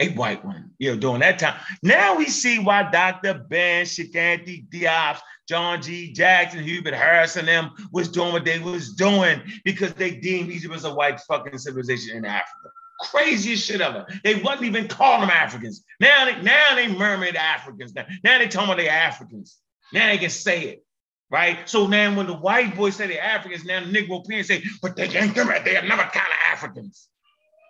a 0.00 0.10
white 0.10 0.44
one, 0.44 0.70
you 0.78 0.90
know, 0.90 0.98
during 0.98 1.20
that 1.20 1.38
time. 1.38 1.58
Now 1.82 2.16
we 2.16 2.26
see 2.26 2.58
why 2.58 2.90
Dr. 2.90 3.34
Ben, 3.34 3.86
Cheikh 3.86 4.12
Anta 4.12 4.68
Diop, 4.68 5.20
John 5.48 5.80
G. 5.80 6.12
Jackson, 6.12 6.62
Hubert 6.62 6.94
Harris, 6.94 7.36
and 7.36 7.48
them 7.48 7.70
was 7.92 8.08
doing 8.08 8.32
what 8.32 8.44
they 8.44 8.58
was 8.58 8.94
doing 8.94 9.40
because 9.64 9.94
they 9.94 10.10
deemed 10.10 10.50
Egypt 10.50 10.74
as 10.74 10.84
a 10.84 10.94
white 10.94 11.20
fucking 11.20 11.56
civilization 11.58 12.16
in 12.16 12.24
Africa. 12.24 12.68
Craziest 13.00 13.66
shit 13.66 13.80
ever. 13.80 14.06
They 14.24 14.36
wasn't 14.42 14.64
even 14.64 14.88
calling 14.88 15.20
them 15.22 15.30
Africans. 15.30 15.84
Now 16.00 16.24
they, 16.24 16.42
now 16.42 16.74
they 16.74 16.88
murmured 16.88 17.36
Africans. 17.36 17.94
Now, 17.94 18.06
now 18.24 18.38
they 18.38 18.48
talking 18.48 18.70
about 18.70 18.78
they 18.78 18.88
Africans. 18.88 19.58
Now 19.92 20.08
they 20.08 20.18
can 20.18 20.30
say 20.30 20.62
it. 20.62 20.82
Right? 21.30 21.68
So 21.68 21.86
now 21.86 22.14
when 22.14 22.26
the 22.26 22.34
white 22.34 22.76
boys 22.76 22.96
say 22.96 23.06
they're 23.06 23.22
Africans, 23.22 23.64
now 23.64 23.80
the 23.80 23.86
Negro 23.86 24.26
parents 24.26 24.48
say, 24.48 24.62
but 24.80 24.94
they 24.94 25.08
ain't 25.08 25.34
them, 25.34 25.48
they 25.64 25.76
are 25.76 25.82
never 25.82 26.02
kind 26.02 26.26
of 26.28 26.52
Africans. 26.52 27.08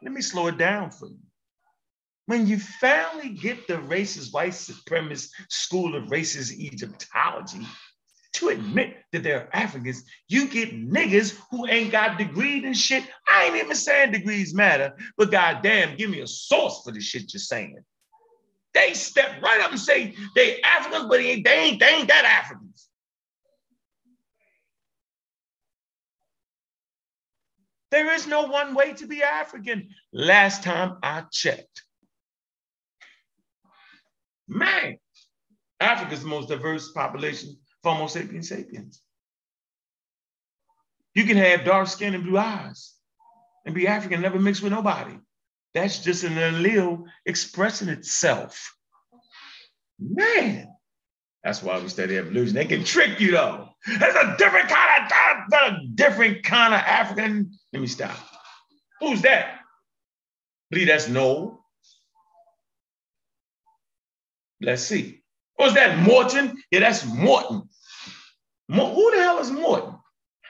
Let 0.03 0.13
me 0.13 0.21
slow 0.21 0.49
it 0.49 0.59
down 0.59 0.91
for 0.91 1.07
you. 1.07 1.19
When 2.27 2.49
you 2.49 2.59
finally 2.59 3.31
get 3.31 3.69
the 3.69 3.75
racist 3.75 4.33
white 4.33 4.51
supremacist 4.51 5.31
school 5.49 5.95
of 5.95 6.05
racist 6.09 6.53
Egyptology 6.53 7.67
to 8.35 8.49
admit 8.49 8.97
that 9.13 9.23
they're 9.23 9.49
Africans, 9.53 10.03
you 10.29 10.49
get 10.49 10.75
niggas 10.75 11.39
who 11.51 11.67
ain't 11.69 11.93
got 11.93 12.19
degrees 12.19 12.65
and 12.65 12.77
shit. 12.77 13.05
I 13.29 13.45
ain't 13.45 13.57
even 13.57 13.77
saying 13.77 14.11
degrees 14.11 14.53
matter, 14.53 14.97
but 15.17 15.31
goddamn, 15.31 15.97
give 15.97 16.11
me 16.11 16.21
a 16.21 16.27
source 16.27 16.83
for 16.85 16.91
the 16.91 17.01
shit 17.01 17.33
you're 17.33 17.39
saying. 17.39 17.79
They 18.75 18.93
step 18.95 19.41
right 19.41 19.61
up 19.61 19.71
and 19.71 19.81
say 19.81 20.15
they 20.35 20.61
Africans, 20.63 21.07
but 21.09 21.19
they 21.19 21.29
ain't, 21.29 21.45
they 21.45 21.59
ain't, 21.59 21.81
they 21.81 21.89
ain't 21.89 22.09
that 22.09 22.43
Africans. 22.45 22.89
There 27.93 28.13
is 28.13 28.27
no 28.27 28.43
one 28.49 28.75
way 28.75 28.95
to 28.95 29.07
be 29.07 29.23
African. 29.23 29.89
Last 30.13 30.65
time 30.65 30.99
I 31.05 31.23
checked. 31.31 31.86
Man, 34.49 34.99
Africa's 35.81 36.23
the 36.23 36.29
most 36.29 36.49
diverse 36.49 36.93
population 36.93 37.57
for 37.83 37.93
Homo 37.93 38.07
sapiens 38.07 38.49
sapiens. 38.49 39.03
You 41.15 41.25
can 41.25 41.37
have 41.37 41.65
dark 41.65 41.89
skin 41.89 42.15
and 42.15 42.25
blue 42.25 42.39
eyes 42.39 42.95
and 43.65 43.75
be 43.75 43.89
African, 43.89 44.21
never 44.21 44.39
mix 44.39 44.61
with 44.61 44.73
nobody. 44.73 45.17
That's 45.75 46.03
just 46.03 46.25
an 46.25 46.35
allele 46.35 47.05
expressing 47.27 47.89
itself. 47.89 48.75
Man, 49.99 50.69
that's 51.43 51.63
why 51.63 51.79
we 51.79 51.89
study 51.89 52.19
evolution. 52.19 52.55
They 52.55 52.65
can 52.65 52.85
trick 52.85 53.21
you 53.21 53.33
though. 53.33 53.69
There's 53.87 54.15
a 54.15 54.37
different 54.39 54.69
kind 54.69 55.05
of 55.05 55.53
a 55.53 55.87
different 55.95 56.43
kind 56.45 56.75
of 56.75 56.81
African. 56.81 57.53
Let 57.73 57.81
me 57.81 57.89
stop. 57.89 58.17
Who's 59.01 59.23
that? 59.23 59.61
Believe 60.71 60.89
that's 60.89 61.09
no. 61.09 61.61
Let's 64.61 64.83
see. 64.83 65.23
Is 65.61 65.75
that 65.75 65.99
Morton? 65.99 66.63
Yeah, 66.71 66.81
that's 66.81 67.05
Morton. 67.07 67.63
Mo- 68.69 68.95
who 68.95 69.11
the 69.11 69.23
hell 69.23 69.39
is 69.39 69.51
Morton? 69.51 69.95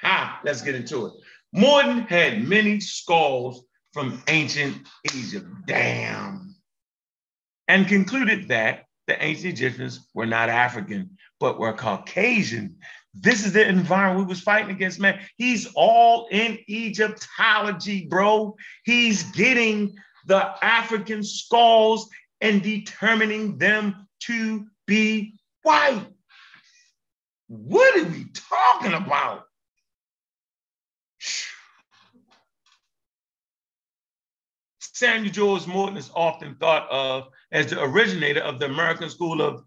Ha, 0.03 0.41
let's 0.45 0.63
get 0.63 0.75
into 0.75 1.07
it. 1.07 1.13
Morton 1.53 2.01
had 2.01 2.47
many 2.47 2.81
skulls 2.81 3.65
from 3.93 4.23
ancient 4.29 4.87
Egypt. 5.15 5.47
Damn. 5.67 6.55
And 7.69 7.89
concluded 7.89 8.49
that 8.49 8.85
the 9.07 9.23
ancient 9.23 9.55
Egyptians 9.55 10.09
were 10.15 10.27
not 10.27 10.49
African, 10.49 11.17
but 11.41 11.59
were 11.59 11.73
Caucasian. 11.73 12.77
This 13.15 13.47
is 13.47 13.53
the 13.53 13.67
environment 13.67 14.27
we 14.27 14.29
was 14.29 14.41
fighting 14.41 14.71
against, 14.71 15.01
man. 15.01 15.21
He's 15.37 15.73
all 15.75 16.29
in 16.31 16.59
Egyptology, 16.69 18.07
bro. 18.07 18.57
He's 18.85 19.23
getting 19.33 19.97
the 20.27 20.53
African 20.63 21.23
skulls 21.23 22.09
and 22.41 22.63
determining 22.63 23.59
them 23.59 24.07
to 24.21 24.67
be 24.87 25.39
white. 25.63 26.07
What 27.49 27.99
are 27.99 28.09
we 28.09 28.27
talking 28.35 28.95
about? 28.95 29.45
Samuel 34.81 35.31
George 35.33 35.67
Morton 35.67 35.99
is 35.99 36.11
often 36.15 36.55
thought 36.55 36.89
of 36.91 37.29
as 37.53 37.67
the 37.67 37.83
originator 37.83 38.41
of 38.41 38.59
the 38.59 38.65
American 38.65 39.11
School 39.11 39.43
of 39.43 39.63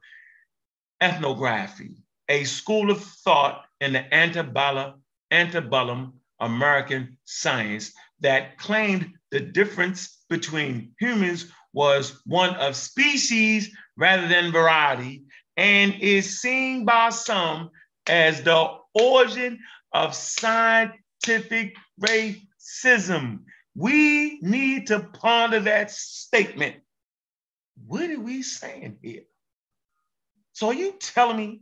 Ethnography, 1.01 1.91
a 2.29 2.43
school 2.45 2.89
of 2.89 3.03
thought 3.03 3.65
in 3.79 3.93
the 3.93 4.11
antebellum, 4.13 5.03
antebellum 5.29 6.13
American 6.39 7.17
science 7.25 7.93
that 8.21 8.57
claimed 8.57 9.11
the 9.29 9.39
difference 9.39 10.17
between 10.29 10.93
humans 10.99 11.51
was 11.73 12.21
one 12.25 12.55
of 12.55 12.75
species 12.75 13.69
rather 13.97 14.27
than 14.27 14.51
variety 14.51 15.23
and 15.57 15.93
is 16.01 16.39
seen 16.39 16.85
by 16.85 17.09
some 17.09 17.69
as 18.07 18.41
the 18.43 18.77
origin 18.93 19.59
of 19.93 20.15
scientific 20.15 21.75
racism. 21.99 23.39
We 23.75 24.39
need 24.41 24.87
to 24.87 24.99
ponder 24.99 25.59
that 25.61 25.91
statement. 25.91 26.77
What 27.85 28.09
are 28.09 28.19
we 28.19 28.41
saying 28.41 28.97
here? 29.01 29.23
So, 30.53 30.67
are 30.67 30.73
you 30.73 30.93
telling 30.99 31.37
me 31.37 31.61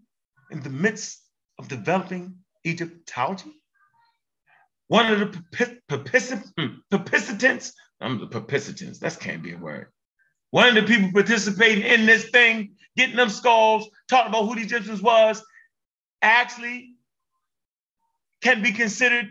in 0.51 0.61
the 0.61 0.69
midst 0.69 1.21
of 1.59 1.67
developing 1.67 2.35
Egyptology, 2.65 3.53
one 4.87 5.11
of 5.11 5.19
the 5.19 5.37
hmm, 6.57 6.79
participants, 6.89 7.73
I'm 7.99 8.19
the 8.19 8.27
participants, 8.27 8.99
that 8.99 9.19
can't 9.19 9.43
be 9.43 9.53
a 9.53 9.57
word. 9.57 9.87
One 10.51 10.69
of 10.69 10.75
the 10.75 10.83
people 10.83 11.11
participating 11.11 11.83
in 11.83 12.05
this 12.05 12.29
thing, 12.29 12.75
getting 12.95 13.15
them 13.15 13.29
skulls, 13.29 13.89
talking 14.07 14.29
about 14.29 14.45
who 14.45 14.55
the 14.55 14.61
Egyptians 14.61 15.01
was, 15.01 15.43
actually 16.21 16.95
can 18.41 18.61
be 18.61 18.71
considered 18.71 19.27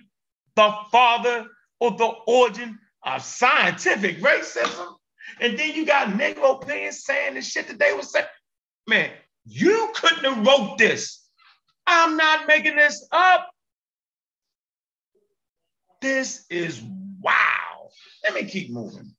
the 0.57 0.75
father 0.91 1.47
or 1.81 1.93
the 1.93 2.13
origin 2.27 2.79
of 3.05 3.23
scientific 3.23 4.21
racism. 4.21 4.95
And 5.41 5.59
then 5.59 5.75
you 5.75 5.87
got 5.87 6.09
Negro 6.09 6.61
players 6.61 7.05
saying 7.05 7.35
the 7.35 7.43
shit 7.43 7.69
that 7.69 7.79
they 7.79 7.93
were 7.93 8.03
saying. 8.03 8.27
Man, 8.87 9.11
you 9.45 9.91
couldn't 9.95 10.25
have 10.25 10.47
wrote 10.47 10.79
this. 10.79 11.27
I'm 11.87 12.17
not 12.17 12.47
making 12.47 12.77
this 12.77 13.07
up. 13.13 13.49
This 16.01 16.45
is 16.51 16.83
wow. 17.21 17.89
Let 18.25 18.35
me 18.35 18.49
keep 18.49 18.71
moving. 18.71 19.16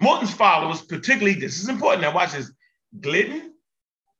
Morton's 0.00 0.32
followers, 0.32 0.82
particularly, 0.82 1.38
this 1.38 1.60
is 1.60 1.68
important. 1.68 2.02
Now, 2.02 2.14
watch 2.14 2.32
this 2.32 2.52
Gliddon 3.00 3.50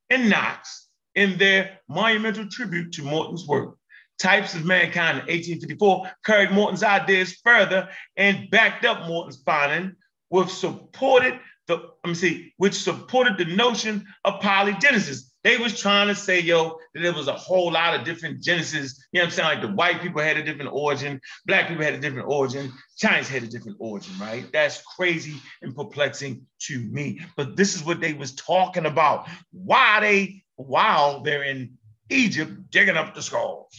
and 0.09 0.29
Knox, 0.29 0.87
in 1.15 1.37
their 1.37 1.79
monumental 1.89 2.47
tribute 2.49 2.93
to 2.93 3.03
Morton's 3.03 3.47
work, 3.47 3.75
Types 4.19 4.53
of 4.53 4.65
Mankind 4.65 5.17
in 5.17 5.25
1854, 5.25 6.11
carried 6.23 6.51
Morton's 6.51 6.83
ideas 6.83 7.39
further 7.43 7.89
and 8.15 8.49
backed 8.51 8.85
up 8.85 9.07
Morton's 9.07 9.41
finding 9.43 9.95
with 10.29 10.49
supported 10.49 11.39
the, 11.67 11.75
let 11.75 12.05
me 12.05 12.13
see, 12.13 12.53
which 12.57 12.75
supported 12.75 13.37
the 13.37 13.45
notion 13.45 14.05
of 14.23 14.41
polygenesis. 14.41 15.30
They 15.43 15.57
was 15.57 15.79
trying 15.79 16.07
to 16.07 16.15
say, 16.15 16.39
yo, 16.39 16.77
that 16.93 17.01
there 17.01 17.13
was 17.13 17.27
a 17.27 17.33
whole 17.33 17.71
lot 17.71 17.99
of 17.99 18.05
different 18.05 18.43
genesis. 18.43 19.03
You 19.11 19.19
know 19.19 19.25
what 19.25 19.25
I'm 19.25 19.31
saying? 19.31 19.49
Like 19.49 19.61
the 19.61 19.75
white 19.75 20.01
people 20.01 20.21
had 20.21 20.37
a 20.37 20.43
different 20.43 20.71
origin, 20.71 21.19
black 21.45 21.67
people 21.67 21.83
had 21.83 21.95
a 21.95 21.99
different 21.99 22.27
origin, 22.29 22.71
Chinese 22.97 23.27
had 23.27 23.43
a 23.43 23.47
different 23.47 23.77
origin, 23.79 24.13
right? 24.19 24.45
That's 24.53 24.83
crazy 24.95 25.35
and 25.61 25.75
perplexing 25.75 26.45
to 26.67 26.79
me. 26.79 27.21
But 27.35 27.55
this 27.55 27.75
is 27.75 27.83
what 27.83 28.01
they 28.01 28.13
was 28.13 28.35
talking 28.35 28.85
about. 28.85 29.27
Why 29.51 29.99
they, 29.99 30.43
while 30.57 31.21
they're 31.21 31.43
in 31.43 31.77
Egypt 32.09 32.69
digging 32.69 32.97
up 32.97 33.15
the 33.15 33.21
skulls. 33.21 33.73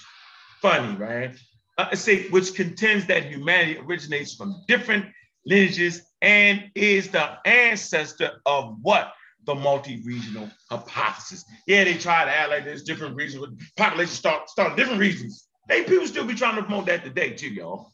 Funny, 0.60 0.96
right? 0.96 1.36
Uh, 1.78 1.94
say, 1.94 2.28
which 2.28 2.54
contends 2.54 3.06
that 3.06 3.24
humanity 3.24 3.78
originates 3.78 4.34
from 4.34 4.62
different 4.66 5.06
lineages 5.46 6.02
and 6.20 6.70
is 6.74 7.08
the 7.08 7.38
ancestor 7.46 8.40
of 8.46 8.76
what? 8.82 9.12
The 9.44 9.54
multi-regional 9.54 10.48
hypothesis. 10.70 11.44
Yeah, 11.66 11.84
they 11.84 11.94
try 11.94 12.24
to 12.24 12.30
add 12.30 12.50
like 12.50 12.64
there's 12.64 12.84
different 12.84 13.16
regions, 13.16 13.44
population 13.76 14.12
start 14.12 14.48
start 14.48 14.76
different 14.76 15.00
regions. 15.00 15.48
They 15.68 15.82
people 15.82 16.06
still 16.06 16.24
be 16.24 16.34
trying 16.34 16.56
to 16.56 16.62
promote 16.62 16.86
that 16.86 17.04
today 17.04 17.30
too, 17.30 17.48
y'all. 17.48 17.92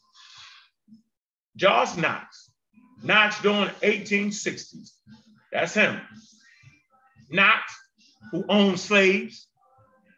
Josh 1.55 1.97
Knox, 1.97 2.51
Knox 3.03 3.41
during 3.41 3.69
1860s. 3.81 4.91
That's 5.51 5.73
him. 5.73 5.99
Knox, 7.29 7.73
who 8.31 8.45
owned 8.49 8.79
slaves, 8.79 9.47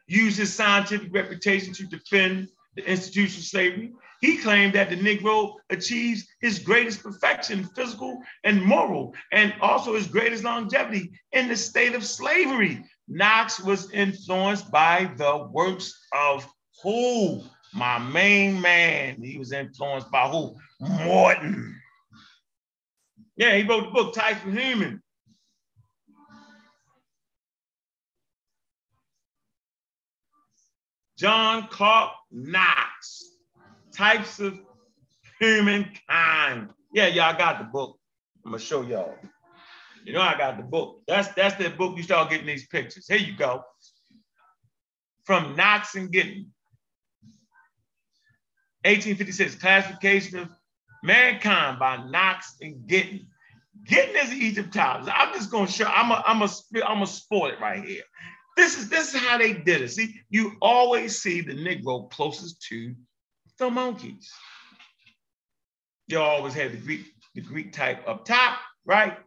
used 0.08 0.38
his 0.38 0.54
scientific 0.54 1.14
reputation 1.14 1.74
to 1.74 1.86
defend 1.86 2.48
the 2.76 2.90
institution 2.90 3.40
of 3.40 3.46
slavery. 3.46 3.94
He 4.22 4.38
claimed 4.38 4.74
that 4.74 4.90
the 4.90 4.96
Negro 4.96 5.56
achieves 5.72 6.28
his 6.40 6.60
greatest 6.60 7.02
perfection, 7.02 7.66
physical 7.76 8.22
and 8.44 8.62
moral, 8.62 9.16
and 9.32 9.54
also 9.62 9.96
his 9.96 10.08
greatest 10.08 10.44
longevity 10.44 11.12
in 11.32 11.48
the 11.48 11.56
state 11.56 11.96
of 11.96 12.06
slavery. 12.06 12.84
Knox 13.08 13.60
was 13.60 13.92
influenced 13.92 14.72
by 14.72 15.12
the 15.18 15.50
works 15.52 15.94
of 16.14 16.48
who? 16.84 17.42
My 17.74 17.98
main 17.98 18.62
man. 18.62 19.22
He 19.22 19.38
was 19.38 19.52
influenced 19.52 20.12
by 20.12 20.28
who? 20.30 20.56
Morton. 20.80 21.76
Yeah, 23.38 23.56
he 23.56 23.64
wrote 23.64 23.86
the 23.86 23.92
book 23.92 24.14
Types 24.14 24.46
of 24.46 24.54
Human. 24.54 25.02
John 31.18 31.68
Clark 31.68 32.14
Knox, 32.32 33.31
Types 33.94 34.40
of 34.40 34.60
Humankind. 35.40 36.70
Yeah, 36.94 37.08
y'all 37.08 37.38
got 37.38 37.60
the 37.60 37.66
book. 37.66 37.98
I'm 38.46 38.52
gonna 38.52 38.62
show 38.62 38.82
y'all. 38.84 39.16
You 40.04 40.14
know 40.14 40.22
I 40.22 40.38
got 40.38 40.58
the 40.58 40.64
book. 40.64 41.02
That's 41.08 41.28
that's 41.30 41.56
the 41.56 41.70
book 41.70 41.98
you 41.98 42.04
start 42.04 42.30
getting 42.30 42.48
these 42.48 42.68
pictures. 42.68 43.08
Here 43.08 43.18
you 43.18 43.36
go. 43.36 43.64
From 45.26 45.56
Knox 45.56 45.96
and 45.96 46.12
Giddens. 46.12 46.48
1856, 48.84 49.56
classification 49.56 50.40
of 50.40 50.50
mankind 51.04 51.78
by 51.78 51.98
Knox 52.10 52.56
and 52.62 52.88
Giddens. 52.88 53.26
Giddens 53.84 54.24
is 54.24 54.34
Egyptologist. 54.34 55.12
I'm 55.16 55.34
just 55.34 55.52
gonna 55.52 55.68
show, 55.68 55.86
I'm 55.86 56.12
a, 56.12 56.24
I'm 56.26 56.42
a, 56.42 56.50
I'm 56.86 56.96
gonna 56.96 57.08
spoil 57.08 57.52
it 57.52 57.60
right 57.60 57.84
here. 57.84 58.04
This 58.58 58.78
is 58.78 58.90
this 58.90 59.14
is 59.14 59.22
how 59.22 59.38
they 59.38 59.54
did 59.54 59.82
it. 59.82 59.90
See, 59.90 60.20
you 60.30 60.54
always 60.62 61.22
see 61.22 61.42
the 61.42 61.54
Negro 61.54 62.10
closest 62.10 62.62
to 62.64 62.96
the 63.62 63.70
monkeys. 63.70 64.30
You 66.08 66.20
always 66.20 66.54
had 66.54 66.74
the 66.74 66.78
Greek, 66.78 67.06
the 67.36 67.42
Greek 67.42 67.72
type 67.72 68.08
up 68.08 68.26
top, 68.26 68.58
right? 68.86 69.18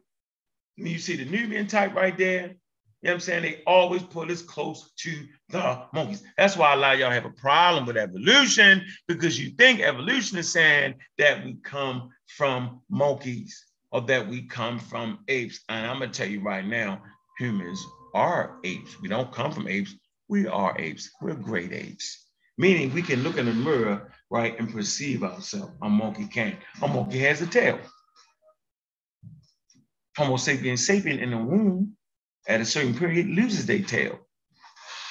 And 0.77 0.89
you 0.89 0.99
see 0.99 1.17
the 1.17 1.25
Nubian 1.25 1.67
type 1.69 1.95
right 1.95 2.19
there. 2.19 2.43
You 2.43 3.11
know 3.11 3.11
what 3.11 3.15
I'm 3.15 3.21
saying? 3.21 3.43
They 3.43 3.63
always 3.67 4.03
put 4.03 4.31
us 4.31 4.43
close 4.43 4.93
to 4.99 5.27
the 5.51 5.83
monkeys. 5.93 6.25
That's 6.37 6.57
why 6.57 6.73
a 6.73 6.77
lot 6.77 6.95
of 6.95 7.01
y'all 7.01 7.11
have 7.11 7.27
a 7.27 7.31
problem 7.31 7.87
with 7.87 7.97
evolution 7.97 8.85
because 9.07 9.39
you 9.39 9.51
think 9.51 9.81
evolution 9.81 10.37
is 10.39 10.53
saying 10.53 10.95
that 11.19 11.45
we 11.45 11.55
come 11.63 12.11
from 12.27 12.81
monkeys 12.91 13.65
or 13.93 14.01
that 14.03 14.27
we 14.27 14.43
come 14.43 14.81
from 14.81 15.21
apes. 15.29 15.61
And 15.69 15.87
I'm 15.87 16.01
gonna 16.01 16.11
tell 16.11 16.29
you 16.29 16.41
right 16.41 16.67
now, 16.67 17.03
humans 17.39 17.85
are 18.15 18.59
apes. 18.65 19.01
We 19.01 19.09
don't 19.09 19.31
come 19.31 19.53
from 19.53 19.69
apes. 19.69 19.95
We 20.29 20.49
are 20.49 20.75
apes. 20.79 21.11
We're 21.21 21.35
great 21.35 21.73
apes. 21.73 22.24
Meaning 22.57 22.95
we 22.95 23.03
can 23.03 23.23
look 23.23 23.37
in 23.37 23.47
the 23.47 23.53
mirror, 23.53 24.13
right, 24.31 24.59
and 24.59 24.73
perceive 24.73 25.23
ourselves. 25.23 25.73
A 25.83 25.89
monkey 25.89 26.27
can't. 26.27 26.57
A 26.83 26.89
monkey 26.89 27.19
has 27.21 27.43
a 27.43 27.47
tail. 27.47 27.79
Homo 30.17 30.37
sapiens 30.37 30.87
sapien 30.87 31.21
in 31.21 31.31
the 31.31 31.39
womb 31.39 31.97
at 32.47 32.61
a 32.61 32.65
certain 32.65 32.95
period 32.95 33.27
loses 33.27 33.67
their 33.67 33.81
tail. 33.83 34.21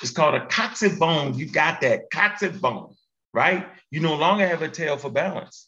It's 0.01 0.11
called 0.11 0.35
a 0.35 0.45
coccyx 0.45 0.97
bone. 0.97 1.37
You 1.37 1.45
got 1.45 1.81
that 1.81 2.09
coccyx 2.11 2.57
bone, 2.57 2.95
right? 3.33 3.67
You 3.91 3.99
no 3.99 4.15
longer 4.15 4.47
have 4.47 4.61
a 4.61 4.69
tail 4.69 4.97
for 4.97 5.09
balance, 5.09 5.67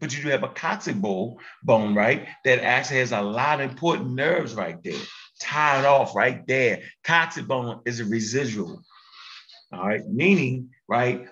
but 0.00 0.16
you 0.16 0.22
do 0.22 0.30
have 0.30 0.42
a 0.42 0.48
coccyx 0.48 0.98
bone, 0.98 1.94
right? 1.94 2.26
That 2.44 2.64
actually 2.64 2.98
has 2.98 3.12
a 3.12 3.22
lot 3.22 3.60
of 3.60 3.70
important 3.70 4.14
nerves 4.14 4.54
right 4.54 4.82
there 4.82 5.00
tied 5.40 5.84
off 5.84 6.14
right 6.14 6.46
there. 6.46 6.82
Coccyx 7.04 7.46
bone 7.46 7.80
is 7.84 8.00
a 8.00 8.04
residual. 8.04 8.82
All 9.74 9.86
right, 9.88 10.06
meaning, 10.08 10.70
right, 10.88 11.26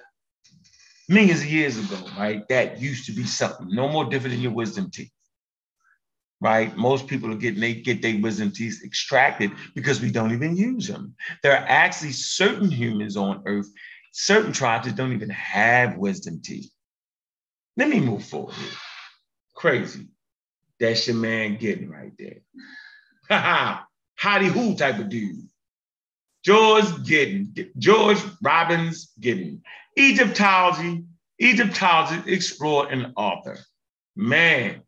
millions 1.08 1.40
of 1.40 1.46
years 1.46 1.78
ago, 1.78 2.02
right, 2.18 2.46
that 2.48 2.80
used 2.80 3.06
to 3.06 3.12
be 3.12 3.24
something 3.24 3.68
no 3.70 3.88
more 3.88 4.04
different 4.04 4.34
than 4.34 4.42
your 4.42 4.52
wisdom 4.52 4.90
teeth. 4.90 5.10
Right, 6.40 6.76
most 6.76 7.06
people 7.06 7.30
are 7.30 7.36
getting 7.36 7.60
they 7.60 7.74
get 7.74 8.02
their 8.02 8.20
wisdom 8.20 8.50
teeth 8.50 8.80
extracted 8.84 9.52
because 9.76 10.00
we 10.00 10.10
don't 10.10 10.32
even 10.32 10.56
use 10.56 10.88
them. 10.88 11.14
There 11.44 11.52
are 11.52 11.64
actually 11.68 12.12
certain 12.12 12.68
humans 12.68 13.16
on 13.16 13.44
Earth, 13.46 13.68
certain 14.12 14.52
tribes 14.52 14.86
that 14.86 14.96
don't 14.96 15.12
even 15.12 15.30
have 15.30 15.96
wisdom 15.96 16.40
teeth. 16.42 16.68
Let 17.76 17.88
me 17.88 18.00
move 18.00 18.24
forward 18.24 18.54
here. 18.54 18.72
Crazy. 19.54 20.08
That's 20.80 21.06
your 21.06 21.16
man 21.16 21.58
getting 21.58 21.88
right 21.88 22.12
there. 22.18 22.40
Ha 23.28 23.38
ha. 23.38 23.86
Howdy 24.16 24.46
who 24.46 24.74
type 24.74 24.98
of 24.98 25.08
dude. 25.08 25.48
George 26.44 26.84
Giddens, 27.04 27.68
George 27.78 28.18
Robbins 28.42 29.12
Giddens, 29.20 29.60
Egyptology, 29.98 31.04
Egyptology 31.40 32.32
explorer 32.32 32.88
and 32.90 33.12
author. 33.16 33.58
Man, 34.16 34.82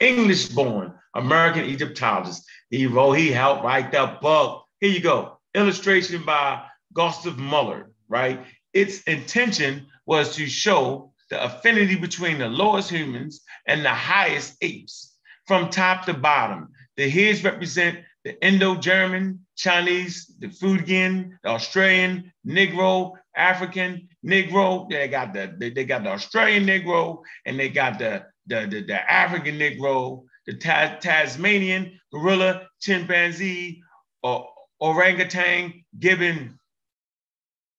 English 0.00 0.48
born, 0.48 0.94
American 1.14 1.64
Egyptologist. 1.64 2.44
He 2.70 2.86
wrote, 2.86 3.14
he 3.14 3.30
helped 3.30 3.64
write 3.64 3.92
that 3.92 4.20
book. 4.20 4.64
Here 4.80 4.90
you 4.90 5.00
go. 5.00 5.38
Illustration 5.54 6.24
by 6.24 6.64
Gustav 6.92 7.38
Muller, 7.38 7.90
right? 8.08 8.44
Its 8.72 9.02
intention 9.02 9.86
was 10.06 10.36
to 10.36 10.46
show 10.46 11.12
the 11.30 11.42
affinity 11.42 11.96
between 11.96 12.38
the 12.38 12.48
lowest 12.48 12.90
humans 12.90 13.40
and 13.66 13.84
the 13.84 13.90
highest 13.90 14.56
apes 14.60 15.16
from 15.46 15.70
top 15.70 16.04
to 16.06 16.14
bottom. 16.14 16.68
The 16.96 17.08
heads 17.08 17.44
represent 17.44 18.00
the 18.24 18.42
Indo-German, 18.44 19.46
Chinese, 19.58 20.32
the 20.38 20.46
Fujian, 20.46 21.36
the 21.42 21.48
Australian, 21.50 22.32
Negro, 22.46 23.12
African, 23.36 24.08
Negro. 24.24 24.88
They 24.88 25.08
got 25.08 25.34
the 25.34 25.54
they, 25.58 25.70
they 25.70 25.84
got 25.84 26.04
the 26.04 26.10
Australian 26.10 26.64
Negro 26.64 27.22
and 27.44 27.58
they 27.58 27.68
got 27.68 27.98
the 27.98 28.24
the, 28.46 28.66
the, 28.70 28.82
the 28.82 29.12
African 29.12 29.58
Negro, 29.58 30.24
the 30.46 30.54
Ta- 30.54 30.96
Tasmanian 31.00 32.00
gorilla, 32.12 32.68
chimpanzee, 32.80 33.82
or 34.22 34.48
orangutan, 34.80 35.84
gibbon, 35.98 36.58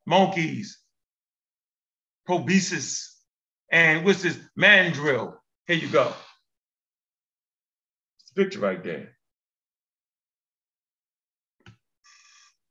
monkeys, 0.05 0.79
proboscis, 2.27 3.17
and 3.71 4.05
what's 4.05 4.21
this 4.21 4.37
mandrill? 4.55 5.41
Here 5.65 5.77
you 5.77 5.87
go. 5.87 6.13
It's 8.21 8.31
a 8.31 8.35
picture 8.35 8.59
right 8.59 8.83
there. 8.83 9.13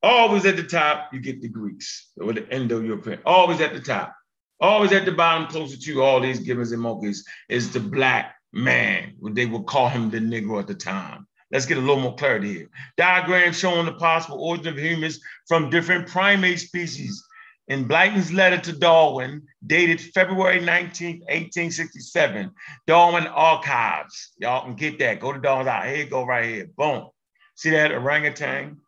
Always 0.03 0.47
at 0.47 0.57
the 0.57 0.63
top, 0.63 1.13
you 1.13 1.21
get 1.21 1.43
the 1.43 1.49
Greeks 1.49 2.11
or 2.21 2.33
the 2.33 2.49
Indo-European. 2.55 3.21
Always 3.27 3.61
at 3.61 3.73
the 3.73 3.81
top. 3.81 4.15
Always 4.61 4.93
at 4.93 5.05
the 5.05 5.13
bottom, 5.13 5.49
closer 5.49 5.77
to 5.77 6.03
all 6.03 6.21
these 6.21 6.41
gibbons 6.41 6.73
and 6.73 6.83
monkeys, 6.83 7.25
is 7.49 7.73
the 7.73 7.81
black 7.81 8.35
man. 8.53 9.15
They 9.33 9.47
would 9.47 9.67
call 9.67 9.89
him 9.89 10.11
the 10.11 10.19
Negro 10.19 10.61
at 10.61 10.67
the 10.67 10.75
time. 10.75 11.27
Let's 11.51 11.67
get 11.67 11.79
a 11.79 11.81
little 11.81 12.01
more 12.01 12.15
clarity 12.15 12.53
here. 12.53 12.69
Diagram 12.97 13.53
showing 13.53 13.87
the 13.87 13.95
possible 13.95 14.41
origin 14.41 14.69
of 14.69 14.79
humans 14.79 15.21
from 15.49 15.71
different 15.71 16.09
primate 16.09 16.61
species. 16.61 17.25
In 17.69 17.87
Blyton's 17.87 18.33
letter 18.33 18.59
to 18.59 18.73
Darwin, 18.73 19.43
dated 19.67 20.01
February 20.01 20.61
19, 20.61 21.21
1867, 21.21 22.51
Darwin 22.87 23.27
Archives. 23.27 24.33
Y'all 24.39 24.65
can 24.65 24.75
get 24.75 24.99
that. 24.99 25.21
Go 25.21 25.33
to 25.33 25.41
Darwin's 25.41 25.69
out. 25.69 25.87
Here 25.87 25.97
you 25.97 26.07
go 26.07 26.25
right 26.25 26.45
here. 26.45 26.71
Boom. 26.77 27.09
See 27.57 27.71
that 27.71 27.93
orangutan? 27.93 28.79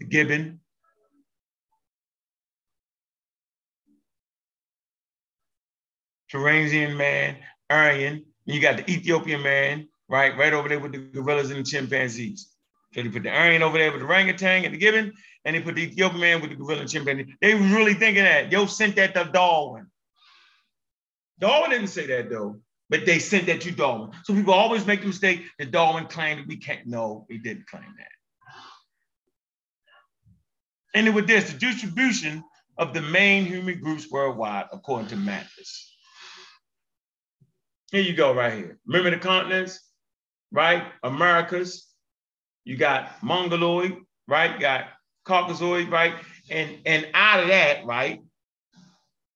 The 0.00 0.06
gibbon. 0.06 0.60
Turanian 6.32 6.96
man, 6.96 7.36
Aryan. 7.68 8.24
You 8.46 8.60
got 8.60 8.78
the 8.78 8.90
Ethiopian 8.90 9.42
man, 9.42 9.88
right? 10.08 10.36
Right 10.36 10.52
over 10.52 10.68
there 10.68 10.78
with 10.78 10.92
the 10.92 10.98
gorillas 10.98 11.50
and 11.50 11.60
the 11.60 11.70
chimpanzees. 11.70 12.48
So 12.92 13.02
they 13.02 13.08
put 13.08 13.22
the 13.22 13.30
Aryan 13.30 13.62
over 13.62 13.78
there 13.78 13.92
with 13.92 14.00
the 14.00 14.06
orangutan 14.06 14.64
and 14.64 14.74
the 14.74 14.78
gibbon, 14.78 15.12
and 15.44 15.54
they 15.54 15.60
put 15.60 15.76
the 15.76 15.82
Ethiopian 15.82 16.20
man 16.20 16.40
with 16.40 16.50
the 16.50 16.56
gorilla 16.56 16.80
and 16.80 16.90
chimpanzee. 16.90 17.34
They 17.40 17.54
were 17.54 17.60
really 17.60 17.94
thinking 17.94 18.24
that. 18.24 18.50
Yo 18.50 18.66
sent 18.66 18.96
that 18.96 19.14
to 19.14 19.30
Darwin. 19.32 19.86
Darwin 21.38 21.70
didn't 21.70 21.88
say 21.88 22.06
that 22.06 22.30
though, 22.30 22.60
but 22.88 23.06
they 23.06 23.18
sent 23.18 23.46
that 23.46 23.60
to 23.62 23.70
Darwin. 23.70 24.10
So 24.24 24.34
people 24.34 24.54
always 24.54 24.86
make 24.86 25.00
the 25.00 25.06
mistake 25.06 25.42
that 25.58 25.70
Darwin 25.70 26.06
claimed 26.06 26.46
we 26.46 26.56
can't. 26.56 26.86
No, 26.86 27.26
he 27.28 27.38
didn't 27.38 27.66
claim 27.66 27.94
that. 27.98 28.19
And 30.94 31.14
with 31.14 31.26
this, 31.26 31.52
the 31.52 31.58
distribution 31.58 32.42
of 32.78 32.94
the 32.94 33.02
main 33.02 33.44
human 33.44 33.80
groups 33.80 34.10
worldwide, 34.10 34.66
according 34.72 35.08
to 35.08 35.16
Mathis. 35.16 35.94
Here 37.92 38.02
you 38.02 38.14
go, 38.14 38.32
right 38.32 38.54
here. 38.54 38.78
Remember 38.86 39.10
the 39.10 39.18
continents, 39.18 39.80
right? 40.52 40.84
Americas. 41.02 41.86
You 42.64 42.76
got 42.76 43.22
Mongoloid, 43.22 43.96
right? 44.28 44.54
You 44.54 44.60
got 44.60 44.84
Caucasoid, 45.26 45.90
right? 45.90 46.14
And 46.50 46.78
and 46.86 47.08
out 47.14 47.40
of 47.40 47.48
that, 47.48 47.84
right, 47.84 48.20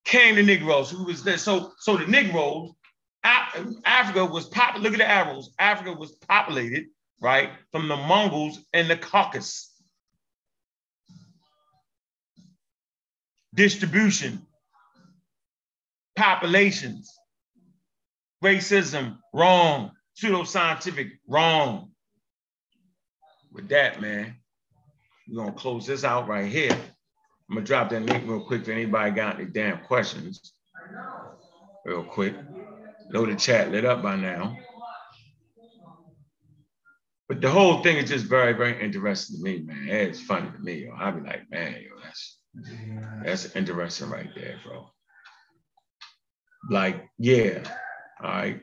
came 0.05 0.37
the 0.37 0.43
Negroes, 0.43 0.91
who 0.91 1.05
was 1.05 1.25
there. 1.25 1.39
So 1.39 1.73
so 1.79 1.97
the 1.97 2.07
Negroes, 2.07 2.71
Africa 3.25 4.25
was 4.25 4.47
pop. 4.47 4.79
Look 4.79 4.93
at 4.93 4.99
the 4.99 5.11
arrows. 5.11 5.53
Africa 5.59 5.93
was 5.93 6.13
populated, 6.29 6.87
right, 7.21 7.51
from 7.73 7.89
the 7.89 7.97
Mongols 7.97 8.61
and 8.73 8.89
the 8.89 8.97
Caucasus. 8.97 9.74
Distribution, 13.55 14.47
populations, 16.17 17.11
racism, 18.43 19.19
wrong, 19.33 19.93
pseudoscientific, 20.21 21.11
wrong. 21.29 21.91
With 23.53 23.69
that, 23.69 24.01
man, 24.01 24.35
we're 25.29 25.45
gonna 25.45 25.53
close 25.57 25.87
this 25.87 26.05
out 26.05 26.29
right 26.29 26.51
here. 26.51 26.73
I'm 27.49 27.57
gonna 27.57 27.67
drop 27.67 27.91
that 27.91 28.03
link 28.03 28.25
real 28.27 28.45
quick 28.45 28.63
if 28.63 28.69
anybody 28.69 29.13
got 29.13 29.37
any 29.37 29.47
damn 29.47 29.79
questions. 29.85 30.53
Real 31.85 32.05
quick. 32.05 32.35
Know 33.11 33.27
the 33.27 33.37
chat 33.37 33.71
lit 33.71 33.85
up 33.85 34.03
by 34.03 34.17
now. 34.17 34.57
But 37.29 37.41
the 37.41 37.51
whole 37.51 37.83
thing 37.83 37.97
is 37.97 38.11
just 38.11 38.27
very, 38.27 38.53
very 38.53 38.83
interesting 38.83 39.39
to 39.39 39.43
me, 39.43 39.61
man. 39.61 39.89
It's 39.89 40.21
funny 40.21 40.51
to 40.51 40.59
me, 40.59 40.85
yo. 40.87 40.93
I'll 40.93 41.13
be 41.13 41.27
like, 41.27 41.51
man, 41.51 41.73
yo, 41.75 41.99
that's 42.03 42.34
that's 43.25 43.55
interesting 43.57 44.11
right 44.11 44.29
there, 44.35 44.57
bro. 44.65 44.87
Like, 46.71 47.09
yeah, 47.19 47.63
all 48.23 48.31
right. 48.31 48.61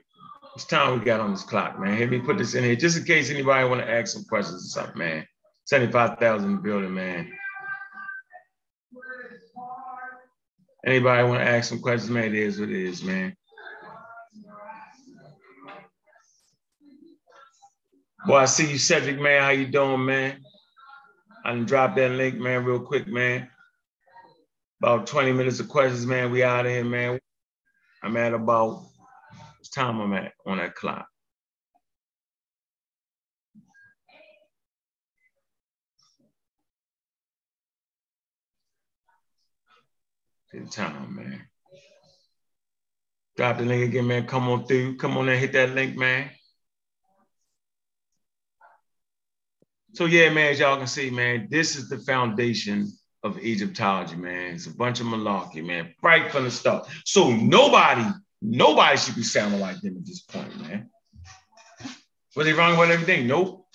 It's 0.56 0.66
time 0.66 1.00
we 1.00 1.06
got 1.06 1.20
on 1.20 1.32
this 1.32 1.44
clock, 1.44 1.80
man. 1.80 2.00
Let 2.00 2.10
me 2.10 2.20
put 2.20 2.38
this 2.38 2.56
in 2.56 2.64
here 2.64 2.76
just 2.76 2.98
in 2.98 3.04
case 3.06 3.30
anybody 3.30 3.68
want 3.70 3.82
to 3.82 3.90
ask 3.90 4.14
some 4.14 4.26
questions 4.26 4.66
or 4.66 4.82
something, 4.82 4.98
man. 4.98 5.26
75,000 5.66 6.50
in 6.50 6.56
the 6.58 6.62
building, 6.62 6.94
man. 6.94 7.32
Anybody 10.86 11.24
want 11.28 11.40
to 11.40 11.48
ask 11.48 11.70
some 11.70 11.80
questions, 11.80 12.12
man? 12.12 12.26
It 12.26 12.36
is 12.36 12.60
what 12.60 12.70
it 12.70 12.76
is, 12.76 13.04
man. 13.04 13.36
Boy, 18.26 18.38
I 18.38 18.46
see 18.46 18.72
you, 18.72 18.78
Cedric, 18.78 19.20
man. 19.20 19.44
How 19.44 19.50
you 19.50 19.68
doing, 19.68 20.06
man? 20.06 20.42
I 21.46 21.52
can 21.52 21.66
drop 21.66 21.96
that 21.96 22.12
link, 22.12 22.36
man, 22.36 22.66
real 22.66 22.80
quick, 22.80 23.08
man. 23.08 23.50
About 24.82 25.06
20 25.06 25.34
minutes 25.34 25.60
of 25.60 25.70
questions, 25.70 26.08
man. 26.08 26.32
We 26.32 26.42
out 26.42 26.66
of 26.66 26.72
here, 26.72 26.84
man. 26.84 27.20
I'm 28.02 28.18
at 28.18 28.34
about, 28.34 28.70
what 28.70 29.72
time 29.72 30.02
I'm 30.02 30.12
at 30.14 30.34
on 30.44 30.58
that 30.58 30.74
clock? 30.74 31.06
The 40.52 40.66
time, 40.66 41.16
man. 41.16 41.42
Drop 43.38 43.60
the 43.60 43.66
link 43.66 43.84
again, 43.84 44.08
man. 44.08 44.26
Come 44.26 44.50
on 44.50 44.66
through. 44.66 44.98
Come 44.98 45.16
on 45.16 45.30
and 45.30 45.40
hit 45.40 45.54
that 45.54 45.76
link, 45.76 45.96
man. 45.96 46.32
So 49.94 50.06
yeah, 50.06 50.34
man, 50.34 50.54
as 50.54 50.60
y'all 50.60 50.78
can 50.78 50.88
see, 50.88 51.12
man, 51.12 51.50
this 51.52 51.76
is 51.76 51.88
the 51.88 52.00
foundation 52.00 52.92
of 53.24 53.38
Egyptology, 53.40 54.16
man. 54.16 54.56
It's 54.56 54.68
a 54.68 54.76
bunch 54.76 55.00
of 55.00 55.08
malarkey, 55.08 55.64
man, 55.64 55.94
right 56.02 56.32
from 56.32 56.46
the 56.46 56.52
start. 56.52 56.88
So 57.06 57.32
nobody, 57.32 58.06
nobody 58.42 58.98
should 58.98 59.16
be 59.16 59.24
sounding 59.24 59.60
like 59.60 59.80
them 59.82 59.98
at 59.98 60.06
this 60.06 60.22
point, 60.22 60.60
man. 60.62 60.90
Was 62.36 62.46
they 62.46 62.54
wrong 62.54 62.74
about 62.74 62.90
everything? 62.90 63.28
Nope. 63.28 63.68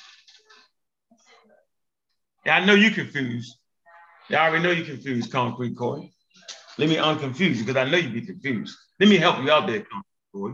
Yeah, 2.45 2.57
I 2.57 2.65
know 2.65 2.75
you 2.75 2.91
confused. 2.91 3.55
Yeah, 4.29 4.43
I 4.43 4.49
already 4.49 4.65
know 4.65 4.71
you 4.71 4.85
confused, 4.85 5.31
Concrete 5.31 5.77
Coy. 5.77 6.11
Let 6.79 6.89
me 6.89 6.97
unconfuse 6.97 7.57
you 7.57 7.65
because 7.65 7.77
I 7.77 7.89
know 7.89 7.97
you'd 7.97 8.13
be 8.13 8.23
confused. 8.23 8.77
Let 8.99 9.09
me 9.09 9.17
help 9.17 9.43
you 9.43 9.51
out 9.51 9.67
there, 9.67 9.81
Concrete 9.81 10.33
Coy. 10.35 10.53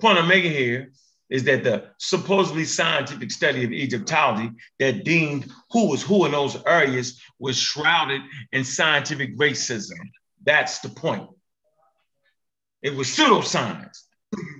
Point 0.00 0.18
I'm 0.18 0.28
making 0.28 0.52
here 0.52 0.92
is 1.30 1.44
that 1.44 1.64
the 1.64 1.84
supposedly 1.98 2.64
scientific 2.64 3.30
study 3.30 3.64
of 3.64 3.72
Egyptology 3.72 4.50
that 4.78 5.04
deemed 5.04 5.50
who 5.70 5.88
was 5.88 6.02
who 6.02 6.24
in 6.24 6.32
those 6.32 6.56
areas 6.66 7.20
was 7.38 7.56
shrouded 7.56 8.22
in 8.52 8.64
scientific 8.64 9.36
racism. 9.36 9.98
That's 10.44 10.78
the 10.80 10.88
point. 10.88 11.28
It 12.82 12.94
was 12.94 13.08
pseudoscience. 13.08 14.04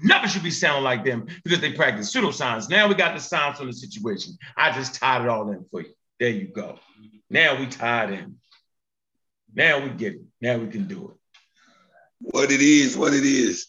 Never 0.02 0.28
should 0.28 0.42
be 0.42 0.50
sounding 0.50 0.84
like 0.84 1.04
them 1.04 1.26
because 1.44 1.60
they 1.60 1.72
practice 1.72 2.14
pseudoscience. 2.14 2.68
Now 2.68 2.88
we 2.88 2.94
got 2.94 3.14
the 3.14 3.20
science 3.20 3.60
on 3.60 3.66
the 3.66 3.72
situation. 3.72 4.36
I 4.56 4.72
just 4.72 4.94
tied 4.94 5.22
it 5.22 5.28
all 5.28 5.50
in 5.50 5.64
for 5.64 5.82
you. 5.82 5.90
There 6.18 6.30
you 6.30 6.48
go. 6.48 6.78
Now 7.30 7.58
we 7.58 7.66
tied 7.66 8.10
in. 8.10 8.36
Now 9.54 9.80
we 9.80 9.90
get 9.90 10.14
it. 10.14 10.22
Now 10.40 10.58
we 10.58 10.68
can 10.68 10.86
do 10.86 11.10
it. 11.10 11.16
What 12.20 12.50
it 12.50 12.60
is, 12.60 12.96
what 12.96 13.14
it 13.14 13.24
is. 13.24 13.66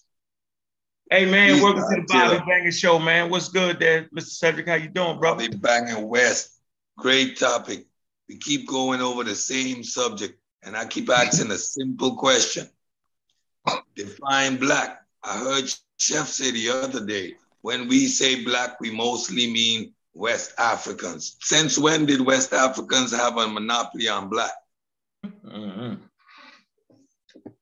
Hey 1.11 1.25
man, 1.25 1.55
He's 1.55 1.63
welcome 1.63 1.81
to 1.81 2.01
the 2.01 2.05
Bobby 2.07 2.35
killer. 2.35 2.45
Banging 2.45 2.71
Show, 2.71 2.99
man. 2.99 3.31
What's 3.31 3.49
good 3.49 3.79
there, 3.79 4.03
Mr. 4.15 4.29
Cedric? 4.29 4.67
How 4.67 4.75
you 4.75 4.89
doing, 4.89 5.17
bro? 5.17 5.33
Bobby 5.33 5.47
Banging 5.47 6.07
West. 6.07 6.61
Great 6.99 7.39
topic. 7.39 7.87
We 8.27 8.37
keep 8.37 8.67
going 8.67 9.01
over 9.01 9.23
the 9.23 9.33
same 9.33 9.83
subject, 9.83 10.39
and 10.61 10.77
I 10.77 10.85
keep 10.85 11.09
asking 11.09 11.49
a 11.49 11.57
simple 11.57 12.15
question. 12.15 12.69
Define 13.95 14.57
black. 14.57 15.01
I 15.23 15.39
heard 15.39 15.73
Chef 15.97 16.27
say 16.27 16.51
the 16.51 16.69
other 16.69 17.03
day, 17.03 17.37
when 17.61 17.87
we 17.87 18.05
say 18.05 18.43
black, 18.43 18.79
we 18.79 18.91
mostly 18.91 19.51
mean 19.51 19.93
West 20.13 20.53
Africans. 20.59 21.37
Since 21.41 21.79
when 21.79 22.05
did 22.05 22.21
West 22.21 22.53
Africans 22.53 23.11
have 23.15 23.35
a 23.37 23.47
monopoly 23.47 24.07
on 24.09 24.29
black? 24.29 24.51
Mm-hmm. 25.25 26.03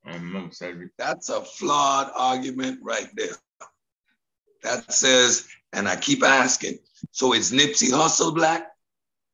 I 0.07 0.13
don't 0.13 0.31
know, 0.31 0.49
Cedric. 0.51 0.91
That's 0.97 1.29
a 1.29 1.41
flawed 1.41 2.11
argument 2.15 2.79
right 2.81 3.09
there. 3.15 3.35
That 4.63 4.91
says, 4.91 5.47
and 5.73 5.87
I 5.87 5.97
keep 5.97 6.23
asking, 6.23 6.79
so 7.11 7.33
is 7.33 7.51
Nipsey 7.51 7.89
Hussle 7.91 8.33
black? 8.33 8.67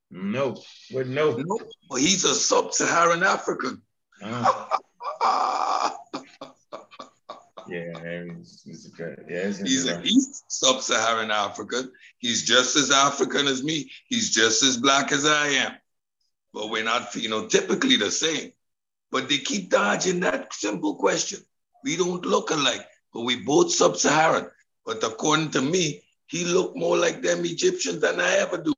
No, 0.09 0.55
what 0.91 1.07
no? 1.07 1.35
No, 1.37 1.59
well, 1.89 1.99
he's 1.99 2.23
a 2.23 2.33
sub-Saharan 2.35 3.23
African. 3.23 3.81
Uh, 4.21 4.67
yeah, 7.67 7.97
it's, 7.97 8.63
it's 8.65 8.87
good. 8.87 9.25
Yeah, 9.29 9.47
he's 9.47 9.85
a 9.85 9.95
interesting. 9.95 10.05
East 10.05 10.51
sub-Saharan 10.51 11.31
African. 11.31 11.91
He's 12.17 12.43
just 12.43 12.75
as 12.75 12.91
African 12.91 13.47
as 13.47 13.63
me. 13.63 13.91
He's 14.07 14.31
just 14.33 14.63
as 14.63 14.77
black 14.77 15.11
as 15.11 15.25
I 15.25 15.47
am. 15.47 15.73
But 16.53 16.69
we're 16.69 16.83
not 16.83 17.11
phenotypically 17.11 17.97
the 17.97 18.11
same. 18.11 18.53
But 19.13 19.29
they 19.29 19.37
keep 19.37 19.69
dodging 19.69 20.21
that 20.21 20.51
simple 20.55 20.95
question. 20.95 21.39
We 21.83 21.95
don't 21.95 22.25
look 22.25 22.49
alike, 22.49 22.83
but 23.13 23.21
we 23.21 23.35
both 23.35 23.71
sub-Saharan. 23.71 24.49
But 24.87 25.03
according 25.03 25.51
to 25.51 25.61
me, 25.61 26.01
he 26.25 26.45
looked 26.45 26.75
more 26.75 26.97
like 26.97 27.21
them 27.21 27.45
Egyptians 27.45 28.01
than 28.01 28.19
I 28.19 28.37
ever 28.37 28.57
do. 28.57 28.73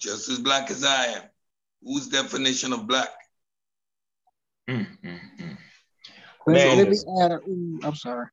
Just 0.00 0.28
as 0.28 0.40
black 0.40 0.72
as 0.72 0.82
I 0.82 1.04
am. 1.04 1.22
Whose 1.84 2.08
definition 2.08 2.72
of 2.72 2.88
black? 2.88 3.10
Mm, 4.68 4.86
mm, 5.04 5.20
mm. 5.40 5.56
Let, 6.48 6.52
Man, 6.52 6.78
let 6.78 6.88
me 6.88 6.96
add 7.22 7.30
a, 7.30 7.36
ooh, 7.48 7.78
I'm 7.84 7.94
sorry. 7.94 8.26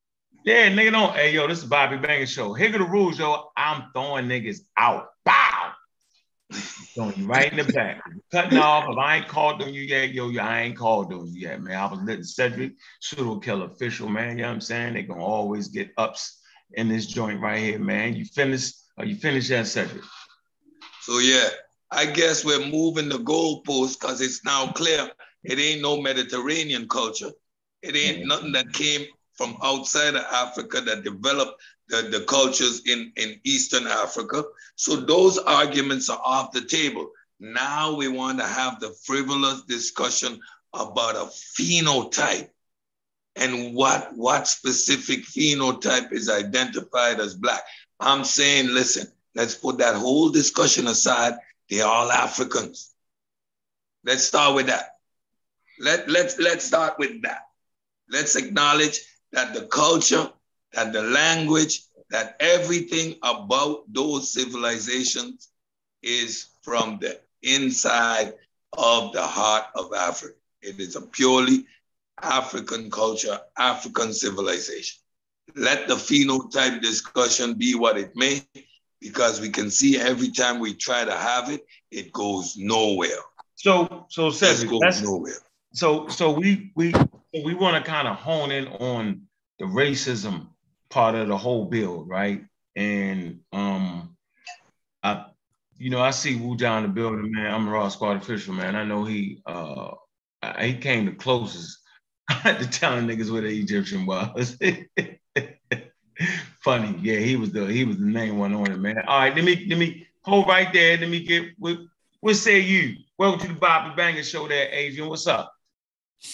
Yeah, 0.44 0.70
nigga, 0.70 0.90
don't. 0.90 1.14
Hey, 1.14 1.34
yo, 1.34 1.46
this 1.46 1.58
is 1.58 1.64
Bobby 1.66 1.98
Banging 1.98 2.26
Show. 2.26 2.52
Here 2.52 2.72
go 2.72 2.78
the 2.78 2.84
rules, 2.84 3.16
yo. 3.16 3.50
I'm 3.56 3.90
throwing 3.92 4.26
niggas 4.26 4.58
out. 4.76 5.10
Bow. 5.24 5.63
Throwing 6.94 7.16
you 7.16 7.26
right 7.26 7.50
in 7.50 7.58
the 7.58 7.72
back. 7.72 8.02
Cutting 8.30 8.56
off. 8.56 8.88
If 8.88 8.98
I 8.98 9.16
ain't 9.16 9.28
called 9.28 9.62
on 9.62 9.74
you 9.74 9.82
yet, 9.82 10.12
yo, 10.12 10.28
yo, 10.28 10.42
I 10.42 10.60
ain't 10.62 10.76
called 10.76 11.12
on 11.12 11.26
you 11.26 11.48
yet, 11.48 11.60
man. 11.60 11.76
I 11.76 11.86
was 11.86 12.00
letting 12.00 12.22
Cedric, 12.24 12.72
pseudo 13.00 13.38
killer 13.40 13.66
official, 13.66 14.08
man. 14.08 14.36
You 14.36 14.42
know 14.42 14.48
what 14.48 14.54
I'm 14.54 14.60
saying? 14.60 14.94
They 14.94 15.02
gonna 15.02 15.24
always 15.24 15.68
get 15.68 15.90
ups 15.98 16.40
in 16.72 16.88
this 16.88 17.06
joint 17.06 17.40
right 17.40 17.58
here, 17.58 17.78
man. 17.78 18.14
You 18.14 18.24
finished? 18.24 18.76
Are 18.96 19.04
you 19.04 19.16
finished 19.16 19.50
yet, 19.50 19.66
Cedric? 19.66 20.04
So 21.02 21.18
yeah, 21.18 21.48
I 21.90 22.06
guess 22.06 22.44
we're 22.44 22.66
moving 22.66 23.08
the 23.08 23.18
goalpost 23.18 24.00
because 24.00 24.20
it's 24.20 24.44
now 24.44 24.70
clear 24.72 25.10
it 25.42 25.58
ain't 25.58 25.82
no 25.82 26.00
Mediterranean 26.00 26.88
culture. 26.88 27.30
It 27.82 27.96
ain't 27.96 28.24
Mhm. 28.24 28.26
nothing 28.28 28.52
that 28.52 28.72
came 28.72 29.06
from 29.36 29.56
outside 29.62 30.14
of 30.14 30.24
Africa 30.32 30.80
that 30.80 31.02
developed 31.02 31.60
the, 31.88 32.02
the 32.02 32.24
cultures 32.26 32.82
in, 32.86 33.12
in 33.16 33.40
Eastern 33.44 33.86
Africa. 33.86 34.44
So 34.76 34.96
those 34.96 35.38
arguments 35.38 36.08
are 36.08 36.20
off 36.24 36.52
the 36.52 36.62
table. 36.62 37.10
Now 37.40 37.94
we 37.94 38.08
want 38.08 38.38
to 38.38 38.46
have 38.46 38.80
the 38.80 38.94
frivolous 39.04 39.62
discussion 39.62 40.40
about 40.72 41.16
a 41.16 41.30
phenotype 41.58 42.48
and 43.36 43.74
what, 43.74 44.16
what 44.16 44.46
specific 44.48 45.24
phenotype 45.24 46.12
is 46.12 46.28
identified 46.30 47.20
as 47.20 47.34
black. 47.34 47.62
I'm 48.00 48.24
saying, 48.24 48.68
listen, 48.68 49.08
let's 49.34 49.54
put 49.54 49.78
that 49.78 49.96
whole 49.96 50.30
discussion 50.30 50.86
aside. 50.86 51.34
They're 51.68 51.86
all 51.86 52.10
Africans. 52.10 52.94
Let's 54.04 54.24
start 54.24 54.54
with 54.54 54.66
that. 54.66 54.90
Let, 55.80 56.08
let's, 56.08 56.38
let's 56.38 56.64
start 56.64 56.98
with 56.98 57.22
that. 57.22 57.42
Let's 58.10 58.36
acknowledge 58.36 59.00
that 59.32 59.54
the 59.54 59.66
culture, 59.66 60.30
that 60.74 60.92
the 60.92 61.02
language, 61.02 61.82
that 62.10 62.36
everything 62.40 63.16
about 63.22 63.84
those 63.92 64.32
civilizations 64.32 65.48
is 66.02 66.46
from 66.62 66.98
the 67.00 67.20
inside 67.42 68.34
of 68.76 69.12
the 69.12 69.22
heart 69.22 69.64
of 69.74 69.92
Africa. 69.94 70.34
It 70.62 70.80
is 70.80 70.96
a 70.96 71.00
purely 71.02 71.66
African 72.22 72.90
culture, 72.90 73.38
African 73.58 74.12
civilization. 74.12 75.00
Let 75.56 75.88
the 75.88 75.94
phenotype 75.94 76.80
discussion 76.80 77.54
be 77.54 77.74
what 77.74 77.98
it 77.98 78.12
may, 78.16 78.42
because 79.00 79.40
we 79.40 79.50
can 79.50 79.70
see 79.70 79.98
every 79.98 80.30
time 80.30 80.58
we 80.58 80.74
try 80.74 81.04
to 81.04 81.12
have 81.12 81.50
it, 81.50 81.64
it 81.90 82.12
goes 82.12 82.56
nowhere. 82.56 83.08
So, 83.56 84.06
so 84.08 84.28
It 84.28 84.68
goes 84.68 85.02
nowhere. 85.02 85.38
so 85.72 86.08
so 86.08 86.32
we 86.32 86.72
we 86.74 86.92
we 87.44 87.54
want 87.54 87.82
to 87.82 87.90
kind 87.90 88.06
of 88.08 88.16
hone 88.16 88.50
in 88.52 88.68
on 88.68 89.22
the 89.58 89.64
racism 89.66 90.48
part 90.94 91.16
of 91.16 91.26
the 91.26 91.36
whole 91.36 91.64
build, 91.64 92.08
right? 92.08 92.44
And 92.76 93.40
um 93.52 94.16
I 95.02 95.26
you 95.76 95.90
know, 95.90 96.00
I 96.00 96.12
see 96.12 96.36
Wu 96.36 96.52
in 96.52 96.58
the 96.58 96.88
building, 96.88 97.32
man. 97.32 97.52
I'm 97.52 97.66
a 97.66 97.70
Raw 97.70 97.88
Squad 97.88 98.18
official, 98.18 98.54
man. 98.54 98.76
I 98.76 98.84
know 98.84 99.04
he 99.04 99.42
uh 99.44 99.90
he 100.60 100.74
came 100.74 101.06
the 101.06 101.12
closest 101.12 101.78
to 102.44 102.68
telling 102.70 103.08
niggas 103.08 103.32
what 103.32 103.42
the 103.42 103.48
Egyptian 103.48 104.06
was. 104.06 104.56
Funny, 106.62 106.98
yeah, 107.02 107.18
he 107.18 107.34
was 107.34 107.50
the 107.50 107.66
he 107.66 107.84
was 107.84 107.98
the 107.98 108.06
main 108.06 108.38
one 108.38 108.54
on 108.54 108.70
it, 108.70 108.78
man. 108.78 109.02
All 109.08 109.18
right, 109.18 109.34
let 109.34 109.44
me 109.44 109.66
let 109.68 109.78
me 109.78 110.06
hold 110.22 110.46
right 110.46 110.72
there. 110.72 110.96
Let 110.96 111.08
me 111.08 111.24
get 111.24 111.46
what 111.58 111.76
what 112.20 112.36
say 112.36 112.60
you? 112.60 112.94
Welcome 113.18 113.40
to 113.40 113.48
the 113.48 113.58
Bobby 113.58 113.96
Banger 113.96 114.22
Show 114.22 114.46
there, 114.46 114.68
Adrian. 114.70 115.08
What's 115.08 115.26
up? 115.26 115.52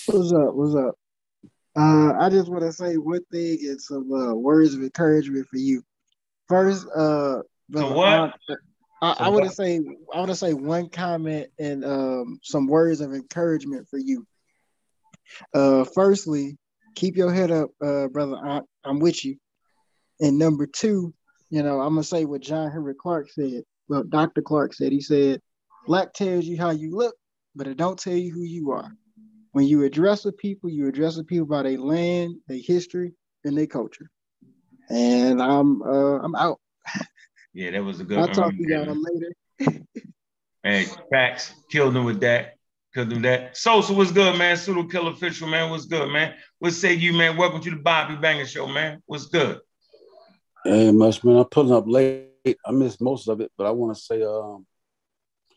What's 0.07 0.33
up? 0.33 0.55
What's 0.55 0.75
up? 0.75 1.00
Uh, 1.77 2.15
I 2.19 2.29
just 2.31 2.49
want 2.49 2.63
to 2.63 2.73
say 2.73 2.97
one 2.97 3.25
thing 3.31 3.59
and 3.63 3.81
some 3.81 4.11
uh, 4.13 4.35
words 4.35 4.75
of 4.75 4.83
encouragement 4.83 5.47
for 5.49 5.57
you. 5.57 5.83
First, 6.49 6.87
uh, 6.95 7.43
brother 7.69 7.95
what? 7.95 8.35
I, 9.03 9.17
I 9.19 9.29
want 9.29 9.45
to 9.45 9.55
say 9.55 9.81
I 10.13 10.19
want 10.19 10.31
to 10.31 10.37
say 10.37 10.53
one 10.53 10.89
comment 10.89 11.49
and 11.59 11.85
um, 11.85 12.41
some 12.43 12.67
words 12.67 13.01
of 13.01 13.15
encouragement 13.15 13.89
for 13.89 13.99
you. 13.99 14.27
Uh, 15.55 15.85
firstly, 15.85 16.59
keep 16.97 17.17
your 17.17 17.33
head 17.33 17.51
up, 17.51 17.71
uh, 17.83 18.09
brother. 18.09 18.37
Aunt. 18.37 18.67
I'm 18.85 18.99
with 18.99 19.25
you. 19.25 19.37
And 20.21 20.39
number 20.39 20.67
two, 20.67 21.15
you 21.51 21.63
know, 21.63 21.81
I'm 21.81 21.95
gonna 21.95 22.03
say 22.03 22.25
what 22.25 22.43
John 22.43 22.71
Henrik 22.71 22.99
Clarke 22.99 23.31
said. 23.31 23.63
Well, 23.89 24.03
Dr. 24.03 24.43
Clarke 24.43 24.75
said. 24.75 24.93
He 24.93 25.01
said, 25.01 25.41
"Black 25.87 26.13
tells 26.13 26.45
you 26.45 26.59
how 26.59 26.71
you 26.71 26.95
look, 26.95 27.15
but 27.55 27.69
it 27.69 27.77
don't 27.77 27.99
tell 27.99 28.15
you 28.15 28.33
who 28.33 28.43
you 28.43 28.73
are." 28.73 28.91
When 29.53 29.67
you 29.67 29.85
address 29.85 30.23
the 30.23 30.33
people, 30.33 30.71
you 30.71 30.89
address 30.89 31.17
the 31.17 31.25
people 31.25 31.47
by 31.47 31.63
their 31.63 31.79
land, 31.79 32.37
their 32.47 32.59
history, 32.59 33.13
and 33.45 33.57
their 33.57 33.67
culture. 33.67 34.11
And 34.89 35.43
I'm 35.43 35.83
uh, 35.83 36.19
I'm 36.19 36.35
out. 36.35 36.61
Yeah, 37.53 37.73
that 37.73 37.85
was 37.85 38.01
a 38.01 38.05
good 38.05 38.19
I'll 38.19 38.27
one. 38.27 38.35
talk 38.35 38.53
to 38.53 38.69
y'all 38.69 38.87
man. 38.87 39.03
later. 39.03 39.83
Hey, 40.63 40.85
facts. 41.11 41.55
Killed 41.71 41.97
him 41.97 42.05
with 42.05 42.21
that. 42.21 42.57
Killed 42.93 43.11
him 43.11 43.23
that. 43.23 43.57
Sosa, 43.57 43.95
what's 43.95 44.13
good, 44.13 44.37
man? 44.37 44.59
Pseudo 44.59 44.85
killer 44.85 45.13
official, 45.13 45.49
man. 45.49 45.71
What's 45.71 45.87
good, 45.87 46.13
man? 46.13 46.35
What 46.59 46.75
say 46.75 46.93
you, 46.93 47.15
man? 47.15 47.39
Welcome 47.39 47.63
to 47.63 47.71
the 47.71 47.77
Bobby 47.77 48.17
Banger 48.17 48.45
Show, 48.45 48.67
man. 48.67 49.03
What's 49.07 49.25
good? 49.27 49.59
Hey, 50.65 50.93
much 50.93 51.25
man. 51.25 51.37
I'm 51.37 51.47
pulling 51.47 51.73
up 51.73 51.85
late. 51.87 52.27
I 52.67 52.73
missed 52.73 53.01
most 53.01 53.27
of 53.29 53.41
it, 53.41 53.51
but 53.57 53.67
I 53.67 53.71
want 53.71 53.97
to 53.97 54.03
say, 54.03 54.23
um, 54.23 54.67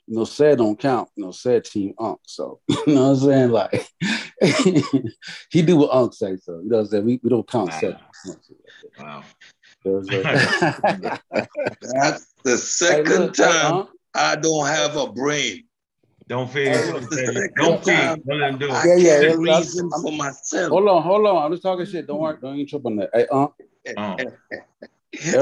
you 0.08 0.18
know, 0.18 0.26
sad 0.26 0.58
don't 0.58 0.78
count. 0.80 1.10
You 1.16 1.26
know, 1.26 1.32
sad 1.32 1.66
team 1.66 1.94
Unc. 2.00 2.20
So 2.24 2.60
you 2.88 2.94
know 2.96 3.12
what 3.12 3.12
I'm 3.12 3.16
saying? 3.18 3.52
Like 3.52 3.88
he 5.50 5.62
do 5.62 5.78
what 5.78 5.92
Unc 5.92 6.14
say. 6.14 6.38
So 6.38 6.60
you 6.60 6.70
know 6.70 6.78
what 6.78 6.84
I'm 6.84 6.88
saying? 6.88 7.06
We, 7.06 7.20
we 7.24 7.30
don't 7.30 7.48
count 7.48 7.72
Wow. 7.72 7.80
sad. 7.80 7.98
Wow. 9.00 9.24
You 9.86 9.92
know 9.92 10.00
what 10.00 10.24
I'm 10.24 10.24
saying? 10.94 11.18
That's 11.82 12.34
the 12.44 12.52
Hey, 12.52 12.58
second 12.58 13.10
look, 13.10 13.38
hey, 13.38 13.44
time 13.44 13.74
Unc, 13.74 13.90
I 14.14 14.36
don't 14.36 14.68
have 14.68 14.96
a 14.98 15.12
brain. 15.12 15.64
Don't 16.30 16.50
feed 16.50 16.68
Hey, 16.68 16.92
Don't 17.58 17.84
feed. 17.84 18.24
Don't 18.26 18.60
do 18.60 18.68
it. 18.70 18.86
Yeah, 18.86 18.96
yeah, 18.96 19.22
can't 19.22 19.40
reason 19.40 19.90
I'm- 19.94 20.02
for 20.02 20.12
myself. 20.14 20.70
hold 20.70 20.88
on, 20.88 21.04
hold 21.04 21.26
on. 21.28 21.44
I'm 21.44 21.52
just 21.52 21.64
talking 21.64 21.86
shit. 21.86 22.08
Don't 22.08 22.20
worry. 22.20 22.38
Don't 22.42 22.56
even 22.56 22.68
trip 22.68 22.86
on 22.86 22.96
that. 22.98 23.10
Hey, 23.14 23.28
Unc, 23.32 23.52
Oh. 23.98 24.18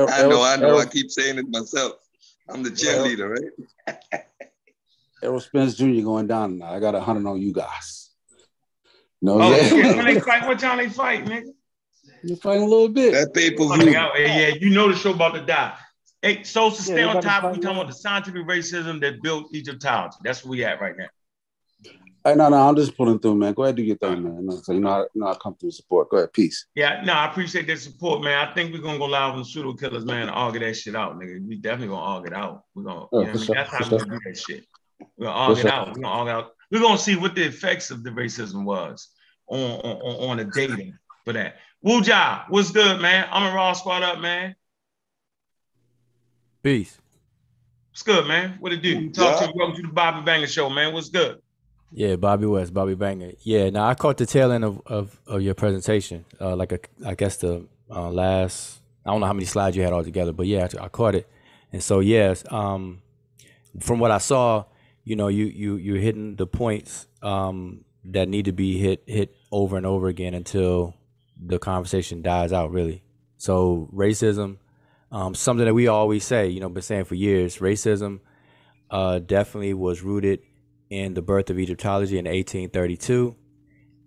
I 0.09 0.23
know, 0.27 0.41
I 0.43 0.55
know. 0.57 0.77
I 0.79 0.85
keep 0.85 1.11
saying 1.11 1.37
it 1.37 1.45
myself. 1.49 1.93
I'm 2.49 2.63
the 2.63 2.71
cheerleader, 2.71 3.29
right? 3.29 4.23
Errol 5.21 5.39
Spence 5.39 5.75
Jr. 5.75 6.01
going 6.03 6.27
down 6.27 6.51
tonight. 6.51 6.75
I 6.75 6.79
got 6.79 6.95
a 6.95 6.99
hundred 7.01 7.27
on 7.29 7.41
you 7.41 7.53
guys. 7.53 8.09
No, 9.21 9.39
Oh, 9.39 9.55
yeah, 9.55 9.95
when 9.95 10.05
they 10.05 10.19
fight, 10.19 10.47
what 10.47 10.57
time 10.59 10.77
they 10.79 10.89
fight, 10.89 11.25
nigga? 11.25 11.51
You're 12.23 12.37
fighting 12.37 12.63
a 12.63 12.67
little 12.67 12.89
bit. 12.89 13.13
That 13.13 13.33
pay 13.33 13.51
per 13.51 13.63
Oh, 13.63 13.75
yeah, 13.75 14.09
yeah, 14.15 14.47
you 14.59 14.69
know 14.71 14.87
the 14.89 14.95
show 14.95 15.11
about 15.11 15.35
to 15.35 15.41
die. 15.45 15.75
Hey, 16.21 16.43
Sosa, 16.43 16.81
stay 16.83 16.95
they 16.95 17.03
on 17.03 17.21
top. 17.21 17.43
We 17.43 17.59
talking 17.59 17.77
about 17.77 17.87
the 17.87 17.93
scientific 17.95 18.43
racism 18.47 18.99
that 19.01 19.21
built 19.23 19.53
Egyptology. 19.55 20.17
That's 20.23 20.43
where 20.43 20.51
we 20.51 20.63
at 20.63 20.79
right 20.81 20.95
now. 20.97 21.07
Hey, 22.23 22.35
no, 22.35 22.49
no, 22.49 22.57
I'm 22.57 22.75
just 22.75 22.95
pulling 22.95 23.17
through, 23.17 23.35
man. 23.35 23.53
Go 23.53 23.63
ahead, 23.63 23.75
do 23.75 23.81
your 23.81 23.95
thing, 23.97 24.21
man. 24.23 24.35
You 24.35 24.41
know, 24.43 24.55
so 24.57 24.73
you 24.73 24.79
know, 24.79 24.89
how, 24.89 24.99
you 25.01 25.21
know, 25.21 25.27
I 25.27 25.35
come 25.35 25.55
through 25.55 25.71
support. 25.71 26.09
Go 26.09 26.17
ahead, 26.17 26.31
peace. 26.33 26.67
Yeah, 26.75 27.01
no, 27.03 27.13
I 27.13 27.25
appreciate 27.31 27.65
that 27.65 27.79
support, 27.79 28.23
man. 28.23 28.47
I 28.47 28.53
think 28.53 28.71
we're 28.71 28.81
gonna 28.81 28.99
go 28.99 29.05
live 29.05 29.33
on 29.33 29.39
the 29.39 29.45
pseudo 29.45 29.73
killers, 29.73 30.05
man, 30.05 30.23
and 30.23 30.29
argue 30.31 30.59
that 30.59 30.75
shit 30.75 30.95
out, 30.95 31.19
nigga. 31.19 31.43
We 31.47 31.55
definitely 31.55 31.87
gonna 31.87 32.01
argue 32.05 32.31
it 32.31 32.37
out. 32.37 32.65
We're 32.75 32.83
gonna, 32.83 33.07
Oh, 33.11 33.21
you 33.21 33.25
know 33.25 33.25
what 33.25 33.29
I 33.29 33.33
mean? 33.37 33.45
sure, 33.45 33.55
That's 33.55 33.71
how 33.71 33.79
we're 33.79 33.99
sure. 33.99 34.07
do 34.07 34.19
that 34.23 34.37
shit. 34.37 34.65
We're 35.17 35.25
gonna 35.27 35.37
argue 35.37 35.57
it 35.57 35.61
sure. 35.61 35.71
out. 35.71 35.87
We're 35.87 35.93
gonna 36.01 36.07
argue 36.07 36.33
out. 36.33 36.51
We're 36.71 36.81
gonna 36.81 36.97
see 36.97 37.15
what 37.15 37.35
the 37.35 37.45
effects 37.45 37.91
of 37.91 38.03
the 38.03 38.09
racism 38.11 38.63
was 38.63 39.09
on 39.47 39.59
on, 39.59 39.97
on, 39.97 40.29
on 40.29 40.37
the 40.37 40.45
dating 40.45 40.97
for 41.25 41.33
that. 41.33 41.55
Wu 41.81 42.01
Ja, 42.01 42.43
what's 42.49 42.71
good, 42.71 43.01
man? 43.01 43.27
I'm 43.31 43.51
a 43.51 43.55
raw 43.55 43.73
squad 43.73 44.03
up, 44.03 44.19
man. 44.19 44.55
Peace. 46.63 46.97
What's 47.91 48.03
good, 48.03 48.27
man? 48.27 48.57
What 48.59 48.71
it 48.71 48.81
do? 48.81 49.09
Talk 49.09 49.39
to 49.39 49.47
you. 49.47 49.53
Welcome 49.55 49.75
to 49.77 49.81
the 49.81 49.93
Bobby 49.93 50.23
Banger 50.23 50.47
Show, 50.47 50.69
man. 50.69 50.93
What's 50.93 51.09
good? 51.09 51.41
Yeah, 51.91 52.15
Bobby 52.15 52.45
West, 52.45 52.73
Bobby 52.73 52.95
Banger. 52.95 53.31
Yeah, 53.41 53.69
now 53.69 53.87
I 53.87 53.95
caught 53.95 54.17
the 54.17 54.25
tail 54.25 54.51
end 54.51 54.63
of, 54.63 54.81
of, 54.85 55.19
of 55.27 55.41
your 55.41 55.55
presentation. 55.55 56.23
Uh, 56.39 56.55
like 56.55 56.71
a, 56.71 56.79
I 57.05 57.15
guess 57.15 57.35
the 57.37 57.65
uh, 57.89 58.09
last, 58.09 58.79
I 59.05 59.09
don't 59.09 59.19
know 59.19 59.25
how 59.25 59.33
many 59.33 59.45
slides 59.45 59.75
you 59.75 59.83
had 59.83 59.91
all 59.91 60.03
together, 60.03 60.31
but 60.31 60.47
yeah, 60.47 60.69
I, 60.79 60.85
I 60.85 60.87
caught 60.87 61.15
it. 61.15 61.27
And 61.73 61.83
so 61.83 61.99
yes, 61.99 62.45
um, 62.49 63.01
from 63.79 63.99
what 63.99 64.11
I 64.11 64.19
saw, 64.19 64.65
you 65.03 65.15
know, 65.15 65.27
you 65.27 65.45
you 65.45 65.75
you're 65.77 65.97
hitting 65.97 66.35
the 66.35 66.47
points 66.47 67.07
um, 67.21 67.83
that 68.05 68.29
need 68.29 68.45
to 68.45 68.51
be 68.51 68.77
hit 68.77 69.03
hit 69.07 69.35
over 69.51 69.77
and 69.77 69.85
over 69.85 70.07
again 70.07 70.33
until 70.33 70.95
the 71.43 71.59
conversation 71.59 72.21
dies 72.21 72.53
out. 72.53 72.71
Really. 72.71 73.03
So 73.37 73.89
racism, 73.93 74.57
um, 75.11 75.33
something 75.33 75.65
that 75.65 75.73
we 75.73 75.87
always 75.87 76.23
say, 76.23 76.47
you 76.47 76.59
know, 76.59 76.69
been 76.69 76.83
saying 76.83 77.05
for 77.05 77.15
years. 77.15 77.57
Racism 77.57 78.19
uh, 78.91 79.19
definitely 79.19 79.73
was 79.73 80.03
rooted 80.03 80.41
in 80.89 81.13
the 81.13 81.21
birth 81.21 81.49
of 81.49 81.57
Egyptology 81.57 82.19
in 82.19 82.25
1832. 82.25 83.35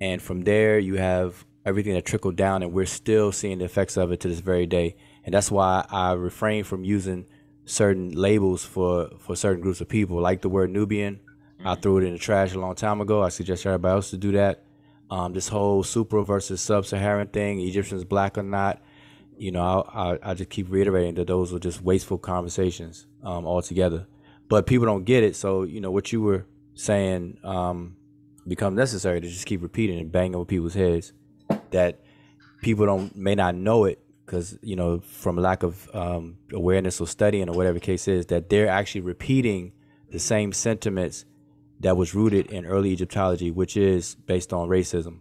And 0.01 0.23
from 0.23 0.43
there, 0.43 0.79
you 0.79 0.97
have 0.97 1.45
everything 1.65 1.95
that 1.95 2.05
trickled 2.05 2.37
down, 2.37 2.63
and 2.63 2.73
we're 2.73 2.87
still 2.87 3.33
seeing 3.33 3.59
the 3.59 3.65
effects 3.65 3.97
of 3.97 4.13
it 4.13 4.21
to 4.21 4.29
this 4.29 4.41
very 4.41 4.67
day. 4.67 4.97
And 5.25 5.35
that's 5.35 5.51
why 5.51 5.87
I 5.89 6.13
refrain 6.13 6.65
from 6.65 6.85
using 6.85 7.27
certain 7.67 8.11
labels 8.13 8.65
for, 8.65 9.11
for 9.19 9.37
certain 9.37 9.63
groups 9.63 9.81
of 9.81 9.89
people, 9.89 10.21
like 10.21 10.43
the 10.43 10.49
word 10.49 10.71
Nubian. 10.71 11.21
I 11.65 11.77
threw 11.77 11.99
it 11.99 12.05
in 12.05 12.13
the 12.13 12.19
trash 12.19 12.53
a 12.53 12.59
long 12.59 12.75
time 12.75 13.01
ago. 13.01 13.23
I 13.23 13.31
suggest 13.31 13.65
everybody 13.65 13.95
else 13.95 14.11
to 14.11 14.19
do 14.19 14.33
that. 14.33 14.65
Um, 15.11 15.33
this 15.33 15.49
whole 15.49 15.83
super 15.83 16.23
versus 16.23 16.61
sub-Saharan 16.61 17.29
thing, 17.29 17.61
Egyptians 17.61 18.05
black 18.05 18.37
or 18.37 18.43
not, 18.43 18.83
you 19.39 19.51
know, 19.51 19.85
I, 19.93 20.13
I, 20.13 20.19
I 20.23 20.35
just 20.35 20.51
keep 20.51 20.71
reiterating 20.71 21.15
that 21.15 21.27
those 21.27 21.53
were 21.53 21.59
just 21.59 21.83
wasteful 21.83 22.19
conversations 22.19 23.07
um, 23.23 23.47
altogether. 23.47 24.07
But 24.49 24.67
people 24.67 24.87
don't 24.87 25.05
get 25.05 25.25
it, 25.25 25.37
so 25.37 25.63
you 25.63 25.81
know 25.81 25.91
what 25.91 26.13
you 26.13 26.21
were 26.21 26.47
saying 26.75 27.39
um, 27.43 27.97
becomes 28.47 28.77
necessary 28.77 29.21
to 29.21 29.29
just 29.29 29.47
keep 29.47 29.63
repeating 29.63 29.99
and 29.99 30.13
banging 30.13 30.39
with 30.39 30.49
people's 30.49 30.75
heads 30.75 31.13
that 31.71 32.01
people 32.63 32.85
don't 32.85 33.17
may 33.17 33.35
not 33.35 33.55
know 33.55 33.85
it 33.85 34.04
because 34.25 34.59
you 34.63 34.77
know 34.77 35.01
from 35.01 35.37
lack 35.37 35.63
of 35.63 35.89
um, 35.95 36.39
awareness 36.53 37.01
or 37.01 37.07
studying 37.07 37.49
or 37.49 37.57
whatever 37.57 37.79
case 37.79 38.09
is 38.09 38.27
that 38.27 38.49
they're 38.49 38.69
actually 38.69 39.03
repeating 39.03 39.73
the 40.11 40.19
same 40.19 40.53
sentiments 40.53 41.25
that 41.81 41.97
was 41.97 42.15
rooted 42.15 42.47
in 42.47 42.65
early 42.67 42.91
Egyptology, 42.91 43.51
which 43.51 43.77
is 43.77 44.15
based 44.15 44.53
on 44.53 44.69
racism. 44.69 45.19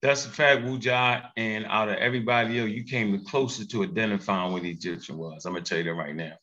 That's 0.00 0.26
a 0.26 0.28
fact, 0.28 0.62
Wuja. 0.62 1.30
And 1.36 1.66
out 1.66 1.88
of 1.88 1.96
everybody 1.96 2.60
else, 2.60 2.70
you 2.70 2.84
came 2.84 3.12
the 3.12 3.24
closest 3.24 3.70
to 3.72 3.82
identifying 3.82 4.52
what 4.52 4.64
Egyptian 4.64 5.18
was. 5.18 5.44
I'm 5.44 5.54
gonna 5.54 5.64
tell 5.64 5.78
you 5.78 5.84
that 5.84 5.94
right 5.94 6.14
now. 6.14 6.34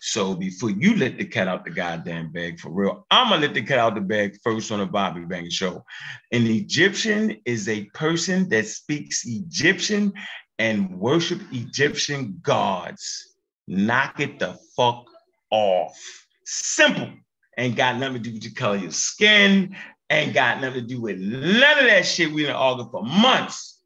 So 0.00 0.34
before 0.34 0.70
you 0.70 0.96
let 0.96 1.16
the 1.16 1.24
cat 1.24 1.48
out 1.48 1.64
the 1.64 1.70
goddamn 1.70 2.30
bag 2.32 2.58
for 2.58 2.70
real, 2.70 3.06
I'm 3.10 3.30
gonna 3.30 3.40
let 3.40 3.54
the 3.54 3.62
cat 3.62 3.78
out 3.78 3.94
the 3.94 4.00
bag 4.00 4.36
first 4.42 4.70
on 4.72 4.80
the 4.80 4.86
Bobby 4.86 5.24
Bang 5.24 5.48
Show. 5.48 5.84
An 6.32 6.46
Egyptian 6.46 7.40
is 7.44 7.68
a 7.68 7.84
person 7.94 8.48
that 8.48 8.66
speaks 8.66 9.22
Egyptian 9.24 10.12
and 10.58 10.98
worship 10.98 11.40
Egyptian 11.52 12.40
gods. 12.42 13.36
Knock 13.66 14.20
it 14.20 14.38
the 14.38 14.58
fuck 14.76 15.04
off. 15.50 15.98
Simple. 16.44 17.10
Ain't 17.56 17.76
got 17.76 17.98
nothing 17.98 18.22
to 18.22 18.30
do 18.30 18.32
with 18.34 18.42
the 18.42 18.50
color 18.50 18.76
of 18.76 18.82
your 18.82 18.90
skin. 18.90 19.76
Ain't 20.10 20.34
got 20.34 20.60
nothing 20.60 20.82
to 20.82 20.86
do 20.86 21.00
with 21.00 21.18
none 21.18 21.78
of 21.78 21.84
that 21.86 22.04
shit 22.04 22.32
We 22.32 22.44
been 22.44 22.54
arguing 22.54 22.90
for 22.90 23.02
months. 23.02 23.80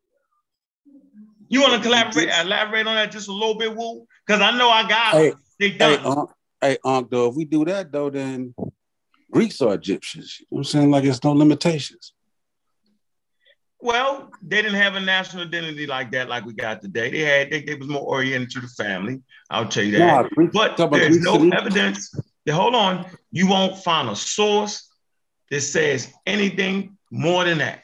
You 1.48 1.62
want 1.62 1.74
to 1.74 1.80
collaborate, 1.80 2.28
elaborate 2.28 2.86
on 2.86 2.96
that 2.96 3.10
just 3.10 3.28
a 3.28 3.32
little 3.32 3.56
bit, 3.56 3.74
Woo? 3.74 4.06
Because 4.26 4.42
I 4.42 4.56
know 4.56 4.68
I 4.68 4.86
got 4.86 5.14
Hey, 5.14 5.32
they 5.58 5.70
Hey, 5.70 5.78
done. 5.78 6.04
Unc, 6.04 6.30
hey, 6.60 6.78
Unc, 6.84 7.10
though, 7.10 7.28
if 7.30 7.36
we 7.36 7.44
do 7.44 7.64
that, 7.64 7.90
though, 7.90 8.10
then 8.10 8.54
Greeks 9.30 9.60
are 9.62 9.74
Egyptians. 9.74 10.38
You 10.40 10.46
know 10.50 10.56
what 10.56 10.60
I'm 10.60 10.64
saying? 10.64 10.90
Like, 10.90 11.04
it's 11.04 11.24
no 11.24 11.32
limitations. 11.32 12.12
Well, 13.80 14.30
they 14.42 14.60
didn't 14.62 14.74
have 14.78 14.96
a 14.96 15.00
national 15.00 15.44
identity 15.44 15.86
like 15.86 16.10
that, 16.12 16.28
like 16.28 16.44
we 16.44 16.52
got 16.52 16.82
today. 16.82 17.10
They 17.10 17.20
had, 17.20 17.50
they, 17.50 17.62
they 17.62 17.74
was 17.76 17.88
more 17.88 18.02
oriented 18.02 18.50
to 18.50 18.60
the 18.60 18.66
family. 18.68 19.20
I'll 19.50 19.68
tell 19.68 19.84
you 19.84 19.92
that. 19.98 19.98
Nah, 20.22 20.28
Greeks, 20.34 20.52
But 20.52 20.76
talk 20.76 20.88
about 20.88 20.96
there's 21.00 21.18
Greeks 21.18 21.24
no 21.24 21.34
and- 21.36 21.54
evidence. 21.54 22.10
that- 22.44 22.54
hold 22.54 22.74
on, 22.74 23.06
you 23.30 23.46
won't 23.46 23.76
find 23.84 24.08
a 24.08 24.16
source 24.16 24.88
that 25.50 25.60
says 25.60 26.12
anything 26.26 26.96
more 27.10 27.44
than 27.44 27.58
that. 27.58 27.82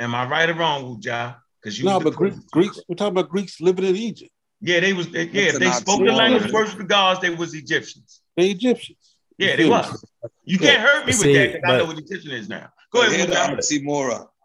Am 0.00 0.14
I 0.14 0.26
right 0.26 0.48
or 0.48 0.54
wrong, 0.54 0.84
Wuja? 0.84 1.36
Because 1.62 1.78
you 1.78 1.84
No, 1.84 1.96
was 1.98 2.04
but 2.04 2.14
Greek. 2.14 2.34
Greeks, 2.52 2.80
we're 2.88 2.94
talking 2.96 3.18
about 3.18 3.28
Greeks 3.28 3.60
living 3.60 3.84
in 3.84 3.96
Egypt. 3.96 4.30
Yeah, 4.60 4.80
they 4.80 4.92
was. 4.92 5.08
They, 5.10 5.24
yeah, 5.24 5.42
if 5.50 5.58
they 5.58 5.70
spoke 5.72 6.00
the 6.04 6.12
language, 6.12 6.50
worship 6.52 6.78
the 6.78 6.84
gods. 6.84 7.20
They 7.20 7.30
was 7.30 7.54
Egyptians. 7.54 8.20
They're 8.36 8.46
Egyptians. 8.50 9.16
Yeah, 9.38 9.56
they 9.56 9.68
was. 9.68 10.02
You 10.44 10.58
can't 10.58 10.80
hurt 10.80 11.00
me 11.00 11.06
with 11.10 11.16
See, 11.16 11.34
that 11.34 11.52
because 11.54 11.62
I 11.66 11.72
know 11.78 11.86
but- 11.86 11.96
what 11.96 12.04
Egyptian 12.04 12.32
is 12.32 12.48
now. 12.48 12.68
Go 12.92 13.00
But 13.02 13.08
ahead, 13.12 13.28
hear 13.28 13.60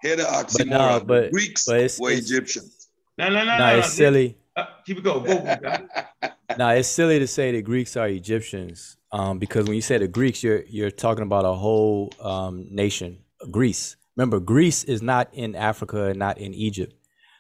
the 0.04 0.08
Wuja. 0.10 0.16
oxymoron. 0.16 0.16
Hear 0.16 0.16
the 0.16 0.24
oxymoron. 0.24 0.68
no, 0.68 1.00
The 1.00 1.06
but- 1.06 1.32
Greeks 1.32 1.66
but 1.66 1.76
it's- 1.78 2.00
were 2.00 2.10
it's- 2.12 2.30
Egyptians. 2.30 2.88
No, 3.18 3.28
no, 3.30 3.34
no, 3.40 3.46
Nah, 3.46 3.58
no. 3.58 3.78
it's 3.80 3.88
no. 3.88 4.06
silly. 4.06 4.38
Uh, 4.56 4.66
keep 4.86 4.98
it 4.98 5.04
going. 5.04 5.24
Go, 5.26 5.38
Wuja. 5.38 5.88
Now 6.58 6.70
it's 6.72 6.90
silly 6.90 7.18
to 7.20 7.28
say 7.28 7.54
the 7.54 7.62
Greeks 7.62 7.96
are 7.96 8.10
Egyptians, 8.10 8.98
um, 9.14 9.40
because 9.40 9.68
when 9.68 9.76
you 9.76 9.82
say 9.82 9.98
the 9.98 10.08
Greeks, 10.10 10.44
you're 10.44 10.64
you're 10.68 10.92
talking 10.92 11.24
about 11.24 11.46
a 11.46 11.54
whole 11.54 12.12
um, 12.22 12.68
nation, 12.70 13.20
Greece. 13.50 13.96
Remember, 14.18 14.42
Greece 14.42 14.84
is 14.84 15.02
not 15.02 15.30
in 15.34 15.56
Africa 15.56 16.08
and 16.08 16.20
not 16.20 16.38
in 16.40 16.54
Egypt. 16.54 16.94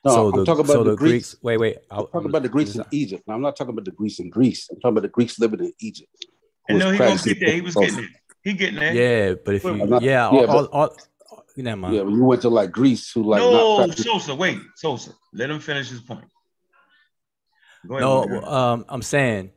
No, 0.05 0.11
so 0.11 0.25
I'm 0.29 0.39
the 0.39 0.45
talking 0.45 0.61
about 0.63 0.73
so 0.73 0.83
the 0.85 0.91
the 0.91 0.95
Greeks. 0.95 1.35
Wait, 1.41 1.57
wait. 1.57 1.77
I'm 1.91 2.05
talking 2.07 2.29
about 2.29 2.43
the 2.43 2.49
Greeks 2.49 2.75
in 2.75 2.85
Egypt. 2.91 3.23
Now, 3.27 3.33
I'm 3.35 3.41
not 3.41 3.57
talking 3.57 3.73
about 3.73 3.83
the 3.83 3.91
Greeks 3.91 4.19
in 4.19 4.29
Greece. 4.29 4.69
I'm 4.71 4.77
talking 4.79 4.93
about 4.93 5.01
the 5.03 5.09
Greeks 5.09 5.37
living 5.39 5.59
in 5.59 5.73
Egypt. 5.81 6.25
And 6.69 6.79
no, 6.79 6.89
he 6.91 6.97
gonna 6.97 7.19
get 7.21 7.39
there. 7.41 7.51
He 7.53 7.61
was 7.61 7.75
getting 7.75 7.99
it. 7.99 8.03
it. 8.05 8.09
He 8.45 8.53
getting 8.53 8.79
there. 8.79 8.93
Yeah, 8.93 9.35
but 9.43 9.55
if 9.55 9.63
Well, 9.65 9.75
you 9.77 9.85
not- 9.87 10.01
yeah, 10.01 10.11
yeah, 10.31 10.39
all, 10.39 10.47
but- 10.47 10.71
all, 10.71 10.83
all, 10.83 10.97
never 11.57 11.77
mind. 11.77 11.95
Yeah, 11.95 12.01
when 12.01 12.15
you 12.15 12.23
went 12.23 12.41
to 12.43 12.49
like 12.49 12.71
Greece, 12.71 13.11
who 13.11 13.23
like 13.23 13.39
no, 13.39 13.51
not 13.51 13.85
practicing- 13.85 14.11
Sosa, 14.11 14.35
wait, 14.35 14.59
Sosa. 14.75 15.11
Let 15.33 15.49
him 15.49 15.59
finish 15.59 15.89
his 15.89 16.01
point. 16.01 16.25
Go 17.87 17.95
ahead. 17.95 18.29
No, 18.29 18.41
um, 18.43 18.85
I'm 18.89 19.01
saying 19.01 19.51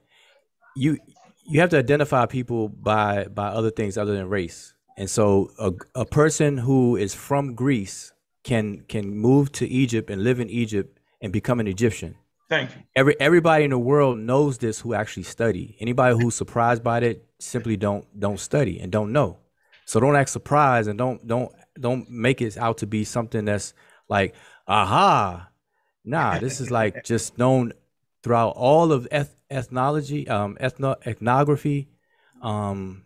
you 0.76 0.98
you 1.44 1.60
have 1.60 1.70
to 1.70 1.78
identify 1.78 2.26
people 2.26 2.68
by 2.68 3.24
by 3.24 3.48
other 3.48 3.70
things 3.70 3.98
other 3.98 4.14
than 4.16 4.28
race. 4.28 4.74
And 4.96 5.10
so 5.10 5.50
a, 5.58 5.72
a 5.94 6.04
person 6.04 6.56
who 6.56 6.96
is 6.96 7.14
from 7.14 7.54
Greece 7.54 8.12
can 8.44 8.80
can 8.88 9.10
move 9.16 9.52
to 9.52 9.68
Egypt 9.68 10.10
and 10.10 10.22
live 10.22 10.40
in 10.40 10.48
Egypt 10.48 10.98
and 11.20 11.32
become 11.32 11.60
an 11.60 11.66
Egyptian. 11.66 12.16
Thank 12.48 12.74
you. 12.74 12.82
Every 12.94 13.16
everybody 13.20 13.64
in 13.64 13.70
the 13.70 13.78
world 13.78 14.18
knows 14.18 14.58
this 14.58 14.80
who 14.80 14.94
actually 14.94 15.24
study. 15.24 15.76
Anybody 15.80 16.14
who's 16.14 16.34
surprised 16.34 16.82
by 16.82 16.98
it 17.00 17.24
simply 17.38 17.76
don't 17.76 18.06
don't 18.18 18.38
study 18.38 18.78
and 18.80 18.92
don't 18.92 19.12
know. 19.12 19.38
So 19.86 20.00
don't 20.00 20.16
act 20.16 20.30
surprised 20.30 20.88
and 20.88 20.98
don't 20.98 21.26
don't 21.26 21.52
don't 21.78 22.08
make 22.10 22.40
it 22.40 22.56
out 22.56 22.78
to 22.78 22.86
be 22.86 23.04
something 23.04 23.44
that's 23.44 23.74
like 24.08 24.34
aha. 24.66 25.48
Nah, 26.04 26.38
this 26.38 26.60
is 26.60 26.70
like 26.70 27.04
just 27.04 27.38
known 27.38 27.72
throughout 28.22 28.50
all 28.50 28.92
of 28.92 29.08
eth- 29.10 29.36
ethnology, 29.50 30.28
um, 30.28 30.56
ethno 30.60 30.96
ethnography, 31.06 31.88
um, 32.42 33.04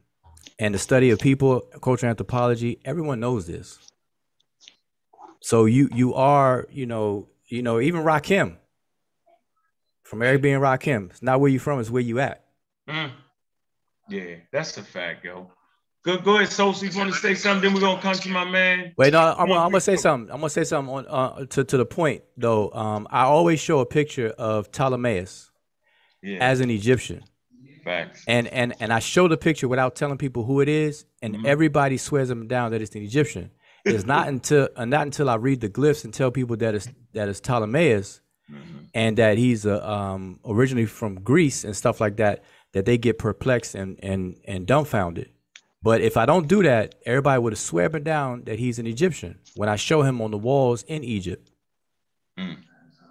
and 0.59 0.75
the 0.75 0.79
study 0.79 1.11
of 1.11 1.19
people, 1.19 1.61
cultural 1.83 2.11
anthropology. 2.11 2.81
Everyone 2.85 3.21
knows 3.21 3.47
this. 3.47 3.79
So 5.41 5.67
you 5.67 5.89
you 5.95 6.15
are 6.15 6.67
you 6.71 6.87
know 6.87 7.29
you 7.47 7.63
know 7.63 7.81
even 7.81 8.03
Rakim 8.03 8.57
from 10.09 10.23
Eric 10.23 10.41
B. 10.41 10.49
& 10.49 10.51
Rakim. 10.51 11.11
It's 11.11 11.23
not 11.23 11.39
where 11.39 11.51
you 11.51 11.59
from, 11.59 11.81
it's 11.81 11.91
where 11.91 12.03
you 12.03 12.19
at. 12.19 12.45
Mm. 12.89 13.13
Yeah, 14.09 14.37
that's 14.51 14.79
a 14.79 14.83
fact, 14.83 15.25
yo. 15.25 15.51
Go, 16.05 16.17
go 16.19 16.37
ahead, 16.37 16.51
Sosa. 16.51 16.87
You 16.87 16.97
want 16.97 17.13
to 17.13 17.19
say 17.19 17.35
something? 17.35 17.63
Then 17.63 17.75
we're 17.75 17.81
gonna 17.81 18.01
come 18.01 18.15
to 18.15 18.29
my 18.29 18.45
man. 18.45 18.93
Wait, 18.97 19.13
no, 19.13 19.21
I'm, 19.37 19.51
I'm 19.53 19.71
gonna 19.71 19.81
say 19.81 19.97
something. 19.97 20.31
I'm 20.33 20.39
gonna 20.41 20.51
say 20.51 20.65
something 20.65 20.95
on 20.95 21.07
uh, 21.09 21.45
to 21.47 21.65
to 21.65 21.77
the 21.77 21.85
point 21.87 22.23
though. 22.37 22.71
Um, 22.73 23.07
I 23.11 23.23
always 23.25 23.61
show 23.61 23.81
a 23.81 23.87
picture 23.87 24.29
of 24.39 24.71
Ptolemaeus 24.71 25.51
Yeah, 26.23 26.39
as 26.41 26.61
an 26.61 26.71
Egyptian, 26.71 27.25
facts. 27.85 28.25
and 28.29 28.47
and 28.49 28.75
and 28.81 28.93
I 28.93 29.01
show 29.01 29.27
the 29.29 29.37
picture 29.37 29.67
without 29.69 29.97
telling 29.97 30.19
people 30.19 30.45
who 30.45 30.61
it 30.61 30.69
is, 30.69 31.05
and 31.21 31.35
Mhm. 31.35 31.47
everybody 31.47 31.97
swears 31.97 32.29
them 32.29 32.47
down 32.47 32.71
that 32.71 32.81
it's 32.81 32.95
an 32.95 33.03
Egyptian. 33.03 33.51
It's 33.85 34.07
not 34.07 34.29
until 34.33 34.69
uh, 34.77 34.85
not 34.85 35.03
until 35.03 35.29
I 35.29 35.35
read 35.35 35.61
the 35.61 35.69
glyphs 35.69 36.05
and 36.05 36.15
tell 36.15 36.31
people 36.31 36.57
that 36.59 36.75
it's 36.77 36.89
that 37.15 37.29
it's 37.29 37.41
Ptolemaeus 37.41 38.21
Mhm. 38.51 38.87
and 38.95 39.17
that 39.19 39.37
he's 39.37 39.67
uh, 39.67 39.85
um, 39.85 40.39
originally 40.47 40.87
from 40.87 41.17
Greece 41.23 41.65
and 41.65 41.77
stuff 41.77 42.01
like 42.01 42.17
that 42.19 42.45
that 42.73 42.85
they 42.87 42.97
get 42.99 43.19
perplexed 43.19 43.75
and 43.75 43.99
and 44.03 44.37
and 44.47 44.65
dumbfounded. 44.67 45.31
But 45.83 46.01
if 46.01 46.17
I 46.17 46.27
don't 46.27 46.49
do 46.49 46.63
that, 46.65 46.97
everybody 47.07 47.41
would 47.41 47.53
have 47.53 47.61
swear 47.61 47.89
me 47.89 48.01
down 48.01 48.45
that 48.45 48.59
he's 48.59 48.79
an 48.79 48.87
Egyptian 48.87 49.39
when 49.55 49.69
I 49.69 49.77
show 49.77 50.03
him 50.03 50.21
on 50.21 50.31
the 50.31 50.39
walls 50.39 50.83
in 50.85 51.05
Egypt. 51.05 51.51
Mm. 52.39 52.59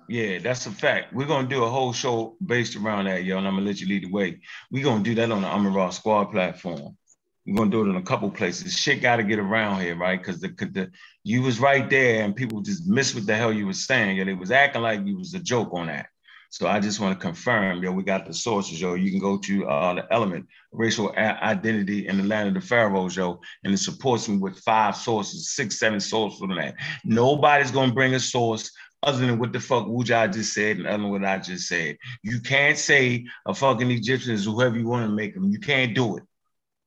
Yeah, 0.09 0.39
that's 0.39 0.65
a 0.65 0.71
fact. 0.71 1.13
We're 1.13 1.27
gonna 1.27 1.47
do 1.47 1.63
a 1.63 1.69
whole 1.69 1.91
show 1.91 2.37
based 2.45 2.75
around 2.75 3.05
that, 3.05 3.23
yo, 3.23 3.37
and 3.37 3.47
I'm 3.47 3.55
gonna 3.55 3.65
let 3.65 3.81
you 3.81 3.87
lead 3.87 4.03
the 4.03 4.11
way. 4.11 4.39
We're 4.71 4.83
gonna 4.83 5.03
do 5.03 5.15
that 5.15 5.31
on 5.31 5.41
the 5.41 5.47
Amara 5.47 5.91
Squad 5.91 6.25
platform. 6.25 6.97
We're 7.45 7.55
gonna 7.55 7.71
do 7.71 7.85
it 7.85 7.89
in 7.89 7.95
a 7.97 8.01
couple 8.01 8.29
places. 8.31 8.73
Shit 8.73 9.01
got 9.01 9.17
to 9.17 9.23
get 9.23 9.39
around 9.39 9.81
here, 9.81 9.95
right? 9.95 10.19
Because 10.19 10.39
the, 10.39 10.49
the 10.49 10.91
you 11.23 11.41
was 11.41 11.59
right 11.59 11.89
there, 11.89 12.23
and 12.23 12.35
people 12.35 12.61
just 12.61 12.87
missed 12.87 13.15
what 13.15 13.25
the 13.25 13.35
hell 13.35 13.51
you 13.51 13.67
was 13.67 13.85
saying. 13.85 14.17
Yeah, 14.17 14.25
they 14.25 14.33
was 14.33 14.51
acting 14.51 14.81
like 14.81 15.05
you 15.05 15.17
was 15.17 15.33
a 15.33 15.39
joke 15.39 15.69
on 15.73 15.87
that. 15.87 16.07
So 16.49 16.67
I 16.67 16.79
just 16.79 16.99
want 16.99 17.19
to 17.19 17.25
confirm, 17.25 17.83
yo, 17.83 17.91
we 17.91 18.03
got 18.03 18.25
the 18.25 18.33
sources, 18.33 18.79
yo. 18.79 18.93
You 18.93 19.11
can 19.11 19.19
go 19.19 19.37
to 19.37 19.67
uh, 19.67 19.93
the 19.95 20.13
element 20.13 20.47
racial 20.71 21.13
identity 21.15 22.07
in 22.07 22.17
the 22.17 22.23
land 22.23 22.47
of 22.49 22.53
the 22.61 22.67
pharaohs, 22.67 23.15
yo, 23.15 23.39
and 23.63 23.73
it 23.73 23.77
supports 23.77 24.27
me 24.27 24.37
with 24.37 24.59
five 24.59 24.95
sources, 24.95 25.51
six, 25.51 25.79
seven 25.79 25.99
sources 25.99 26.41
on 26.41 26.55
that. 26.55 26.75
Nobody's 27.03 27.71
gonna 27.71 27.93
bring 27.93 28.15
a 28.15 28.19
source 28.19 28.71
other 29.03 29.25
than 29.25 29.39
what 29.39 29.53
the 29.53 29.59
fuck 29.59 29.85
Wuja 29.85 30.31
just 30.33 30.53
said 30.53 30.77
and 30.77 30.87
other 30.87 31.03
than 31.03 31.11
what 31.11 31.25
I 31.25 31.37
just 31.37 31.67
said. 31.67 31.97
You 32.23 32.39
can't 32.39 32.77
say 32.77 33.25
a 33.45 33.53
fucking 33.53 33.91
Egyptian 33.91 34.33
is 34.33 34.45
whoever 34.45 34.77
you 34.77 34.87
want 34.87 35.07
to 35.07 35.13
make 35.13 35.33
them. 35.33 35.51
You 35.51 35.59
can't 35.59 35.93
do 35.93 36.17
it. 36.17 36.23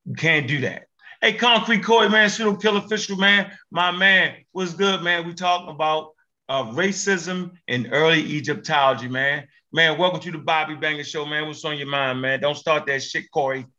You 0.06 0.14
can't 0.14 0.48
do 0.48 0.60
that. 0.62 0.86
Hey, 1.20 1.34
Concrete 1.34 1.84
Corey, 1.84 2.08
man, 2.08 2.30
pseudo 2.30 2.56
kill 2.56 2.78
official, 2.78 3.16
man. 3.16 3.52
My 3.70 3.90
man, 3.90 4.36
what's 4.52 4.72
good, 4.72 5.02
man? 5.02 5.26
We 5.26 5.34
talking 5.34 5.68
about 5.68 6.12
uh, 6.50 6.64
racism 6.72 7.52
in 7.68 7.86
early 7.92 8.20
Egyptology, 8.20 9.08
man. 9.08 9.46
Man, 9.72 9.96
welcome 9.96 10.18
to 10.20 10.32
the 10.32 10.38
Bobby 10.38 10.74
Banger 10.74 11.04
Show, 11.04 11.24
man. 11.24 11.46
What's 11.46 11.64
on 11.64 11.78
your 11.78 11.86
mind, 11.86 12.20
man? 12.20 12.40
Don't 12.40 12.56
start 12.56 12.86
that 12.86 13.02
shit, 13.02 13.30
Corey. 13.30 13.66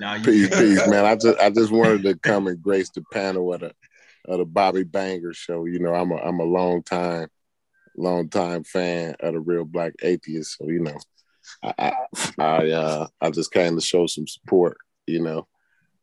Nah, 0.00 0.14
you 0.14 0.24
Peace, 0.24 0.48
peace, 0.48 0.88
man. 0.88 1.04
I 1.04 1.14
just 1.16 1.38
I 1.38 1.50
just 1.50 1.70
wanted 1.70 2.02
to 2.04 2.18
come 2.18 2.46
and 2.46 2.60
grace 2.62 2.88
the 2.88 3.02
panel 3.12 3.52
of 3.52 3.60
the 3.60 3.72
of 4.24 4.38
the 4.38 4.46
Bobby 4.46 4.84
Banger 4.84 5.34
show. 5.34 5.66
You 5.66 5.80
know, 5.80 5.94
I'm 5.94 6.10
a 6.10 6.16
I'm 6.16 6.40
a 6.40 6.44
long 6.44 6.82
time, 6.82 7.28
long 7.94 8.30
time 8.30 8.64
fan 8.64 9.14
of 9.20 9.34
the 9.34 9.40
real 9.40 9.66
black 9.66 9.92
atheist. 10.02 10.56
So, 10.56 10.66
you 10.66 10.80
know, 10.80 10.96
I 11.62 11.74
I, 11.78 11.92
I 12.38 12.70
uh 12.70 13.06
I 13.20 13.30
just 13.30 13.52
came 13.52 13.74
to 13.74 13.82
show 13.82 14.06
some 14.06 14.26
support, 14.26 14.78
you 15.06 15.20
know. 15.20 15.46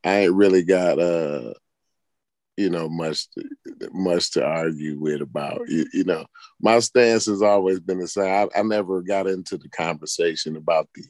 I 0.03 0.19
ain't 0.19 0.35
really 0.35 0.63
got 0.63 0.99
uh 0.99 1.53
you 2.59 2.69
know 2.69 2.89
much 2.89 3.29
to, 3.31 3.43
much 3.93 4.31
to 4.31 4.43
argue 4.43 4.99
with 4.99 5.21
about 5.21 5.61
you, 5.67 5.85
you 5.93 6.03
know 6.03 6.25
my 6.59 6.79
stance 6.79 7.25
has 7.25 7.41
always 7.41 7.79
been 7.79 7.99
the 7.99 8.07
same 8.07 8.25
I, 8.25 8.59
I 8.59 8.63
never 8.63 9.01
got 9.01 9.27
into 9.27 9.57
the 9.57 9.69
conversation 9.69 10.57
about 10.57 10.89
the 10.93 11.03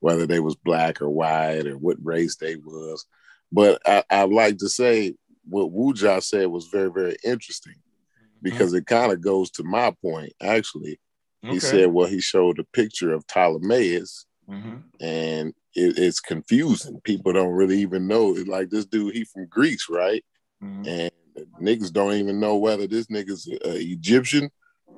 whether 0.00 0.26
they 0.26 0.38
was 0.38 0.54
black 0.54 1.00
or 1.00 1.08
white 1.08 1.66
or 1.66 1.78
what 1.78 1.96
race 2.02 2.36
they 2.36 2.56
was. 2.56 3.06
But 3.50 3.80
I, 3.86 4.04
I'd 4.10 4.30
like 4.30 4.58
to 4.58 4.68
say 4.68 5.14
what 5.48 5.72
Wuja 5.72 6.22
said 6.22 6.46
was 6.48 6.66
very, 6.66 6.90
very 6.90 7.16
interesting 7.24 7.76
because 8.42 8.74
it 8.74 8.86
kind 8.86 9.12
of 9.12 9.22
goes 9.22 9.50
to 9.52 9.64
my 9.64 9.94
point. 10.02 10.32
Actually, 10.42 11.00
he 11.42 11.58
said, 11.60 11.86
well, 11.92 12.06
he 12.06 12.20
showed 12.20 12.58
a 12.58 12.64
picture 12.64 13.12
of 13.12 13.26
Ptolemaeus 13.26 14.26
Mhm. 14.48 14.82
and 15.00 15.54
it, 15.74 15.98
it's 15.98 16.20
confusing. 16.20 17.00
People 17.02 17.32
don't 17.32 17.54
really 17.54 17.78
even 17.80 18.06
know. 18.06 18.26
Like 18.46 18.68
this 18.68 18.84
dude, 18.84 19.14
he 19.14 19.24
from 19.24 19.46
Greece, 19.46 19.86
right? 19.88 20.22
Mhm. 20.64 20.86
And 20.86 21.46
niggas 21.60 21.92
don't 21.92 22.14
even 22.14 22.40
know 22.40 22.56
whether 22.56 22.86
this 22.86 23.06
nigga's 23.06 23.48
Egyptian 23.48 24.50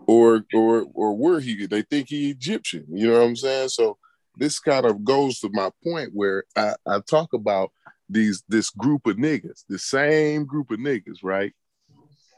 or 0.06 0.44
or 0.55 0.86
or 0.94 1.16
where 1.16 1.40
he. 1.40 1.66
They 1.66 1.82
think 1.82 2.09
he 2.09 2.30
Egyptian. 2.30 2.86
You 2.88 3.09
know 3.09 3.18
what 3.18 3.26
I'm 3.26 3.36
saying? 3.36 3.70
So 3.70 3.98
this 4.36 4.59
kind 4.60 4.86
of 4.86 5.05
goes 5.05 5.40
to 5.40 5.51
my 5.52 5.70
point 5.82 6.10
where 6.12 6.44
I, 6.56 6.74
I 6.86 7.01
talk 7.01 7.32
about 7.32 7.72
these 8.09 8.43
this 8.48 8.70
group 8.70 9.06
of 9.06 9.16
niggas, 9.16 9.64
the 9.68 9.78
same 9.78 10.44
group 10.44 10.70
of 10.70 10.78
niggas, 10.78 11.18
right? 11.22 11.52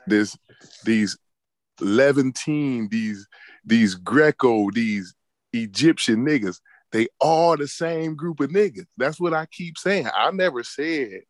This 0.07 0.37
these 0.85 1.19
Levantine, 1.81 2.89
these 2.89 3.27
these 3.65 3.95
Greco, 3.95 4.71
these 4.71 5.15
Egyptian 5.53 6.25
niggas, 6.25 6.61
they 6.93 7.09
all 7.21 7.57
the 7.57 7.69
same 7.69 8.15
group 8.15 8.41
of 8.41 8.51
niggas. 8.51 8.87
That's 8.97 9.21
what 9.21 9.35
I 9.35 9.47
keep 9.47 9.77
saying. 9.77 10.09
I 10.15 10.31
never 10.31 10.63
said 10.63 11.21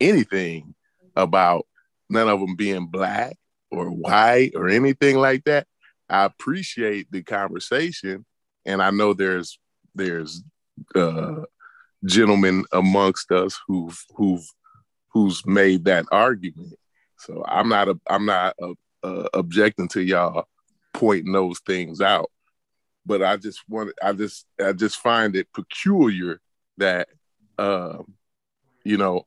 anything 0.00 0.74
about 1.18 1.66
none 2.08 2.28
of 2.28 2.40
them 2.40 2.56
being 2.56 2.86
black 2.86 3.36
or 3.70 3.90
white 3.90 4.52
or 4.54 4.68
anything 4.68 5.18
like 5.18 5.44
that. 5.44 5.66
I 6.08 6.24
appreciate 6.24 7.10
the 7.10 7.22
conversation, 7.22 8.24
and 8.64 8.82
I 8.82 8.90
know 8.90 9.12
there's 9.12 9.58
there's 9.94 10.42
uh, 10.94 11.42
gentlemen 12.04 12.64
amongst 12.72 13.30
us 13.30 13.58
who've 13.66 14.00
who've 14.14 14.46
who's 15.12 15.44
made 15.44 15.84
that 15.84 16.06
argument. 16.10 16.74
So 17.18 17.44
I'm 17.46 17.68
not 17.68 17.88
a, 17.88 18.00
I'm 18.08 18.24
not 18.24 18.54
a, 18.60 18.74
uh, 19.02 19.28
objecting 19.34 19.88
to 19.88 20.00
y'all 20.00 20.46
pointing 20.94 21.32
those 21.32 21.58
things 21.60 22.00
out, 22.00 22.30
but 23.04 23.22
I 23.22 23.36
just 23.36 23.62
want 23.68 23.92
I 24.02 24.12
just 24.12 24.46
I 24.64 24.72
just 24.72 24.96
find 24.96 25.36
it 25.36 25.52
peculiar 25.52 26.40
that 26.78 27.08
um, 27.58 28.14
you 28.84 28.96
know 28.96 29.26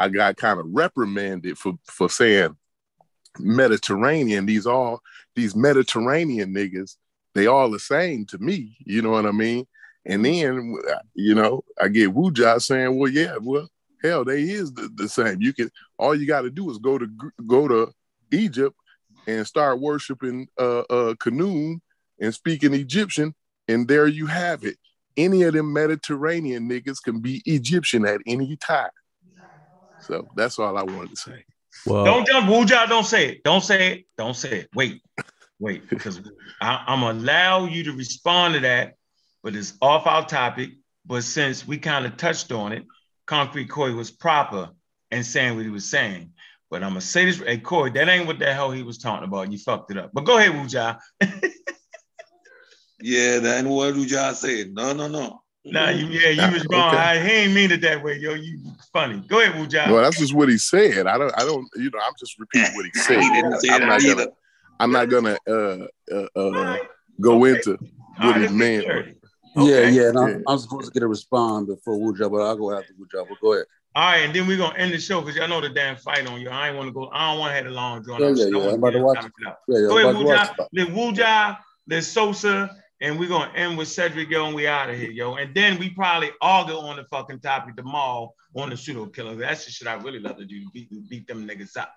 I 0.00 0.08
got 0.08 0.38
kind 0.38 0.58
of 0.58 0.66
reprimanded 0.70 1.58
for 1.58 1.74
for 1.84 2.08
saying 2.08 2.56
Mediterranean. 3.38 4.46
These 4.46 4.66
all 4.66 5.02
these 5.34 5.54
Mediterranean 5.54 6.54
niggas, 6.54 6.96
they 7.34 7.46
all 7.46 7.70
the 7.70 7.78
same 7.78 8.24
to 8.26 8.38
me. 8.38 8.78
You 8.80 9.02
know 9.02 9.10
what 9.10 9.26
I 9.26 9.32
mean? 9.32 9.66
And 10.06 10.24
then 10.24 10.74
you 11.14 11.34
know 11.34 11.64
I 11.78 11.88
get 11.88 12.14
Wuja 12.14 12.62
saying, 12.62 12.98
well, 12.98 13.10
yeah, 13.10 13.36
well, 13.42 13.68
hell, 14.02 14.24
they 14.24 14.40
is 14.40 14.72
the, 14.72 14.90
the 14.94 15.06
same. 15.06 15.42
You 15.42 15.52
can 15.52 15.70
all 15.98 16.14
you 16.14 16.26
got 16.26 16.42
to 16.42 16.50
do 16.50 16.70
is 16.70 16.78
go 16.78 16.96
to 16.96 17.06
go 17.46 17.68
to 17.68 17.92
Egypt 18.32 18.74
and 19.26 19.46
start 19.46 19.80
worshiping 19.80 20.48
uh, 20.58 20.80
uh, 20.80 21.14
Canoon 21.14 21.80
and 22.18 22.34
speaking 22.34 22.72
Egyptian, 22.72 23.34
and 23.68 23.86
there 23.86 24.06
you 24.06 24.24
have 24.26 24.64
it. 24.64 24.78
Any 25.18 25.42
of 25.42 25.52
them 25.52 25.74
Mediterranean 25.74 26.70
niggas 26.70 27.02
can 27.02 27.20
be 27.20 27.42
Egyptian 27.44 28.06
at 28.06 28.22
any 28.26 28.56
time. 28.56 28.88
So 30.02 30.28
that's 30.36 30.58
all 30.58 30.76
I 30.76 30.82
wanted 30.82 31.10
to 31.10 31.16
say. 31.16 31.44
Well, 31.86 32.04
Don't 32.04 32.26
jump, 32.26 32.48
Wuja. 32.48 32.88
Don't 32.88 33.06
say 33.06 33.30
it. 33.30 33.44
Don't 33.44 33.62
say 33.62 33.92
it. 33.92 34.04
Don't 34.18 34.34
say 34.34 34.60
it. 34.60 34.68
Wait, 34.74 35.02
wait, 35.58 35.88
because 35.88 36.20
I, 36.60 36.84
I'm 36.86 37.00
gonna 37.00 37.18
allow 37.18 37.64
you 37.66 37.84
to 37.84 37.92
respond 37.92 38.54
to 38.54 38.60
that, 38.60 38.94
but 39.42 39.54
it's 39.54 39.74
off 39.80 40.06
our 40.06 40.26
topic. 40.26 40.70
But 41.06 41.24
since 41.24 41.66
we 41.66 41.78
kind 41.78 42.06
of 42.06 42.16
touched 42.16 42.52
on 42.52 42.72
it, 42.72 42.84
Concrete 43.26 43.66
Corey 43.66 43.94
was 43.94 44.10
proper 44.10 44.70
and 45.10 45.24
saying 45.24 45.56
what 45.56 45.64
he 45.64 45.70
was 45.70 45.90
saying. 45.90 46.32
But 46.70 46.82
I'm 46.82 46.90
gonna 46.90 47.00
say 47.00 47.24
this, 47.24 47.38
hey 47.38 47.58
Corey, 47.58 47.90
that 47.92 48.08
ain't 48.08 48.26
what 48.26 48.38
the 48.38 48.52
hell 48.52 48.70
he 48.70 48.82
was 48.82 48.98
talking 48.98 49.26
about. 49.26 49.50
You 49.50 49.58
fucked 49.58 49.90
it 49.90 49.98
up. 49.98 50.10
But 50.12 50.24
go 50.24 50.38
ahead, 50.38 50.52
Wuja. 50.52 50.98
Yeah, 53.02 53.38
then 53.38 53.68
what 53.68 53.94
do 53.94 54.02
y'all? 54.02 54.34
No, 54.72 54.92
no, 54.92 55.08
no. 55.08 55.42
Nah, 55.70 55.90
you, 55.90 56.06
yeah, 56.06 56.30
you 56.30 56.52
was 56.52 56.62
Okay. 56.66 56.76
wrong. 56.76 56.94
I, 56.94 57.18
he 57.20 57.30
ain't 57.30 57.52
mean 57.52 57.70
it 57.70 57.80
that 57.82 58.02
way, 58.02 58.16
yo. 58.18 58.34
You 58.34 58.60
funny. 58.92 59.22
Go 59.28 59.40
ahead, 59.40 59.54
Wuja. 59.54 59.90
Well, 59.90 60.02
that's 60.02 60.18
just 60.18 60.34
what 60.34 60.48
he 60.48 60.58
said. 60.58 61.06
I 61.06 61.16
don't, 61.18 61.32
I 61.38 61.44
don't, 61.44 61.66
you 61.76 61.90
know, 61.90 61.98
I'm 61.98 62.12
just 62.18 62.38
repeating 62.38 62.74
what 62.74 62.84
he 62.86 62.90
said. 63.00 63.20
He 63.20 63.30
didn't 63.30 63.60
say 63.60 63.68
I'm 63.70 63.80
that 63.80 63.86
not 63.86 64.02
either. 64.02 64.14
gonna, 64.14 64.30
I'm 64.80 64.92
not 64.92 65.08
gonna 65.08 65.38
uh, 65.48 65.86
uh, 66.12 66.26
uh, 66.36 66.76
go 67.20 67.44
Okay. 67.44 67.52
into 67.56 67.78
All 68.20 68.26
what 68.26 68.36
right, 68.36 68.50
he 68.50 68.56
meant. 68.56 68.86
dirty. 68.86 69.14
Yeah, 69.56 69.80
yeah. 69.88 70.08
And 70.08 70.18
I'm, 70.18 70.28
Yeah. 70.28 70.36
I'm 70.46 70.58
supposed 70.58 70.86
to 70.86 70.92
get 70.92 71.02
a 71.02 71.08
response 71.08 71.68
before 71.68 71.96
Wuja, 71.98 72.30
but 72.30 72.38
I'll 72.42 72.56
go 72.56 72.72
after 72.76 72.92
Wuja. 72.94 73.26
But 73.28 73.40
go 73.40 73.54
ahead. 73.54 73.66
All 73.96 74.04
right, 74.04 74.18
and 74.18 74.32
then 74.32 74.46
we're 74.46 74.56
gonna 74.56 74.78
end 74.78 74.94
the 74.94 75.00
show 75.00 75.20
because 75.20 75.34
y'all 75.34 75.48
know 75.48 75.60
the 75.60 75.68
damn 75.68 75.96
fight 75.96 76.24
on 76.28 76.40
you. 76.40 76.48
I 76.48 76.68
ain't 76.68 76.76
want 76.76 76.88
to 76.88 76.92
go. 76.92 77.10
I 77.12 77.32
don't 77.32 77.40
want 77.40 77.50
to 77.50 77.56
have 77.56 77.66
a 77.66 77.70
long 77.70 78.02
drawn 78.02 78.20
Yeah, 78.20 78.28
out 78.28 78.36
yeah, 78.36 78.44
shit. 78.44 78.54
I 78.54 78.58
yeah. 78.58 78.68
I'm 78.68 78.74
about 78.74 78.90
to 78.90 78.98
watch 79.00 79.18
time. 79.18 79.32
Yeah, 79.66 79.78
yeah. 79.78 79.88
Go 79.88 79.98
ahead, 79.98 80.10
about 80.10 80.18
to 80.20 80.24
watch 80.26 80.48
Wuja. 80.48 80.66
Let 80.72 80.88
Wuja, 80.88 81.58
let 81.88 82.04
Sosa, 82.04 82.79
and 83.00 83.18
we're 83.18 83.28
gonna 83.28 83.52
end 83.54 83.78
with 83.78 83.88
Cedric, 83.88 84.30
yo, 84.30 84.46
and 84.46 84.54
we 84.54 84.66
out 84.66 84.90
of 84.90 84.96
here, 84.96 85.10
yo. 85.10 85.36
And 85.36 85.54
then 85.54 85.78
we 85.78 85.90
probably 85.90 86.30
all 86.40 86.66
go 86.66 86.80
on 86.80 86.96
the 86.96 87.04
fucking 87.04 87.40
topic 87.40 87.76
tomorrow 87.76 88.34
on 88.54 88.70
the 88.70 88.76
pseudo 88.76 89.06
killer. 89.06 89.34
That's 89.36 89.64
the 89.64 89.70
shit 89.70 89.88
I 89.88 89.94
really 89.94 90.18
love 90.18 90.36
to 90.36 90.44
do. 90.44 90.68
Beat, 90.72 90.90
beat 91.08 91.26
them 91.26 91.48
niggas 91.48 91.76
up. 91.76 91.94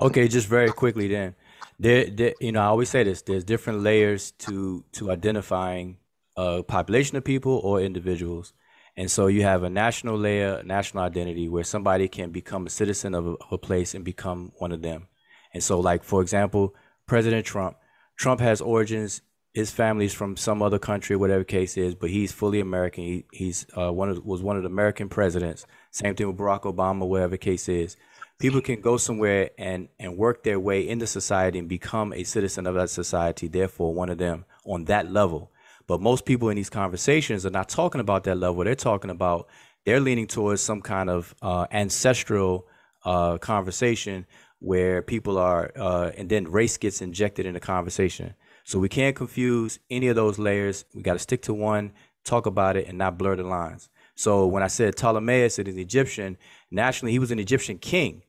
Okay, 0.00 0.26
just 0.26 0.48
very 0.48 0.70
quickly 0.70 1.06
then. 1.06 1.36
There, 1.78 2.06
there, 2.06 2.34
you 2.40 2.52
know, 2.52 2.60
I 2.60 2.66
always 2.66 2.88
say 2.88 3.04
this. 3.04 3.22
There's 3.22 3.44
different 3.44 3.80
layers 3.80 4.32
to 4.32 4.84
to 4.92 5.10
identifying 5.10 5.98
a 6.36 6.62
population 6.62 7.16
of 7.16 7.24
people 7.24 7.60
or 7.62 7.80
individuals, 7.80 8.52
And 8.96 9.10
so 9.10 9.26
you 9.26 9.42
have 9.42 9.64
a 9.64 9.70
national 9.70 10.16
layer, 10.16 10.62
national 10.64 11.02
identity, 11.02 11.48
where 11.48 11.64
somebody 11.64 12.08
can 12.08 12.30
become 12.30 12.66
a 12.66 12.70
citizen 12.70 13.14
of 13.14 13.26
a, 13.26 13.30
of 13.30 13.52
a 13.52 13.58
place 13.58 13.94
and 13.94 14.04
become 14.04 14.52
one 14.58 14.72
of 14.72 14.82
them. 14.82 15.08
And 15.52 15.62
so, 15.62 15.80
like 15.80 16.04
for 16.04 16.22
example, 16.22 16.74
President 17.06 17.44
Trump, 17.46 17.76
Trump 18.16 18.40
has 18.40 18.60
origins. 18.60 19.22
His 19.52 19.70
family's 19.70 20.12
from 20.12 20.36
some 20.36 20.62
other 20.62 20.80
country, 20.80 21.14
whatever 21.14 21.44
case 21.44 21.76
is, 21.76 21.94
but 21.94 22.10
he's 22.10 22.32
fully 22.32 22.58
American. 22.58 23.04
He, 23.04 23.24
he's 23.32 23.66
uh, 23.78 23.92
one 23.92 24.08
of 24.08 24.24
was 24.24 24.42
one 24.42 24.56
of 24.56 24.64
the 24.64 24.68
American 24.68 25.08
presidents. 25.08 25.64
Same 25.92 26.16
thing 26.16 26.26
with 26.26 26.36
Barack 26.36 26.62
Obama, 26.62 27.06
whatever 27.06 27.36
case 27.36 27.68
is. 27.68 27.96
People 28.40 28.60
can 28.60 28.80
go 28.80 28.96
somewhere 28.96 29.50
and 29.56 29.88
and 30.00 30.16
work 30.16 30.42
their 30.42 30.58
way 30.58 30.88
into 30.88 31.06
society 31.06 31.60
and 31.60 31.68
become 31.68 32.12
a 32.12 32.24
citizen 32.24 32.66
of 32.66 32.74
that 32.74 32.90
society. 32.90 33.46
Therefore, 33.46 33.94
one 33.94 34.10
of 34.10 34.18
them 34.18 34.44
on 34.64 34.86
that 34.86 35.12
level. 35.12 35.52
But 35.86 36.00
most 36.00 36.24
people 36.24 36.48
in 36.48 36.56
these 36.56 36.70
conversations 36.70 37.46
are 37.46 37.50
not 37.50 37.68
talking 37.68 38.00
about 38.00 38.24
that 38.24 38.36
level. 38.36 38.64
They're 38.64 38.74
talking 38.74 39.10
about 39.10 39.48
they're 39.84 40.00
leaning 40.00 40.26
towards 40.26 40.62
some 40.62 40.80
kind 40.80 41.10
of 41.10 41.34
uh, 41.42 41.66
ancestral 41.70 42.66
uh, 43.04 43.38
conversation 43.38 44.26
where 44.64 45.02
people 45.02 45.36
are, 45.36 45.70
uh, 45.76 46.10
and 46.16 46.28
then 46.28 46.50
race 46.50 46.76
gets 46.78 47.02
injected 47.02 47.44
in 47.44 47.54
the 47.54 47.60
conversation. 47.60 48.34
So 48.64 48.78
we 48.78 48.88
can't 48.88 49.14
confuse 49.14 49.78
any 49.90 50.08
of 50.08 50.16
those 50.16 50.38
layers. 50.38 50.86
We 50.94 51.02
got 51.02 51.12
to 51.12 51.18
stick 51.18 51.42
to 51.42 51.54
one, 51.54 51.92
talk 52.24 52.46
about 52.46 52.76
it, 52.76 52.88
and 52.88 52.96
not 52.96 53.18
blur 53.18 53.36
the 53.36 53.42
lines. 53.42 53.90
So 54.14 54.46
when 54.46 54.62
I 54.62 54.68
said 54.68 54.96
Ptolemaeus 54.96 55.58
is 55.58 55.68
an 55.68 55.78
Egyptian, 55.78 56.38
nationally 56.70 57.12
he 57.12 57.18
was 57.18 57.30
an 57.30 57.38
Egyptian 57.38 57.78
king. 57.78 58.22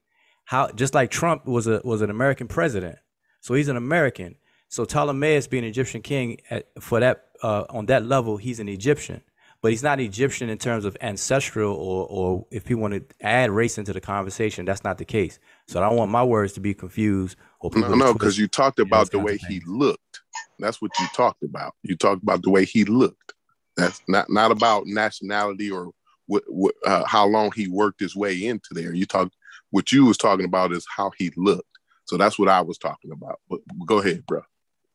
How 0.43 0.71
just 0.71 0.93
like 0.93 1.09
Trump 1.09 1.45
was 1.45 1.67
a 1.67 1.81
was 1.83 2.01
an 2.01 2.09
American 2.09 2.47
president, 2.47 2.97
so 3.39 3.53
he's 3.53 3.69
an 3.69 3.77
American. 3.77 4.35
So 4.67 4.83
Ptolemaeus 4.85 5.47
being 5.47 5.63
an 5.63 5.69
Egyptian 5.69 6.01
king 6.01 6.37
at, 6.49 6.67
for 6.81 6.99
that 6.99 7.29
uh, 7.41 7.63
on 7.69 7.85
that 7.85 8.05
level, 8.05 8.37
he's 8.37 8.59
an 8.59 8.67
Egyptian, 8.67 9.21
but 9.61 9.71
he's 9.71 9.83
not 9.83 9.99
Egyptian 9.99 10.49
in 10.49 10.57
terms 10.57 10.85
of 10.85 10.97
ancestral 11.01 11.73
or 11.73 12.05
or 12.09 12.45
if 12.51 12.65
people 12.65 12.81
want 12.81 12.93
to 12.93 13.25
add 13.25 13.49
race 13.51 13.77
into 13.77 13.93
the 13.93 14.01
conversation, 14.01 14.65
that's 14.65 14.83
not 14.83 14.97
the 14.97 15.05
case. 15.05 15.39
So 15.67 15.81
I 15.81 15.87
don't 15.87 15.97
want 15.97 16.11
my 16.11 16.23
words 16.23 16.53
to 16.53 16.59
be 16.59 16.73
confused 16.73 17.37
or 17.59 17.71
No, 17.73 17.95
no, 17.95 18.13
because 18.13 18.37
you 18.37 18.47
talked 18.47 18.79
about 18.79 19.11
the 19.11 19.19
way 19.19 19.37
he 19.37 19.61
looked. 19.65 20.21
That's 20.59 20.81
what 20.81 20.91
you 20.99 21.07
talked 21.13 21.43
about. 21.43 21.73
You 21.83 21.95
talked 21.95 22.23
about 22.23 22.43
the 22.43 22.49
way 22.49 22.65
he 22.65 22.85
looked. 22.85 23.33
That's 23.75 24.01
not 24.07 24.29
not 24.29 24.51
about 24.51 24.85
nationality 24.85 25.69
or 25.69 25.91
what, 26.27 26.43
what 26.47 26.75
uh, 26.85 27.05
how 27.05 27.25
long 27.25 27.51
he 27.53 27.67
worked 27.67 27.99
his 27.99 28.15
way 28.15 28.45
into 28.45 28.69
there. 28.71 28.93
You 28.93 29.05
talked 29.05 29.35
what 29.71 29.91
you 29.91 30.05
was 30.05 30.17
talking 30.17 30.45
about 30.45 30.71
is 30.71 30.85
how 30.95 31.11
he 31.17 31.31
looked. 31.35 31.67
So 32.05 32.17
that's 32.17 32.37
what 32.39 32.47
I 32.47 32.61
was 32.61 32.77
talking 32.77 33.11
about. 33.11 33.39
But 33.49 33.59
go 33.85 33.97
ahead, 33.99 34.25
bro. 34.25 34.43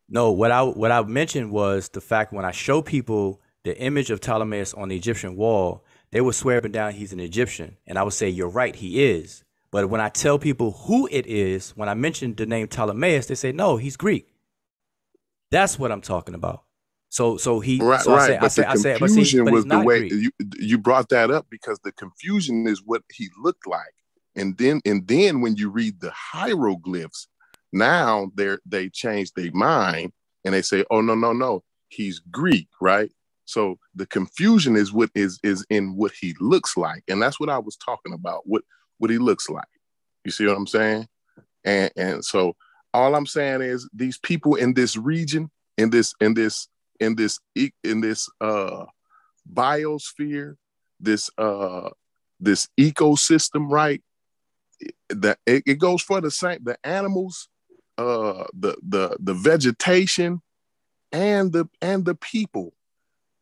No, 0.08 0.30
what 0.30 0.50
I 0.50 0.62
what 0.62 0.90
I 0.90 1.02
mentioned 1.02 1.50
was 1.50 1.88
the 1.88 2.00
fact 2.00 2.32
when 2.32 2.44
I 2.44 2.52
show 2.52 2.80
people 2.80 3.40
the 3.64 3.76
image 3.78 4.10
of 4.10 4.20
Ptolemaeus 4.20 4.72
on 4.74 4.88
the 4.88 4.96
Egyptian 4.96 5.36
wall, 5.36 5.84
they 6.12 6.20
would 6.20 6.34
swear 6.34 6.58
up 6.58 6.64
and 6.64 6.72
down 6.72 6.92
he's 6.92 7.12
an 7.12 7.20
Egyptian, 7.20 7.76
and 7.86 7.98
I 7.98 8.02
would 8.02 8.12
say 8.12 8.28
you're 8.28 8.48
right, 8.48 8.74
he 8.74 9.04
is. 9.04 9.44
But 9.72 9.88
when 9.88 10.00
I 10.00 10.08
tell 10.08 10.38
people 10.38 10.72
who 10.72 11.08
it 11.10 11.26
is, 11.26 11.70
when 11.76 11.88
I 11.88 11.94
mention 11.94 12.34
the 12.34 12.46
name 12.46 12.66
Ptolemaeus, 12.66 13.26
they 13.26 13.34
say 13.34 13.52
no, 13.52 13.76
he's 13.76 13.96
Greek. 13.96 14.32
That's 15.50 15.78
what 15.78 15.92
I'm 15.92 16.00
talking 16.00 16.34
about. 16.34 16.64
So 17.08 17.36
so 17.36 17.60
he 17.60 17.80
Right, 17.80 18.00
so 18.00 18.12
I 18.12 18.16
right. 18.16 18.30
I 18.30 18.40
but 18.40 18.52
say 18.52 18.62
the 18.62 18.70
I 18.70 18.74
say 18.74 18.96
but 18.98 19.10
see, 19.10 19.14
confusion 19.16 19.44
but 19.44 19.52
was 19.52 19.64
the 19.64 19.78
way 19.80 20.08
Greek. 20.08 20.12
you 20.12 20.30
you 20.58 20.78
brought 20.78 21.08
that 21.10 21.30
up 21.30 21.46
because 21.50 21.78
the 21.84 21.92
confusion 21.92 22.66
is 22.66 22.82
what 22.84 23.02
he 23.12 23.28
looked 23.42 23.66
like. 23.66 23.94
And 24.36 24.56
then 24.58 24.80
and 24.84 25.06
then 25.06 25.40
when 25.40 25.56
you 25.56 25.70
read 25.70 26.00
the 26.00 26.12
hieroglyphs, 26.12 27.28
now 27.72 28.30
they're 28.34 28.60
they 28.64 28.88
change 28.88 29.32
their 29.32 29.52
mind 29.52 30.12
and 30.44 30.54
they 30.54 30.62
say, 30.62 30.84
oh 30.90 31.00
no, 31.00 31.14
no, 31.14 31.32
no, 31.32 31.62
he's 31.88 32.20
Greek, 32.20 32.68
right? 32.80 33.10
So 33.44 33.78
the 33.96 34.06
confusion 34.06 34.76
is 34.76 34.92
what 34.92 35.10
is 35.14 35.40
is 35.42 35.66
in 35.68 35.96
what 35.96 36.12
he 36.12 36.34
looks 36.40 36.76
like. 36.76 37.02
And 37.08 37.20
that's 37.20 37.40
what 37.40 37.50
I 37.50 37.58
was 37.58 37.76
talking 37.76 38.12
about, 38.12 38.42
what 38.46 38.62
what 39.00 39.10
he 39.10 39.18
looks 39.18 39.48
like. 39.48 39.64
You 40.24 40.30
see 40.30 40.46
what 40.46 40.56
I'm 40.56 40.66
saying? 40.66 41.08
And 41.64 41.90
and 41.96 42.24
so 42.24 42.54
all 42.92 43.14
I'm 43.14 43.26
saying 43.26 43.62
is 43.62 43.88
these 43.92 44.18
people 44.18 44.54
in 44.54 44.74
this 44.74 44.96
region, 44.96 45.50
in 45.78 45.90
this 45.90 46.14
in 46.20 46.34
this 46.34 46.68
in 47.00 47.16
this 47.16 47.40
in 47.56 48.00
this 48.02 48.28
uh 48.40 48.84
biosphere, 49.52 50.56
this 51.00 51.30
uh 51.38 51.90
this 52.38 52.68
ecosystem, 52.78 53.70
right? 53.70 54.02
That 55.08 55.38
it, 55.46 55.62
it 55.66 55.78
goes 55.78 56.02
for 56.02 56.20
the 56.20 56.30
same 56.30 56.62
the 56.62 56.76
animals, 56.84 57.48
uh 57.96 58.44
the 58.52 58.76
the 58.86 59.16
the 59.18 59.34
vegetation 59.34 60.42
and 61.10 61.52
the 61.52 61.66
and 61.80 62.04
the 62.04 62.14
people. 62.14 62.74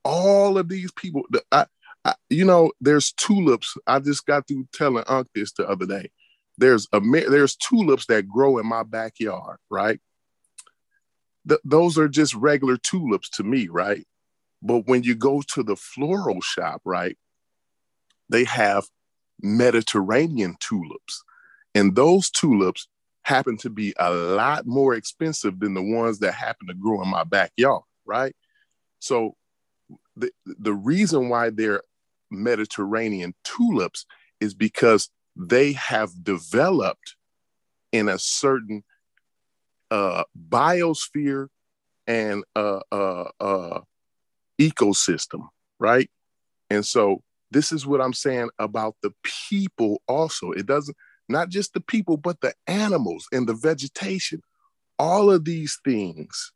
All 0.04 0.56
of 0.56 0.68
these 0.68 0.92
people, 0.92 1.24
I, 1.52 1.66
I, 2.04 2.14
you 2.30 2.44
know, 2.44 2.72
there's 2.80 3.12
tulips. 3.12 3.76
I 3.86 3.98
just 3.98 4.26
got 4.26 4.46
through 4.46 4.68
telling 4.72 5.04
Unc 5.06 5.28
this 5.34 5.52
the 5.52 5.68
other 5.68 5.86
day. 5.86 6.10
There's 6.56 6.88
a 6.92 7.00
there's 7.00 7.56
tulips 7.56 8.06
that 8.06 8.28
grow 8.28 8.58
in 8.58 8.66
my 8.66 8.82
backyard, 8.82 9.58
right? 9.70 10.00
Th- 11.48 11.60
those 11.64 11.98
are 11.98 12.08
just 12.08 12.34
regular 12.34 12.76
tulips 12.76 13.30
to 13.30 13.44
me, 13.44 13.68
right? 13.68 14.04
But 14.62 14.86
when 14.86 15.04
you 15.04 15.14
go 15.14 15.42
to 15.54 15.62
the 15.62 15.76
floral 15.76 16.40
shop, 16.40 16.82
right, 16.84 17.16
they 18.28 18.44
have 18.44 18.86
Mediterranean 19.40 20.56
tulips. 20.60 21.22
And 21.74 21.94
those 21.94 22.30
tulips 22.30 22.88
happen 23.22 23.56
to 23.58 23.70
be 23.70 23.94
a 23.98 24.10
lot 24.10 24.66
more 24.66 24.94
expensive 24.94 25.60
than 25.60 25.74
the 25.74 25.82
ones 25.82 26.18
that 26.20 26.32
happen 26.32 26.66
to 26.68 26.74
grow 26.74 27.02
in 27.02 27.08
my 27.08 27.24
backyard, 27.24 27.82
right? 28.04 28.34
So 28.98 29.36
the, 30.16 30.32
the 30.44 30.72
reason 30.72 31.28
why 31.28 31.50
they're 31.50 31.82
Mediterranean 32.30 33.34
tulips 33.44 34.06
is 34.40 34.54
because 34.54 35.10
they 35.36 35.72
have 35.72 36.24
developed 36.24 37.16
in 37.92 38.08
a 38.08 38.18
certain 38.18 38.82
uh, 39.90 40.24
biosphere 40.48 41.48
and 42.06 42.44
uh, 42.56 42.80
uh, 42.90 43.30
uh, 43.40 43.80
ecosystem, 44.58 45.48
right? 45.78 46.10
And 46.70 46.84
so 46.84 47.22
this 47.50 47.72
is 47.72 47.86
what 47.86 48.00
I'm 48.00 48.12
saying 48.12 48.50
about 48.58 48.96
the 49.02 49.12
people 49.22 50.02
also. 50.06 50.52
It 50.52 50.66
doesn't, 50.66 50.96
not 51.28 51.48
just 51.48 51.74
the 51.74 51.80
people, 51.80 52.16
but 52.16 52.40
the 52.40 52.54
animals 52.66 53.26
and 53.32 53.46
the 53.46 53.54
vegetation. 53.54 54.42
All 54.98 55.30
of 55.30 55.44
these 55.44 55.78
things 55.84 56.52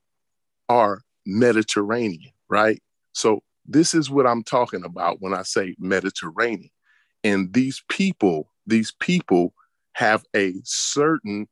are 0.69 1.01
Mediterranean, 1.24 2.32
right? 2.49 2.82
So 3.12 3.43
this 3.67 3.95
is 3.95 4.11
what 4.11 4.27
I'm 4.27 4.43
talking 4.43 4.85
about 4.85 5.19
when 5.21 5.35
I 5.35 5.43
say 5.43 5.75
Mediterranean. 5.79 6.71
And 7.25 7.53
these 7.53 7.83
people, 7.89 8.51
these 8.67 8.93
people 9.01 9.55
have 9.95 10.25
a 10.35 10.55
certain, 10.65 11.49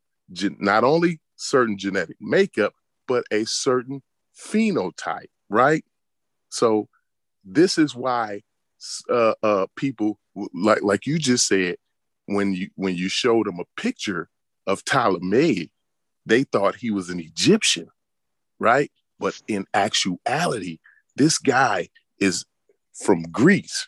not 0.58 0.84
only 0.84 1.20
certain 1.36 1.78
genetic 1.78 2.16
makeup, 2.20 2.74
but 3.06 3.24
a 3.30 3.44
certain 3.44 4.02
phenotype, 4.36 5.30
right? 5.48 5.84
So 6.48 6.88
this 7.44 7.78
is 7.78 7.94
why 7.94 8.42
uh, 9.08 9.34
uh, 9.42 9.66
people 9.76 10.18
like 10.54 10.82
like 10.82 11.06
you 11.06 11.18
just 11.18 11.46
said 11.46 11.76
when 12.26 12.54
you 12.54 12.70
when 12.76 12.94
you 12.94 13.08
showed 13.08 13.46
them 13.46 13.60
a 13.60 13.80
picture 13.80 14.28
of 14.66 14.84
Ptolemy, 14.84 15.70
they 16.26 16.44
thought 16.44 16.76
he 16.76 16.90
was 16.90 17.10
an 17.10 17.20
Egyptian, 17.20 17.88
right? 18.58 18.90
But 19.18 19.40
in 19.48 19.66
actuality, 19.74 20.78
this 21.16 21.38
guy 21.38 21.88
is 22.20 22.44
from 22.94 23.22
Greece. 23.24 23.86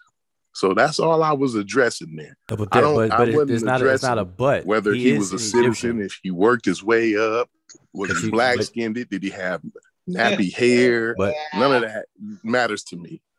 So 0.55 0.75
that's 0.75 0.99
all 0.99 1.23
I 1.23 1.33
was 1.33 1.55
addressing 1.55 2.15
there. 2.17 2.37
No, 2.51 2.57
but, 2.57 2.69
I 2.73 2.81
don't- 2.81 2.95
but, 3.09 3.17
but 3.17 3.29
it, 3.29 3.35
wasn't 3.35 3.51
it's 3.53 3.63
not 3.63 3.81
a, 3.81 3.89
it's 3.93 4.03
not 4.03 4.19
a 4.19 4.23
addressing 4.23 4.35
but. 4.37 4.67
Whether 4.67 4.93
he, 4.93 5.11
is 5.11 5.19
was 5.19 5.33
a 5.35 5.39
citizen, 5.39 5.67
Egyptian. 6.01 6.01
if 6.03 6.19
he 6.23 6.31
worked 6.31 6.65
his 6.67 6.83
way 6.83 7.17
up, 7.17 7.49
was 7.95 8.21
he 8.21 8.31
black 8.31 8.61
skinned? 8.63 8.95
Did 8.97 9.23
he 9.23 9.31
have 9.31 9.63
nappy 10.09 10.53
hair? 10.53 11.15
But 11.17 11.35
None 11.55 11.73
of 11.77 11.83
that 11.83 12.07
matters 12.43 12.83
to 12.85 12.97
me. 12.97 13.23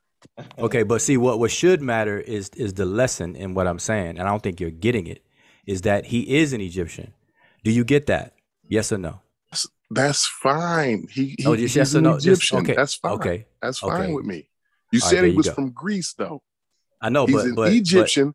Okay, 0.57 0.83
but 0.83 1.01
see 1.01 1.17
what 1.17 1.37
what 1.37 1.51
should 1.51 1.81
matter 1.81 2.17
is 2.17 2.49
is 2.55 2.73
the 2.75 2.85
lesson 2.85 3.35
in 3.35 3.53
what 3.55 3.67
I'm 3.67 3.77
saying, 3.77 4.17
and 4.17 4.21
I 4.21 4.31
don't 4.31 4.41
think 4.41 4.61
you're 4.61 4.71
getting 4.71 5.05
it. 5.05 5.21
Is 5.67 5.81
that 5.81 6.05
he 6.05 6.37
is 6.37 6.53
an 6.53 6.61
Egyptian? 6.61 7.13
Do 7.65 7.71
you 7.71 7.83
get 7.83 8.05
that? 8.07 8.33
Yes 8.69 8.93
or 8.93 8.97
no? 8.97 9.19
That's 9.91 10.25
fine. 10.25 11.07
He, 11.11 11.35
oh, 11.45 11.51
he 11.51 11.55
No, 11.55 11.55
just 11.55 11.61
he's 11.61 11.75
yes 11.75 11.95
or 11.95 11.97
an 11.97 12.03
no. 12.05 12.13
Just- 12.13 12.25
Egyptian. 12.27 12.57
okay, 12.59 12.73
That's 12.73 12.95
fine. 12.95 13.11
okay, 13.11 13.45
That's 13.61 13.79
fine 13.79 14.01
okay. 14.03 14.13
with 14.13 14.25
me. 14.25 14.47
You 14.93 14.99
right, 14.99 15.09
said 15.09 15.17
there 15.23 15.25
he 15.25 15.35
was 15.35 15.49
from 15.49 15.71
Greece, 15.71 16.13
though. 16.17 16.41
I 17.01 17.09
know, 17.09 17.25
He's 17.25 17.35
but 17.35 17.45
an 17.45 17.55
but 17.55 17.61
but- 17.63 17.73
Egyptian 17.73 18.33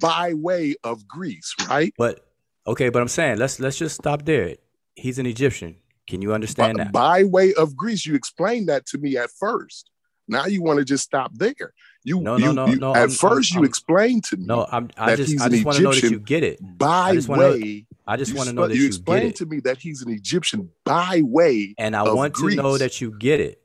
by 0.00 0.32
way 0.34 0.74
of 0.84 1.06
Greece, 1.06 1.54
right? 1.68 1.92
But, 1.98 2.24
okay, 2.66 2.88
but 2.88 3.02
I'm 3.02 3.08
saying 3.08 3.38
let's 3.38 3.60
let's 3.60 3.76
just 3.78 3.96
stop 3.96 4.24
there. 4.24 4.56
He's 4.94 5.18
an 5.18 5.26
Egyptian. 5.26 5.76
Can 6.08 6.22
you 6.22 6.32
understand 6.32 6.78
By, 6.78 6.84
that? 6.84 6.92
by 6.92 7.24
way 7.24 7.52
of 7.54 7.76
Greece, 7.76 8.06
you 8.06 8.14
explained 8.14 8.68
that 8.68 8.86
to 8.86 8.98
me 8.98 9.16
at 9.16 9.28
first. 9.38 9.90
Now 10.28 10.46
you 10.46 10.62
want 10.62 10.78
to 10.78 10.84
just 10.84 11.04
stop 11.04 11.32
there. 11.34 11.72
You, 12.04 12.20
No, 12.20 12.36
no, 12.36 12.46
you, 12.46 12.52
no, 12.52 12.66
you- 12.68 12.76
no, 12.76 12.90
At 12.94 12.98
I'm- 12.98 13.08
1st 13.10 13.52
I'm- 13.54 13.62
you 13.62 13.68
explained 13.68 14.24
to 14.24 14.36
me 14.36 14.46
No, 14.46 14.66
I'm. 14.70 14.88
I 14.96 15.14
just 15.16 15.40
I 15.40 15.48
just 15.48 15.64
want 15.64 15.76
to 15.78 15.82
know 15.84 15.92
that 15.92 16.02
you 16.04 16.18
get 16.20 16.42
it. 16.44 16.58
by 16.78 17.14
just 17.14 17.28
wanna 17.28 17.42
know- 17.42 17.50
way. 17.52 17.86
I 18.06 18.16
just 18.16 18.34
want 18.34 18.48
to 18.48 18.54
know 18.54 18.66
that 18.68 18.74
you 18.76 18.84
you 18.84 18.88
get 18.88 18.92
it. 18.92 19.02
You 19.02 19.26
explained 19.26 19.36
to 19.36 19.46
me 19.46 19.60
that 19.60 19.78
he's 19.78 20.02
an 20.02 20.10
Egyptian 20.12 20.70
by 20.84 21.22
way 21.24 21.74
and 21.76 21.94
I 21.96 22.02
want 22.04 22.34
to 22.36 22.54
know 22.54 22.78
that 22.78 23.00
you 23.00 23.16
get 23.18 23.40
it. 23.40 23.60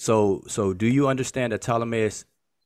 So, 0.00 0.42
so 0.48 0.72
do 0.72 0.86
you 0.86 1.08
understand 1.08 1.52
that 1.52 1.60
Ptolemaeus 1.60 2.24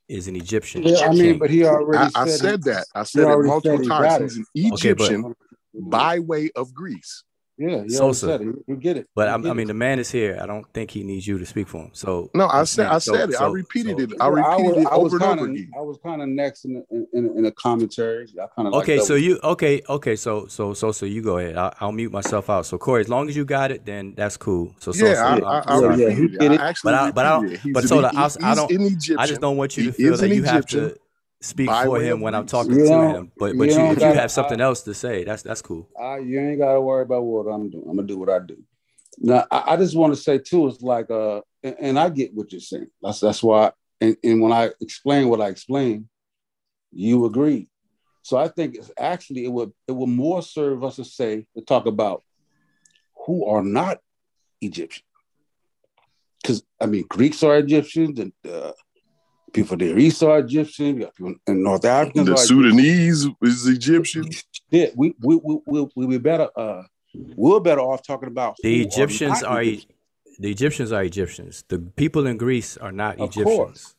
is 0.09 0.29
an 0.29 0.37
Egyptian. 0.37 0.83
Yeah, 0.83 1.07
I 1.09 1.13
mean, 1.15 1.39
but 1.39 1.51
he 1.51 1.65
already 1.65 2.13
I, 2.15 2.23
I 2.23 2.29
said, 2.29 2.39
said 2.41 2.63
that. 2.65 2.87
I 2.95 3.03
said 3.05 3.23
it 3.23 3.39
multiple 3.45 3.79
said 3.79 3.83
he 3.83 3.89
times. 3.89 4.07
got 4.09 4.21
He's 4.21 4.37
an 4.37 4.73
Okay, 4.75 4.93
but- 4.93 5.05
Egyptian 5.07 5.23
mhm. 5.25 5.91
by 5.91 6.19
way 6.19 6.51
of 6.55 6.75
Greece. 6.75 7.25
Yeah, 7.57 7.83
he 7.85 7.89
Sosa. 7.91 8.27
already 8.31 8.45
said. 8.47 8.55
You 8.67 8.77
get 8.77 8.97
it. 8.97 9.09
But 9.15 9.29
I, 9.29 9.37
get 9.39 9.47
I 9.47 9.51
it. 9.51 9.55
mean, 9.55 9.67
the 9.69 9.75
man 9.75 9.99
is 10.01 10.11
here. 10.11 10.39
I 10.43 10.47
don't 10.47 10.67
think 10.73 10.91
he 10.91 11.05
needs 11.05 11.25
you 11.27 11.39
to 11.39 11.47
speak 11.47 11.69
for 11.69 11.83
him. 11.83 11.91
So 11.93 12.31
No, 12.35 12.47
I 12.47 12.59
I'm 12.61 12.67
said 12.67 12.83
saying- 12.83 12.91
I 12.95 12.99
so- 12.99 13.15
said 13.15 13.31
it. 13.31 13.41
I 13.41 13.47
repeated 13.49 13.97
so- 13.99 14.03
it. 14.05 14.13
I 14.21 14.27
repeated 14.27 14.67
was, 14.77 14.77
it 14.79 14.87
I 14.89 14.97
was 14.97 15.15
over 15.15 15.17
and 15.17 15.25
kinda, 15.25 15.43
over 15.45 15.53
again. 15.53 15.71
I 15.77 15.81
was 15.81 15.99
kind 16.03 16.23
of 16.23 16.29
next 16.29 16.65
in 16.65 16.75
the, 16.75 17.07
in, 17.13 17.37
in 17.37 17.43
the 17.45 17.53
commentary. 17.53 18.27
I 18.43 18.47
kind 18.57 18.67
of 18.69 18.75
Okay, 18.75 18.99
so 18.99 19.15
you 19.15 19.39
okay? 19.45 19.83
Okay, 19.89 20.17
so 20.17 20.47
so 20.49 20.75
so 20.75 20.91
so 20.91 21.07
you 21.07 21.23
go 21.23 21.39
ahead. 21.39 21.57
I'll, 21.57 21.75
I'll 21.81 21.93
mute 21.93 22.11
myself 22.11 22.51
out. 22.51 22.67
So 22.67 22.77
Corey, 22.77 23.03
as 23.03 23.09
long 23.09 23.29
as 23.29 23.37
you 23.37 23.45
got 23.45 23.71
it, 23.71 23.87
then 23.87 24.15
that's 24.17 24.37
cool. 24.37 24.75
So 24.81 24.91
so, 24.93 25.07
Yeah, 25.07 25.15
so 25.15 25.21
I, 25.21 25.27
I'm- 25.27 25.45
I, 25.45 25.59
I 25.59 25.93
I'm 25.93 26.01
yeah, 26.01 26.11
he 26.11 26.25
it. 26.25 26.39
did 26.41 26.53
it. 26.53 26.61
I 26.61 26.69
actually 26.71 26.93
But 26.93 26.95
I- 27.01 27.11
but 27.13 27.27
I 27.27 27.31
don't- 27.31 27.43
repeated 27.43 27.55
it. 27.59 27.61
He's 27.63 27.73
but 27.75 27.83
an- 27.85 27.89
Sola, 27.89 28.11
he- 28.11 28.17
I 28.19 28.25
I 28.51 28.55
don't- 28.57 29.19
I 29.21 29.27
just 29.27 29.41
don't 29.41 29.57
want 29.57 29.77
you 29.77 29.85
to 29.85 29.93
feel 29.93 30.15
is 30.15 30.21
that 30.21 30.29
you 30.31 30.43
have 30.43 30.67
to 30.67 30.97
speak 31.45 31.71
for 31.71 32.01
him 32.01 32.21
when 32.21 32.35
I'm 32.35 32.47
talking 32.47 32.77
to 32.77 33.01
him. 33.15 33.33
But 33.39 33.53
you 33.53 33.59
but 33.59 33.69
you, 33.69 33.75
don't 33.75 33.93
if 33.93 34.03
you 34.03 34.15
have 34.15 34.31
something 34.31 34.61
I- 34.61 34.65
else 34.65 34.83
to 34.83 34.95
say, 34.95 35.25
that's 35.25 35.43
that's 35.43 35.63
cool. 35.63 35.89
I, 36.01 36.19
you 36.19 36.41
ain't 36.41 36.59
got 36.59 36.75
to 36.75 36.81
worry 36.81 37.03
about 37.03 37.23
what 37.23 37.47
I'm 37.47 37.71
doing. 37.71 37.85
I'm 37.89 37.97
gonna 37.97 38.09
do 38.09 38.19
what 38.19 38.31
I 38.31 38.39
do. 38.41 38.57
Now, 39.19 39.47
I, 39.51 39.75
I 39.75 39.77
just 39.77 39.97
want 39.97 40.13
to 40.15 40.21
say 40.21 40.39
too, 40.39 40.67
it's 40.67 40.83
like, 40.83 41.11
uh, 41.11 41.41
and, 41.63 41.77
and 41.81 41.99
I 41.99 42.09
get 42.09 42.35
what 42.35 42.51
you're 42.51 42.61
saying. 42.61 42.89
That's 43.01 43.21
that's 43.21 43.43
why, 43.43 43.73
and, 44.01 44.17
and 44.25 44.41
when 44.41 44.53
I 44.53 44.71
explain 44.81 45.29
what 45.29 45.41
I 45.41 45.49
explain, 45.49 46.09
you 46.91 47.27
agree. 47.27 47.69
So 48.23 48.39
I 48.39 48.49
think 48.49 48.75
it's 48.77 48.91
actually 48.99 49.45
it 49.45 49.53
would 49.53 49.73
it 49.87 49.93
would 49.93 50.09
more 50.09 50.43
serve 50.43 50.83
us 50.83 50.97
to 50.97 51.05
say 51.05 51.47
to 51.57 51.63
talk 51.63 51.87
about 51.87 52.25
who 53.27 53.47
are 53.47 53.63
not 53.63 53.99
Egyptian, 54.61 55.05
because 56.43 56.63
I 56.81 56.87
mean 56.87 57.05
Greeks 57.09 57.43
are 57.43 57.57
Egyptians 57.59 58.19
and 58.19 58.33
uh, 58.51 58.73
people 59.55 59.77
there 59.79 59.99
east 59.99 60.23
are 60.23 60.41
Egyptian. 60.41 60.97
We 60.97 61.01
got 61.05 61.15
people 61.15 61.35
in 61.47 61.63
North 61.63 61.85
Africans 61.87 62.27
The 62.27 62.33
are 62.33 62.35
Egyptian. 62.35 62.57
Sudanese 62.73 63.29
is 63.43 63.67
Egyptian. 63.69 64.25
Yeah, 64.71 64.87
we 64.97 65.15
we 65.23 65.37
we 65.37 65.59
we 65.67 65.89
we 65.97 66.07
be 66.07 66.19
better. 66.19 66.49
Uh, 66.57 66.83
we're 67.37 67.61
better 67.61 67.81
off 67.81 68.07
talking 68.07 68.29
about 68.29 68.57
The 68.63 68.83
Egyptians 68.83 69.41
not 69.43 69.51
are 69.53 69.63
E- 69.63 69.69
Egyptian. 69.71 69.97
the 70.41 70.51
Egyptians 70.51 70.93
are 70.93 71.03
Egyptians. 71.05 71.65
The 71.69 71.79
people 71.79 72.27
in 72.27 72.37
Greece 72.37 72.77
are 72.77 72.93
not 72.93 73.15
Of 73.21 73.31
Egyptians. 73.31 73.57
course. 73.57 73.95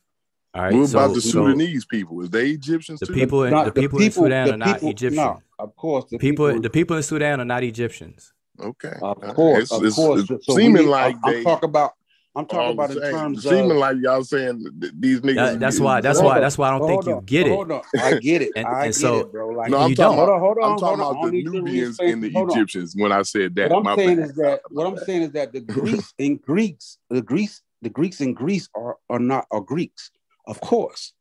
All 0.54 0.62
right. 0.64 0.74
what 0.74 0.88
so, 0.90 1.00
about 1.00 1.16
the 1.16 1.22
so 1.22 1.30
Sudanese 1.32 1.86
people? 1.86 2.22
Is 2.22 2.30
they 2.30 2.50
Egyptians 2.50 3.00
the 3.00 3.08
too? 3.08 3.14
people 3.14 3.44
in 3.46 3.52
Not- 3.52 3.66
the 3.74 3.82
people 3.82 4.02
in 4.02 4.12
Sudan 4.12 4.48
the 4.48 4.54
are 4.54 4.58
not 4.58 4.74
people- 4.76 4.90
Egyptians. 4.90 5.16
No, 5.18 5.42
of 5.60 5.76
course, 5.76 6.06
the 6.12 6.18
people, 6.18 6.48
people, 6.48 6.62
the 6.62 6.70
people 6.70 6.96
in 6.98 7.04
Sudan 7.04 7.40
are 7.42 7.46
not 7.46 7.64
Egyptians. 7.64 8.34
Okay. 8.60 8.94
of 9.02 9.22
Uh, 9.24 9.34
course, 9.34 9.64
it's, 9.64 9.72
of 9.74 9.80
it's- 9.84 9.96
course. 9.96 10.30
it's 10.30 10.46
So 10.46 10.56
seeming 10.56 10.84
need- 10.86 10.90
like 11.00 11.16
I'm, 11.24 11.32
they 11.32 11.38
I'm 11.40 11.44
talking 11.44 11.70
about. 11.70 11.92
I'm 12.38 12.42
all 12.42 12.46
talking 12.48 12.74
about 12.74 12.90
in 12.90 12.96
the 12.96 13.02
same. 13.02 13.12
terms 13.14 13.44
seeming 13.44 13.72
of. 13.72 13.78
like 13.78 13.98
y'all 14.02 14.24
saying 14.24 14.66
these 15.00 15.22
niggas. 15.22 15.36
That- 15.36 15.60
that's 15.60 15.80
why. 15.80 16.02
That's 16.02 16.22
why. 16.22 16.36
on, 16.36 16.42
That's 16.42 16.58
why 16.58 16.68
I 16.68 16.72
don't 16.78 16.88
hold 16.90 17.06
think 17.06 17.16
you 17.16 17.22
get 17.26 17.48
it. 17.48 17.52
Hold 17.52 17.72
on, 17.72 17.82
I 17.98 18.20
get 18.20 18.42
it. 18.42 18.52
And- 18.58 18.68
I 18.68 18.86
and 18.86 18.94
get 18.94 18.96
so- 18.96 19.20
it, 19.20 19.32
bro. 19.32 19.50
Like, 19.50 19.70
No, 19.72 19.78
I'm 19.80 19.90
you 19.90 19.96
talking 19.96 20.18
don't. 20.18 20.28
hold 20.28 20.30
on, 20.30 20.40
hold 20.42 20.58
on, 20.58 20.72
I'm 20.72 20.78
talking 20.78 21.00
about 21.00 21.32
the 21.32 21.44
Nubians 21.44 22.00
and 22.00 22.22
the 22.24 22.32
hold 22.32 22.52
on. 22.52 22.58
Egyptians 22.58 22.94
when 22.98 23.12
I 23.14 23.22
said 23.22 23.56
that. 23.56 23.70
What 23.72 23.78
I'm 23.78 23.84
My 23.84 23.96
saying 23.96 24.18
bad. 24.18 24.26
is 24.30 24.36
that 24.36 24.62
what 24.70 24.86
I'm 24.88 24.98
saying 24.98 25.22
is 25.22 25.32
that 25.32 25.54
the 25.54 25.62
Greeks 25.62 26.14
and 26.20 26.42
Greeks, 26.42 26.98
the 27.10 27.22
Greece, 27.22 27.62
the 27.82 27.90
Greeks 27.90 28.20
and 28.20 28.36
Greece 28.36 28.68
are 28.76 28.98
are 29.10 29.20
not 29.20 29.46
are 29.52 29.62
Greeks, 29.62 30.12
of 30.46 30.60
course. 30.60 31.14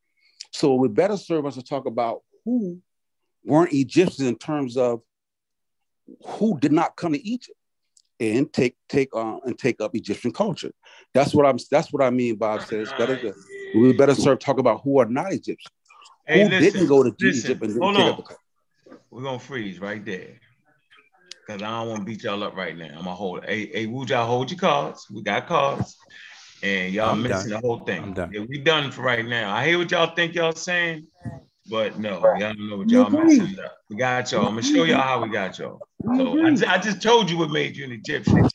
So 0.52 0.74
it 0.74 0.78
would 0.78 0.94
better 0.94 1.16
serve 1.16 1.46
us 1.46 1.54
to 1.54 1.62
talk 1.62 1.86
about 1.86 2.22
who 2.44 2.80
weren't 3.44 3.72
Egyptians 3.72 4.26
in 4.28 4.36
terms 4.36 4.76
of 4.76 5.00
who 6.26 6.58
did 6.58 6.72
not 6.72 6.96
come 6.96 7.12
to 7.12 7.26
Egypt 7.26 7.56
and 8.20 8.52
take 8.52 8.76
take 8.88 9.14
on 9.14 9.40
and 9.44 9.58
take 9.58 9.80
up 9.80 9.94
Egyptian 9.94 10.32
culture. 10.32 10.72
That's 11.12 11.34
what 11.34 11.46
I'm. 11.46 11.58
That's 11.70 11.92
what 11.92 12.02
I 12.02 12.10
mean. 12.10 12.36
Bob 12.36 12.62
says 12.62 12.92
better. 12.98 13.16
To, 13.16 13.34
we 13.74 13.92
better 13.92 14.14
serve 14.14 14.38
talk 14.38 14.58
about 14.58 14.82
who 14.82 14.98
are 15.00 15.06
not 15.06 15.32
Egyptian. 15.32 15.72
Hey, 16.26 16.44
who 16.44 16.48
listen, 16.50 16.72
didn't 16.72 16.88
go 16.88 17.02
to 17.02 17.14
listen, 17.18 17.50
Egypt 17.50 17.62
and 17.62 17.72
didn't 17.74 17.82
hold 17.82 17.96
take 17.96 18.04
on. 18.04 18.10
up 18.10 18.16
the 18.16 18.22
culture. 18.22 19.02
We're 19.10 19.22
gonna 19.22 19.38
freeze 19.38 19.80
right 19.80 20.04
there. 20.04 20.40
Cause 21.46 21.60
I 21.60 21.80
don't 21.80 21.88
want 21.90 22.00
to 22.00 22.04
beat 22.06 22.22
y'all 22.22 22.42
up 22.42 22.56
right 22.56 22.76
now. 22.76 22.86
I'm 22.86 23.04
gonna 23.04 23.14
hold. 23.14 23.44
Hey, 23.44 23.66
hey, 23.66 23.86
Wu 23.86 24.06
y'all 24.06 24.26
hold 24.26 24.50
your 24.50 24.58
cards. 24.58 25.06
We 25.10 25.22
got 25.22 25.46
cards. 25.46 25.96
And 26.62 26.94
y'all 26.94 27.10
I'm 27.10 27.22
missing 27.22 27.50
done. 27.50 27.60
the 27.60 27.66
whole 27.66 27.80
thing. 27.80 28.02
I'm 28.02 28.14
done. 28.14 28.30
Yeah, 28.32 28.44
we 28.48 28.58
done 28.58 28.90
for 28.90 29.02
right 29.02 29.26
now. 29.26 29.54
I 29.54 29.66
hear 29.66 29.76
what 29.76 29.90
y'all 29.90 30.14
think 30.14 30.34
y'all 30.34 30.52
saying, 30.52 31.06
but 31.70 31.98
no, 31.98 32.20
y'all 32.20 32.38
don't 32.38 32.68
know 32.68 32.76
what 32.78 32.90
y'all 32.90 33.06
agree. 33.06 33.38
messing 33.38 33.58
up. 33.60 33.76
We 33.88 33.96
got 33.96 34.30
y'all. 34.32 34.42
I'm 34.46 34.50
gonna 34.54 34.62
show 34.62 34.84
y'all 34.84 35.00
how 35.00 35.22
we 35.22 35.30
got 35.30 35.58
y'all. 35.58 35.80
So 36.16 36.38
I, 36.38 36.74
I 36.74 36.78
just 36.78 37.00
told 37.02 37.30
you 37.30 37.38
what 37.38 37.50
made 37.50 37.76
you 37.76 37.84
an 37.84 37.92
Egyptian. 37.92 38.48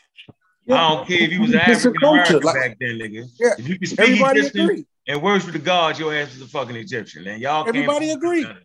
Yeah. 0.66 0.76
I 0.76 0.90
don't 0.96 1.08
care 1.08 1.22
if 1.22 1.32
you 1.32 1.42
was 1.42 1.50
an 1.52 1.62
It's 1.66 1.68
a 1.86 1.90
African 1.90 2.04
American 2.08 2.32
culture, 2.34 2.46
like- 2.46 2.56
back 2.56 2.78
then, 2.80 3.00
nigga. 3.00 3.26
Yeah, 3.40 3.54
If 3.58 3.68
you 3.68 3.80
can 3.80 3.88
speak 3.88 4.00
Everybody 4.02 4.40
Egyptian 4.42 4.62
agree. 4.62 4.86
and 5.08 5.22
worship 5.24 5.52
the 5.54 5.60
gods, 5.60 5.98
your 6.00 6.14
ass 6.14 6.36
is 6.36 6.42
a 6.44 6.48
fucking 6.48 6.76
Egyptian. 6.76 7.26
And 7.28 7.42
y'all 7.42 7.64
can't 7.64 7.76
Everybody 7.76 8.12
agree. 8.12 8.44
none. 8.44 8.58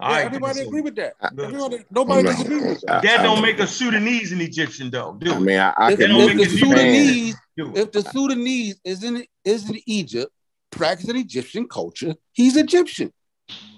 All 0.00 0.10
Yeah, 0.10 0.16
right, 0.16 0.26
everybody 0.26 0.60
agree 0.60 0.80
with 0.82 0.96
that. 0.96 1.14
Good. 1.34 1.46
Everybody, 1.46 1.84
nobody 1.90 2.22
No. 2.24 2.30
disagrees 2.32 2.62
with 2.64 2.80
that. 2.82 2.96
I- 2.96 3.00
That 3.06 3.22
don't 3.22 3.40
make 3.40 3.60
a 3.60 3.66
Sudanese 3.66 4.32
an 4.32 4.40
Egyptian, 4.40 4.90
though. 4.90 5.16
Do 5.18 5.32
I 5.34 5.38
mean, 5.38 5.58
I, 5.58 5.72
I 5.76 5.92
If, 5.92 5.98
can 6.00 6.10
don't 6.10 6.20
if 6.30 6.36
make 6.36 6.48
the. 6.50 6.58
Sudanese, 6.58 7.36
Do 7.56 7.72
if 7.76 7.92
the 7.92 8.02
Sudanese 8.02 8.80
is 8.84 9.04
in 9.04 9.24
is 9.44 9.70
in 9.70 9.78
Egypt, 9.86 10.30
practicing 10.72 11.16
Egyptian 11.16 11.66
culture, 11.68 12.14
he's 12.32 12.56
Egyptian. 12.56 13.10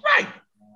Right. 0.03 0.27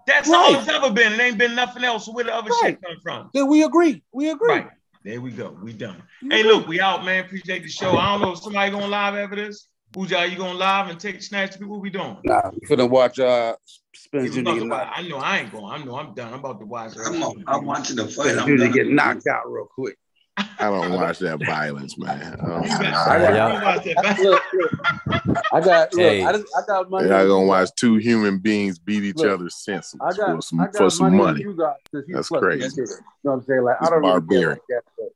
That's 0.07 0.29
all 0.29 0.53
Right. 0.53 0.59
it's 0.61 0.69
ever 0.69 0.91
been. 0.91 1.13
It 1.13 1.19
ain't 1.19 1.37
been 1.37 1.55
nothing 1.55 1.83
else. 1.83 2.07
Where 2.07 2.25
the 2.25 2.33
other 2.33 2.49
Right. 2.49 2.77
shit 2.77 2.81
come 2.81 2.97
from? 3.01 3.29
Then 3.33 3.47
we 3.47 3.63
agree. 3.63 4.03
We 4.11 4.29
agree. 4.29 4.49
Right. 4.49 4.69
There 5.03 5.19
we 5.21 5.31
go. 5.31 5.57
We 5.61 5.73
done. 5.73 6.01
We 6.21 6.29
Hey, 6.29 6.39
agree. 6.41 6.51
look, 6.53 6.67
we 6.67 6.79
out, 6.81 7.03
man. 7.05 7.25
Appreciate 7.25 7.63
the 7.63 7.69
show. 7.69 7.97
I 7.97 8.11
don't 8.11 8.21
know 8.21 8.33
if 8.33 8.39
somebody 8.39 8.71
going 8.71 8.89
live 8.89 9.15
after 9.15 9.35
this. 9.35 9.67
Uja, 9.95 10.29
you 10.29 10.37
going 10.37 10.57
live 10.57 10.89
and 10.89 10.99
take 10.99 11.21
snatch 11.21 11.51
to 11.51 11.59
people? 11.59 11.73
What 11.73 11.81
we 11.81 11.89
doing? 11.91 12.17
Nah, 12.23 12.49
we 12.51 12.67
finna 12.67 12.89
watch 12.89 13.19
uh 13.19 13.55
Spence 13.93 14.33
Jr. 14.33 14.41
watch- 14.43 14.61
knocked, 14.63 14.97
I 14.99 15.01
know 15.07 15.17
I 15.17 15.37
ain't 15.39 15.51
going. 15.51 15.65
I 15.65 15.83
know 15.83 15.95
I'm 15.97 16.13
done. 16.15 16.33
I'm 16.33 16.39
about 16.39 16.59
to 16.61 16.65
watch. 16.65 16.93
I'm, 16.97 17.43
I'm 17.47 17.65
watching 17.65 17.95
the 17.97 18.07
fight. 18.07 18.37
I'm 18.37 18.47
Jr. 18.47 18.55
done. 18.57 18.71
get 18.71 18.87
knocked 18.87 19.27
out 19.27 19.43
real 19.51 19.65
quick. 19.73 19.97
I 20.38 20.45
don't 20.60 20.93
watch 20.93 21.19
that 21.19 21.43
violence, 21.45 21.97
man. 21.97 22.39
I 22.41 22.45
don't 22.45 22.61
watch 22.61 22.69
got- 22.69 23.07
I 23.07 23.19
got- 23.19 23.53
you 23.55 23.64
watch 23.65 23.84
that. 23.84 24.19
Look, 24.19 24.43
look, 24.53 25.38
I 25.53 25.61
got 25.61 25.93
look, 25.93 26.01
Hey. 26.01 26.23
I, 26.23 26.31
just, 26.34 26.45
I 26.57 26.61
got 26.65 26.89
money. 26.89 27.07
Y'all 27.10 27.22
on 27.22 27.27
gonna 27.27 27.45
watch 27.45 27.69
two 27.76 27.95
human 27.97 28.39
beings 28.39 28.80
beat 28.80 29.03
each 29.03 29.18
Look, 29.18 29.27
other 29.30 29.49
senseless 29.49 30.01
I 30.01 30.18
got, 30.18 30.35
for 30.35 30.41
some 30.41 30.60
I 30.60 30.65
got 30.65 30.76
for 30.77 30.89
some 30.89 31.05
money. 31.15 31.19
on 31.19 31.26
money. 31.26 31.41
You 31.41 31.55
guys, 31.55 31.76
'cause 31.91 32.03
That's 32.07 32.27
plus 32.30 32.41
crazy. 32.41 32.81
You 32.81 32.84
know 32.85 32.95
what 33.22 33.34
I'm 33.34 33.41
saying? 33.45 33.61
Like 33.64 33.77
It's 33.80 33.88
I 33.88 33.91
don't 33.91 33.99
really 34.01 34.11
care 34.11 34.19
barbarian. 34.22 34.49
like 34.49 34.60
that, 34.97 35.10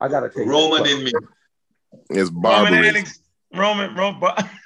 I 0.00 0.08
gotta 0.08 0.28
take 0.28 0.46
Roman 0.46 0.82
that. 0.84 0.90
in 0.92 1.04
me. 1.04 1.12
It's 2.10 2.30
Roman 2.30 2.42
barbarism. 2.42 2.96
Alex, 2.96 3.20
Roman, 3.54 3.94
Roman. 3.96 4.32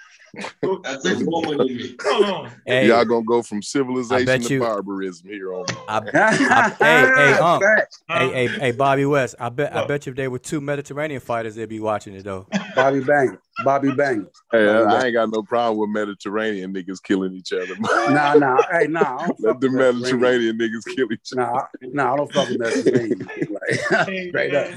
That's 0.83 1.05
a 1.05 1.25
Roman 1.25 1.61
in 1.69 1.77
me. 1.77 1.97
Hold 2.03 2.25
on. 2.25 2.53
Hey, 2.67 2.89
Y'all 2.89 3.05
gonna 3.05 3.25
go 3.25 3.43
from 3.43 3.63
civilization 3.63 4.43
to 4.43 4.55
you- 4.55 4.61
barbarism 4.61 5.29
here 5.29 5.53
on. 5.55 5.65
I, 5.89 6.03
I, 6.15 6.77
hey, 6.81 7.13
hey, 7.15 7.33
um, 7.35 7.61
Facts. 7.61 8.03
hey, 8.09 8.29
hey, 8.33 8.49
hey, 8.49 8.71
Bobby 8.73 9.07
West. 9.07 9.37
I 9.39 9.49
bet, 9.49 9.75
I 9.75 9.87
bet 9.87 10.07
you 10.07 10.11
if 10.11 10.17
they 10.17 10.29
were 10.29 10.39
two 10.39 10.61
Mediterranean 10.61 11.21
fighters, 11.21 11.55
they'd 11.55 11.69
be 11.69 11.81
watching 11.81 12.15
it 12.15 12.25
though. 12.25 12.47
Bobby 12.75 13.01
Bang, 13.01 13.39
Bobby 13.65 13.91
Bang. 13.93 14.27
Hey, 14.53 14.69
I, 14.69 14.81
I 14.83 15.05
ain't 15.07 15.15
got 15.15 15.31
no 15.31 15.43
problem 15.43 15.79
with 15.79 15.91
Mediterranean 15.91 16.73
niggas 16.75 17.03
killing 17.03 17.35
each 17.35 17.53
other. 17.53 17.75
Nah, 18.11 18.35
nah, 18.35 18.63
hey, 18.73 18.87
nah. 18.87 19.29
Let 19.39 19.61
the 19.61 19.69
Mediterranean. 19.71 20.01
Mediterranean 20.01 20.59
niggas 20.59 20.95
kill 20.95 21.13
each 21.13 21.33
other. 21.33 21.43
Nah, 21.43 21.63
nah, 21.93 22.13
I 22.13 22.17
don't 22.17 22.33
fuck 22.33 22.49
with 22.49 22.59
Mediterranean. 22.59 23.29
Like, 23.51 24.07
Hey, 24.07 24.29
straight 24.29 24.55
up. 24.55 24.71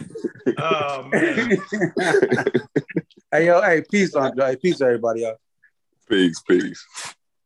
Oh 0.57 1.03
man. 1.03 1.61
hey, 3.31 3.45
yo, 3.45 3.61
hey, 3.61 3.83
peace, 3.89 4.15
Andre. 4.15 4.45
Hey, 4.51 4.55
peace, 4.55 4.81
everybody. 4.81 5.21
Yo. 5.21 5.35
Peace, 6.09 6.41
peace. 6.41 6.85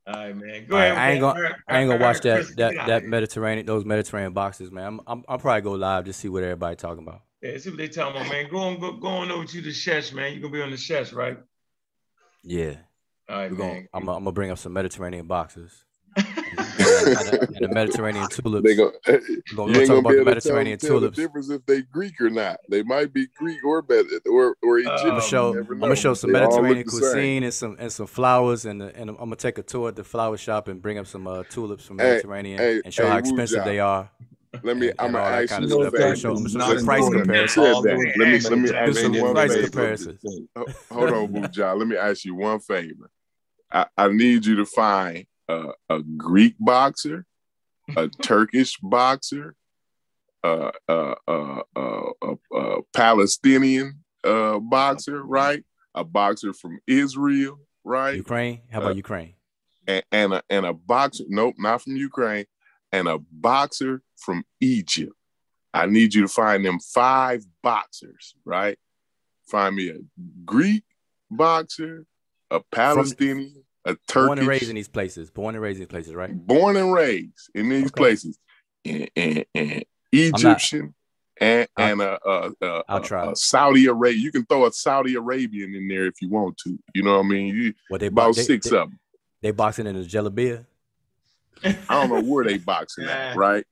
All 0.08 0.14
right, 0.14 0.36
man. 0.36 0.66
Go 0.68 0.76
All 0.76 0.82
right, 0.82 0.92
ahead. 0.92 0.98
I 0.98 1.12
ain't 1.12 1.22
gonna, 1.22 1.56
I 1.68 1.80
ain't 1.80 1.90
gonna 1.90 2.04
watch 2.04 2.22
that, 2.22 2.48
that, 2.58 2.88
that. 2.88 3.04
Mediterranean, 3.06 3.66
those 3.66 3.86
Mediterranean 3.86 4.34
boxes, 4.34 4.72
man. 4.72 4.86
I'm, 4.86 5.02
I'm, 5.06 5.24
I'll 5.28 5.38
probably 5.38 5.62
go 5.62 5.72
live 5.74 6.06
to 6.06 6.14
see 6.14 6.30
what 6.30 6.44
everybody 6.44 6.76
talking 6.76 7.04
about. 7.04 7.22
Yeah, 7.42 7.58
see 7.58 7.70
what 7.70 7.78
they 7.78 7.90
talking 7.90 8.22
about, 8.22 8.32
man. 8.32 8.50
Go 8.50 8.58
on, 8.58 8.80
go, 8.80 8.94
go 8.94 9.08
on 9.08 9.32
over 9.32 9.46
to 9.46 9.62
the 9.62 9.70
Shesh, 9.70 10.14
man. 10.14 10.34
You 10.34 10.42
gonna 10.42 10.54
be 10.54 10.62
on 10.62 10.72
the 10.72 10.78
Shesh, 10.78 11.14
right? 11.14 11.38
Yeah, 12.44 12.76
All 13.30 13.38
right, 13.38 13.52
we're 13.52 13.58
gonna, 13.58 13.74
man. 13.74 13.88
I'm, 13.94 14.10
I'm 14.10 14.24
gonna 14.24 14.32
bring 14.32 14.52
up 14.52 14.58
some 14.58 14.74
Mediterranean 14.74 15.28
boxes 15.28 15.84
and, 17.08 17.28
the, 17.28 17.48
and 17.48 17.58
the 17.60 17.68
Mediterranean 17.70 18.28
tulips. 18.30 18.64
They 18.68 18.76
go, 18.76 18.92
We're 19.08 19.20
you 19.20 19.44
gonna, 19.56 19.78
ain't 19.80 19.88
talk 19.88 19.88
gonna 19.88 20.00
about 20.00 20.10
the 20.10 20.10
able 20.10 20.16
to 20.18 20.24
tell, 20.24 20.26
Mediterranean 20.26 20.78
tell 20.80 20.90
the 20.96 21.00
tulips. 21.00 21.18
difference 21.18 21.50
if 21.50 21.66
they 21.66 21.82
Greek 21.82 22.20
or 22.22 22.30
not. 22.30 22.60
They 22.70 22.84
might 22.84 23.14
be 23.14 23.28
Greek 23.38 23.64
or 23.64 23.82
better 23.82 24.08
or 24.30 24.56
or 24.64 24.80
Egyptian. 24.80 25.00
I'm 25.00 25.06
I'm 25.06 25.10
gonna 25.18 25.22
show, 25.22 25.54
I'm 25.58 25.80
gonna 25.80 25.96
show 25.96 26.14
some 26.14 26.32
They 26.32 26.40
Mediterranean 26.40 26.88
cuisine 26.88 27.44
and 27.44 27.54
some 27.54 27.76
and 27.80 27.92
some 27.92 28.08
flowers, 28.08 28.66
and 28.66 28.82
and 28.82 29.10
I'm 29.10 29.16
gonna 29.18 29.36
take 29.36 29.58
a 29.58 29.64
tour 29.64 29.90
at 29.90 29.96
the 29.96 30.04
flower 30.04 30.38
shop 30.38 30.68
and 30.68 30.82
bring 30.82 30.98
up 30.98 31.08
some 31.08 31.28
uh, 31.28 31.44
tulips 31.50 31.86
from 31.86 32.00
Hey, 32.00 32.06
Mediterranean 32.12 32.58
hey, 32.60 32.82
and 32.84 32.94
show 32.94 33.04
hey, 33.04 33.10
how 33.10 33.18
expensive 33.18 33.60
Jai. 33.60 33.66
they 33.66 33.80
are. 33.80 34.10
Let 34.62 34.78
me. 34.78 34.90
and- 34.90 34.96
I'm 35.00 35.06
and 35.08 35.14
gonna 35.16 35.36
ask 35.36 35.50
you 35.52 35.58
of 35.58 35.64
a 35.64 35.68
stuff. 35.68 35.80
I'm 35.80 35.92
gonna 35.92 35.92
favor. 35.92 36.16
show, 36.16 36.30
I'm 36.30 36.36
gonna 36.36 36.50
show 36.50 36.58
Not 36.60 36.78
some 36.78 36.86
price 36.86 37.00
important. 37.06 37.14
You 37.14 37.22
comparisons. 37.24 37.54
said 37.54 37.74
All 37.74 37.82
that. 37.82 37.90
the 37.90 38.14
Let 38.20 38.30
me 38.30 38.40
let 38.50 38.60
me 38.60 38.70
Do 38.70 38.76
ask 38.76 39.00
some 39.00 39.14
you 39.16 39.24
one 39.24 39.34
price 39.34 39.54
favor. 39.54 39.64
comparisons. 39.68 40.20
Hold 40.92 41.10
on, 41.10 41.28
Wuja. 41.34 41.78
Let 41.80 41.88
me 41.88 41.98
ask 41.98 42.26
you 42.26 42.36
one 42.36 42.60
favor. 42.60 43.10
I, 43.72 43.88
I 43.98 44.08
need 44.10 44.46
you 44.46 44.56
to 44.58 44.66
find 44.68 45.26
a, 45.48 45.70
a 45.90 46.02
Greek 46.18 46.56
boxer, 46.60 47.26
a 47.96 48.08
Turkish 48.22 48.78
boxer, 48.78 49.56
uh, 50.44 50.72
uh, 50.90 51.16
uh, 51.28 51.62
uh, 51.76 52.02
uh, 52.22 52.36
uh, 52.56 52.82
Palestinian 52.94 54.04
uh, 54.24 54.60
boxer, 54.60 55.24
right? 55.24 55.64
A 55.96 56.04
boxer 56.04 56.54
from 56.54 56.80
Israel, 56.88 57.60
right? 57.84 58.16
Ukraine? 58.16 58.62
How 58.72 58.80
about 58.80 58.92
Uh, 58.92 58.96
Ukraine? 58.96 59.36
and, 59.88 60.04
and 60.12 60.34
a 60.34 60.44
and 60.50 60.66
a 60.66 60.74
boxer. 60.74 61.26
Nope, 61.28 61.56
not 61.58 61.82
from 61.82 61.96
Ukraine, 61.98 62.46
and 62.92 63.08
a 63.08 63.20
boxer 63.32 64.02
from 64.18 64.44
Egypt. 64.62 65.14
I 65.74 65.88
need 65.88 66.14
you 66.14 66.22
to 66.22 66.28
find 66.28 66.64
them 66.66 66.80
five 66.80 67.44
boxers, 67.62 68.36
right? 68.46 68.78
Find 69.48 69.76
me 69.76 69.90
a 69.90 69.98
Greek 70.46 70.84
boxer, 71.30 72.06
a 72.52 72.60
Palestinian, 72.72 73.64
a 73.86 73.96
Turkish. 74.08 74.14
Born 74.28 74.40
and 74.40 74.48
raised 74.48 74.70
in 74.70 74.76
these 74.76 74.88
places. 74.88 75.30
Born 75.30 75.56
and 75.56 75.62
raised 75.62 75.78
in 75.78 75.82
these 75.82 75.88
places, 75.90 76.14
right? 76.16 76.34
born 76.36 76.76
and 76.78 76.94
raised 76.94 77.50
in 77.56 77.70
these 77.70 77.86
Okay. 77.88 77.94
places, 77.98 78.40
and, 78.86 79.10
and, 79.16 79.46
and 79.56 79.84
Egyptian 80.12 80.94
and 81.42 81.68
and 81.78 82.02
a, 82.02 82.20
a, 82.28 82.52
a, 82.62 82.84
I'll 82.88 82.98
a- 82.98 83.02
try. 83.04 83.32
a 83.32 83.36
Saudi 83.36 83.88
Arabia. 83.88 84.20
You 84.22 84.32
can 84.32 84.46
throw 84.46 84.66
a 84.66 84.72
Saudi 84.72 85.16
Arabian 85.16 85.74
in 85.76 85.88
there 85.88 86.06
if 86.06 86.16
you 86.22 86.30
want 86.30 86.58
to. 86.60 86.78
You 86.94 87.04
know 87.04 87.18
what 87.18 87.26
I 87.26 87.30
mean? 87.30 87.56
You, 87.56 87.74
What 87.90 88.02
they 88.02 88.08
about 88.08 88.28
box 88.28 88.38
they, 88.38 88.44
six 88.44 88.70
they, 88.70 88.78
of 88.78 88.90
them. 88.90 89.00
they 89.42 89.52
boxing 89.52 89.88
in 89.88 89.96
the 89.96 90.04
Jelabia. 90.04 90.66
I 91.64 91.74
don't 91.90 92.10
know 92.10 92.22
where 92.22 92.44
they 92.46 92.58
boxing 92.58 93.06
at, 93.06 93.36
right? 93.38 93.66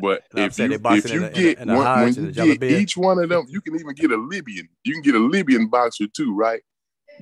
But 0.00 0.22
No, 0.34 0.44
if 0.44 0.58
you 0.58 0.64
if 0.66 1.10
you 1.10 1.16
in 1.16 1.20
the- 1.22 1.26
in 1.28 1.32
get 1.32 1.56
the- 1.56 1.62
in 1.62 1.74
one, 1.76 2.02
when 2.04 2.14
you 2.14 2.56
get 2.58 2.62
each 2.70 2.96
one 2.96 3.18
of 3.18 3.28
them, 3.28 3.46
you 3.48 3.60
can 3.60 3.74
even 3.74 3.94
get 3.94 4.12
a 4.12 4.16
Libyan. 4.16 4.68
You 4.84 4.92
can 4.94 5.02
get 5.02 5.14
a 5.14 5.18
Libyan 5.18 5.68
boxer 5.68 6.06
too, 6.06 6.34
right? 6.36 6.60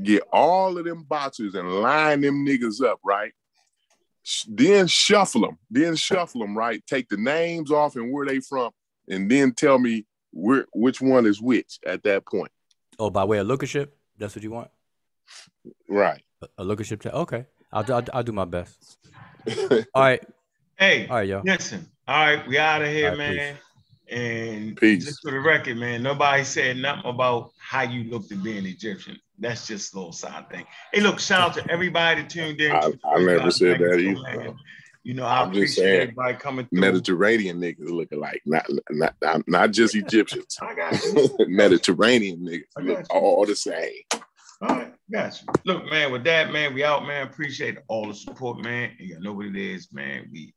Get 0.03 0.23
all 0.33 0.77
of 0.79 0.85
them 0.85 1.03
boxes 1.05 1.55
and 1.55 1.81
line 1.81 2.21
them 2.21 2.45
niggas 2.47 2.83
up, 2.85 3.01
right? 3.05 3.33
Then 4.49 4.87
shuffle 4.89 5.43
them. 5.43 5.59
Then 5.71 5.97
shuffle 5.97 6.41
them, 6.41 6.57
right? 6.57 6.83
Take 6.87 7.09
the 7.09 7.17
names 7.17 7.71
off 7.71 7.97
and 7.97 8.13
where 8.13 8.27
they 8.27 8.41
from, 8.41 8.73
and 9.09 9.31
then 9.31 9.53
tell 9.53 9.79
me 9.79 10.05
where 10.33 10.67
which 10.75 11.01
one 11.01 11.27
is 11.27 11.41
which 11.41 11.79
at 11.87 12.03
that 12.03 12.27
point. 12.27 12.51
Oh, 12.99 13.11
by 13.11 13.25
way 13.25 13.39
of 13.39 13.47
lookership. 13.47 13.97
That's 14.19 14.35
what 14.35 14.43
you 14.43 14.51
want. 14.51 14.71
Right. 15.89 16.23
A, 16.43 16.49
a 16.59 16.65
lookership. 16.65 17.03
Te- 17.03 17.11
okay, 17.11 17.47
I'll, 17.73 17.85
do- 17.85 17.93
I'll 17.95 18.05
I'll 18.13 18.23
do 18.23 18.33
my 18.33 18.45
best. 18.45 18.99
All 19.95 20.03
right, 20.03 20.23
Hey, 20.79 21.07
all 21.09 21.17
right, 21.17 21.29
y'all. 21.29 21.43
listen. 21.45 21.89
All 22.09 22.15
right, 22.27 22.47
we 22.47 22.59
out 22.59 22.83
of 22.83 22.89
here, 22.89 23.11
All 23.13 23.17
right, 23.17 23.37
man. 23.37 23.57
And 24.09 24.77
Peace. 24.77 25.05
just 25.05 25.21
for 25.23 25.31
the 25.31 25.41
record, 25.41 25.79
man, 25.79 26.03
nobody 26.03 26.45
said 26.45 26.77
nothing 26.77 27.11
about 27.11 27.53
how 27.59 27.83
you 27.83 28.11
look 28.11 28.29
to 28.29 28.37
be 28.37 28.59
an 28.59 28.67
Egyptian. 28.67 29.19
That's 29.39 29.67
just 29.67 29.95
a 29.95 29.97
little 29.99 30.13
side 30.13 30.49
thing. 30.51 30.65
Hey, 30.93 31.01
look, 31.01 31.21
shout 31.21 31.41
out 31.41 31.55
to 31.55 31.71
everybody 31.71 32.23
that 32.23 32.31
tuned 32.31 32.61
in. 32.61 32.73
I- 32.73 32.93
I 33.05 33.19
never 33.19 33.51
said 33.51 33.79
that 33.81 33.99
either. 33.99 34.55
You 35.03 35.15
know, 35.15 35.25
I 35.25 35.43
I'm 35.43 35.53
just 35.53 35.79
appreciate 35.79 35.85
saying, 35.85 36.01
everybody 36.03 36.35
coming 36.35 36.67
through. 36.67 36.81
Mediterranean 36.81 37.61
niggas 37.61 37.89
looking 37.91 38.19
like 38.19 38.43
not 38.45 38.67
not 38.91 39.15
not, 39.23 39.47
not 39.47 39.71
just 39.71 39.95
Egyptians. 39.95 40.59
I 40.61 40.75
got 40.75 41.05
you. 41.05 41.31
Mediterranean 41.49 42.41
niggas 42.41 42.65
I 42.77 42.81
look 42.81 43.07
all 43.11 43.47
the 43.47 43.55
same. 43.55 44.03
All 44.63 44.69
right, 44.69 44.93
got 45.13 45.41
you. 45.41 45.49
Look, 45.65 45.89
man, 45.91 46.11
with 46.11 46.25
that, 46.25 46.51
man, 46.51 46.75
we 46.75 46.83
out, 46.83 47.07
man. 47.07 47.27
Appreciate 47.27 47.79
all 47.87 48.09
the 48.09 48.15
support, 48.15 48.65
man. 48.65 48.93
You 48.99 49.21
know 49.21 49.33
what 49.33 49.47
it 49.47 49.55
is, 49.57 49.93
man. 49.93 50.29
We 50.33 50.55